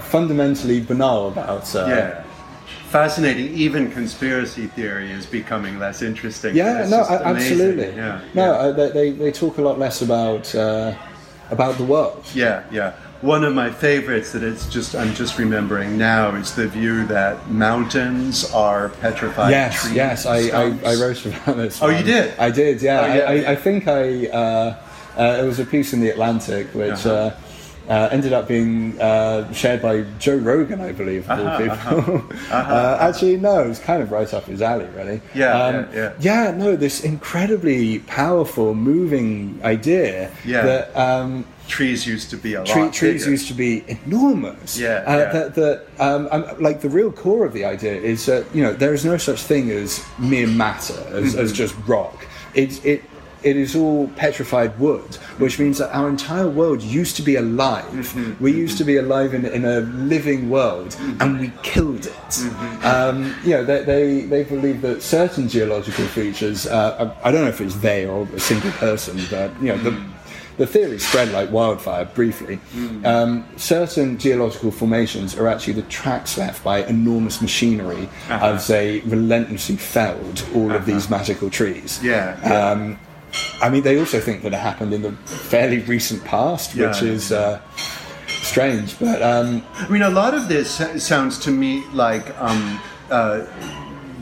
fundamentally 0.00 0.80
banal 0.80 1.28
about. 1.28 1.74
Uh, 1.74 1.86
yeah. 1.88 2.24
Fascinating. 2.90 3.52
Even 3.54 3.90
conspiracy 3.90 4.66
theory 4.68 5.10
is 5.12 5.26
becoming 5.26 5.78
less 5.78 6.00
interesting. 6.00 6.56
Yeah, 6.56 6.80
It's 6.82 6.90
no, 6.90 7.04
absolutely. 7.06 7.94
Yeah, 7.94 8.20
no, 8.34 8.44
yeah. 8.44 8.50
Uh, 8.50 8.88
they, 8.88 9.10
they 9.10 9.30
talk 9.30 9.58
a 9.58 9.62
lot 9.62 9.78
less 9.78 10.00
about 10.00 10.54
uh, 10.54 10.94
about 11.50 11.76
the 11.76 11.84
world. 11.84 12.24
Yeah, 12.34 12.62
yeah. 12.72 12.92
One 13.20 13.44
of 13.44 13.52
my 13.52 13.70
favorites 13.70 14.32
that 14.32 14.42
it's 14.42 14.66
just 14.68 14.94
I'm 14.94 15.12
just 15.12 15.38
remembering 15.38 15.98
now 15.98 16.34
is 16.36 16.54
the 16.54 16.66
view 16.68 17.04
that 17.08 17.50
mountains 17.50 18.50
are 18.54 18.88
petrified 19.00 19.50
Yes, 19.50 19.82
trees. 19.82 19.94
yes, 19.94 20.24
I, 20.24 20.38
I. 20.48 20.64
I 20.86 20.94
wrote 20.94 21.26
about 21.26 21.56
this. 21.56 21.82
Oh, 21.82 21.88
you 21.88 22.04
did? 22.04 22.38
I 22.38 22.50
did, 22.50 22.80
yeah. 22.80 23.00
Oh, 23.02 23.14
yeah. 23.32 23.48
I, 23.50 23.52
I 23.52 23.56
think 23.56 23.86
I 23.88 24.28
uh, 24.28 24.76
uh, 25.18 25.42
it 25.42 25.46
was 25.46 25.58
a 25.58 25.66
piece 25.66 25.92
in 25.92 26.00
the 26.00 26.08
Atlantic 26.08 26.68
which 26.74 27.04
Uh-huh. 27.04 27.10
uh 27.10 27.36
uh, 27.88 28.08
ended 28.12 28.32
up 28.32 28.46
being 28.46 29.00
uh, 29.00 29.50
shared 29.52 29.80
by 29.80 30.02
Joe 30.18 30.36
Rogan, 30.36 30.80
I 30.80 30.92
believe, 30.92 31.28
of 31.30 31.38
all 31.40 31.46
Uh-huh, 31.46 32.00
people. 32.02 32.24
uh, 32.50 32.98
actually, 33.00 33.36
no, 33.38 33.62
it 33.64 33.68
was 33.68 33.78
kind 33.78 34.02
of 34.02 34.10
right 34.12 34.32
up 34.34 34.44
his 34.44 34.60
alley, 34.62 34.86
really. 34.94 35.20
Yeah, 35.34 35.52
Um, 35.64 35.86
yeah, 35.94 36.12
yeah. 36.20 36.50
no, 36.56 36.76
this 36.76 37.02
incredibly 37.02 38.00
powerful, 38.00 38.74
moving 38.74 39.58
idea 39.64 40.30
Yeah. 40.44 40.62
that. 40.66 40.96
Um, 40.96 41.44
trees 41.66 42.06
used 42.06 42.30
to 42.30 42.36
be 42.38 42.54
a 42.54 42.64
Tree, 42.64 42.82
lot 42.84 42.92
trees 42.94 43.20
bigger. 43.22 43.30
used 43.30 43.48
to 43.48 43.54
be 43.54 43.84
enormous. 43.88 44.78
Yeah, 44.78 45.04
uh, 45.06 45.16
yeah. 45.16 45.32
That, 45.32 45.54
that 45.54 45.86
um, 45.98 46.28
um, 46.30 46.44
like 46.58 46.80
the 46.80 46.88
real 46.88 47.12
core 47.12 47.44
of 47.44 47.52
the 47.52 47.64
idea 47.66 47.92
is 47.94 48.24
that 48.26 48.44
you 48.54 48.62
know 48.62 48.72
there 48.72 48.94
is 48.94 49.04
no 49.04 49.16
such 49.18 49.40
thing 49.42 49.70
as 49.70 50.02
mere 50.18 50.46
matter 50.46 50.94
as, 51.12 51.32
Mm-hmm. 51.34 51.40
as 51.40 51.52
just 51.52 51.74
rock. 51.86 52.26
It 52.54 52.82
it 52.86 53.02
it 53.42 53.56
is 53.56 53.76
all 53.76 54.08
petrified 54.08 54.78
wood, 54.78 55.14
which 55.38 55.58
means 55.58 55.78
that 55.78 55.94
our 55.94 56.08
entire 56.08 56.48
world 56.48 56.82
used 56.82 57.16
to 57.16 57.22
be 57.22 57.36
alive. 57.36 57.84
Mm-hmm. 57.84 58.42
We 58.42 58.52
used 58.52 58.78
to 58.78 58.84
be 58.84 58.96
alive 58.96 59.34
in, 59.34 59.44
in 59.46 59.64
a 59.64 59.80
living 59.80 60.50
world, 60.50 60.96
and 61.20 61.38
we 61.38 61.52
killed 61.62 62.06
it. 62.06 62.12
Mm-hmm. 62.12 62.86
Um, 62.86 63.34
you 63.44 63.50
know, 63.50 63.64
they, 63.64 63.84
they 63.84 64.20
they 64.22 64.44
believe 64.44 64.80
that 64.82 65.02
certain 65.02 65.48
geological 65.48 66.06
features. 66.06 66.66
Uh, 66.66 67.14
I 67.22 67.28
I 67.28 67.32
don't 67.32 67.42
know 67.42 67.50
if 67.50 67.60
it's 67.60 67.76
they 67.76 68.06
or 68.06 68.26
a 68.34 68.40
single 68.40 68.72
person, 68.72 69.20
but 69.30 69.54
you 69.62 69.68
know 69.68 69.78
the 69.78 70.02
the 70.58 70.66
theory 70.66 70.98
spread 70.98 71.30
like 71.30 71.50
wildfire 71.50 72.04
briefly. 72.04 72.58
Um, 73.04 73.48
certain 73.56 74.18
geological 74.18 74.70
formations 74.70 75.36
are 75.36 75.46
actually 75.46 75.74
the 75.74 75.82
tracks 75.82 76.36
left 76.36 76.62
by 76.64 76.84
enormous 76.84 77.40
machinery 77.40 78.08
as 78.28 78.66
they 78.66 79.00
relentlessly 79.00 79.76
felled 79.76 80.44
all 80.54 80.72
of 80.72 80.84
these 80.84 81.08
magical 81.08 81.48
trees. 81.48 82.02
Yeah, 82.02 82.38
yeah. 82.42 82.70
Um, 82.70 82.98
I 83.60 83.68
mean, 83.70 83.82
they 83.82 83.98
also 83.98 84.20
think 84.20 84.42
that 84.42 84.52
it 84.52 84.58
happened 84.58 84.92
in 84.94 85.02
the 85.02 85.12
fairly 85.26 85.80
recent 85.80 86.24
past, 86.24 86.74
Yeah, 86.74 86.88
which 86.88 87.02
is 87.02 87.32
uh, 87.32 87.60
strange. 88.26 88.98
But 88.98 89.22
um, 89.22 89.64
I 89.74 89.88
mean, 89.88 90.02
a 90.02 90.10
lot 90.10 90.34
of 90.34 90.48
this 90.48 90.80
sounds 91.04 91.38
to 91.40 91.50
me 91.50 91.84
like 91.92 92.36
um, 92.40 92.80
uh, 93.10 93.46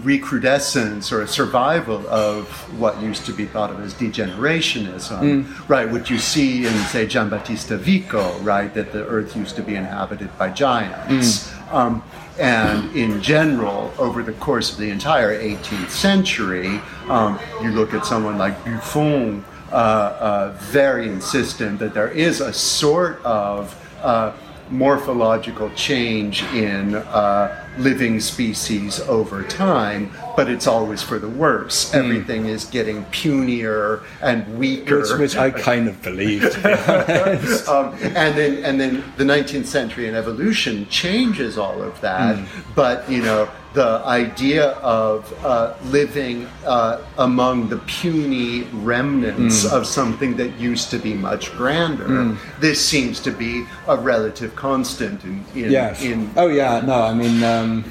recrudescence 0.03 1.11
or 1.13 1.23
a 1.23 1.29
survival 1.29 2.07
of 2.09 2.47
what 2.81 3.01
used 3.03 3.27
to 3.27 3.33
be 3.33 3.45
thought 3.45 3.71
of 3.71 3.81
as 3.81 3.93
degenerationism, 3.95 5.69
right? 5.69 5.91
What 5.91 6.09
you 6.11 6.19
see 6.19 6.67
in, 6.67 6.73
say, 6.85 7.07
Giambattista 7.07 7.77
Vico, 7.79 8.39
right? 8.39 8.73
That 8.73 8.93
the 8.93 9.05
earth 9.07 9.37
used 9.37 9.57
to 9.57 9.63
be 9.63 9.75
inhabited 9.75 10.31
by 10.39 10.51
giants. 10.51 11.53
Um, 11.73 12.03
and 12.39 12.95
in 12.95 13.23
general, 13.23 13.93
over 13.99 14.23
the 14.23 14.33
course 14.35 14.73
of 14.73 14.79
the 14.79 14.91
entire 14.91 15.41
18th 15.41 15.91
century, 15.91 16.81
um, 17.09 17.39
you 17.63 17.71
look 17.71 17.95
at 17.95 18.05
someone 18.05 18.37
like 18.37 18.63
Buffon, 18.65 19.45
uh, 19.73 19.75
uh, 19.75 20.57
very 20.59 21.09
insistent 21.09 21.79
that 21.79 21.95
there 21.95 22.11
is 22.11 22.41
a 22.41 22.53
sort 22.53 23.23
of 23.25 23.75
uh, 24.03 24.33
morphological 24.71 25.71
change 25.71 26.43
in 26.55 26.95
uh, 26.95 27.65
living 27.79 28.21
species 28.21 29.01
over 29.01 29.43
time, 29.45 30.11
but 30.37 30.49
it's 30.49 30.67
always 30.67 31.03
for 31.03 31.19
the 31.19 31.29
worse. 31.29 31.95
Everything 31.95 32.47
is 32.47 32.65
getting 32.65 33.05
punier 33.07 34.03
and 34.23 34.59
weaker. 34.59 35.01
which, 35.01 35.19
which 35.19 35.37
I 35.37 35.51
kind 35.51 35.89
of 35.89 36.03
believe. 36.03 36.43
to 36.53 36.63
be 36.63 36.93
honest. 36.93 37.69
um, 37.69 37.95
and 38.03 38.37
then 38.37 38.65
and 38.65 38.81
then 38.81 39.05
the 39.17 39.25
19th 39.25 39.67
century 39.67 40.09
and 40.09 40.17
evolution 40.17 40.87
changes 40.89 41.59
all 41.59 41.83
of 41.83 42.01
that. 42.01 42.39
But 42.75 43.09
you 43.11 43.23
know 43.23 43.49
the 43.77 44.01
idea 44.07 44.69
of 44.81 45.31
uh, 45.45 45.75
living 45.91 46.47
uh, 46.65 46.99
among 47.19 47.69
the 47.69 47.77
puny 47.81 48.63
remnants 48.73 49.67
of 49.71 49.87
something 49.87 50.35
that 50.39 50.59
used 50.59 50.91
to 50.91 50.99
be 50.99 51.13
much 51.13 51.55
grander. 51.59 52.35
This 52.59 52.83
seems 52.83 53.21
to 53.21 53.31
be 53.31 53.67
a 53.87 53.97
relative 53.97 54.57
constant 54.57 55.23
in 55.25 55.45
in, 55.55 55.71
Yes. 55.71 56.03
in 56.03 56.31
oh 56.37 56.49
yeah. 56.49 56.81
No, 56.81 57.03
I 57.03 57.13
mean, 57.13 57.45
um, 57.45 57.85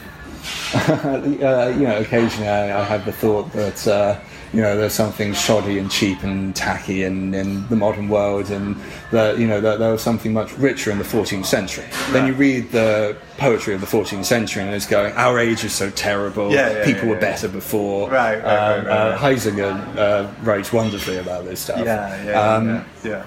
uh, 0.74 1.72
you 1.78 1.86
know, 1.88 1.98
occasionally 2.00 2.50
I, 2.50 2.82
I 2.82 2.84
have 2.84 3.06
the 3.06 3.14
thought 3.14 3.52
that 3.54 3.88
uh, 3.88 4.20
you 4.56 4.62
know 4.62 4.78
there's 4.78 4.94
something 4.94 5.34
shoddy 5.34 5.78
and 5.80 5.92
cheap 5.92 6.24
and 6.24 6.56
tacky 6.56 7.04
in, 7.04 7.34
in 7.34 7.68
the 7.68 7.76
modern 7.76 8.08
world, 8.08 8.50
and 8.52 8.76
that 9.12 9.38
you 9.38 9.48
know 9.48 9.60
that 9.60 9.80
there 9.80 9.92
was 9.92 10.02
something 10.02 10.32
much 10.34 10.58
richer 10.58 10.92
in 10.92 10.98
the 10.98 11.04
14th 11.04 11.46
century. 11.46 11.86
Then 12.12 12.26
you 12.28 12.34
read 12.34 12.72
the 12.72 13.18
poetry 13.38 13.74
of 13.74 13.82
the 13.82 13.88
14th 13.88 14.24
century, 14.26 14.64
and 14.64 14.74
it's 14.74 14.86
going, 14.88 15.12
our 15.14 15.38
age 15.40 15.66
is 15.66 15.74
so 15.74 15.90
terrible. 15.92 16.52
Yeah, 16.52 16.72
yeah, 16.72 16.86
People 16.86 17.04
yeah, 17.06 17.10
were 17.16 17.20
better 17.20 17.48
before. 17.50 18.10
Right, 18.10 18.38
right, 18.38 18.44
right, 18.44 18.78
Um, 18.80 18.86
right, 18.86 18.98
uh. 18.98 19.18
Huizinga 19.18 19.98
uh, 19.98 20.32
writes 20.44 20.72
wonderfully 20.72 21.18
about 21.18 21.44
this 21.46 21.60
stuff. 21.60 21.80
yeah 21.86 22.24
yeah 22.24 22.54
Um, 22.56 22.68
yeah, 22.70 22.84
yeah. 23.04 23.26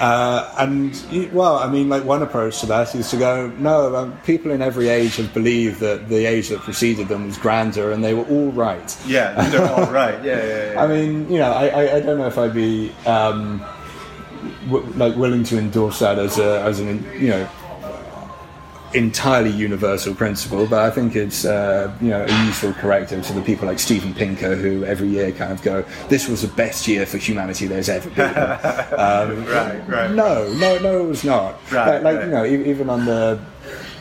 Uh, 0.00 0.54
and 0.58 1.32
well, 1.32 1.56
I 1.58 1.68
mean, 1.70 1.88
like 1.88 2.04
one 2.04 2.22
approach 2.22 2.60
to 2.60 2.66
that 2.66 2.94
is 2.94 3.10
to 3.10 3.16
go, 3.16 3.48
no, 3.58 3.94
um, 3.96 4.18
people 4.24 4.50
in 4.50 4.62
every 4.62 4.88
age 4.88 5.16
have 5.16 5.32
believed 5.32 5.80
that 5.80 6.08
the 6.08 6.26
age 6.26 6.48
that 6.50 6.60
preceded 6.60 7.08
them 7.08 7.26
was 7.26 7.38
grander, 7.38 7.92
and 7.92 8.02
they 8.04 8.14
were 8.14 8.24
all 8.24 8.50
right. 8.52 8.96
Yeah, 9.06 9.48
they're 9.50 9.68
all 9.72 9.90
right. 9.92 10.22
Yeah, 10.24 10.44
yeah, 10.44 10.72
yeah. 10.72 10.82
I 10.82 10.86
mean, 10.86 11.30
you 11.30 11.38
know, 11.38 11.52
I, 11.52 11.66
I, 11.68 11.96
I 11.96 12.00
don't 12.00 12.18
know 12.18 12.26
if 12.26 12.38
I'd 12.38 12.54
be 12.54 12.92
um, 13.06 13.64
w- 14.66 14.86
like 14.96 15.16
willing 15.16 15.44
to 15.44 15.58
endorse 15.58 15.98
that 16.00 16.18
as 16.18 16.38
a 16.38 16.60
as 16.62 16.80
an 16.80 17.04
you 17.18 17.28
know 17.28 17.48
entirely 18.96 19.50
universal 19.50 20.14
principle, 20.14 20.66
but 20.66 20.80
I 20.80 20.90
think 20.90 21.14
it's 21.14 21.44
uh, 21.44 21.92
you 22.00 22.08
know 22.08 22.24
a 22.24 22.44
useful 22.46 22.72
corrective 22.74 23.24
to 23.26 23.32
the 23.32 23.42
people 23.42 23.66
like 23.66 23.78
Steven 23.78 24.14
Pinker 24.14 24.56
who 24.56 24.84
every 24.84 25.08
year 25.08 25.32
kind 25.32 25.52
of 25.52 25.62
go, 25.62 25.84
"This 26.08 26.28
was 26.28 26.42
the 26.42 26.48
best 26.48 26.88
year 26.88 27.06
for 27.06 27.18
humanity 27.18 27.66
there's 27.66 27.88
ever 27.88 28.10
been." 28.10 28.36
um, 28.98 29.44
Right, 29.46 29.88
right. 29.88 30.10
No, 30.10 30.52
no, 30.54 30.78
no, 30.78 31.04
it 31.04 31.08
was 31.08 31.24
not. 31.24 31.60
Right, 31.70 32.02
like, 32.02 32.02
like 32.02 32.16
right. 32.16 32.24
you 32.24 32.30
know, 32.30 32.44
even 32.44 32.90
on 32.90 33.04
the 33.04 33.38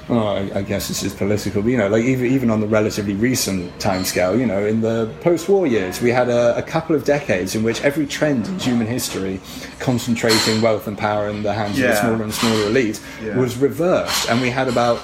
oh, 0.09 0.27
I, 0.27 0.59
I 0.59 0.61
guess 0.61 0.87
this 0.87 1.03
is 1.03 1.13
political, 1.13 1.61
but 1.61 1.69
you 1.69 1.77
know, 1.77 1.87
like 1.87 2.03
even 2.03 2.25
even 2.27 2.49
on 2.49 2.59
the 2.59 2.67
relatively 2.67 3.15
recent 3.15 3.77
timescale, 3.79 4.37
you 4.39 4.45
know, 4.45 4.65
in 4.65 4.81
the 4.81 5.13
post-war 5.21 5.67
years, 5.67 6.01
we 6.01 6.11
had 6.11 6.29
a, 6.29 6.57
a, 6.57 6.63
couple 6.63 6.95
of 6.95 7.03
decades 7.03 7.55
in 7.55 7.63
which 7.63 7.81
every 7.81 8.05
trend 8.05 8.47
in 8.47 8.59
human 8.59 8.87
history, 8.87 9.39
concentrating 9.79 10.61
wealth 10.61 10.87
and 10.87 10.97
power 10.97 11.29
in 11.29 11.43
the 11.43 11.53
hands 11.53 11.77
yeah. 11.77 11.87
of 11.87 11.91
the 11.91 12.01
smaller 12.01 12.23
and 12.23 12.33
smaller 12.33 12.67
elite, 12.67 13.01
yeah. 13.23 13.37
was 13.37 13.57
reversed, 13.57 14.29
and 14.29 14.41
we 14.41 14.49
had 14.49 14.67
about 14.67 15.01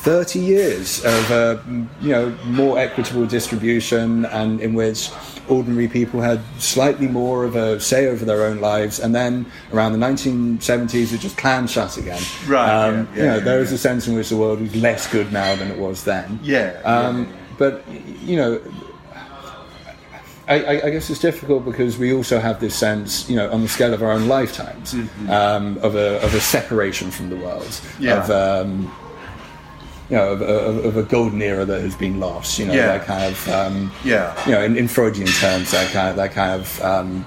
30 0.00 0.38
years 0.38 1.04
of 1.04 1.30
uh, 1.30 1.58
you 2.00 2.08
know 2.08 2.30
more 2.44 2.78
equitable 2.78 3.26
distribution 3.26 4.24
and 4.26 4.60
in 4.60 4.72
which 4.72 5.10
ordinary 5.50 5.88
people 5.88 6.20
had 6.20 6.40
slightly 6.58 7.06
more 7.06 7.44
of 7.44 7.56
a 7.56 7.78
say 7.80 8.06
over 8.06 8.24
their 8.24 8.44
own 8.44 8.60
lives. 8.60 9.00
And 9.00 9.14
then 9.14 9.50
around 9.72 9.92
the 9.92 9.98
1970s, 9.98 11.12
it 11.12 11.18
just 11.18 11.36
clammed 11.36 11.70
shut 11.70 11.98
again. 11.98 12.22
Right. 12.46 12.70
Um, 12.70 12.94
yeah, 12.94 13.00
yeah, 13.00 13.16
you 13.16 13.26
know, 13.26 13.34
yeah, 13.36 13.40
there 13.40 13.60
is 13.60 13.72
a 13.72 13.78
sense 13.78 14.06
in 14.08 14.14
which 14.14 14.30
the 14.30 14.36
world 14.36 14.60
is 14.62 14.74
less 14.76 15.10
good 15.10 15.32
now 15.32 15.54
than 15.56 15.68
it 15.70 15.78
was 15.78 16.04
then. 16.04 16.38
Yeah. 16.42 16.80
Um, 16.84 17.32
but, 17.58 17.84
you 18.22 18.36
know, 18.36 18.60
I, 20.48 20.82
I, 20.82 20.90
guess 20.90 21.08
it's 21.10 21.20
difficult 21.20 21.64
because 21.64 21.96
we 21.96 22.12
also 22.12 22.40
have 22.40 22.58
this 22.58 22.74
sense, 22.74 23.28
you 23.30 23.36
know, 23.36 23.48
on 23.52 23.62
the 23.62 23.68
scale 23.68 23.94
of 23.94 24.02
our 24.02 24.10
own 24.10 24.26
lifetimes, 24.26 24.94
mm-hmm. 24.94 25.30
um, 25.30 25.78
of, 25.78 25.94
a, 25.94 26.20
of 26.24 26.34
a 26.34 26.40
separation 26.40 27.12
from 27.12 27.28
the 27.28 27.36
world, 27.36 27.80
yeah. 28.00 28.24
of 28.24 28.30
um, 28.30 28.92
you 30.10 30.16
know, 30.16 30.32
of, 30.32 30.42
of, 30.42 30.84
of, 30.84 30.96
a 30.96 31.02
golden 31.04 31.40
era 31.40 31.64
that 31.64 31.80
has 31.80 31.94
been 31.94 32.18
lost. 32.18 32.58
You 32.58 32.66
know, 32.66 32.74
yeah. 32.74 32.98
that 32.98 33.06
kind 33.06 33.32
of 33.32 33.48
um, 33.48 33.92
yeah. 34.04 34.44
You 34.44 34.52
know, 34.52 34.62
in, 34.64 34.76
in, 34.76 34.88
Freudian 34.88 35.28
terms, 35.28 35.70
that 35.70 35.92
kind 35.92 36.10
of 36.10 36.16
that 36.16 36.32
kind 36.32 36.60
of 36.60 36.82
um, 36.82 37.26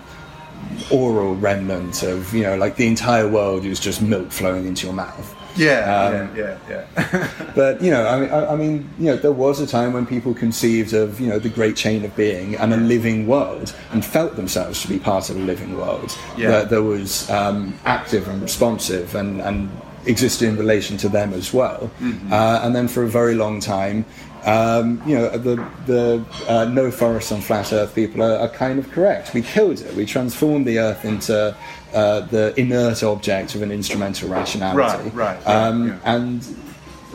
oral 0.91 1.35
remnant 1.35 2.03
of 2.03 2.33
you 2.33 2.43
know, 2.43 2.57
like 2.57 2.75
the 2.75 2.87
entire 2.87 3.27
world 3.27 3.65
is 3.65 3.79
just 3.79 4.01
milk 4.01 4.31
flowing 4.31 4.67
into 4.67 4.85
your 4.85 4.93
mouth. 4.93 5.35
Yeah, 5.55 6.27
um, 6.27 6.35
yeah, 6.35 6.57
yeah, 6.67 6.85
yeah. 6.97 7.31
but 7.55 7.81
you 7.81 7.91
know, 7.91 8.07
I 8.07 8.19
mean, 8.19 8.29
I, 8.29 8.53
I, 8.53 8.55
mean, 8.55 8.89
you 8.97 9.05
know, 9.05 9.17
there 9.17 9.31
was 9.31 9.59
a 9.59 9.67
time 9.67 9.93
when 9.93 10.05
people 10.05 10.33
conceived 10.33 10.93
of 10.93 11.19
you 11.19 11.27
know 11.27 11.39
the 11.39 11.49
great 11.49 11.75
chain 11.75 12.03
of 12.03 12.15
being 12.15 12.55
and 12.55 12.73
a 12.73 12.77
living 12.77 13.27
world, 13.27 13.75
and 13.91 14.03
felt 14.03 14.35
themselves 14.35 14.81
to 14.81 14.87
be 14.87 14.99
part 14.99 15.29
of 15.29 15.37
a 15.37 15.39
living 15.39 15.77
world 15.77 16.17
yeah. 16.37 16.63
that, 16.63 16.83
was 16.83 17.29
um, 17.29 17.77
active 17.85 18.27
and 18.27 18.41
responsive 18.41 19.15
and 19.15 19.41
and 19.41 19.69
existed 20.05 20.47
in 20.47 20.57
relation 20.57 20.97
to 20.97 21.09
them 21.09 21.33
as 21.33 21.53
well. 21.53 21.91
Mm-hmm. 21.99 22.31
Uh, 22.31 22.61
and 22.63 22.75
then 22.75 22.87
for 22.87 23.03
a 23.03 23.07
very 23.07 23.35
long 23.35 23.59
time, 23.59 24.05
um, 24.45 25.01
you 25.05 25.15
know, 25.15 25.29
the, 25.29 25.55
the 25.85 26.25
uh, 26.47 26.65
no 26.65 26.91
forests 26.91 27.31
on 27.31 27.39
flat 27.39 27.71
Earth 27.71 27.95
people 27.95 28.21
are, 28.21 28.37
are, 28.39 28.49
kind 28.49 28.77
of 28.77 28.91
correct. 28.91 29.33
We 29.33 29.41
killed 29.41 29.79
it. 29.79 29.95
We 29.95 30.05
transformed 30.05 30.67
the 30.67 30.79
Earth 30.79 31.05
into 31.05 31.55
uh, 31.93 32.19
the 32.21 32.53
inert 32.59 33.03
object 33.03 33.55
of 33.55 33.61
an 33.61 33.71
instrumental 33.71 34.27
rationality. 34.27 35.09
Right, 35.09 35.37
right. 35.37 35.47
Um, 35.47 35.87
yeah. 35.87 35.99
And, 36.03 36.57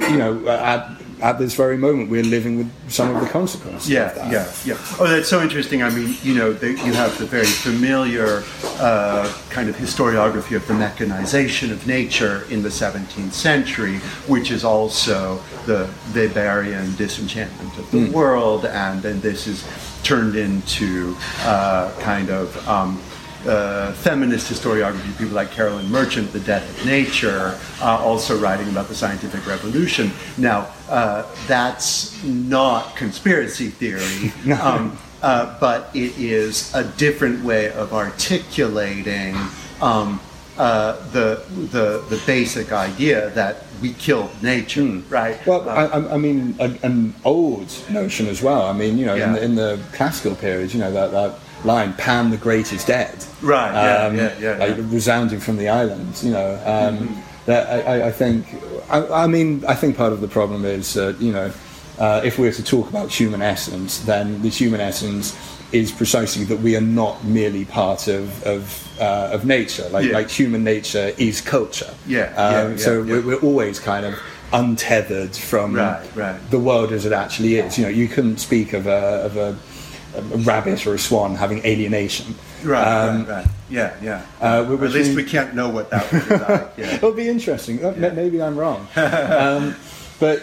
you 0.00 0.16
know, 0.16 0.48
at 1.20 1.38
this 1.38 1.54
very 1.54 1.76
moment, 1.76 2.10
we're 2.10 2.22
living 2.22 2.58
with 2.58 2.90
some 2.90 3.14
of 3.14 3.20
the 3.22 3.28
consequences. 3.28 3.88
Yeah, 3.88 4.14
yeah, 4.30 4.52
yeah. 4.64 4.76
Oh, 4.98 5.06
that's 5.08 5.28
so 5.28 5.42
interesting. 5.42 5.82
I 5.82 5.90
mean, 5.90 6.16
you 6.22 6.34
know, 6.34 6.52
the, 6.52 6.70
you 6.70 6.92
have 6.92 7.16
the 7.18 7.26
very 7.26 7.46
familiar 7.46 8.44
uh, 8.78 9.32
kind 9.50 9.68
of 9.68 9.76
historiography 9.76 10.56
of 10.56 10.66
the 10.66 10.74
mechanization 10.74 11.72
of 11.72 11.86
nature 11.86 12.44
in 12.50 12.62
the 12.62 12.68
17th 12.68 13.32
century, 13.32 13.98
which 14.26 14.50
is 14.50 14.64
also 14.64 15.40
the 15.66 15.88
Weberian 16.12 16.96
disenchantment 16.96 17.76
of 17.78 17.90
the 17.90 17.98
mm. 17.98 18.12
world, 18.12 18.66
and 18.66 19.02
then 19.02 19.20
this 19.20 19.46
is 19.46 19.66
turned 20.02 20.36
into 20.36 21.16
uh, 21.40 21.92
kind 22.00 22.30
of 22.30 22.68
um, 22.68 23.00
uh, 23.46 23.92
feminist 23.92 24.50
historiography, 24.50 25.16
people 25.18 25.34
like 25.34 25.50
Carolyn 25.50 25.90
Merchant, 25.90 26.32
The 26.32 26.40
Death 26.40 26.68
of 26.78 26.86
Nature, 26.86 27.58
uh, 27.80 27.98
also 27.98 28.38
writing 28.38 28.68
about 28.68 28.88
the 28.88 28.94
scientific 28.94 29.46
revolution. 29.46 30.10
Now, 30.36 30.68
uh, 30.88 31.26
that's 31.46 32.22
not 32.24 32.96
conspiracy 32.96 33.68
theory, 33.68 34.32
um, 34.60 34.98
uh, 35.22 35.58
but 35.60 35.90
it 35.94 36.18
is 36.18 36.74
a 36.74 36.84
different 36.84 37.44
way 37.44 37.72
of 37.72 37.92
articulating 37.92 39.36
um, 39.80 40.20
uh, 40.56 41.00
the, 41.10 41.44
the, 41.70 42.04
the 42.08 42.20
basic 42.26 42.72
idea 42.72 43.30
that 43.30 43.64
we 43.80 43.92
killed 43.92 44.30
nature, 44.42 44.82
mm. 44.82 45.10
right? 45.10 45.44
Well, 45.46 45.68
I, 45.68 45.86
I, 45.86 46.16
mean, 46.16 46.56
an 46.58 47.14
old 47.24 47.72
notion 47.90 48.26
as 48.26 48.42
well. 48.42 48.62
I 48.62 48.72
mean, 48.72 48.98
you 48.98 49.06
know, 49.06 49.14
yeah. 49.14 49.28
in, 49.28 49.32
the, 49.32 49.44
in 49.44 49.54
the 49.54 49.80
classical 49.92 50.34
period, 50.34 50.74
you 50.74 50.80
know, 50.80 50.90
that, 50.90 51.12
that 51.12 51.38
line, 51.64 51.92
Pan 51.94 52.30
the 52.30 52.36
Great 52.36 52.72
is 52.72 52.84
dead. 52.84 53.24
Right, 53.42 53.70
um, 53.70 54.16
yeah, 54.16 54.38
yeah, 54.38 54.66
yeah, 54.66 54.76
resounding 54.78 55.40
from 55.40 55.56
the 55.56 55.68
islands, 55.68 56.24
you 56.24 56.32
know. 56.32 56.54
Um, 56.64 56.98
mm-hmm. 56.98 57.20
That 57.46 57.88
I, 57.88 58.08
I 58.08 58.12
think, 58.12 58.46
I, 58.90 59.24
I, 59.24 59.26
mean, 59.26 59.64
I 59.66 59.74
think 59.74 59.96
part 59.96 60.12
of 60.12 60.20
the 60.20 60.28
problem 60.28 60.66
is, 60.66 60.98
uh, 60.98 61.14
you 61.18 61.32
know, 61.32 61.50
uh, 61.98 62.20
if 62.22 62.38
we 62.38 62.46
were 62.46 62.52
to 62.52 62.62
talk 62.62 62.90
about 62.90 63.10
human 63.10 63.40
essence, 63.40 64.00
then 64.00 64.42
the 64.42 64.50
human 64.50 64.80
essence 64.80 65.36
is 65.72 65.90
precisely 65.90 66.44
that 66.44 66.58
we 66.58 66.76
are 66.76 66.82
not 66.82 67.24
merely 67.24 67.64
part 67.64 68.08
of 68.08 68.42
of, 68.44 69.00
uh, 69.00 69.30
of 69.32 69.44
nature. 69.44 69.88
Like, 69.88 70.06
yeah. 70.06 70.12
like 70.12 70.30
human 70.30 70.62
nature 70.62 71.12
is 71.16 71.40
culture. 71.40 71.94
Yeah. 72.06 72.34
Um, 72.36 72.52
yeah, 72.52 72.68
yeah 72.68 72.76
so 72.76 73.02
we're, 73.02 73.22
we're, 73.22 73.40
always 73.40 73.80
kind 73.80 74.04
of 74.04 74.14
untethered 74.52 75.34
from 75.34 75.74
right, 75.74 76.16
right. 76.16 76.50
the 76.50 76.58
world 76.58 76.92
as 76.92 77.04
it 77.04 77.12
actually 77.12 77.56
is. 77.56 77.78
You 77.78 77.84
know, 77.84 77.90
you 77.90 78.08
couldn't 78.08 78.38
speak 78.38 78.72
of 78.72 78.86
a 78.86 79.24
of 79.24 79.36
a 79.36 79.58
a 80.16 80.22
rabbit 80.38 80.86
or 80.86 80.94
a 80.94 80.98
swan 80.98 81.34
having 81.34 81.64
alienation. 81.64 82.34
Right, 82.64 82.82
um, 82.82 83.26
right, 83.26 83.28
right. 83.28 83.46
Yeah, 83.70 83.94
yeah. 84.02 84.26
Uh, 84.40 84.64
at 84.72 84.90
least 84.90 85.14
we 85.14 85.24
can't 85.24 85.54
know 85.54 85.68
what 85.68 85.90
that 85.90 86.12
would 86.12 86.28
be 86.28 86.36
like. 86.36 86.72
Yeah. 86.78 86.94
It'll 86.94 87.12
be 87.12 87.28
interesting. 87.28 87.84
Uh, 87.84 87.94
yeah. 87.98 88.10
Maybe 88.10 88.42
I'm 88.42 88.56
wrong. 88.56 88.86
um, 88.96 89.74
but 90.18 90.42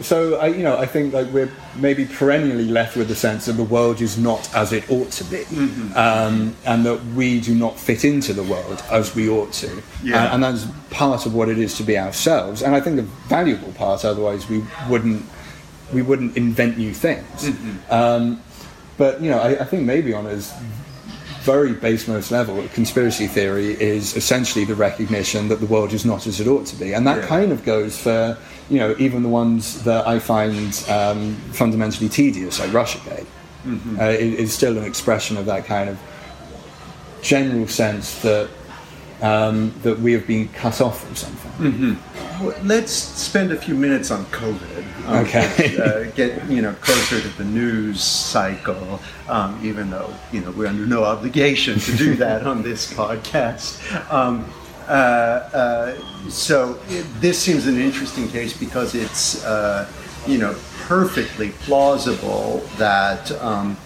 so 0.00 0.36
I, 0.36 0.48
you 0.48 0.62
know, 0.62 0.76
I 0.76 0.86
think 0.86 1.14
like 1.14 1.28
we're 1.28 1.50
maybe 1.76 2.04
perennially 2.04 2.66
left 2.66 2.96
with 2.96 3.08
the 3.08 3.14
sense 3.14 3.46
that 3.46 3.54
the 3.54 3.64
world 3.64 4.00
is 4.00 4.18
not 4.18 4.52
as 4.54 4.72
it 4.72 4.90
ought 4.90 5.10
to 5.12 5.24
be, 5.24 5.38
mm-hmm. 5.38 5.96
um, 5.96 6.54
and 6.64 6.84
that 6.84 7.02
we 7.14 7.40
do 7.40 7.54
not 7.54 7.78
fit 7.78 8.04
into 8.04 8.32
the 8.32 8.42
world 8.42 8.82
as 8.90 9.14
we 9.14 9.28
ought 9.28 9.52
to. 9.54 9.82
Yeah. 10.02 10.24
And, 10.24 10.44
and 10.44 10.58
that's 10.58 10.66
part 10.90 11.26
of 11.26 11.34
what 11.34 11.48
it 11.48 11.58
is 11.58 11.76
to 11.78 11.82
be 11.82 11.98
ourselves. 11.98 12.62
And 12.62 12.74
I 12.74 12.80
think 12.80 12.98
a 12.98 13.02
valuable 13.28 13.72
part. 13.72 14.04
Otherwise, 14.04 14.48
we 14.48 14.62
wouldn't 14.88 15.24
we 15.92 16.02
wouldn't 16.02 16.36
invent 16.36 16.78
new 16.78 16.92
things. 16.92 17.44
Mm-hmm. 17.44 17.92
Um, 17.92 18.42
but 18.96 19.20
you 19.20 19.30
know, 19.30 19.38
I, 19.38 19.60
I 19.60 19.64
think 19.64 19.84
maybe 19.84 20.12
on 20.12 20.26
a 20.26 20.36
very 21.42 21.74
base 21.74 22.08
most 22.08 22.30
level, 22.30 22.66
conspiracy 22.74 23.26
theory 23.26 23.80
is 23.80 24.16
essentially 24.16 24.64
the 24.64 24.74
recognition 24.74 25.48
that 25.48 25.60
the 25.60 25.66
world 25.66 25.92
is 25.92 26.04
not 26.04 26.26
as 26.26 26.40
it 26.40 26.48
ought 26.48 26.66
to 26.66 26.76
be, 26.76 26.92
and 26.92 27.06
that 27.06 27.18
yeah. 27.18 27.26
kind 27.26 27.52
of 27.52 27.64
goes 27.64 27.98
for 27.98 28.36
you 28.68 28.78
know 28.78 28.94
even 28.98 29.22
the 29.22 29.28
ones 29.28 29.82
that 29.84 30.06
I 30.06 30.18
find 30.18 30.84
um, 30.88 31.36
fundamentally 31.52 32.08
tedious, 32.08 32.58
like 32.58 32.70
RussiaGate. 32.70 33.26
Mm-hmm. 33.64 34.00
Uh, 34.00 34.04
it, 34.04 34.40
it's 34.40 34.52
still 34.52 34.78
an 34.78 34.84
expression 34.84 35.36
of 35.36 35.46
that 35.46 35.66
kind 35.66 35.88
of 35.88 35.98
general 37.22 37.66
sense 37.66 38.20
that 38.22 38.48
um, 39.22 39.72
that 39.82 39.98
we 39.98 40.12
have 40.12 40.26
been 40.26 40.48
cut 40.48 40.80
off 40.80 41.04
from 41.04 41.16
something. 41.16 41.72
Mm-hmm. 41.72 42.66
Let's 42.66 42.92
spend 42.92 43.50
a 43.52 43.56
few 43.56 43.74
minutes 43.74 44.10
on 44.10 44.24
COVID. 44.26 45.06
Um, 45.06 45.24
okay. 45.24 45.78
uh, 45.78 46.10
get 46.14 46.48
you 46.50 46.60
know 46.62 46.74
closer 46.74 47.20
to 47.20 47.28
the 47.38 47.44
news 47.44 48.02
cycle, 48.02 49.00
um, 49.28 49.58
even 49.64 49.88
though 49.90 50.12
you 50.32 50.40
know 50.40 50.50
we're 50.50 50.66
under 50.66 50.86
no 50.86 51.04
obligation 51.04 51.78
to 51.78 51.96
do 51.96 52.14
that 52.16 52.46
on 52.46 52.62
this 52.62 52.92
podcast. 52.94 53.80
Um, 54.12 54.52
uh, 54.88 54.90
uh, 54.90 56.28
so 56.28 56.74
this 57.20 57.38
seems 57.38 57.66
an 57.66 57.78
interesting 57.80 58.28
case 58.28 58.56
because 58.56 58.94
it's 58.94 59.44
uh, 59.44 59.90
you 60.26 60.38
know 60.38 60.54
perfectly 60.82 61.50
plausible 61.60 62.58
that 62.76 63.32
um, 63.42 63.76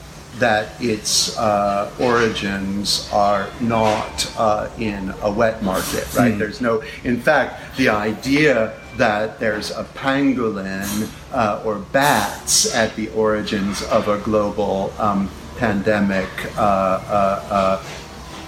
that 0.40 0.80
its 0.80 1.38
uh, 1.38 1.90
origins 2.00 3.08
are 3.12 3.48
not 3.60 4.32
uh, 4.36 4.68
in 4.78 5.14
a 5.22 5.30
wet 5.30 5.62
market, 5.62 6.12
right? 6.14 6.34
Mm. 6.34 6.38
There's 6.38 6.60
no, 6.60 6.82
in 7.04 7.20
fact, 7.20 7.76
the 7.76 7.90
idea 7.90 8.74
that 8.96 9.38
there's 9.38 9.70
a 9.70 9.84
pangolin 9.84 11.08
uh, 11.32 11.62
or 11.64 11.78
bats 11.78 12.74
at 12.74 12.94
the 12.96 13.08
origins 13.10 13.82
of 13.84 14.08
a 14.08 14.18
global 14.18 14.92
um, 14.98 15.30
pandemic 15.56 16.28
uh, 16.56 16.60
uh, 16.60 17.44
uh, 17.50 17.84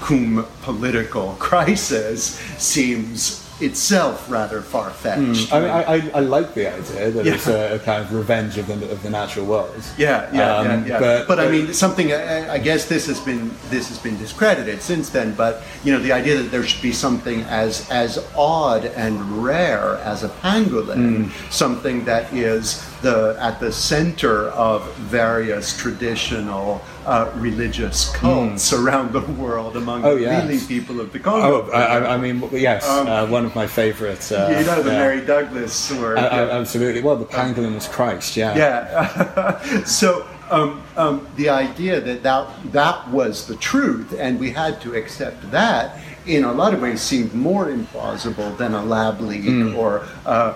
cum 0.00 0.46
political 0.62 1.34
crisis 1.38 2.36
seems 2.58 3.41
itself 3.60 4.30
rather 4.30 4.60
far 4.60 4.90
fetched. 4.90 5.50
Mm. 5.50 5.52
I, 5.52 5.60
mean, 5.60 5.70
I, 5.70 5.82
I, 5.82 6.10
I, 6.14 6.20
like 6.20 6.54
the 6.54 6.72
idea 6.72 7.10
that 7.10 7.24
yeah. 7.24 7.34
it's 7.34 7.46
a, 7.46 7.74
a, 7.74 7.78
kind 7.78 8.02
of 8.02 8.12
revenge 8.12 8.58
of 8.58 8.66
the, 8.66 8.90
of 8.90 9.02
the 9.02 9.10
natural 9.10 9.46
world. 9.46 9.74
Yeah, 9.96 10.28
yeah, 10.32 10.56
um, 10.56 10.66
yeah, 10.66 10.86
yeah. 10.86 10.98
But, 10.98 11.28
but, 11.28 11.40
I 11.40 11.50
mean, 11.50 11.72
something. 11.72 12.12
I, 12.12 12.54
I, 12.54 12.58
guess 12.58 12.86
this 12.86 13.06
has 13.06 13.20
been 13.20 13.50
this 13.68 13.88
has 13.88 13.98
been 13.98 14.16
discredited 14.18 14.82
since 14.82 15.10
then. 15.10 15.34
But 15.34 15.62
you 15.84 15.92
know, 15.92 15.98
the 15.98 16.12
idea 16.12 16.38
that 16.38 16.50
there 16.50 16.62
should 16.64 16.82
be 16.82 16.92
something 16.92 17.42
as 17.42 17.88
as 17.90 18.26
odd 18.36 18.86
and 18.86 19.44
rare 19.44 19.96
as 19.98 20.24
a 20.24 20.28
pangolin, 20.28 21.26
mm. 21.26 21.52
something 21.52 22.04
that 22.04 22.32
is 22.32 22.84
the 23.02 23.36
at 23.38 23.60
the 23.60 23.72
center 23.72 24.48
of 24.50 24.92
various 24.96 25.76
traditional 25.76 26.80
uh, 27.06 27.30
religious 27.36 28.10
cults 28.16 28.72
around 28.72 29.12
the 29.12 29.20
world 29.32 29.76
among. 29.76 30.04
Oh, 30.04 30.14
the 30.14 30.22
yes. 30.22 30.44
really 30.44 30.60
people 30.66 31.00
of 31.00 31.12
the 31.12 31.18
Congo. 31.18 31.66
Oh, 31.66 31.70
I, 31.72 32.14
I- 32.14 32.16
mean, 32.16 32.42
yes, 32.52 32.84
uh, 32.88 33.26
one 33.26 33.44
of 33.44 33.54
my 33.54 33.66
favourites. 33.66 34.30
Uh, 34.32 34.46
Um, 34.46 34.58
you 34.58 34.64
know 34.66 34.82
the 34.82 34.92
yeah. 34.92 34.98
Mary 34.98 35.20
Douglas 35.24 35.90
uh, 35.92 36.16
absolutely. 36.52 37.00
Well, 37.02 37.16
the 37.16 37.24
Pangolin 37.26 37.74
is 37.76 37.86
Christ, 37.88 38.36
yeah. 38.36 38.56
Yeah. 38.56 39.84
so 39.84 40.26
um, 40.50 40.82
um, 40.96 41.26
the 41.36 41.48
idea 41.48 42.00
that, 42.00 42.22
that 42.22 42.46
that 42.72 43.08
was 43.08 43.46
the 43.46 43.56
truth 43.56 44.14
and 44.18 44.38
we 44.38 44.50
had 44.50 44.80
to 44.82 44.94
accept 44.94 45.50
that 45.50 45.98
in 46.26 46.44
a 46.44 46.52
lot 46.52 46.72
of 46.74 46.80
ways 46.80 47.00
seemed 47.00 47.34
more 47.34 47.66
implausible 47.66 48.56
than 48.56 48.74
a 48.74 48.82
lab 48.84 49.20
leak 49.20 49.74
or 49.76 50.06
uh, 50.26 50.54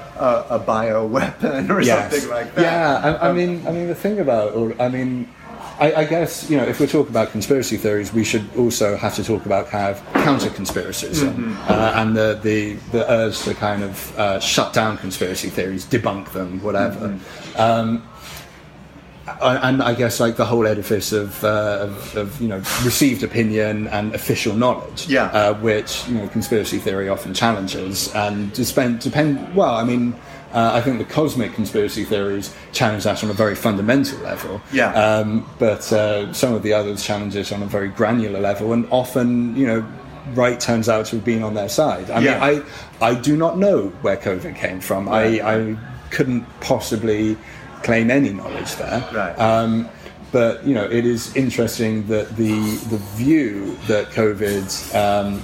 a, 0.50 0.54
a 0.56 0.60
bioweapon 0.60 1.70
or. 1.74 1.80
Yes. 1.80 2.12
something 2.12 2.30
like 2.30 2.54
that. 2.54 2.62
Yeah, 2.62 3.00
I, 3.20 3.26
I 3.26 3.28
Um, 3.30 3.36
mean, 3.36 3.66
I 3.66 3.70
mean, 3.72 3.88
the 3.88 3.94
thing 3.94 4.20
about, 4.20 4.54
or 4.54 4.74
I 4.80 4.88
mean, 4.88 5.28
I, 5.78 5.92
I 5.92 6.04
guess 6.04 6.48
you 6.50 6.56
know, 6.56 6.64
if 6.64 6.80
we're 6.80 6.86
talking 6.86 7.10
about 7.10 7.30
conspiracy 7.32 7.76
theories, 7.76 8.12
we 8.12 8.24
should 8.24 8.44
also 8.56 8.96
have 8.96 9.14
to 9.16 9.24
talk 9.24 9.44
about 9.46 9.68
kind 9.68 9.94
of 9.94 10.02
counter 10.24 10.50
conspiracies 10.50 11.22
Mm-hmm. 11.22 11.54
uh, 11.70 11.92
and 12.00 12.16
the, 12.16 12.38
the 12.42 12.74
the 12.92 13.10
urge 13.10 13.38
to 13.40 13.54
kind 13.54 13.82
of 13.82 14.18
uh, 14.18 14.40
shut 14.40 14.72
down 14.72 14.96
conspiracy 14.98 15.50
theories, 15.50 15.84
debunk 15.84 16.32
them, 16.32 16.62
whatever. 16.62 17.08
Mm-hmm. 17.08 17.60
Um, 17.60 18.02
and 19.42 19.82
I 19.82 19.92
guess 19.94 20.20
like 20.20 20.36
the 20.36 20.44
whole 20.46 20.66
edifice 20.66 21.12
of, 21.12 21.42
uh, 21.44 21.78
of, 21.82 22.16
of 22.16 22.40
you 22.40 22.48
know 22.48 22.58
received 22.84 23.22
opinion 23.22 23.86
and 23.88 24.14
official 24.14 24.54
knowledge, 24.54 25.08
Yeah. 25.08 25.24
uh, 25.26 25.54
which 25.54 26.08
you 26.08 26.14
know 26.14 26.28
conspiracy 26.28 26.78
theory 26.78 27.08
often 27.08 27.34
challenges, 27.34 28.14
and 28.14 28.52
depend 28.52 29.00
depend. 29.00 29.54
Well, 29.54 29.74
I 29.74 29.84
mean, 29.84 30.14
uh, 30.52 30.70
I 30.74 30.80
think 30.80 30.98
the 30.98 31.04
cosmic 31.04 31.52
conspiracy 31.54 32.04
theories 32.04 32.54
challenge 32.72 33.04
that 33.04 33.22
on 33.24 33.30
a 33.30 33.34
very 33.34 33.54
fundamental 33.54 34.18
level. 34.20 34.60
Yeah. 34.72 34.92
Um, 34.92 35.48
but 35.58 35.92
uh, 35.92 36.32
some 36.32 36.54
of 36.54 36.62
the 36.62 36.72
others 36.72 37.04
challenge 37.04 37.36
it 37.36 37.52
on 37.52 37.62
a 37.62 37.66
very 37.66 37.88
granular 37.88 38.40
level, 38.40 38.72
and 38.72 38.86
often 38.90 39.56
you 39.56 39.66
know. 39.66 39.86
Right 40.34 40.58
turns 40.58 40.88
out 40.88 41.06
to 41.06 41.16
have 41.16 41.24
been 41.24 41.44
on 41.44 41.54
their 41.54 41.68
side. 41.68 42.10
I 42.10 42.18
Yeah. 42.18 42.32
mean, 42.50 42.64
I 43.00 43.10
I 43.10 43.14
do 43.14 43.36
not 43.36 43.58
know 43.58 43.92
where 44.02 44.16
COVID 44.16 44.56
came 44.56 44.80
from. 44.80 45.08
Right. 45.08 45.40
I, 45.40 45.54
I 45.70 45.76
couldn't 46.10 46.44
possibly 46.60 47.36
claim 47.84 48.10
any 48.10 48.32
knowledge 48.32 48.74
there. 48.74 49.04
Right. 49.14 49.38
Um, 49.38 49.88
but 50.32 50.66
you 50.66 50.74
know, 50.74 50.82
it 50.82 51.06
is 51.06 51.34
interesting 51.36 52.08
that 52.08 52.36
the 52.36 52.58
the 52.90 52.98
view 53.14 53.76
that 53.86 54.06
COVID 54.10 54.66
um, 54.96 55.38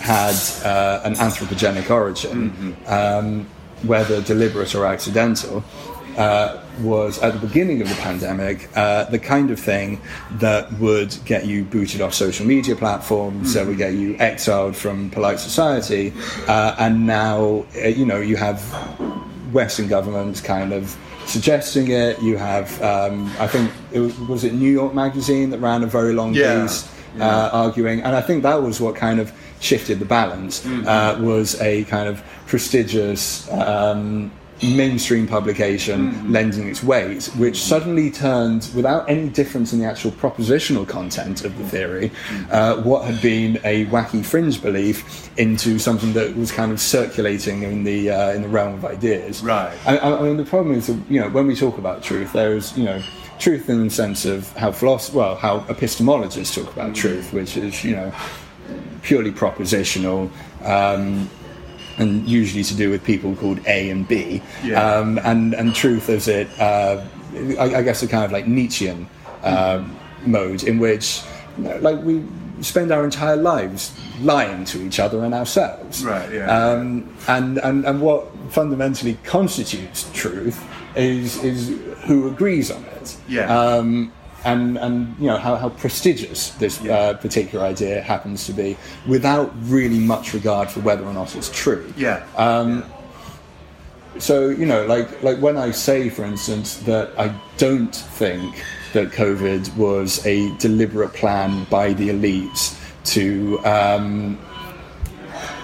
had 0.00 0.36
uh, 0.64 1.00
an 1.02 1.14
anthropogenic 1.14 1.90
origin, 1.90 2.76
um, 2.86 3.44
whether 3.84 4.20
deliberate 4.22 4.74
or 4.74 4.86
accidental, 4.86 5.62
uh, 6.16 6.60
was 6.80 7.18
at 7.20 7.32
the 7.32 7.46
beginning 7.46 7.80
of 7.80 7.88
the 7.88 7.94
pandemic 7.96 8.68
uh, 8.76 9.04
the 9.04 9.18
kind 9.18 9.50
of 9.52 9.58
thing 9.58 10.00
that 10.32 10.70
would 10.80 11.16
get 11.24 11.46
you 11.46 11.64
booted 11.64 12.00
off 12.00 12.12
social 12.12 12.44
media 12.46 12.74
platforms, 12.74 13.54
that 13.54 13.66
would 13.66 13.78
get 13.78 13.94
you 13.94 14.16
exiled 14.18 14.74
from 14.76 15.10
polite 15.10 15.38
society, 15.38 16.12
uh, 16.48 16.74
and 16.78 17.06
now 17.06 17.64
uh, 17.76 17.86
you 17.86 18.04
know 18.04 18.20
you 18.20 18.36
have 18.36 18.60
Western 19.52 19.86
governments 19.88 20.40
kind 20.40 20.72
of 20.72 20.96
suggesting 21.26 21.90
it. 21.90 22.20
You 22.20 22.36
have, 22.36 22.80
um, 22.82 23.30
I 23.38 23.46
think, 23.46 23.70
it 23.92 24.00
was, 24.00 24.18
was 24.20 24.44
it 24.44 24.54
New 24.54 24.70
York 24.70 24.94
Magazine 24.94 25.50
that 25.50 25.58
ran 25.58 25.82
a 25.82 25.86
very 25.86 26.14
long 26.14 26.34
Yeah. 26.34 26.62
piece 26.62 26.88
uh, 27.20 27.50
arguing, 27.52 28.02
and 28.02 28.14
I 28.16 28.20
think 28.22 28.42
that 28.42 28.62
was 28.62 28.80
what 28.80 28.94
kind 28.96 29.20
of 29.20 29.32
shifted 29.60 29.98
the 29.98 30.04
balance. 30.04 30.64
Uh, 30.66 31.18
was 31.20 31.60
a 31.60 31.84
kind 31.84 32.08
of 32.08 32.22
prestigious. 32.46 33.50
Um, 33.50 34.30
mainstream 34.60 35.24
publication 35.24 36.32
lending 36.32 36.66
its 36.66 36.82
weight 36.82 37.26
which 37.36 37.62
suddenly 37.62 38.10
turned 38.10 38.68
without 38.74 39.08
any 39.08 39.28
difference 39.28 39.72
in 39.72 39.78
the 39.78 39.84
actual 39.84 40.10
propositional 40.10 40.84
content 40.84 41.44
of 41.44 41.56
the 41.58 41.64
theory 41.68 42.10
uh, 42.50 42.74
what 42.82 43.04
had 43.04 43.22
been 43.22 43.56
a 43.62 43.86
wacky 43.86 44.24
fringe 44.24 44.60
belief 44.60 45.30
into 45.38 45.78
something 45.78 46.12
that 46.12 46.34
was 46.34 46.50
kind 46.50 46.72
of 46.72 46.80
circulating 46.80 47.62
in 47.62 47.84
the 47.84 48.10
uh, 48.10 48.32
in 48.32 48.42
the 48.42 48.48
realm 48.48 48.74
of 48.74 48.84
ideas 48.84 49.42
Right. 49.42 49.76
I, 49.86 49.98
I 49.98 50.22
mean, 50.22 50.36
the 50.36 50.44
problem 50.44 50.74
is, 50.74 50.88
that, 50.88 50.98
you 51.08 51.20
know, 51.20 51.28
when 51.30 51.46
we 51.46 51.56
talk 51.56 51.78
about 51.78 52.02
truth, 52.02 52.32
there's, 52.32 52.76
you 52.76 52.84
know, 52.84 53.02
truth 53.38 53.68
in 53.68 53.84
the 53.84 53.90
sense 53.90 54.24
of 54.24 54.52
how 54.56 54.72
philosophy, 54.72 55.16
well, 55.16 55.36
how 55.36 55.60
epistemologists 55.60 56.54
talk 56.54 56.72
about 56.72 56.94
truth, 56.94 57.32
which 57.32 57.56
is, 57.56 57.82
you 57.84 57.96
know, 57.96 58.12
purely 59.02 59.32
propositional. 59.32 60.30
Um, 60.64 61.28
and 61.98 62.28
usually 62.28 62.62
to 62.62 62.76
do 62.76 62.90
with 62.90 63.02
people 63.02 63.34
called 63.34 63.58
A 63.66 63.90
and 63.90 64.06
B, 64.06 64.40
Yeah. 64.62 64.80
um, 64.80 65.18
and 65.24 65.52
and 65.52 65.74
truth 65.74 66.08
is 66.08 66.28
it, 66.28 66.46
uh, 66.60 67.02
I, 67.58 67.74
I 67.78 67.82
guess, 67.82 68.04
a 68.04 68.06
kind 68.06 68.24
of 68.24 68.30
like 68.30 68.46
Nietzschean 68.46 69.08
uh, 69.42 69.82
mode 70.24 70.62
in 70.62 70.78
which, 70.78 71.22
like 71.58 72.00
we 72.04 72.22
spend 72.60 72.92
our 72.92 73.02
entire 73.04 73.34
lives 73.36 73.98
lying 74.20 74.64
to 74.66 74.80
each 74.86 75.00
other 75.00 75.24
and 75.24 75.34
ourselves, 75.34 76.04
Right, 76.04 76.32
yeah. 76.32 76.46
um, 76.46 77.12
and, 77.26 77.58
and 77.58 77.84
and 77.84 78.00
what 78.00 78.28
fundamentally 78.50 79.18
constitutes 79.24 80.08
truth 80.14 80.64
is 80.94 81.42
is 81.42 81.76
who 82.06 82.28
agrees 82.28 82.70
on 82.70 82.84
it. 82.84 83.16
Yeah. 83.28 83.46
Um, 83.52 84.12
and 84.44 84.78
and 84.78 85.14
you 85.18 85.26
know 85.26 85.36
how, 85.38 85.56
how 85.56 85.68
prestigious 85.68 86.50
this 86.58 86.80
Yeah. 86.80 86.94
uh, 86.96 87.14
particular 87.14 87.64
idea 87.64 88.00
happens 88.02 88.46
to 88.46 88.52
be, 88.52 88.76
without 89.06 89.52
really 89.64 89.98
much 89.98 90.32
regard 90.34 90.70
for 90.70 90.80
whether 90.80 91.04
or 91.04 91.12
not 91.12 91.34
it's 91.36 91.50
true. 91.50 91.92
yeah. 91.96 92.24
Um, 92.36 92.84
so 94.18 94.48
you 94.48 94.66
know, 94.66 94.84
like 94.86 95.22
like 95.22 95.38
when 95.40 95.56
I 95.56 95.70
say, 95.72 96.08
for 96.10 96.24
instance, 96.24 96.76
that 96.78 97.10
I 97.18 97.32
don't 97.56 97.94
think 97.94 98.54
that 98.92 99.10
COVID 99.12 99.76
was 99.76 100.24
a 100.26 100.54
deliberate 100.58 101.12
plan 101.12 101.64
by 101.70 101.92
the 101.92 102.08
elites 102.08 102.74
to. 103.12 103.58
Um, 103.64 104.38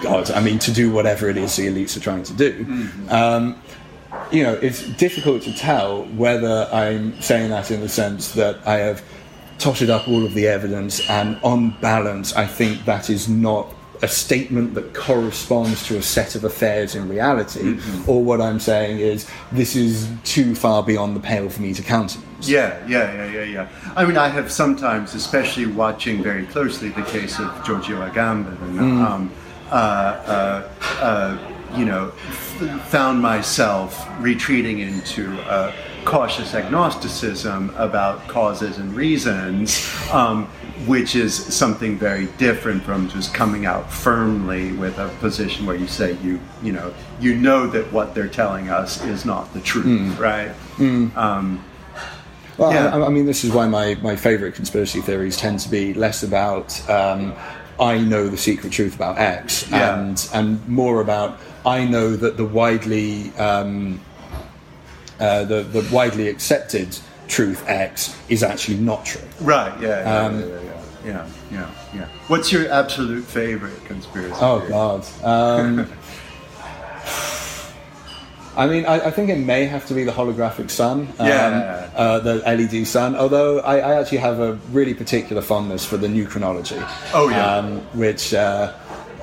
God, 0.01 0.29
I 0.31 0.39
mean, 0.41 0.59
to 0.59 0.71
do 0.71 0.91
whatever 0.91 1.29
it 1.29 1.37
is 1.37 1.55
the 1.55 1.67
elites 1.67 1.97
are 1.97 1.99
trying 1.99 2.23
to 2.23 2.33
do. 2.33 2.65
Um, 3.09 3.59
you 4.31 4.43
know, 4.43 4.53
it's 4.53 4.87
difficult 4.93 5.43
to 5.43 5.53
tell 5.53 6.05
whether 6.15 6.67
I'm 6.71 7.19
saying 7.21 7.49
that 7.51 7.71
in 7.71 7.81
the 7.81 7.89
sense 7.89 8.31
that 8.33 8.65
I 8.67 8.77
have 8.77 9.03
totted 9.57 9.89
up 9.89 10.07
all 10.07 10.25
of 10.25 10.33
the 10.33 10.47
evidence 10.47 11.07
and 11.09 11.39
on 11.43 11.71
balance, 11.81 12.33
I 12.33 12.45
think 12.45 12.85
that 12.85 13.09
is 13.09 13.29
not 13.29 13.73
a 14.01 14.07
statement 14.07 14.73
that 14.73 14.93
corresponds 14.93 15.87
to 15.87 15.97
a 15.97 16.01
set 16.01 16.35
of 16.35 16.43
affairs 16.43 16.95
in 16.95 17.07
reality, 17.07 17.79
or 18.07 18.21
what 18.21 18.41
I'm 18.41 18.59
saying 18.59 18.99
is 18.99 19.25
this 19.53 19.75
is 19.75 20.09
too 20.25 20.53
far 20.53 20.83
beyond 20.83 21.15
the 21.15 21.21
pale 21.21 21.49
for 21.49 21.61
me 21.61 21.73
to 21.73 21.81
countenance. 21.81 22.49
Yeah, 22.49 22.85
yeah, 22.87 23.13
yeah, 23.13 23.31
yeah, 23.31 23.43
yeah. 23.43 23.67
I 23.95 24.05
mean, 24.05 24.17
I 24.17 24.27
have 24.27 24.51
sometimes, 24.51 25.15
especially 25.15 25.65
watching 25.65 26.21
very 26.21 26.45
closely 26.45 26.89
the 26.89 27.03
case 27.03 27.39
of 27.39 27.49
Giorgio 27.65 28.07
Agamben, 28.07 28.61
and, 28.61 28.79
um, 29.01 29.31
uh, 29.71 29.73
uh, 29.73 30.69
uh, 30.99 31.77
you 31.77 31.85
know, 31.85 32.11
found 32.89 33.21
myself 33.21 34.07
retreating 34.19 34.79
into 34.79 35.39
uh, 35.43 35.73
cautious 36.05 36.53
agnosticism 36.53 37.73
about 37.77 38.25
causes 38.27 38.77
and 38.77 38.93
reasons, 38.95 39.89
um, 40.11 40.45
which 40.85 41.15
is 41.15 41.33
something 41.33 41.97
very 41.97 42.27
different 42.37 42.83
from 42.83 43.09
just 43.09 43.33
coming 43.33 43.65
out 43.65 43.91
firmly 43.91 44.71
with 44.73 44.97
a 44.99 45.09
position 45.19 45.65
where 45.65 45.75
you 45.75 45.87
say 45.87 46.15
you, 46.23 46.39
you 46.61 46.71
know, 46.71 46.93
you 47.19 47.35
know 47.35 47.67
that 47.67 47.91
what 47.91 48.13
they're 48.13 48.27
telling 48.27 48.69
us 48.69 49.03
is 49.05 49.25
not 49.25 49.51
the 49.53 49.61
truth, 49.61 50.17
right? 50.19 50.51
Um, 50.79 51.63
Well, 52.57 52.71
Yeah. 52.71 52.95
I, 52.95 53.05
I 53.07 53.09
mean, 53.09 53.25
this 53.25 53.43
is 53.43 53.51
why 53.51 53.67
my, 53.67 53.95
my 54.01 54.15
favourite 54.15 54.53
conspiracy 54.55 55.01
theories 55.01 55.35
tend 55.37 55.59
to 55.61 55.69
be 55.69 55.93
less 55.93 56.23
about 56.23 56.87
um, 56.89 57.33
I 57.79 57.97
know 57.97 58.29
the 58.29 58.37
secret 58.37 58.71
truth 58.71 58.95
about 58.95 59.17
X 59.17 59.69
Yeah. 59.69 59.99
and 60.01 60.29
and 60.33 60.65
more 60.67 61.01
about 61.01 61.37
I 61.65 61.85
know 61.85 62.15
that 62.15 62.37
the 62.37 62.45
widely 62.45 63.31
um, 63.37 63.99
uh, 65.19 65.43
the 65.45 65.63
the 65.63 65.87
widely 65.91 66.27
accepted 66.27 66.97
truth 67.27 67.63
X 67.67 68.15
is 68.29 68.43
actually 68.43 68.77
not 68.77 69.05
true. 69.05 69.21
Right. 69.41 69.73
Yeah. 69.81 69.87
Yeah. 70.03 70.19
Um, 70.25 70.39
yeah, 70.39 70.45
yeah, 70.47 70.61
yeah. 71.05 71.27
Yeah. 71.51 71.69
Yeah. 71.95 72.07
What's 72.27 72.51
your 72.51 72.69
absolute 72.71 73.23
favorite 73.23 73.83
conspiracy? 73.85 74.35
Oh 74.39 74.59
theory? 74.59 74.69
God. 74.71 75.05
Um, 75.23 75.89
I 78.57 78.67
mean, 78.67 78.85
I, 78.85 79.07
I 79.07 79.11
think 79.11 79.29
it 79.29 79.37
may 79.39 79.65
have 79.65 79.85
to 79.87 79.93
be 79.93 80.05
the 80.05 80.13
holographic 80.13 80.69
sun, 80.71 81.09
um, 81.19 81.27
Yeah. 81.27 81.89
uh, 81.93 82.19
the 82.19 82.35
LED 82.37 82.87
sun. 82.87 83.13
Although 83.17 83.59
I, 83.59 83.79
I 83.79 83.99
actually 83.99 84.19
have 84.19 84.39
a 84.39 84.53
really 84.71 84.93
particular 84.93 85.41
fondness 85.41 85.83
for 85.85 85.97
the 85.97 86.07
new 86.07 86.25
chronology. 86.25 86.79
Oh, 87.13 87.27
yeah. 87.27 87.57
um, 87.57 87.81
which 87.93 88.33
uh, 88.33 88.71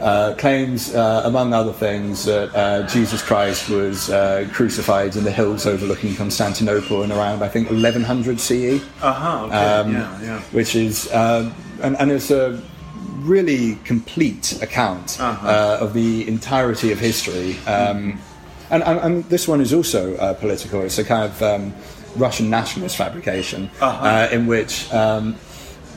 uh, 0.02 0.34
claims, 0.34 0.94
uh, 0.94 1.22
among 1.24 1.54
other 1.54 1.72
things, 1.72 2.24
that 2.24 2.54
uh, 2.54 2.86
Jesus 2.88 3.22
Christ 3.22 3.68
was 3.70 4.10
uh, 4.10 4.48
crucified 4.52 5.16
in 5.16 5.24
the 5.24 5.30
hills 5.30 5.66
overlooking 5.66 6.14
Constantinople 6.16 7.02
in 7.04 7.12
around, 7.12 7.42
I 7.42 7.48
think, 7.48 7.70
1100 7.70 8.40
CE 8.40 8.82
Uh 9.00 9.12
huh. 9.12 9.44
Okay. 9.46 9.54
um, 9.56 9.92
yeah. 9.92 10.20
Yeah. 10.22 10.40
which 10.52 10.74
is 10.74 11.08
uh, 11.12 11.50
and, 11.82 11.96
and 12.00 12.10
it's 12.10 12.30
a 12.30 12.60
really 13.20 13.76
complete 13.84 14.60
account 14.62 15.18
Uh-huh. 15.20 15.46
uh, 15.46 15.78
of 15.84 15.92
the 15.94 16.26
entirety 16.28 16.90
of 16.92 16.98
history. 16.98 17.56
Um, 17.66 18.18
and, 18.70 18.82
and, 18.82 18.98
and 19.00 19.24
this 19.30 19.46
one 19.46 19.60
is 19.60 19.72
also 19.72 20.16
uh, 20.16 20.34
political. 20.34 20.80
It's 20.82 20.98
a 20.98 21.04
kind 21.04 21.24
of 21.30 21.42
um, 21.42 21.72
Russian 22.16 22.50
nationalist 22.50 22.96
fabrication 22.96 23.70
Uh-huh. 23.80 24.04
uh, 24.06 24.28
in 24.36 24.46
which. 24.46 24.92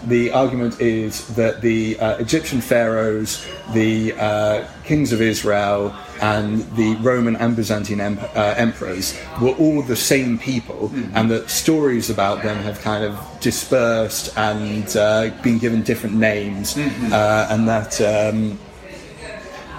The 0.06 0.32
argument 0.32 0.80
is 0.80 1.27
that 1.36 1.61
the 1.61 1.99
uh, 1.99 2.18
Egyptian 2.18 2.61
pharaohs, 2.61 3.45
the 3.73 4.14
uh, 4.14 4.68
kings 4.84 5.11
of 5.11 5.22
Israel, 5.22 5.95
and 6.22 6.61
the 6.76 6.95
Roman 6.98 7.36
and 7.36 7.56
Byzantine 7.56 7.99
em- 7.99 8.19
uh, 8.36 8.53
emperors 8.57 9.19
were 9.41 9.56
all 9.56 9.82
the 9.82 9.95
same 9.95 10.38
people, 10.38 10.91
and 11.14 11.30
that 11.32 11.49
stories 11.49 12.10
about 12.10 12.44
them 12.44 12.57
have 12.57 12.80
kind 12.82 13.03
of 13.03 13.19
dispersed 13.41 14.38
and 14.38 14.95
uh, 14.95 15.30
been 15.41 15.57
given 15.57 15.82
different 15.82 16.15
names, 16.15 16.77
uh, 16.77 17.48
and 17.49 17.68
that. 17.68 17.99
Um, 18.02 18.60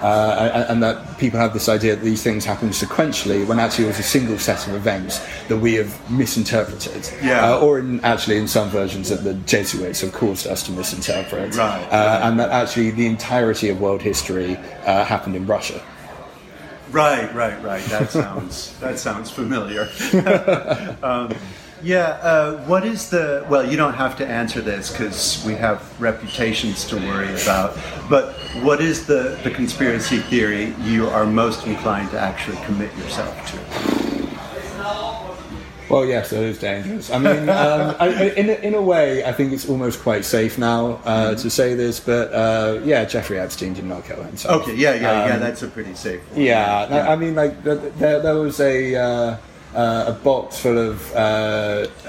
uh, 0.01 0.65
and, 0.69 0.83
that 0.83 1.17
people 1.17 1.39
have 1.39 1.53
this 1.53 1.67
idea 1.69 1.95
that 1.95 2.03
these 2.03 2.21
things 2.21 2.45
happen 2.45 2.69
sequentially 2.69 3.45
when 3.47 3.59
actually 3.59 3.85
it 3.85 3.87
was 3.87 3.99
a 3.99 4.03
single 4.03 4.37
set 4.37 4.67
of 4.67 4.75
events 4.75 5.19
that 5.47 5.57
we 5.57 5.73
have 5.75 6.11
misinterpreted. 6.11 7.09
Yeah. 7.23 7.53
Uh, 7.53 7.59
or 7.59 7.79
in, 7.79 7.99
actually 8.01 8.37
in 8.37 8.47
some 8.47 8.69
versions 8.69 9.09
that 9.09 9.23
the 9.23 9.33
Jesuits 9.33 10.01
have 10.01 10.13
caused 10.13 10.47
us 10.47 10.63
to 10.63 10.71
misinterpret. 10.71 11.55
Right, 11.55 11.87
Uh. 11.91 12.21
And 12.23 12.39
that 12.39 12.49
actually 12.51 12.91
the 12.91 13.07
entirety 13.07 13.69
of 13.69 13.79
world 13.81 14.01
history 14.01 14.57
uh, 14.85 15.03
happened 15.05 15.35
in 15.35 15.45
Russia. 15.45 15.81
Right, 16.91 17.33
right, 17.33 17.61
right. 17.63 17.83
That 17.85 18.09
sounds 18.21 18.77
that 18.79 18.99
sounds 18.99 19.29
familiar. 19.29 19.89
um, 21.03 21.33
yeah. 21.83 22.19
Uh, 22.21 22.57
what 22.65 22.85
is 22.85 23.09
the? 23.09 23.45
Well, 23.49 23.69
you 23.69 23.77
don't 23.77 23.93
have 23.93 24.17
to 24.17 24.27
answer 24.27 24.61
this 24.61 24.91
because 24.91 25.43
we 25.45 25.53
have 25.55 25.79
reputations 26.01 26.85
to 26.85 26.95
worry 26.97 27.29
about. 27.41 27.77
But 28.09 28.33
what 28.63 28.81
is 28.81 29.05
the 29.05 29.39
the 29.43 29.51
conspiracy 29.51 30.19
theory 30.19 30.73
you 30.81 31.07
are 31.09 31.25
most 31.25 31.65
inclined 31.67 32.11
to 32.11 32.19
actually 32.19 32.57
commit 32.65 32.95
yourself 32.97 33.35
to? 33.51 33.57
Well, 35.89 36.05
yes, 36.05 36.33
it 36.33 36.43
is 36.43 36.59
dangerous. 36.59 37.09
I 37.09 37.17
mean, 37.17 37.47
um, 37.47 37.95
I, 37.97 38.07
I- 38.09 38.33
in, 38.35 38.49
a, 38.49 38.53
in 38.55 38.73
a 38.75 38.81
way, 38.81 39.23
I 39.23 39.31
think 39.31 39.53
it's 39.53 39.69
almost 39.69 40.01
quite 40.01 40.25
safe 40.25 40.57
now 40.57 40.99
uh, 41.05 41.33
to 41.35 41.49
say 41.49 41.75
this, 41.75 42.01
but 42.01 42.33
uh, 42.33 42.81
yeah, 42.83 43.05
Jeffrey 43.05 43.39
Epstein 43.39 43.71
did 43.73 43.85
not 43.85 44.03
kill 44.03 44.21
himself. 44.21 44.63
Okay. 44.63 44.75
Yeah. 44.75 44.95
Yeah. 44.95 45.27
yeah. 45.27 45.33
Um, 45.35 45.39
That's 45.39 45.63
a 45.63 45.67
pretty 45.69 45.93
safe. 45.95 46.19
One. 46.33 46.41
Yeah, 46.41 46.87
no, 46.89 46.99
I 46.99 47.15
mean, 47.15 47.35
like 47.35 47.63
th- 47.63 47.79
th- 47.79 47.93
there, 47.99 48.19
there 48.21 48.35
was 48.35 48.59
a 48.59 48.95
uh, 48.97 49.37
uh, 49.77 50.05
a 50.07 50.13
box 50.23 50.57
full 50.59 50.77
of 50.77 51.11
uh, 51.15 51.17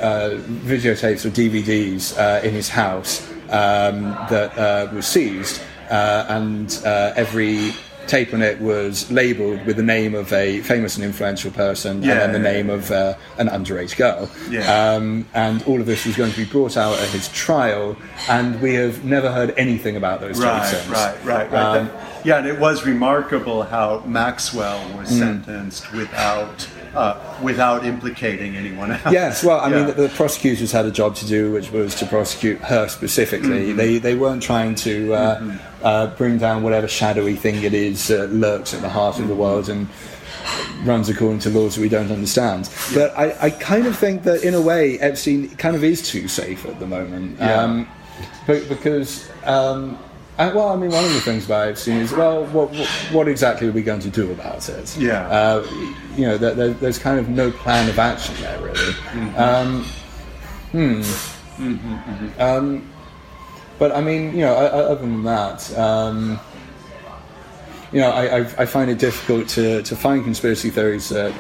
uh, 0.01 0.31
videotapes 0.65 1.25
or 1.27 1.31
DVDs 1.31 2.17
uh, 2.19 2.41
in 2.47 2.53
his 2.55 2.69
house 2.69 3.29
um, 3.51 4.03
that 4.31 4.57
uh, 4.59 4.91
was 4.95 5.07
seized, 5.07 5.61
uh, 5.91 6.25
and 6.31 6.81
uh, 6.85 7.13
every 7.15 7.73
tape 8.07 8.33
on 8.33 8.41
it 8.41 8.59
was 8.63 9.11
labelled 9.11 9.63
with 9.67 9.77
the 9.77 9.83
name 9.83 10.15
of 10.15 10.33
a 10.33 10.63
famous 10.63 10.97
and 10.97 11.05
influential 11.05 11.51
person, 11.51 12.03
Yeah, 12.03 12.13
and 12.13 12.21
then 12.21 12.33
the 12.33 12.39
name 12.53 12.71
of 12.71 12.91
uh, 12.91 13.15
an 13.37 13.49
underage 13.49 13.99
girl. 13.99 14.31
Yeah. 14.49 14.95
Um, 14.95 15.27
and 15.35 15.63
all 15.65 15.79
of 15.79 15.85
this 15.85 16.07
was 16.07 16.17
going 16.17 16.31
to 16.33 16.37
be 16.39 16.47
brought 16.47 16.79
out 16.79 16.99
at 16.99 17.09
his 17.11 17.29
trial, 17.29 17.97
and 18.31 18.59
we 18.63 18.73
have 18.77 19.05
never 19.05 19.31
heard 19.31 19.53
anything 19.59 19.95
about 19.97 20.21
those 20.23 20.37
tapes 20.39 20.45
Right, 20.47 20.67
since. 20.67 20.89
right, 20.89 21.25
right, 21.25 21.53
right. 21.53 21.77
Um, 21.81 21.91
yeah, 22.25 22.39
and 22.39 22.47
it 22.47 22.59
was 22.59 22.85
remarkable 22.87 23.63
how 23.63 24.03
Maxwell 24.07 24.81
was 24.97 25.11
Mm. 25.11 25.19
sentenced 25.19 25.93
without 25.93 26.69
uh, 26.95 27.15
without 27.43 27.85
implicating 27.85 28.57
anyone 28.57 28.91
else. 28.91 29.13
Yes, 29.13 29.45
well, 29.45 29.61
I 29.61 29.69
Yeah. 29.69 29.77
mean, 29.77 29.87
the, 29.89 29.93
the 30.05 30.09
prosecutors 30.09 30.73
had 30.73 30.87
a 30.87 30.91
job 30.91 31.15
to 31.17 31.27
do, 31.27 31.53
which 31.53 31.71
was 31.71 31.95
to 31.97 32.07
prosecute 32.07 32.59
her 32.63 32.89
specifically. 32.89 33.73
They 33.73 33.99
they 33.99 34.15
weren't 34.15 34.43
trying 34.43 34.75
to 34.77 35.13
uh, 35.15 35.43
uh, 35.83 36.07
bring 36.17 36.39
down 36.39 36.63
whatever 36.63 36.89
shadowy 36.89 37.37
thing 37.37 37.63
it 37.63 37.75
is 37.75 38.09
that 38.09 38.33
lurks 38.33 38.73
at 38.75 38.81
the 38.81 38.89
heart 38.89 39.19
of 39.21 39.29
the 39.29 39.35
world 39.35 39.69
and 39.69 39.87
runs 40.85 41.09
according 41.09 41.41
to 41.41 41.51
laws 41.51 41.75
that 41.75 41.83
we 41.83 41.89
don't 41.91 42.11
understand. 42.11 42.71
But 42.95 43.17
I, 43.19 43.35
I 43.43 43.51
kind 43.51 43.87
of 43.87 43.97
think 43.97 44.23
that 44.23 44.43
in 44.43 44.55
a 44.55 44.61
way, 44.61 44.99
Epstein 44.99 45.51
kind 45.57 45.77
of 45.77 45.85
is 45.85 46.01
too 46.09 46.27
safe 46.27 46.65
at 46.67 46.79
the 46.81 46.87
moment. 46.87 47.37
Yeah. 47.39 47.63
Um, 47.63 47.89
but 48.47 48.67
because. 48.69 49.29
Um, 49.45 49.99
well, 50.39 50.69
I 50.69 50.77
mean, 50.77 50.91
one 50.91 51.05
of 51.05 51.13
the 51.13 51.21
things 51.21 51.49
that 51.49 51.69
I've 51.69 51.79
seen 51.79 51.97
is, 51.97 52.13
well, 52.13 52.45
what, 52.47 52.75
what, 53.11 53.27
exactly 53.27 53.69
are 53.69 53.73
we 53.73 53.83
going 53.83 54.01
to 54.01 54.11
do 54.11 54.31
about 54.31 54.69
it? 54.69 54.97
Yeah. 54.97 55.29
Uh, 55.29 55.67
you 56.17 56.27
know, 56.27 56.39
there, 56.39 56.55
there, 56.55 56.69
there's 56.69 56.99
kind 56.99 57.19
of 57.19 57.29
no 57.29 57.51
plan 57.51 57.89
of 57.89 57.99
action 57.99 58.37
there, 58.41 58.61
really. 58.61 59.35
Um, 59.37 59.85
hmm. 60.71 61.03
Um, 62.39 62.89
but 63.81 63.93
I 63.93 64.01
mean, 64.01 64.33
you 64.33 64.43
know, 64.43 64.55
other 64.55 65.01
than 65.01 65.25
that, 65.25 65.77
um, 65.77 66.39
you 67.93 68.01
know, 68.01 68.11
I, 68.11 68.39
I, 68.39 68.41
I 68.41 68.67
find 68.67 68.91
it 68.91 68.99
difficult 68.99 69.49
to, 69.51 69.83
to 69.83 69.97
find 69.97 70.23
conspiracy 70.23 70.71
theories 70.71 71.09
that 71.09 71.33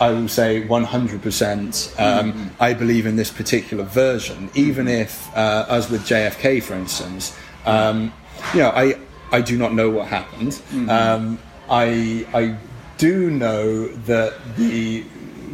I 0.00 0.10
will 0.10 0.28
say 0.28 0.66
100% 0.66 2.00
um, 2.00 2.50
I 2.58 2.72
believe 2.72 3.06
in 3.06 3.16
this 3.16 3.30
particular 3.30 3.84
version, 3.84 4.50
even 4.54 4.88
if, 4.88 5.28
uh, 5.36 5.66
as 5.68 5.90
with 5.90 6.02
JFK, 6.02 6.62
for 6.62 6.74
instance, 6.74 7.36
um, 7.66 8.12
you 8.54 8.60
know, 8.60 8.70
I, 8.70 8.94
I 9.32 9.40
do 9.40 9.56
not 9.58 9.72
know 9.74 9.90
what 9.90 10.08
happened. 10.08 10.60
Um, 10.90 11.38
I, 11.68 12.26
I 12.34 12.56
do 12.98 13.30
know 13.30 13.86
that 14.06 14.34
the 14.56 15.04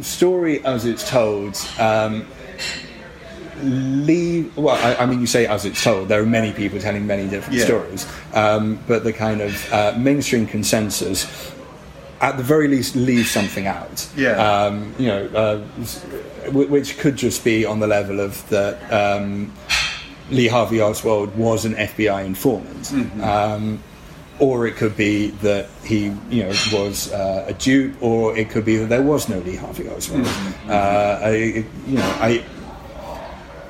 story 0.01 0.63
as 0.65 0.85
it's 0.85 1.07
told 1.09 1.55
um, 1.79 2.25
leave 3.63 4.55
well 4.55 4.75
I, 4.75 5.03
I 5.03 5.05
mean 5.07 5.19
you 5.19 5.25
say 5.27 5.47
as 5.47 5.65
it's 5.65 5.83
told 5.83 6.09
there 6.09 6.21
are 6.21 6.25
many 6.25 6.53
people 6.53 6.79
telling 6.79 7.07
many 7.07 7.27
different 7.27 7.57
Yeah. 7.57 7.65
stories 7.65 8.05
um, 8.33 8.79
but 8.87 9.03
the 9.03 9.11
kind 9.13 9.41
of 9.41 9.73
uh, 9.73 9.93
mainstream 9.97 10.45
consensus 10.45 11.25
at 12.21 12.37
the 12.37 12.43
very 12.43 12.67
least 12.67 12.95
leave 12.95 13.27
something 13.27 13.65
out 13.65 14.07
Yeah. 14.15 14.31
um, 14.65 14.93
you 14.99 15.07
know 15.07 15.25
uh, 15.33 15.57
which 16.51 16.97
could 16.99 17.15
just 17.15 17.43
be 17.43 17.65
on 17.65 17.79
the 17.79 17.87
level 17.87 18.19
of 18.19 18.47
that 18.49 18.75
um, 18.93 19.51
Lee 20.29 20.47
Harvey 20.47 20.81
Oswald 20.81 21.35
was 21.37 21.65
an 21.65 21.73
FBI 21.75 22.25
informant 22.25 22.77
Mm-hmm. 22.87 23.23
um, 23.23 23.79
or 24.39 24.67
it 24.67 24.75
could 24.75 24.95
be 24.95 25.31
that 25.41 25.67
he, 25.83 26.13
you 26.29 26.43
know, 26.43 26.53
was 26.71 27.11
uh, 27.11 27.45
a 27.47 27.53
dupe, 27.53 27.95
or 28.03 28.37
it 28.37 28.51
could 28.51 28.63
be 28.65 28.77
that 28.77 28.85
there 28.87 29.01
was 29.01 29.27
no 29.29 29.39
Lee 29.39 29.55
Harvey 29.55 29.89
Oswald. 29.89 30.25
Mm-hmm. 30.25 30.69
Uh, 30.69 30.73
I, 31.23 31.65
you 31.87 31.97
know, 31.97 32.17
I, 32.21 32.43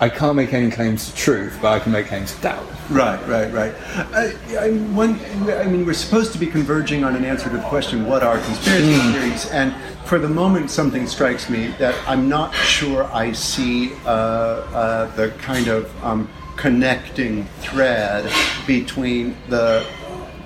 I 0.02 0.10
can't 0.10 0.36
make 0.36 0.54
any 0.54 0.70
claims 0.70 1.10
to 1.10 1.16
truth, 1.16 1.58
but 1.62 1.70
I 1.72 1.80
can 1.80 1.94
make 1.94 2.08
claims 2.08 2.36
to 2.36 2.42
doubt. 2.42 2.66
Right, 2.90 3.18
right, 3.28 3.52
right. 3.54 3.74
I, 4.14 4.34
I, 4.60 4.72
one, 4.94 5.20
I 5.50 5.64
mean, 5.68 5.86
we're 5.86 5.94
supposed 5.94 6.34
to 6.34 6.38
be 6.38 6.48
converging 6.48 7.06
on 7.06 7.16
an 7.16 7.24
answer 7.24 7.50
to 7.50 7.56
the 7.56 7.64
question, 7.64 8.06
what 8.06 8.22
are 8.22 8.38
conspiracy 8.40 8.94
Hmm. 8.94 9.12
theories? 9.14 9.50
And 9.52 9.74
for 10.06 10.20
the 10.20 10.30
moment, 10.30 10.70
something 10.70 11.08
strikes 11.08 11.50
me 11.50 11.68
that 11.80 11.96
I'm 12.06 12.28
not 12.28 12.54
sure 12.54 13.06
I 13.14 13.32
see 13.32 13.94
uh, 14.06 14.10
uh, 14.10 15.16
the 15.16 15.30
kind 15.40 15.68
of 15.70 15.90
um, 16.04 16.28
connecting 16.58 17.46
thread 17.62 18.30
between 18.66 19.36
the 19.50 19.86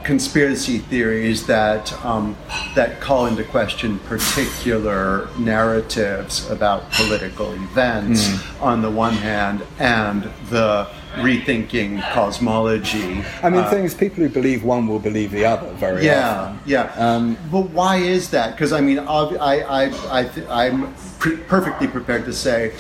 conspiracy 0.04 0.80
theories 0.80 1.46
that 1.46 1.94
um, 2.04 2.36
that 2.76 3.00
call 3.00 3.28
into 3.28 3.44
question 3.44 4.00
particular 4.00 5.30
narratives 5.38 6.50
about 6.50 6.92
political 6.92 7.54
events 7.54 8.28
Hmm. 8.28 8.64
on 8.64 8.82
the 8.82 8.90
one 8.90 9.14
hand, 9.14 9.62
and 9.80 10.24
the 10.50 10.88
rethinking 11.18 12.02
cosmology. 12.14 13.24
I 13.44 13.50
mean, 13.50 13.64
things 13.66 13.94
people 13.94 14.24
who 14.24 14.30
believe 14.30 14.64
one 14.64 14.88
will 14.88 15.00
believe 15.00 15.32
the 15.32 15.46
other 15.46 15.70
very 15.74 16.06
Yeah, 16.06 16.30
often. 16.30 16.60
yeah. 16.66 16.94
Um, 16.98 17.38
but 17.52 17.70
why 17.70 17.98
is 17.98 18.30
that? 18.32 18.52
Because 18.56 18.72
I 18.74 18.82
mean, 18.82 19.00
I, 19.00 19.60
I, 19.82 19.84
I, 20.20 20.24
th- 20.24 20.48
I'm 20.50 20.94
pre- 21.20 21.38
perfectly 21.38 21.88
prepared 21.88 22.26
to 22.26 22.34
say. 22.34 22.74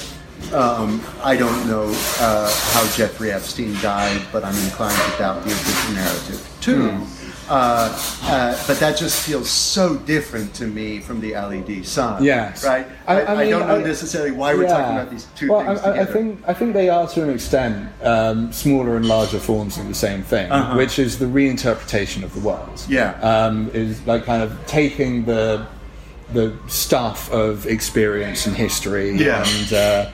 Um, 0.53 1.01
I 1.23 1.38
don't 1.38 1.65
know 1.68 1.91
uh, 2.19 2.51
how 2.73 2.85
Jeffrey 2.95 3.31
Epstein 3.31 3.73
died, 3.81 4.22
but 4.31 4.43
I'm 4.43 4.55
inclined 4.65 4.97
to 5.11 5.18
doubt 5.18 5.43
the 5.43 5.51
official 5.51 5.93
narrative 5.95 6.57
too. 6.61 6.89
Hmm. 6.89 7.18
Uh, 7.49 8.18
uh, 8.23 8.63
but 8.65 8.80
that 8.80 8.97
just 8.97 9.26
feels 9.26 9.49
so 9.49 9.97
different 9.97 10.53
to 10.53 10.68
me 10.68 10.99
from 10.99 11.19
the 11.19 11.34
LED 11.34 11.85
sun. 11.85 12.23
Yes. 12.23 12.65
Right? 12.65 12.88
I- 13.07 13.22
I, 13.22 13.34
I 13.34 13.38
mean, 13.41 13.49
don't 13.49 13.68
know 13.68 13.76
I- 13.76 13.84
necessarily 13.84 14.31
why 14.31 14.53
we're 14.53 14.68
talking 14.69 14.95
about 14.97 15.09
these 15.09 15.26
two 15.35 15.51
well, 15.51 15.65
things 15.65 15.80
I, 15.81 15.84
I- 15.84 15.89
I 15.89 15.97
together. 15.99 16.13
think 16.13 16.39
I 16.47 16.53
think 16.53 16.73
they 16.73 16.88
are 16.89 17.07
to 17.09 17.23
an 17.23 17.30
extent 17.30 17.89
um, 18.03 18.53
smaller 18.53 18.95
and 18.95 19.05
larger 19.05 19.39
forms 19.39 19.77
of 19.77 19.88
the 19.88 19.93
same 19.93 20.22
thing, 20.23 20.49
Uh-huh. 20.49 20.77
which 20.77 20.97
is 20.97 21.18
the 21.19 21.26
reinterpretation 21.26 22.23
of 22.23 22.34
the 22.34 22.39
world. 22.39 22.85
Yeah. 22.88 23.11
um, 23.22 23.69
is 23.73 24.05
like 24.07 24.23
kind 24.26 24.43
of 24.43 24.57
taking 24.65 25.26
the 25.26 25.65
the 26.34 26.53
stuff 26.68 27.30
of 27.34 27.65
experience 27.68 28.45
and 28.47 28.55
history 28.55 29.11
Yeah. 29.18 29.43
and 29.45 29.73
uh, 29.73 30.09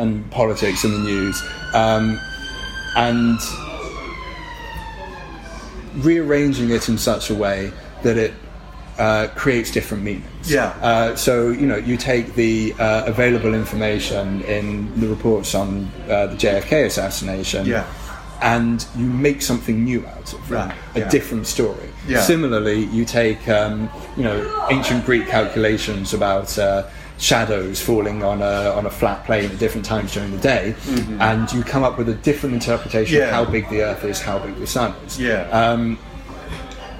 and 0.00 0.28
politics 0.30 0.82
and 0.84 0.94
the 0.94 0.98
news, 0.98 1.42
um, 1.74 2.18
and 2.96 3.38
rearranging 6.04 6.70
it 6.70 6.88
in 6.88 6.98
such 6.98 7.30
a 7.30 7.34
way 7.34 7.72
that 8.02 8.16
it 8.16 8.32
uh, 8.98 9.28
creates 9.34 9.70
different 9.70 10.02
meanings. 10.02 10.50
Yeah. 10.50 10.68
Uh, 10.82 11.16
so 11.16 11.50
you 11.50 11.66
know, 11.66 11.76
you 11.76 11.96
take 11.96 12.34
the 12.34 12.74
uh, 12.78 13.04
available 13.06 13.54
information 13.54 14.42
in 14.42 14.98
the 15.00 15.08
reports 15.08 15.54
on 15.54 15.90
uh, 16.08 16.26
the 16.26 16.36
JFK 16.36 16.86
assassination, 16.86 17.66
Yeah. 17.66 17.86
and 18.42 18.84
you 18.96 19.06
make 19.06 19.42
something 19.42 19.84
new 19.84 20.06
out 20.06 20.32
of 20.32 20.50
it, 20.50 20.54
Right, 20.54 20.74
a 20.94 21.00
yeah. 21.00 21.08
different 21.08 21.46
story. 21.46 21.88
Yeah. 22.06 22.20
Similarly, 22.22 22.84
you 22.86 23.04
take 23.04 23.46
um, 23.48 23.90
you 24.16 24.22
know 24.24 24.66
ancient 24.70 25.04
Greek 25.04 25.26
calculations 25.28 26.14
about 26.14 26.58
uh, 26.58 26.84
shadows 27.20 27.80
falling 27.80 28.22
on 28.24 28.40
a 28.42 28.70
on 28.74 28.86
a 28.86 28.90
flat 28.90 29.24
plane 29.26 29.50
at 29.50 29.58
different 29.58 29.84
times 29.84 30.12
during 30.12 30.30
the 30.32 30.38
day, 30.38 30.74
and 31.20 31.52
you 31.52 31.62
come 31.62 31.84
up 31.84 31.98
with 31.98 32.08
a 32.08 32.14
different 32.14 32.54
interpretation 32.54 33.18
Mm-hmm. 33.20 33.30
Yeah. 33.30 33.38
of 33.40 33.46
how 33.46 33.52
big 33.52 33.68
the 33.68 33.82
Earth 33.82 34.04
is, 34.04 34.20
how 34.20 34.38
big 34.38 34.56
the 34.56 34.66
Sun 34.66 34.94
is. 35.06 35.20
Yeah. 35.20 35.42
Um, 35.50 35.98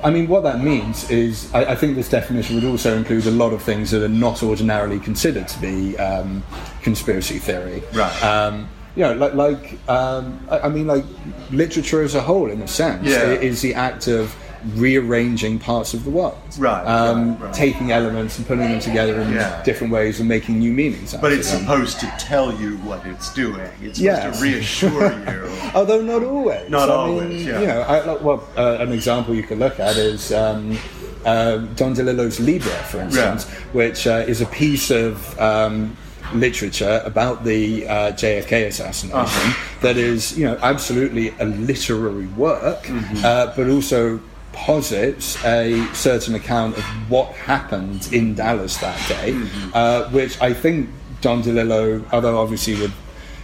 I 0.02 0.10
mean, 0.10 0.28
what 0.28 0.42
that 0.44 0.60
means 0.62 1.10
is, 1.10 1.52
I, 1.54 1.72
I 1.72 1.74
think 1.74 1.94
this 1.94 2.08
definition 2.08 2.54
would 2.56 2.64
also 2.64 2.96
include 2.96 3.26
a 3.26 3.30
lot 3.30 3.52
of 3.52 3.62
things 3.62 3.90
that 3.90 4.02
are 4.02 4.08
not 4.08 4.42
ordinarily 4.42 4.98
considered 4.98 5.46
to 5.48 5.60
be 5.60 5.96
um, 5.98 6.42
conspiracy 6.82 7.38
theory. 7.38 7.82
Right. 7.92 8.22
Um, 8.22 8.68
you 8.96 9.02
know, 9.02 9.12
like, 9.14 9.34
like 9.34 9.88
um, 9.90 10.40
I, 10.50 10.60
I 10.60 10.68
mean, 10.70 10.86
like 10.86 11.04
literature 11.50 12.02
as 12.02 12.14
a 12.14 12.20
whole, 12.22 12.50
in 12.50 12.62
a 12.62 12.68
sense, 12.68 13.06
Yeah. 13.06 13.24
is 13.32 13.60
the 13.60 13.74
act 13.74 14.06
of 14.08 14.34
rearranging 14.74 15.58
parts 15.58 15.94
of 15.94 16.04
the 16.04 16.10
world. 16.10 16.36
Right, 16.58 16.84
Um, 16.86 17.32
right, 17.38 17.44
right. 17.46 17.54
Taking 17.54 17.92
elements 17.92 18.38
and 18.38 18.46
putting 18.46 18.68
them 18.68 18.80
together 18.80 19.20
in 19.20 19.32
Yeah. 19.32 19.62
different 19.64 19.92
ways 19.92 20.20
and 20.20 20.28
making 20.28 20.58
new 20.58 20.72
meanings. 20.72 21.14
But 21.20 21.32
it's 21.32 21.50
them. 21.50 21.60
supposed 21.60 22.00
to 22.00 22.12
tell 22.18 22.52
you 22.54 22.76
what 22.78 23.00
it's 23.06 23.32
doing. 23.34 23.60
It's 23.82 23.98
supposed 23.98 24.00
Yes. 24.00 24.38
to 24.38 24.42
reassure 24.44 25.12
you. 25.28 25.50
Although 25.74 26.02
not 26.02 26.22
always. 26.24 26.68
Not 26.70 26.88
I 26.90 26.92
always, 26.94 27.28
Mean, 27.30 27.46
yeah. 27.48 27.60
You 27.60 27.66
know, 27.66 27.80
I, 27.82 28.22
well, 28.22 28.44
uh, 28.56 28.76
an 28.80 28.92
example 28.92 29.34
you 29.34 29.42
could 29.42 29.58
look 29.58 29.78
at 29.80 29.96
is 29.96 30.32
um, 30.32 30.78
uh, 31.24 31.58
Don 31.76 31.94
DeLillo's 31.94 32.40
Libra, 32.40 32.72
for 32.90 33.00
instance, 33.00 33.44
which 33.72 34.06
uh, 34.06 34.24
is 34.26 34.40
a 34.40 34.46
piece 34.46 34.90
of 34.90 35.38
um, 35.38 35.96
literature 36.34 37.02
about 37.04 37.44
the 37.44 37.86
uh, 37.88 38.12
JFK 38.12 38.66
assassination 38.68 39.10
Uh-huh. 39.12 39.54
that 39.82 39.96
is, 39.96 40.38
you 40.38 40.44
know, 40.46 40.56
absolutely 40.62 41.34
a 41.40 41.44
literary 41.44 42.26
work, 42.36 42.84
Mm-hmm. 42.84 43.24
uh, 43.24 43.52
but 43.56 43.68
also 43.68 44.20
posits 44.52 45.42
a 45.44 45.86
certain 45.94 46.34
account 46.34 46.76
of 46.76 46.84
what 47.10 47.28
happened 47.32 48.08
in 48.12 48.34
Dallas 48.34 48.76
that 48.78 48.98
day, 49.08 49.32
Mm-hmm. 49.32 49.70
uh, 49.74 50.08
which 50.10 50.40
I 50.40 50.52
think 50.52 50.88
Don 51.20 51.42
DeLillo, 51.42 52.04
although 52.12 52.38
obviously 52.38 52.74
would, 52.80 52.92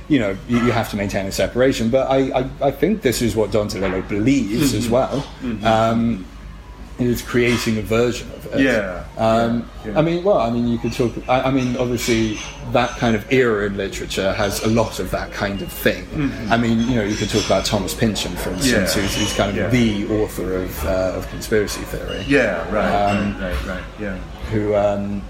you 0.08 0.18
know, 0.18 0.36
you, 0.48 0.58
you 0.64 0.72
have 0.72 0.88
to 0.90 0.96
maintain 0.96 1.26
a 1.26 1.32
separation, 1.32 1.90
but 1.90 2.10
I, 2.10 2.40
I, 2.40 2.50
I 2.68 2.70
think 2.70 3.02
this 3.02 3.22
is 3.22 3.34
what 3.36 3.50
Don 3.50 3.68
DeLillo 3.68 4.06
believes 4.08 4.72
Mm-hmm. 4.72 4.78
as 4.78 4.88
well. 4.88 5.26
Um, 5.64 6.26
is 6.98 7.20
creating 7.20 7.76
a 7.78 7.82
version 7.82 8.30
of 8.32 8.46
it. 8.54 8.60
Yeah, 8.60 9.04
Um, 9.18 9.68
yeah. 9.84 9.98
I 9.98 10.02
mean, 10.02 10.24
well, 10.24 10.38
I 10.38 10.48
mean, 10.50 10.66
you 10.66 10.78
could 10.78 10.92
talk. 10.94 11.12
I, 11.28 11.42
I 11.42 11.50
mean, 11.50 11.76
obviously, 11.76 12.38
that 12.72 12.90
kind 12.98 13.14
of 13.14 13.30
era 13.30 13.66
in 13.66 13.76
literature 13.76 14.32
has 14.32 14.62
a 14.64 14.68
lot 14.68 14.98
of 14.98 15.10
that 15.10 15.30
kind 15.32 15.60
of 15.60 15.70
thing. 15.70 16.06
I 16.50 16.56
mean, 16.56 16.80
you 16.88 16.94
know, 16.96 17.04
you 17.04 17.14
could 17.16 17.28
talk 17.28 17.44
about 17.44 17.64
Thomas 17.66 17.92
Pynchon, 17.94 18.34
for 18.36 18.50
instance, 18.50 18.94
Mm-hmm. 18.94 18.98
Yeah. 19.00 19.06
who's, 19.06 19.16
who's 19.16 19.32
kind 19.34 19.50
of 19.50 19.56
Yeah. 19.56 19.68
the 19.68 20.06
author 20.22 20.56
of, 20.62 20.84
uh, 20.86 21.12
of 21.16 21.28
conspiracy 21.28 21.82
theory. 21.82 22.24
Yeah, 22.26 22.66
right, 22.74 23.10
Um, 23.10 23.40
right, 23.40 23.52
right, 23.52 23.66
right. 23.66 23.84
Yeah. 24.00 24.16
Who, 24.52 24.74
um, 24.74 25.22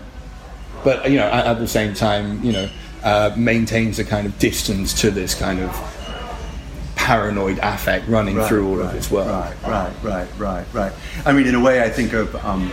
but 0.85 1.11
you 1.11 1.17
know, 1.17 1.27
at, 1.27 1.47
at 1.47 1.59
the 1.59 1.67
same 1.69 1.95
time, 1.95 2.43
you 2.45 2.53
know, 2.53 2.69
uh, 3.03 3.33
maintains 3.37 3.99
a 3.99 4.05
kind 4.05 4.27
of 4.27 4.39
distance 4.39 4.93
to 5.01 5.11
this 5.11 5.35
kind 5.35 5.61
of 5.61 5.71
paranoid 7.11 7.59
affect 7.63 8.09
running 8.09 8.37
Right, 8.37 8.49
through 8.49 8.69
all 8.69 8.77
right, 8.79 8.87
of 8.87 8.93
his 8.93 9.11
work. 9.11 9.29
Right, 9.29 9.55
right, 9.65 9.93
right, 10.03 10.29
right, 10.39 10.67
right. 10.73 10.93
I 11.25 11.33
mean, 11.33 11.47
in 11.47 11.55
a 11.55 11.61
way, 11.61 11.83
I 11.83 11.89
think 11.89 12.13
of 12.13 12.35
um, 12.45 12.73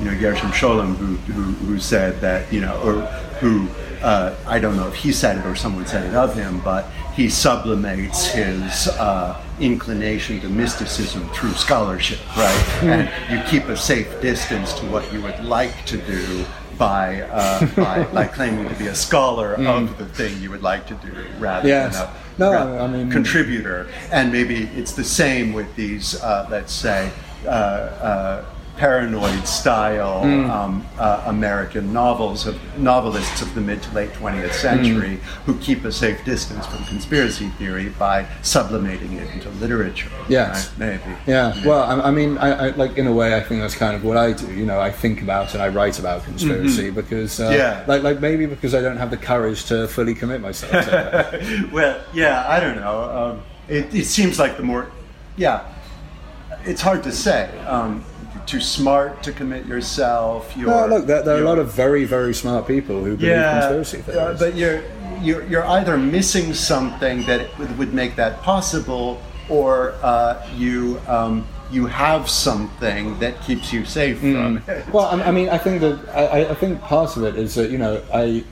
you 0.00 0.06
know 0.06 0.18
Gershom 0.18 0.50
Scholem, 0.50 0.96
who, 0.96 1.14
who 1.32 1.42
who 1.66 1.78
said 1.78 2.20
that 2.20 2.52
you 2.52 2.60
know, 2.60 2.74
or 2.82 2.94
who 3.40 3.68
uh, 4.02 4.34
I 4.46 4.58
don't 4.58 4.76
know 4.76 4.88
if 4.88 4.94
he 4.96 5.12
said 5.12 5.38
it 5.38 5.46
or 5.46 5.54
someone 5.54 5.86
said 5.86 6.04
it 6.06 6.14
of 6.14 6.34
him, 6.34 6.60
but 6.64 6.86
he 7.14 7.28
sublimates 7.28 8.26
his 8.32 8.88
uh, 8.98 9.40
inclination 9.60 10.40
to 10.40 10.48
mysticism 10.48 11.28
through 11.30 11.52
scholarship, 11.52 12.18
right? 12.36 12.60
Hmm. 12.80 12.88
And 12.88 13.04
you 13.32 13.38
keep 13.50 13.68
a 13.68 13.76
safe 13.76 14.08
distance 14.20 14.72
to 14.80 14.86
what 14.86 15.12
you 15.12 15.22
would 15.22 15.40
like 15.44 15.74
to 15.86 15.96
do. 15.98 16.44
By, 16.78 17.22
uh, 17.22 17.66
by 17.74 18.04
by 18.18 18.24
claiming 18.36 18.68
to 18.68 18.74
be 18.76 18.86
a 18.86 18.94
scholar 18.94 19.54
of 19.54 19.98
the 19.98 20.06
thing 20.06 20.40
you 20.40 20.48
would 20.54 20.62
like 20.62 20.86
to 20.86 20.94
do, 21.06 21.10
rather 21.40 21.62
Hmm. 21.62 21.74
Yes. 21.74 21.98
than 21.98 22.06
a 22.06 22.12
No, 22.38 22.52
ra- 22.52 22.84
I 22.84 22.86
mean- 22.86 23.10
contributor, 23.10 23.88
and 24.12 24.30
maybe 24.32 24.68
it's 24.76 24.92
the 24.92 25.04
same 25.04 25.52
with 25.52 25.74
these, 25.76 26.20
uh, 26.22 26.46
let's 26.50 26.72
say, 26.72 27.10
uh, 27.46 27.48
uh, 27.48 28.44
paranoid 28.78 29.46
style 29.46 30.20
Hmm. 30.22 30.50
um, 30.50 30.86
uh, 30.98 31.22
American 31.26 31.92
novels 31.92 32.46
of 32.46 32.56
novelists 32.78 33.42
of 33.42 33.52
the 33.56 33.60
mid 33.60 33.82
to 33.82 33.92
late 33.94 34.12
20th 34.14 34.52
century 34.54 35.16
Hmm. 35.16 35.50
who 35.52 35.58
keep 35.58 35.84
a 35.84 35.90
safe 35.92 36.24
distance 36.24 36.64
from 36.66 36.84
conspiracy 36.84 37.48
theory 37.58 37.88
by 37.98 38.26
sublimating 38.42 39.14
it 39.14 39.28
into 39.34 39.48
literature. 39.60 40.08
Yes. 40.28 40.70
right? 40.78 40.78
maybe. 40.78 41.16
Yeah, 41.26 41.54
well, 41.66 41.82
I, 41.82 42.08
I 42.08 42.10
mean, 42.12 42.38
I, 42.38 42.68
I, 42.68 42.68
like 42.76 42.96
in 42.96 43.06
a 43.08 43.12
way, 43.12 43.36
I 43.36 43.40
think 43.40 43.60
that's 43.62 43.74
kind 43.74 43.94
of 43.96 44.04
what 44.04 44.16
I 44.16 44.32
do. 44.32 44.46
You 44.54 44.64
know, 44.64 44.78
I 44.80 44.90
think 44.92 45.22
about 45.22 45.54
and 45.54 45.62
I 45.62 45.68
write 45.68 45.98
about 45.98 46.24
conspiracy 46.24 46.90
because, 46.90 47.40
uh, 47.40 47.48
Mm-hmm. 47.48 47.58
Yeah. 47.58 47.84
like, 47.88 48.02
like 48.04 48.20
maybe 48.20 48.46
because 48.46 48.74
I 48.74 48.80
don't 48.80 48.96
have 48.98 49.10
the 49.10 49.16
courage 49.16 49.64
to 49.66 49.88
fully 49.88 50.14
commit 50.14 50.40
myself 50.40 50.70
to 50.70 51.30
it. 51.34 51.72
well, 51.72 51.98
yeah, 52.14 52.44
I 52.48 52.60
don't 52.60 52.76
know. 52.76 52.96
Um, 53.20 53.42
it, 53.68 53.92
it 53.92 54.04
seems 54.06 54.38
like 54.38 54.56
the 54.56 54.62
more, 54.62 54.86
yeah, 55.36 55.60
it's 56.64 56.80
hard 56.82 57.02
to 57.04 57.12
say. 57.12 57.48
Um, 57.66 58.04
too 58.48 58.60
smart 58.60 59.22
to 59.22 59.32
commit 59.32 59.66
yourself. 59.66 60.54
You're, 60.56 60.70
No, 60.70 60.86
look, 60.86 61.06
there, 61.06 61.22
there 61.22 61.36
are 61.36 61.42
a 61.42 61.44
lot 61.44 61.58
of 61.58 61.72
very, 61.72 62.04
very 62.04 62.34
smart 62.34 62.66
people 62.66 63.04
who 63.04 63.16
believe 63.16 63.34
conspiracy 63.60 63.98
uh, 63.98 64.02
theories. 64.02 64.38
but 64.40 64.54
you're, 64.56 64.82
you're 65.22 65.44
you're 65.50 65.66
either 65.66 65.96
missing 65.98 66.54
something 66.54 67.16
that 67.26 67.42
would, 67.58 67.78
would 67.78 67.92
make 67.92 68.16
that 68.16 68.40
possible, 68.42 69.20
or 69.48 69.94
uh, 70.02 70.46
you 70.56 71.00
um, 71.06 71.46
you 71.70 71.84
have 71.86 72.30
something 72.30 73.18
that 73.18 73.34
keeps 73.42 73.72
you 73.72 73.84
safe 73.84 74.18
from 74.20 74.62
it. 74.66 74.86
Well, 74.92 75.06
I, 75.06 75.24
I 75.28 75.30
mean, 75.30 75.48
I 75.50 75.58
think 75.58 75.80
that 75.82 75.98
I- 76.14 76.48
I 76.52 76.54
think 76.54 76.80
part 76.80 77.16
of 77.16 77.22
it 77.24 77.36
is 77.36 77.54
that 77.56 77.70
you 77.70 77.78
know 77.78 78.00
I 78.14 78.44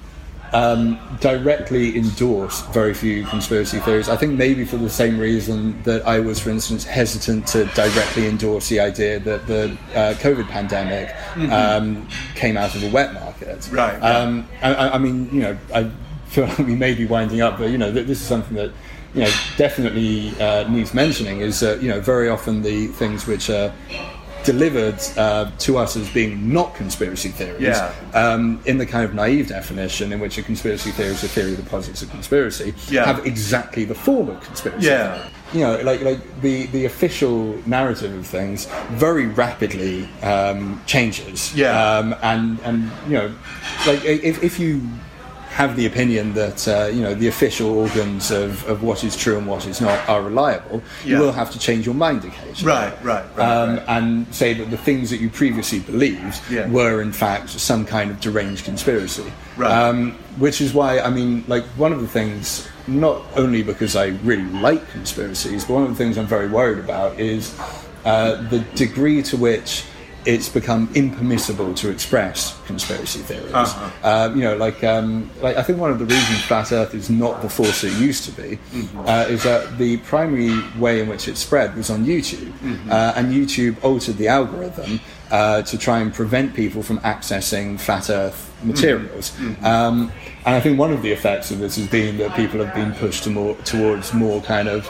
um, 0.53 0.99
directly 1.21 1.97
endorse 1.97 2.61
very 2.69 2.95
few 2.95 3.25
conspiracy 3.27 3.79
theories. 3.81 4.09
I 4.09 4.17
think 4.17 4.35
maybe 4.39 4.65
for 4.65 4.77
the 4.77 4.89
same 4.91 5.19
reason 5.19 5.83
that 5.83 6.07
I 6.07 6.21
was, 6.21 6.39
for 6.41 6.51
instance, 6.51 6.85
hesitant 6.85 7.47
to 7.49 7.65
directly 7.75 8.27
endorse 8.29 8.69
the 8.69 8.81
idea 8.81 9.19
that 9.21 9.47
the 9.47 9.73
uh, 9.95 10.15
COVID 10.15 10.49
pandemic 10.49 11.15
um, 11.53 12.09
came 12.35 12.57
out 12.57 12.75
of 12.75 12.83
a 12.85 12.91
wet 12.91 13.15
market. 13.15 13.59
Mm-hmm. 13.59 13.77
Right. 13.77 13.99
Um, 14.01 14.49
I, 14.63 14.75
I- 14.75 14.95
I 14.95 14.99
mean, 14.99 15.29
you 15.33 15.43
know, 15.43 15.59
I 15.75 15.91
feel 16.27 16.47
like 16.47 16.59
we 16.59 16.75
may 16.75 16.95
be 16.95 17.07
winding 17.07 17.41
up, 17.41 17.59
but 17.59 17.71
you 17.71 17.79
know, 17.79 17.91
this 17.93 18.21
is 18.21 18.27
something 18.27 18.57
that 18.57 18.73
you 19.15 19.23
know 19.23 19.31
definitely 19.57 20.31
uh, 20.41 20.69
needs 20.69 20.93
mentioning. 20.95 21.41
Is 21.41 21.61
that 21.61 21.83
you 21.83 21.89
know 21.89 22.01
very 22.01 22.29
often 22.29 22.63
the 22.63 22.87
things 22.89 23.27
which 23.27 23.49
are 23.51 23.73
delivered 24.47 24.99
uh, 25.19 25.51
to 25.59 25.77
us 25.77 25.97
as 25.97 26.09
being 26.15 26.53
not 26.53 26.75
conspiracy 26.75 27.29
theories, 27.29 27.61
Yeah. 27.63 27.93
um, 28.15 28.61
in 28.65 28.79
the 28.79 28.87
kind 28.87 29.05
of 29.05 29.13
naive 29.15 29.49
definition 29.49 30.13
in 30.13 30.21
which 30.21 30.39
a 30.39 30.43
conspiracy 30.43 30.91
theory 30.93 31.11
is 31.11 31.23
a 31.25 31.29
theory 31.29 31.55
that 31.55 31.67
posits 31.69 32.01
a 32.03 32.07
conspiracy, 32.07 32.73
Yeah. 32.89 33.05
have 33.05 33.27
exactly 33.27 33.85
the 33.85 33.95
form 33.95 34.31
of 34.31 34.41
conspiracy. 34.41 34.87
Yeah. 34.87 35.17
theory. 35.19 35.31
You 35.53 35.61
know, 35.61 35.75
like 35.91 36.01
like 36.03 36.21
the, 36.41 36.67
the 36.67 36.87
official 36.87 37.57
narrative 37.67 38.13
of 38.21 38.27
things 38.27 38.67
very 38.91 39.27
rapidly 39.27 40.09
um, 40.23 40.81
changes. 40.87 41.55
Yeah. 41.55 41.71
Um, 41.99 42.15
and 42.23 42.59
and 42.65 42.91
you 43.09 43.15
know, 43.19 43.35
like 43.87 44.05
if, 44.05 44.43
if 44.43 44.59
you 44.59 44.81
have 45.57 45.75
the 45.75 45.87
opinion 45.87 46.35
that 46.35 46.69
uh, 46.69 46.87
you 46.93 47.01
know 47.01 47.15
the 47.15 47.29
official 47.29 47.71
organs 47.79 48.31
of, 48.31 48.63
of 48.69 48.83
what 48.83 49.03
is 49.03 49.17
true 49.17 49.39
and 49.39 49.47
what 49.47 49.67
is 49.67 49.81
not 49.81 49.99
are 50.07 50.21
reliable, 50.23 50.83
you 51.03 51.17
will 51.19 51.33
have 51.33 51.51
to 51.51 51.59
change 51.59 51.87
your 51.87 51.95
mind 51.95 52.23
occasionally 52.27 52.75
Right, 52.77 52.93
right, 53.03 53.25
right, 53.37 53.49
um, 53.49 53.77
right. 53.77 53.85
and 53.89 54.07
say 54.35 54.53
that 54.53 54.69
the 54.71 54.77
things 54.77 55.09
that 55.09 55.19
you 55.19 55.31
previously 55.31 55.79
believed 55.81 56.39
Yeah. 56.51 56.69
were 56.69 57.01
in 57.01 57.11
fact 57.11 57.49
some 57.49 57.87
kind 57.87 58.11
of 58.11 58.21
deranged 58.21 58.67
conspiracy. 58.67 59.33
Right. 59.57 59.73
Um, 59.73 60.13
which 60.39 60.61
is 60.61 60.75
why, 60.75 61.01
I 61.01 61.09
mean, 61.09 61.43
like 61.49 61.65
one 61.79 61.91
of 61.95 62.03
the 62.03 62.09
things, 62.19 62.69
not 62.87 63.23
only 63.35 63.63
because 63.63 63.97
I 63.97 64.09
really 64.31 64.45
like 64.69 64.83
conspiracies, 64.91 65.65
but 65.65 65.73
one 65.73 65.85
of 65.85 65.89
the 65.89 65.95
things 65.97 66.19
I'm 66.19 66.27
very 66.27 66.49
worried 66.49 66.81
about 66.85 67.19
is 67.19 67.59
uh, 68.05 68.43
the 68.51 68.59
degree 68.75 69.23
to 69.31 69.37
which 69.39 69.85
it's 70.27 70.49
become 70.49 70.89
impermissible 70.95 71.73
to 71.75 71.89
express 71.89 72.61
conspiracy 72.67 73.21
theories. 73.21 73.53
Uh-huh. 73.53 74.09
Um, 74.09 74.37
you 74.37 74.43
know, 74.43 74.57
like, 74.57 74.83
um, 74.83 75.31
like 75.41 75.57
I 75.57 75.63
think 75.63 75.79
one 75.79 75.91
of 75.91 75.99
the 75.99 76.05
reasons 76.05 76.43
flat 76.43 76.73
Earth 76.73 76.95
is 76.95 77.09
not 77.09 77.43
the 77.43 77.49
force 77.49 77.85
it 77.85 77.93
used 77.99 78.25
to 78.25 78.33
be 78.33 78.59
Mm-hmm. 78.73 78.99
uh, 79.01 79.25
is 79.29 79.43
that 79.45 79.79
the 79.79 79.97
primary 79.99 80.61
way 80.79 81.01
in 81.01 81.09
which 81.09 81.29
it 81.29 81.37
spread 81.37 81.77
was 81.77 81.91
on 81.91 82.05
YouTube, 82.05 82.51
Mm-hmm. 82.59 82.91
uh, 82.91 83.13
and 83.17 83.33
YouTube 83.33 83.83
altered 83.85 84.17
the 84.17 84.29
algorithm 84.29 85.01
uh, 85.31 85.63
to 85.63 85.77
try 85.79 85.99
and 86.01 86.13
prevent 86.15 86.55
people 86.55 86.83
from 86.83 86.99
accessing 87.01 87.79
flat 87.79 88.09
Earth 88.11 88.53
materials. 88.63 89.31
Mm-hmm. 89.33 89.65
Um, 89.65 90.13
and 90.45 90.55
I 90.55 90.61
think 90.61 90.79
one 90.79 90.93
of 90.93 91.03
the 91.03 91.11
effects 91.11 91.51
of 91.51 91.59
this 91.59 91.77
has 91.77 91.89
been 91.89 92.17
that 92.19 92.35
people 92.37 92.65
have 92.65 92.75
been 92.75 92.93
pushed 92.95 93.25
to 93.25 93.31
more, 93.31 93.55
towards 93.65 94.15
more 94.15 94.41
kind 94.43 94.69
of 94.69 94.89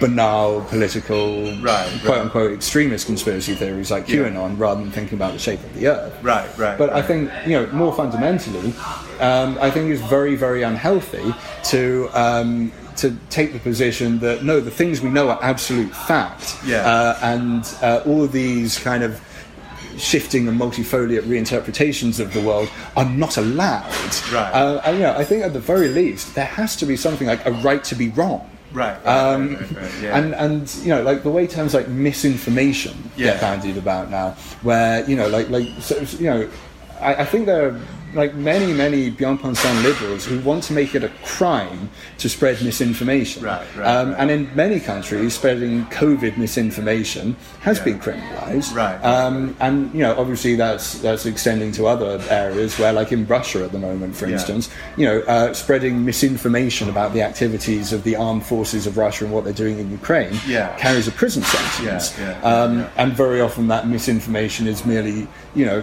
banal 0.00 0.62
political, 0.62 1.44
Right, 1.62 1.88
quote 2.02 2.08
right. 2.16 2.20
unquote, 2.20 2.52
extremist 2.52 3.06
conspiracy 3.06 3.54
theories 3.54 3.90
like 3.90 4.08
Yeah. 4.08 4.24
QAnon 4.28 4.58
rather 4.58 4.80
than 4.80 4.90
thinking 4.90 5.16
about 5.16 5.32
the 5.32 5.38
shape 5.38 5.60
of 5.62 5.74
the 5.74 5.86
Earth. 5.88 6.12
Right, 6.22 6.48
right. 6.58 6.76
But 6.76 6.92
I 6.92 7.02
think, 7.02 7.30
you 7.46 7.52
know, 7.52 7.66
more 7.72 7.94
fundamentally, 7.94 8.74
um, 9.20 9.56
I 9.60 9.70
think 9.70 9.90
it's 9.92 10.02
very, 10.02 10.34
very 10.34 10.62
unhealthy 10.62 11.34
to. 11.64 12.08
Um, 12.12 12.72
to 12.96 13.14
take 13.28 13.52
the 13.52 13.58
position 13.58 14.18
that 14.20 14.42
no, 14.42 14.58
the 14.58 14.70
things 14.70 15.02
we 15.02 15.10
know 15.10 15.28
are 15.28 15.38
absolute 15.42 15.94
fact, 15.94 16.56
Yeah. 16.64 16.78
uh, 16.78 17.18
and 17.20 17.62
uh, 17.82 18.00
all 18.06 18.24
of 18.24 18.32
these 18.32 18.78
kind 18.78 19.02
of 19.02 19.20
shifting 19.98 20.48
and 20.48 20.58
multifoliate 20.60 21.22
reinterpretations 21.22 22.20
of 22.20 22.32
the 22.32 22.40
world 22.42 22.68
are 22.96 23.04
not 23.08 23.36
allowed. 23.36 23.84
Right. 24.32 24.50
Uh, 24.52 24.80
and, 24.84 24.96
you 24.98 25.02
know, 25.02 25.14
I 25.16 25.24
think 25.24 25.44
at 25.44 25.52
the 25.52 25.60
very 25.60 25.88
least 25.88 26.34
there 26.34 26.44
has 26.44 26.76
to 26.76 26.86
be 26.86 26.96
something 26.96 27.26
like 27.26 27.44
a 27.46 27.52
right 27.52 27.82
to 27.84 27.94
be 27.94 28.08
wrong. 28.10 28.48
Right, 28.72 28.96
right, 29.04 29.06
Um, 29.06 29.54
right, 29.54 29.70
right, 29.72 29.90
yeah. 30.02 30.18
And 30.18 30.34
and 30.34 30.74
you 30.82 30.88
know, 30.88 31.02
like 31.02 31.22
the 31.22 31.30
way 31.30 31.46
terms 31.46 31.72
like 31.72 31.88
misinformation 31.88 33.10
Yeah. 33.16 33.26
get 33.32 33.40
bandied 33.40 33.76
about 33.78 34.10
now, 34.10 34.30
where 34.62 35.08
you 35.08 35.16
know, 35.16 35.28
like 35.28 35.48
like 35.50 35.66
so, 35.80 36.04
so, 36.04 36.18
you 36.18 36.24
know, 36.30 36.48
I, 37.00 37.14
I 37.14 37.24
think 37.24 37.46
there 37.46 37.68
are 37.68 37.80
like 38.16 38.34
many 38.34 38.72
many 38.72 39.10
bien 39.10 39.36
pensant 39.38 39.82
liberals 39.84 40.24
who 40.24 40.40
want 40.40 40.62
to 40.64 40.72
make 40.72 40.94
it 40.94 41.04
a 41.04 41.10
crime 41.24 41.90
to 42.18 42.28
spread 42.28 42.60
misinformation. 42.62 43.42
Right, 43.44 43.66
right, 43.76 43.86
um, 43.86 44.10
right. 44.10 44.20
And 44.20 44.30
in 44.30 44.50
many 44.56 44.80
countries, 44.80 45.34
spreading 45.34 45.84
COVID 45.86 46.36
misinformation 46.38 47.36
has 47.60 47.78
Yeah. 47.78 47.84
been 47.84 47.98
criminalised. 48.00 48.74
Right, 48.74 48.98
Um, 49.04 49.54
and 49.60 49.90
you 49.94 50.00
know, 50.00 50.14
obviously 50.18 50.56
that's 50.56 50.94
that's 50.94 51.26
extending 51.26 51.70
to 51.72 51.86
other 51.86 52.20
areas 52.30 52.78
where, 52.78 52.92
like 52.92 53.12
in 53.12 53.26
Russia 53.26 53.62
at 53.64 53.72
the 53.72 53.78
moment, 53.78 54.16
for 54.16 54.26
Yeah. 54.26 54.32
instance, 54.32 54.70
you 54.96 55.04
know, 55.06 55.18
uh, 55.28 55.52
spreading 55.52 56.04
misinformation 56.04 56.88
about 56.88 57.12
the 57.12 57.22
activities 57.22 57.92
of 57.92 58.02
the 58.02 58.16
armed 58.16 58.44
forces 58.46 58.86
of 58.86 58.96
Russia 58.96 59.24
and 59.24 59.32
what 59.34 59.44
they're 59.44 59.52
doing 59.66 59.78
in 59.78 59.90
Ukraine 59.90 60.40
Yeah. 60.46 60.68
carries 60.78 61.06
a 61.06 61.12
prison 61.12 61.42
sentence. 61.42 62.12
Yeah, 62.18 62.34
yeah, 62.42 62.52
um. 62.54 62.86
And 62.96 63.12
very 63.12 63.40
often 63.42 63.68
that 63.68 63.86
misinformation 63.86 64.66
is 64.66 64.84
merely, 64.86 65.28
you 65.54 65.66
know, 65.66 65.82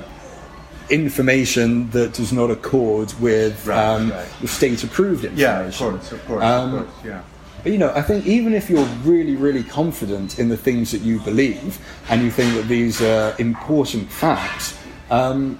information 0.93 1.89
that 1.91 2.13
does 2.13 2.31
not 2.31 2.49
accord 2.51 3.13
with 3.19 3.65
Right, 3.67 3.77
um, 3.77 4.11
right. 4.11 4.25
the 4.41 4.47
state-approved 4.47 5.25
information. 5.25 5.37
Yeah, 5.39 5.67
of 5.67 5.77
course, 5.77 6.11
of 6.11 6.25
course, 6.27 6.43
Um, 6.43 6.73
of 6.75 6.85
course, 6.85 7.05
yeah. 7.05 7.21
But, 7.63 7.71
you 7.71 7.77
know, 7.77 7.91
I 7.95 8.01
think 8.01 8.25
even 8.27 8.53
if 8.53 8.69
you're 8.69 8.85
really, 9.03 9.35
really 9.35 9.63
confident 9.63 10.37
in 10.37 10.49
the 10.49 10.57
things 10.57 10.91
that 10.91 11.01
you 11.01 11.19
believe 11.21 11.79
and 12.09 12.21
you 12.21 12.29
think 12.29 12.53
that 12.55 12.67
these 12.67 13.01
are 13.01 13.33
important 13.39 14.11
facts, 14.11 14.75
um, 15.09 15.57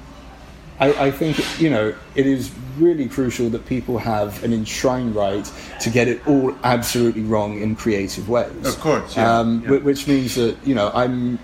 I, 0.79 1.07
I 1.07 1.11
think, 1.11 1.37
you 1.61 1.69
know, 1.69 1.93
it 2.15 2.25
is 2.25 2.51
really 2.77 3.07
crucial 3.07 3.49
that 3.51 3.65
people 3.65 3.97
have 3.99 4.43
an 4.43 4.51
enshrined 4.51 5.15
right 5.15 5.49
to 5.79 5.89
get 5.89 6.07
it 6.07 6.27
all 6.27 6.53
absolutely 6.63 7.21
wrong 7.21 7.61
in 7.61 7.75
creative 7.75 8.27
ways. 8.27 8.65
Of 8.65 8.79
course, 8.81 9.15
yeah, 9.15 9.39
Um, 9.39 9.63
yeah. 9.63 9.77
Which 9.77 10.07
means 10.07 10.35
that, 10.35 10.57
you 10.65 10.75
know, 10.75 10.91
I'm, 10.93 11.39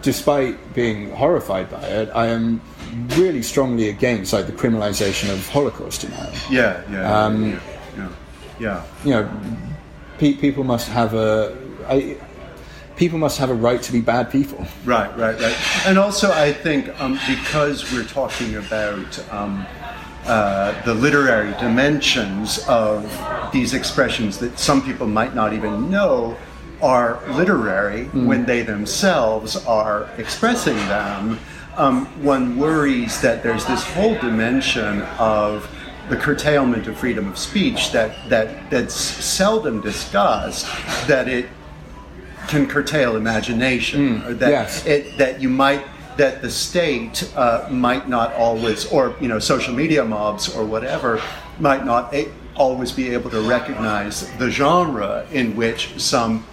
despite 0.00 0.56
being 0.74 1.10
horrified 1.10 1.68
by 1.70 1.82
it, 1.82 2.08
I 2.14 2.28
am 2.28 2.62
really 3.16 3.42
strongly 3.42 3.88
against, 3.88 4.32
like, 4.32 4.46
the 4.46 4.52
criminalization 4.52 5.32
of 5.32 5.46
Holocaust 5.48 6.02
denial 6.02 6.32
Yeah, 6.50 6.82
yeah, 6.90 7.24
Um, 7.24 7.50
yeah, 7.50 7.60
yeah, 7.96 8.08
yeah. 8.58 8.82
you 9.04 9.10
know, 9.10 9.30
pe- 10.18 10.34
people 10.34 10.64
must 10.64 10.88
have 10.88 11.14
a. 11.14 11.56
I, 11.88 12.16
people 12.96 13.18
must 13.18 13.38
have 13.38 13.48
a 13.50 13.54
right 13.54 13.80
to 13.82 13.92
be 13.92 14.00
bad 14.00 14.30
people. 14.30 14.66
Right, 14.84 15.10
right, 15.16 15.40
right. 15.40 15.56
And 15.86 15.98
also, 15.98 16.30
I 16.32 16.52
think 16.52 16.88
um, 17.00 17.18
because 17.26 17.90
we're 17.92 18.04
talking 18.04 18.56
about 18.56 19.32
um, 19.32 19.66
uh, 20.26 20.80
the 20.84 20.92
literary 20.92 21.52
dimensions 21.52 22.58
of 22.68 23.02
these 23.52 23.72
expressions 23.72 24.38
that 24.38 24.58
some 24.58 24.82
people 24.82 25.06
might 25.06 25.34
not 25.34 25.54
even 25.54 25.90
know 25.90 26.36
are 26.82 27.20
literary 27.32 28.04
when 28.06 28.44
they 28.46 28.62
themselves 28.62 29.56
are 29.66 30.08
expressing 30.18 30.76
them, 30.88 31.38
um, 31.76 32.06
one 32.24 32.58
worries 32.58 33.20
that 33.22 33.42
there's 33.42 33.64
this 33.66 33.82
whole 33.84 34.14
dimension 34.16 35.02
of 35.18 35.68
the 36.08 36.16
curtailment 36.16 36.86
of 36.88 36.98
freedom 36.98 37.28
of 37.28 37.38
speech 37.38 37.92
that, 37.92 38.28
that 38.28 38.68
that's 38.70 38.94
seldom 38.94 39.80
discussed 39.80 40.66
that 41.06 41.28
it 41.28 41.46
can 42.48 42.66
curtail 42.66 43.14
imagination 43.16 44.22
or 44.24 44.34
that 44.34 44.50
yes. 44.50 44.84
it, 44.86 45.16
that 45.18 45.40
you 45.40 45.48
might 45.48 45.84
that 46.16 46.42
the 46.42 46.50
state 46.50 47.30
uh, 47.36 47.68
might 47.70 48.08
not 48.08 48.32
always 48.34 48.86
or 48.92 49.14
you 49.20 49.28
know 49.28 49.38
social 49.38 49.72
media 49.72 50.04
mobs 50.04 50.52
or 50.54 50.64
whatever 50.66 51.22
might 51.60 51.84
not 51.84 52.12
a- 52.12 52.28
always 52.56 52.90
be 52.90 53.10
able 53.10 53.30
to 53.30 53.40
recognize 53.42 54.28
the 54.38 54.50
genre 54.50 55.24
in 55.32 55.54
which 55.54 55.98
some 56.00 56.44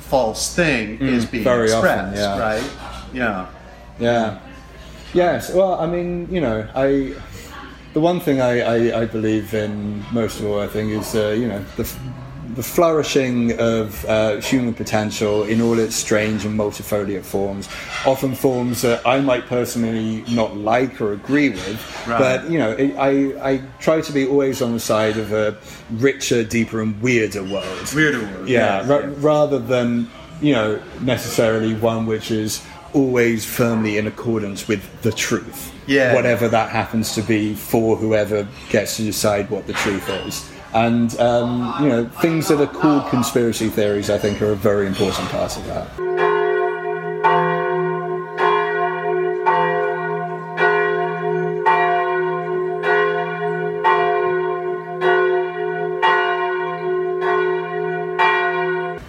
false 0.00 0.54
thing 0.54 0.98
is 1.00 1.24
being 1.24 1.42
Mm, 1.42 1.44
very 1.44 1.72
often, 1.72 2.10
expressed 2.10 2.16
yeah. 2.20 2.38
right 2.38 2.70
yeah 3.14 3.46
Yeah. 3.98 4.38
Yes. 5.14 5.52
Well, 5.52 5.74
I 5.74 5.86
mean, 5.86 6.28
you 6.30 6.40
know, 6.40 6.68
I. 6.74 7.14
The 7.94 8.00
one 8.00 8.20
thing 8.20 8.42
I, 8.42 8.60
I, 8.60 9.00
I 9.02 9.04
believe 9.06 9.54
in 9.54 10.04
most 10.12 10.38
of 10.40 10.44
all, 10.46 10.60
I 10.60 10.66
think, 10.66 10.92
is 10.92 11.14
uh, 11.14 11.28
you 11.30 11.48
know 11.48 11.64
the 11.76 11.90
the 12.54 12.62
flourishing 12.62 13.58
of 13.58 14.04
uh, 14.04 14.36
human 14.40 14.72
potential 14.74 15.44
in 15.44 15.60
all 15.62 15.78
its 15.78 15.96
strange 15.96 16.44
and 16.44 16.58
multifoliate 16.58 17.24
forms, 17.24 17.68
often 18.06 18.34
forms 18.34 18.82
that 18.82 19.04
I 19.06 19.20
might 19.20 19.46
personally 19.46 20.24
not 20.28 20.56
like 20.56 21.00
or 21.00 21.12
agree 21.14 21.48
with, 21.50 22.06
Right. 22.06 22.18
but 22.18 22.50
you 22.50 22.58
know, 22.58 22.72
it, 22.72 22.94
I 22.98 23.52
I 23.52 23.62
try 23.80 24.02
to 24.02 24.12
be 24.12 24.26
always 24.26 24.60
on 24.60 24.72
the 24.74 24.80
side 24.80 25.16
of 25.16 25.32
a 25.32 25.56
richer, 25.92 26.44
deeper, 26.44 26.82
and 26.82 27.00
weirder 27.00 27.44
world. 27.44 27.92
weirder 27.94 28.20
word 28.20 28.48
Yeah, 28.48 28.80
yes, 28.80 28.88
ra- 28.88 29.10
rather 29.18 29.58
than 29.58 30.08
you 30.42 30.52
know 30.52 30.82
necessarily 31.00 31.72
one 31.72 32.04
which 32.04 32.30
is 32.30 32.62
always 32.92 33.44
firmly 33.44 33.98
in 33.98 34.06
accordance 34.06 34.68
with 34.68 35.02
the 35.02 35.12
truth. 35.12 35.72
Yeah. 35.86 36.14
Whatever 36.14 36.48
that 36.48 36.70
happens 36.70 37.14
to 37.14 37.22
be 37.22 37.54
for 37.54 37.96
whoever 37.96 38.48
gets 38.70 38.96
to 38.96 39.02
decide 39.02 39.50
what 39.50 39.66
the 39.66 39.72
truth 39.74 40.08
is. 40.08 40.50
And 40.74 41.18
um, 41.20 41.74
you 41.80 41.88
know 41.88 42.06
things 42.20 42.48
that 42.48 42.60
are 42.60 42.66
called 42.66 43.08
conspiracy 43.08 43.68
theories, 43.68 44.10
I 44.10 44.18
think, 44.18 44.42
are 44.42 44.52
a 44.52 44.56
very 44.56 44.86
important 44.86 45.28
part 45.30 45.56
of 45.56 45.66
that. 45.66 46.35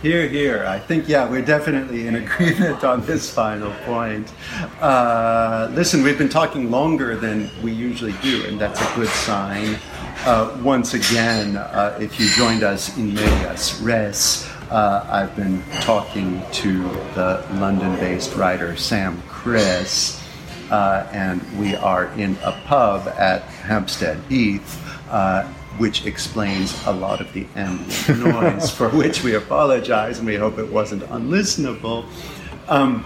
Here, 0.07 0.29
here. 0.29 0.65
I 0.65 0.79
think, 0.79 1.09
yeah, 1.09 1.29
we're 1.29 1.41
definitely 1.41 2.07
in 2.07 2.15
agreement 2.15 2.81
on 2.85 3.05
this 3.05 3.29
final 3.29 3.73
point. 3.83 4.31
Uh, 4.79 5.69
listen, 5.73 6.01
we've 6.01 6.17
been 6.17 6.29
talking 6.29 6.71
longer 6.71 7.17
than 7.17 7.49
we 7.61 7.73
usually 7.73 8.13
do, 8.21 8.45
and 8.45 8.57
that's 8.57 8.79
a 8.79 8.95
good 8.95 9.09
sign. 9.09 9.77
Uh, 10.19 10.57
once 10.63 10.93
again, 10.93 11.57
uh, 11.57 11.97
if 11.99 12.21
you 12.21 12.29
joined 12.29 12.63
us 12.63 12.95
in 12.95 13.13
medias 13.15 13.81
res, 13.81 14.49
uh, 14.71 15.05
I've 15.11 15.35
been 15.35 15.61
talking 15.81 16.41
to 16.53 16.83
the 17.13 17.45
London 17.55 17.93
based 17.97 18.33
writer 18.37 18.77
Sam 18.77 19.21
Kriss, 19.23 20.23
uh, 20.71 21.05
and 21.11 21.41
we 21.59 21.75
are 21.75 22.05
in 22.17 22.37
a 22.45 22.53
pub 22.63 23.09
at 23.09 23.41
Hampstead 23.41 24.17
Heath. 24.29 24.81
Uh, 25.09 25.53
which 25.77 26.05
explains 26.05 26.85
a 26.85 26.91
lot 26.91 27.21
of 27.21 27.31
the 27.33 27.45
ambient 27.55 28.09
noise, 28.19 28.69
for 28.69 28.89
which 28.89 29.23
we 29.23 29.35
apologize 29.35 30.19
and 30.19 30.27
we 30.27 30.35
hope 30.35 30.57
it 30.57 30.71
wasn't 30.71 31.03
unlistenable. 31.03 32.05
Um, 32.67 33.05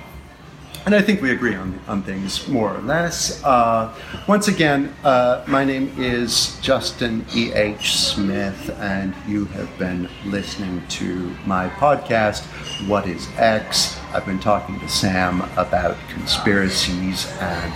and 0.83 0.95
I 0.95 1.01
think 1.01 1.21
we 1.21 1.29
agree 1.29 1.53
on, 1.53 1.79
on 1.87 2.01
things 2.01 2.47
more 2.47 2.73
or 2.75 2.81
less. 2.81 3.43
Uh, 3.43 3.93
once 4.27 4.47
again, 4.47 4.91
uh, 5.03 5.43
my 5.47 5.63
name 5.63 5.93
is 5.99 6.59
Justin 6.61 7.23
E.H. 7.35 7.95
Smith, 7.95 8.75
and 8.79 9.13
you 9.27 9.45
have 9.45 9.77
been 9.77 10.09
listening 10.25 10.81
to 10.89 11.35
my 11.45 11.69
podcast, 11.69 12.45
What 12.87 13.07
is 13.07 13.27
X? 13.37 13.99
I've 14.11 14.25
been 14.25 14.39
talking 14.39 14.79
to 14.79 14.89
Sam 14.89 15.41
about 15.55 15.97
conspiracies 16.09 17.31
and 17.39 17.73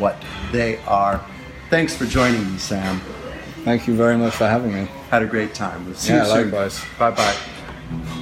what 0.00 0.20
they 0.50 0.78
are. 0.88 1.24
Thanks 1.68 1.96
for 1.96 2.04
joining 2.04 2.52
me, 2.52 2.58
Sam. 2.58 3.00
Thank 3.64 3.86
you 3.86 3.94
very 3.94 4.16
much 4.16 4.34
for 4.34 4.46
having 4.46 4.72
me. 4.72 4.88
Had 5.10 5.22
a 5.22 5.26
great 5.26 5.54
time. 5.54 5.84
We'll 5.84 5.94
yeah, 6.04 6.26
likewise. 6.26 6.80
Bye 6.98 7.10
bye. 7.10 8.16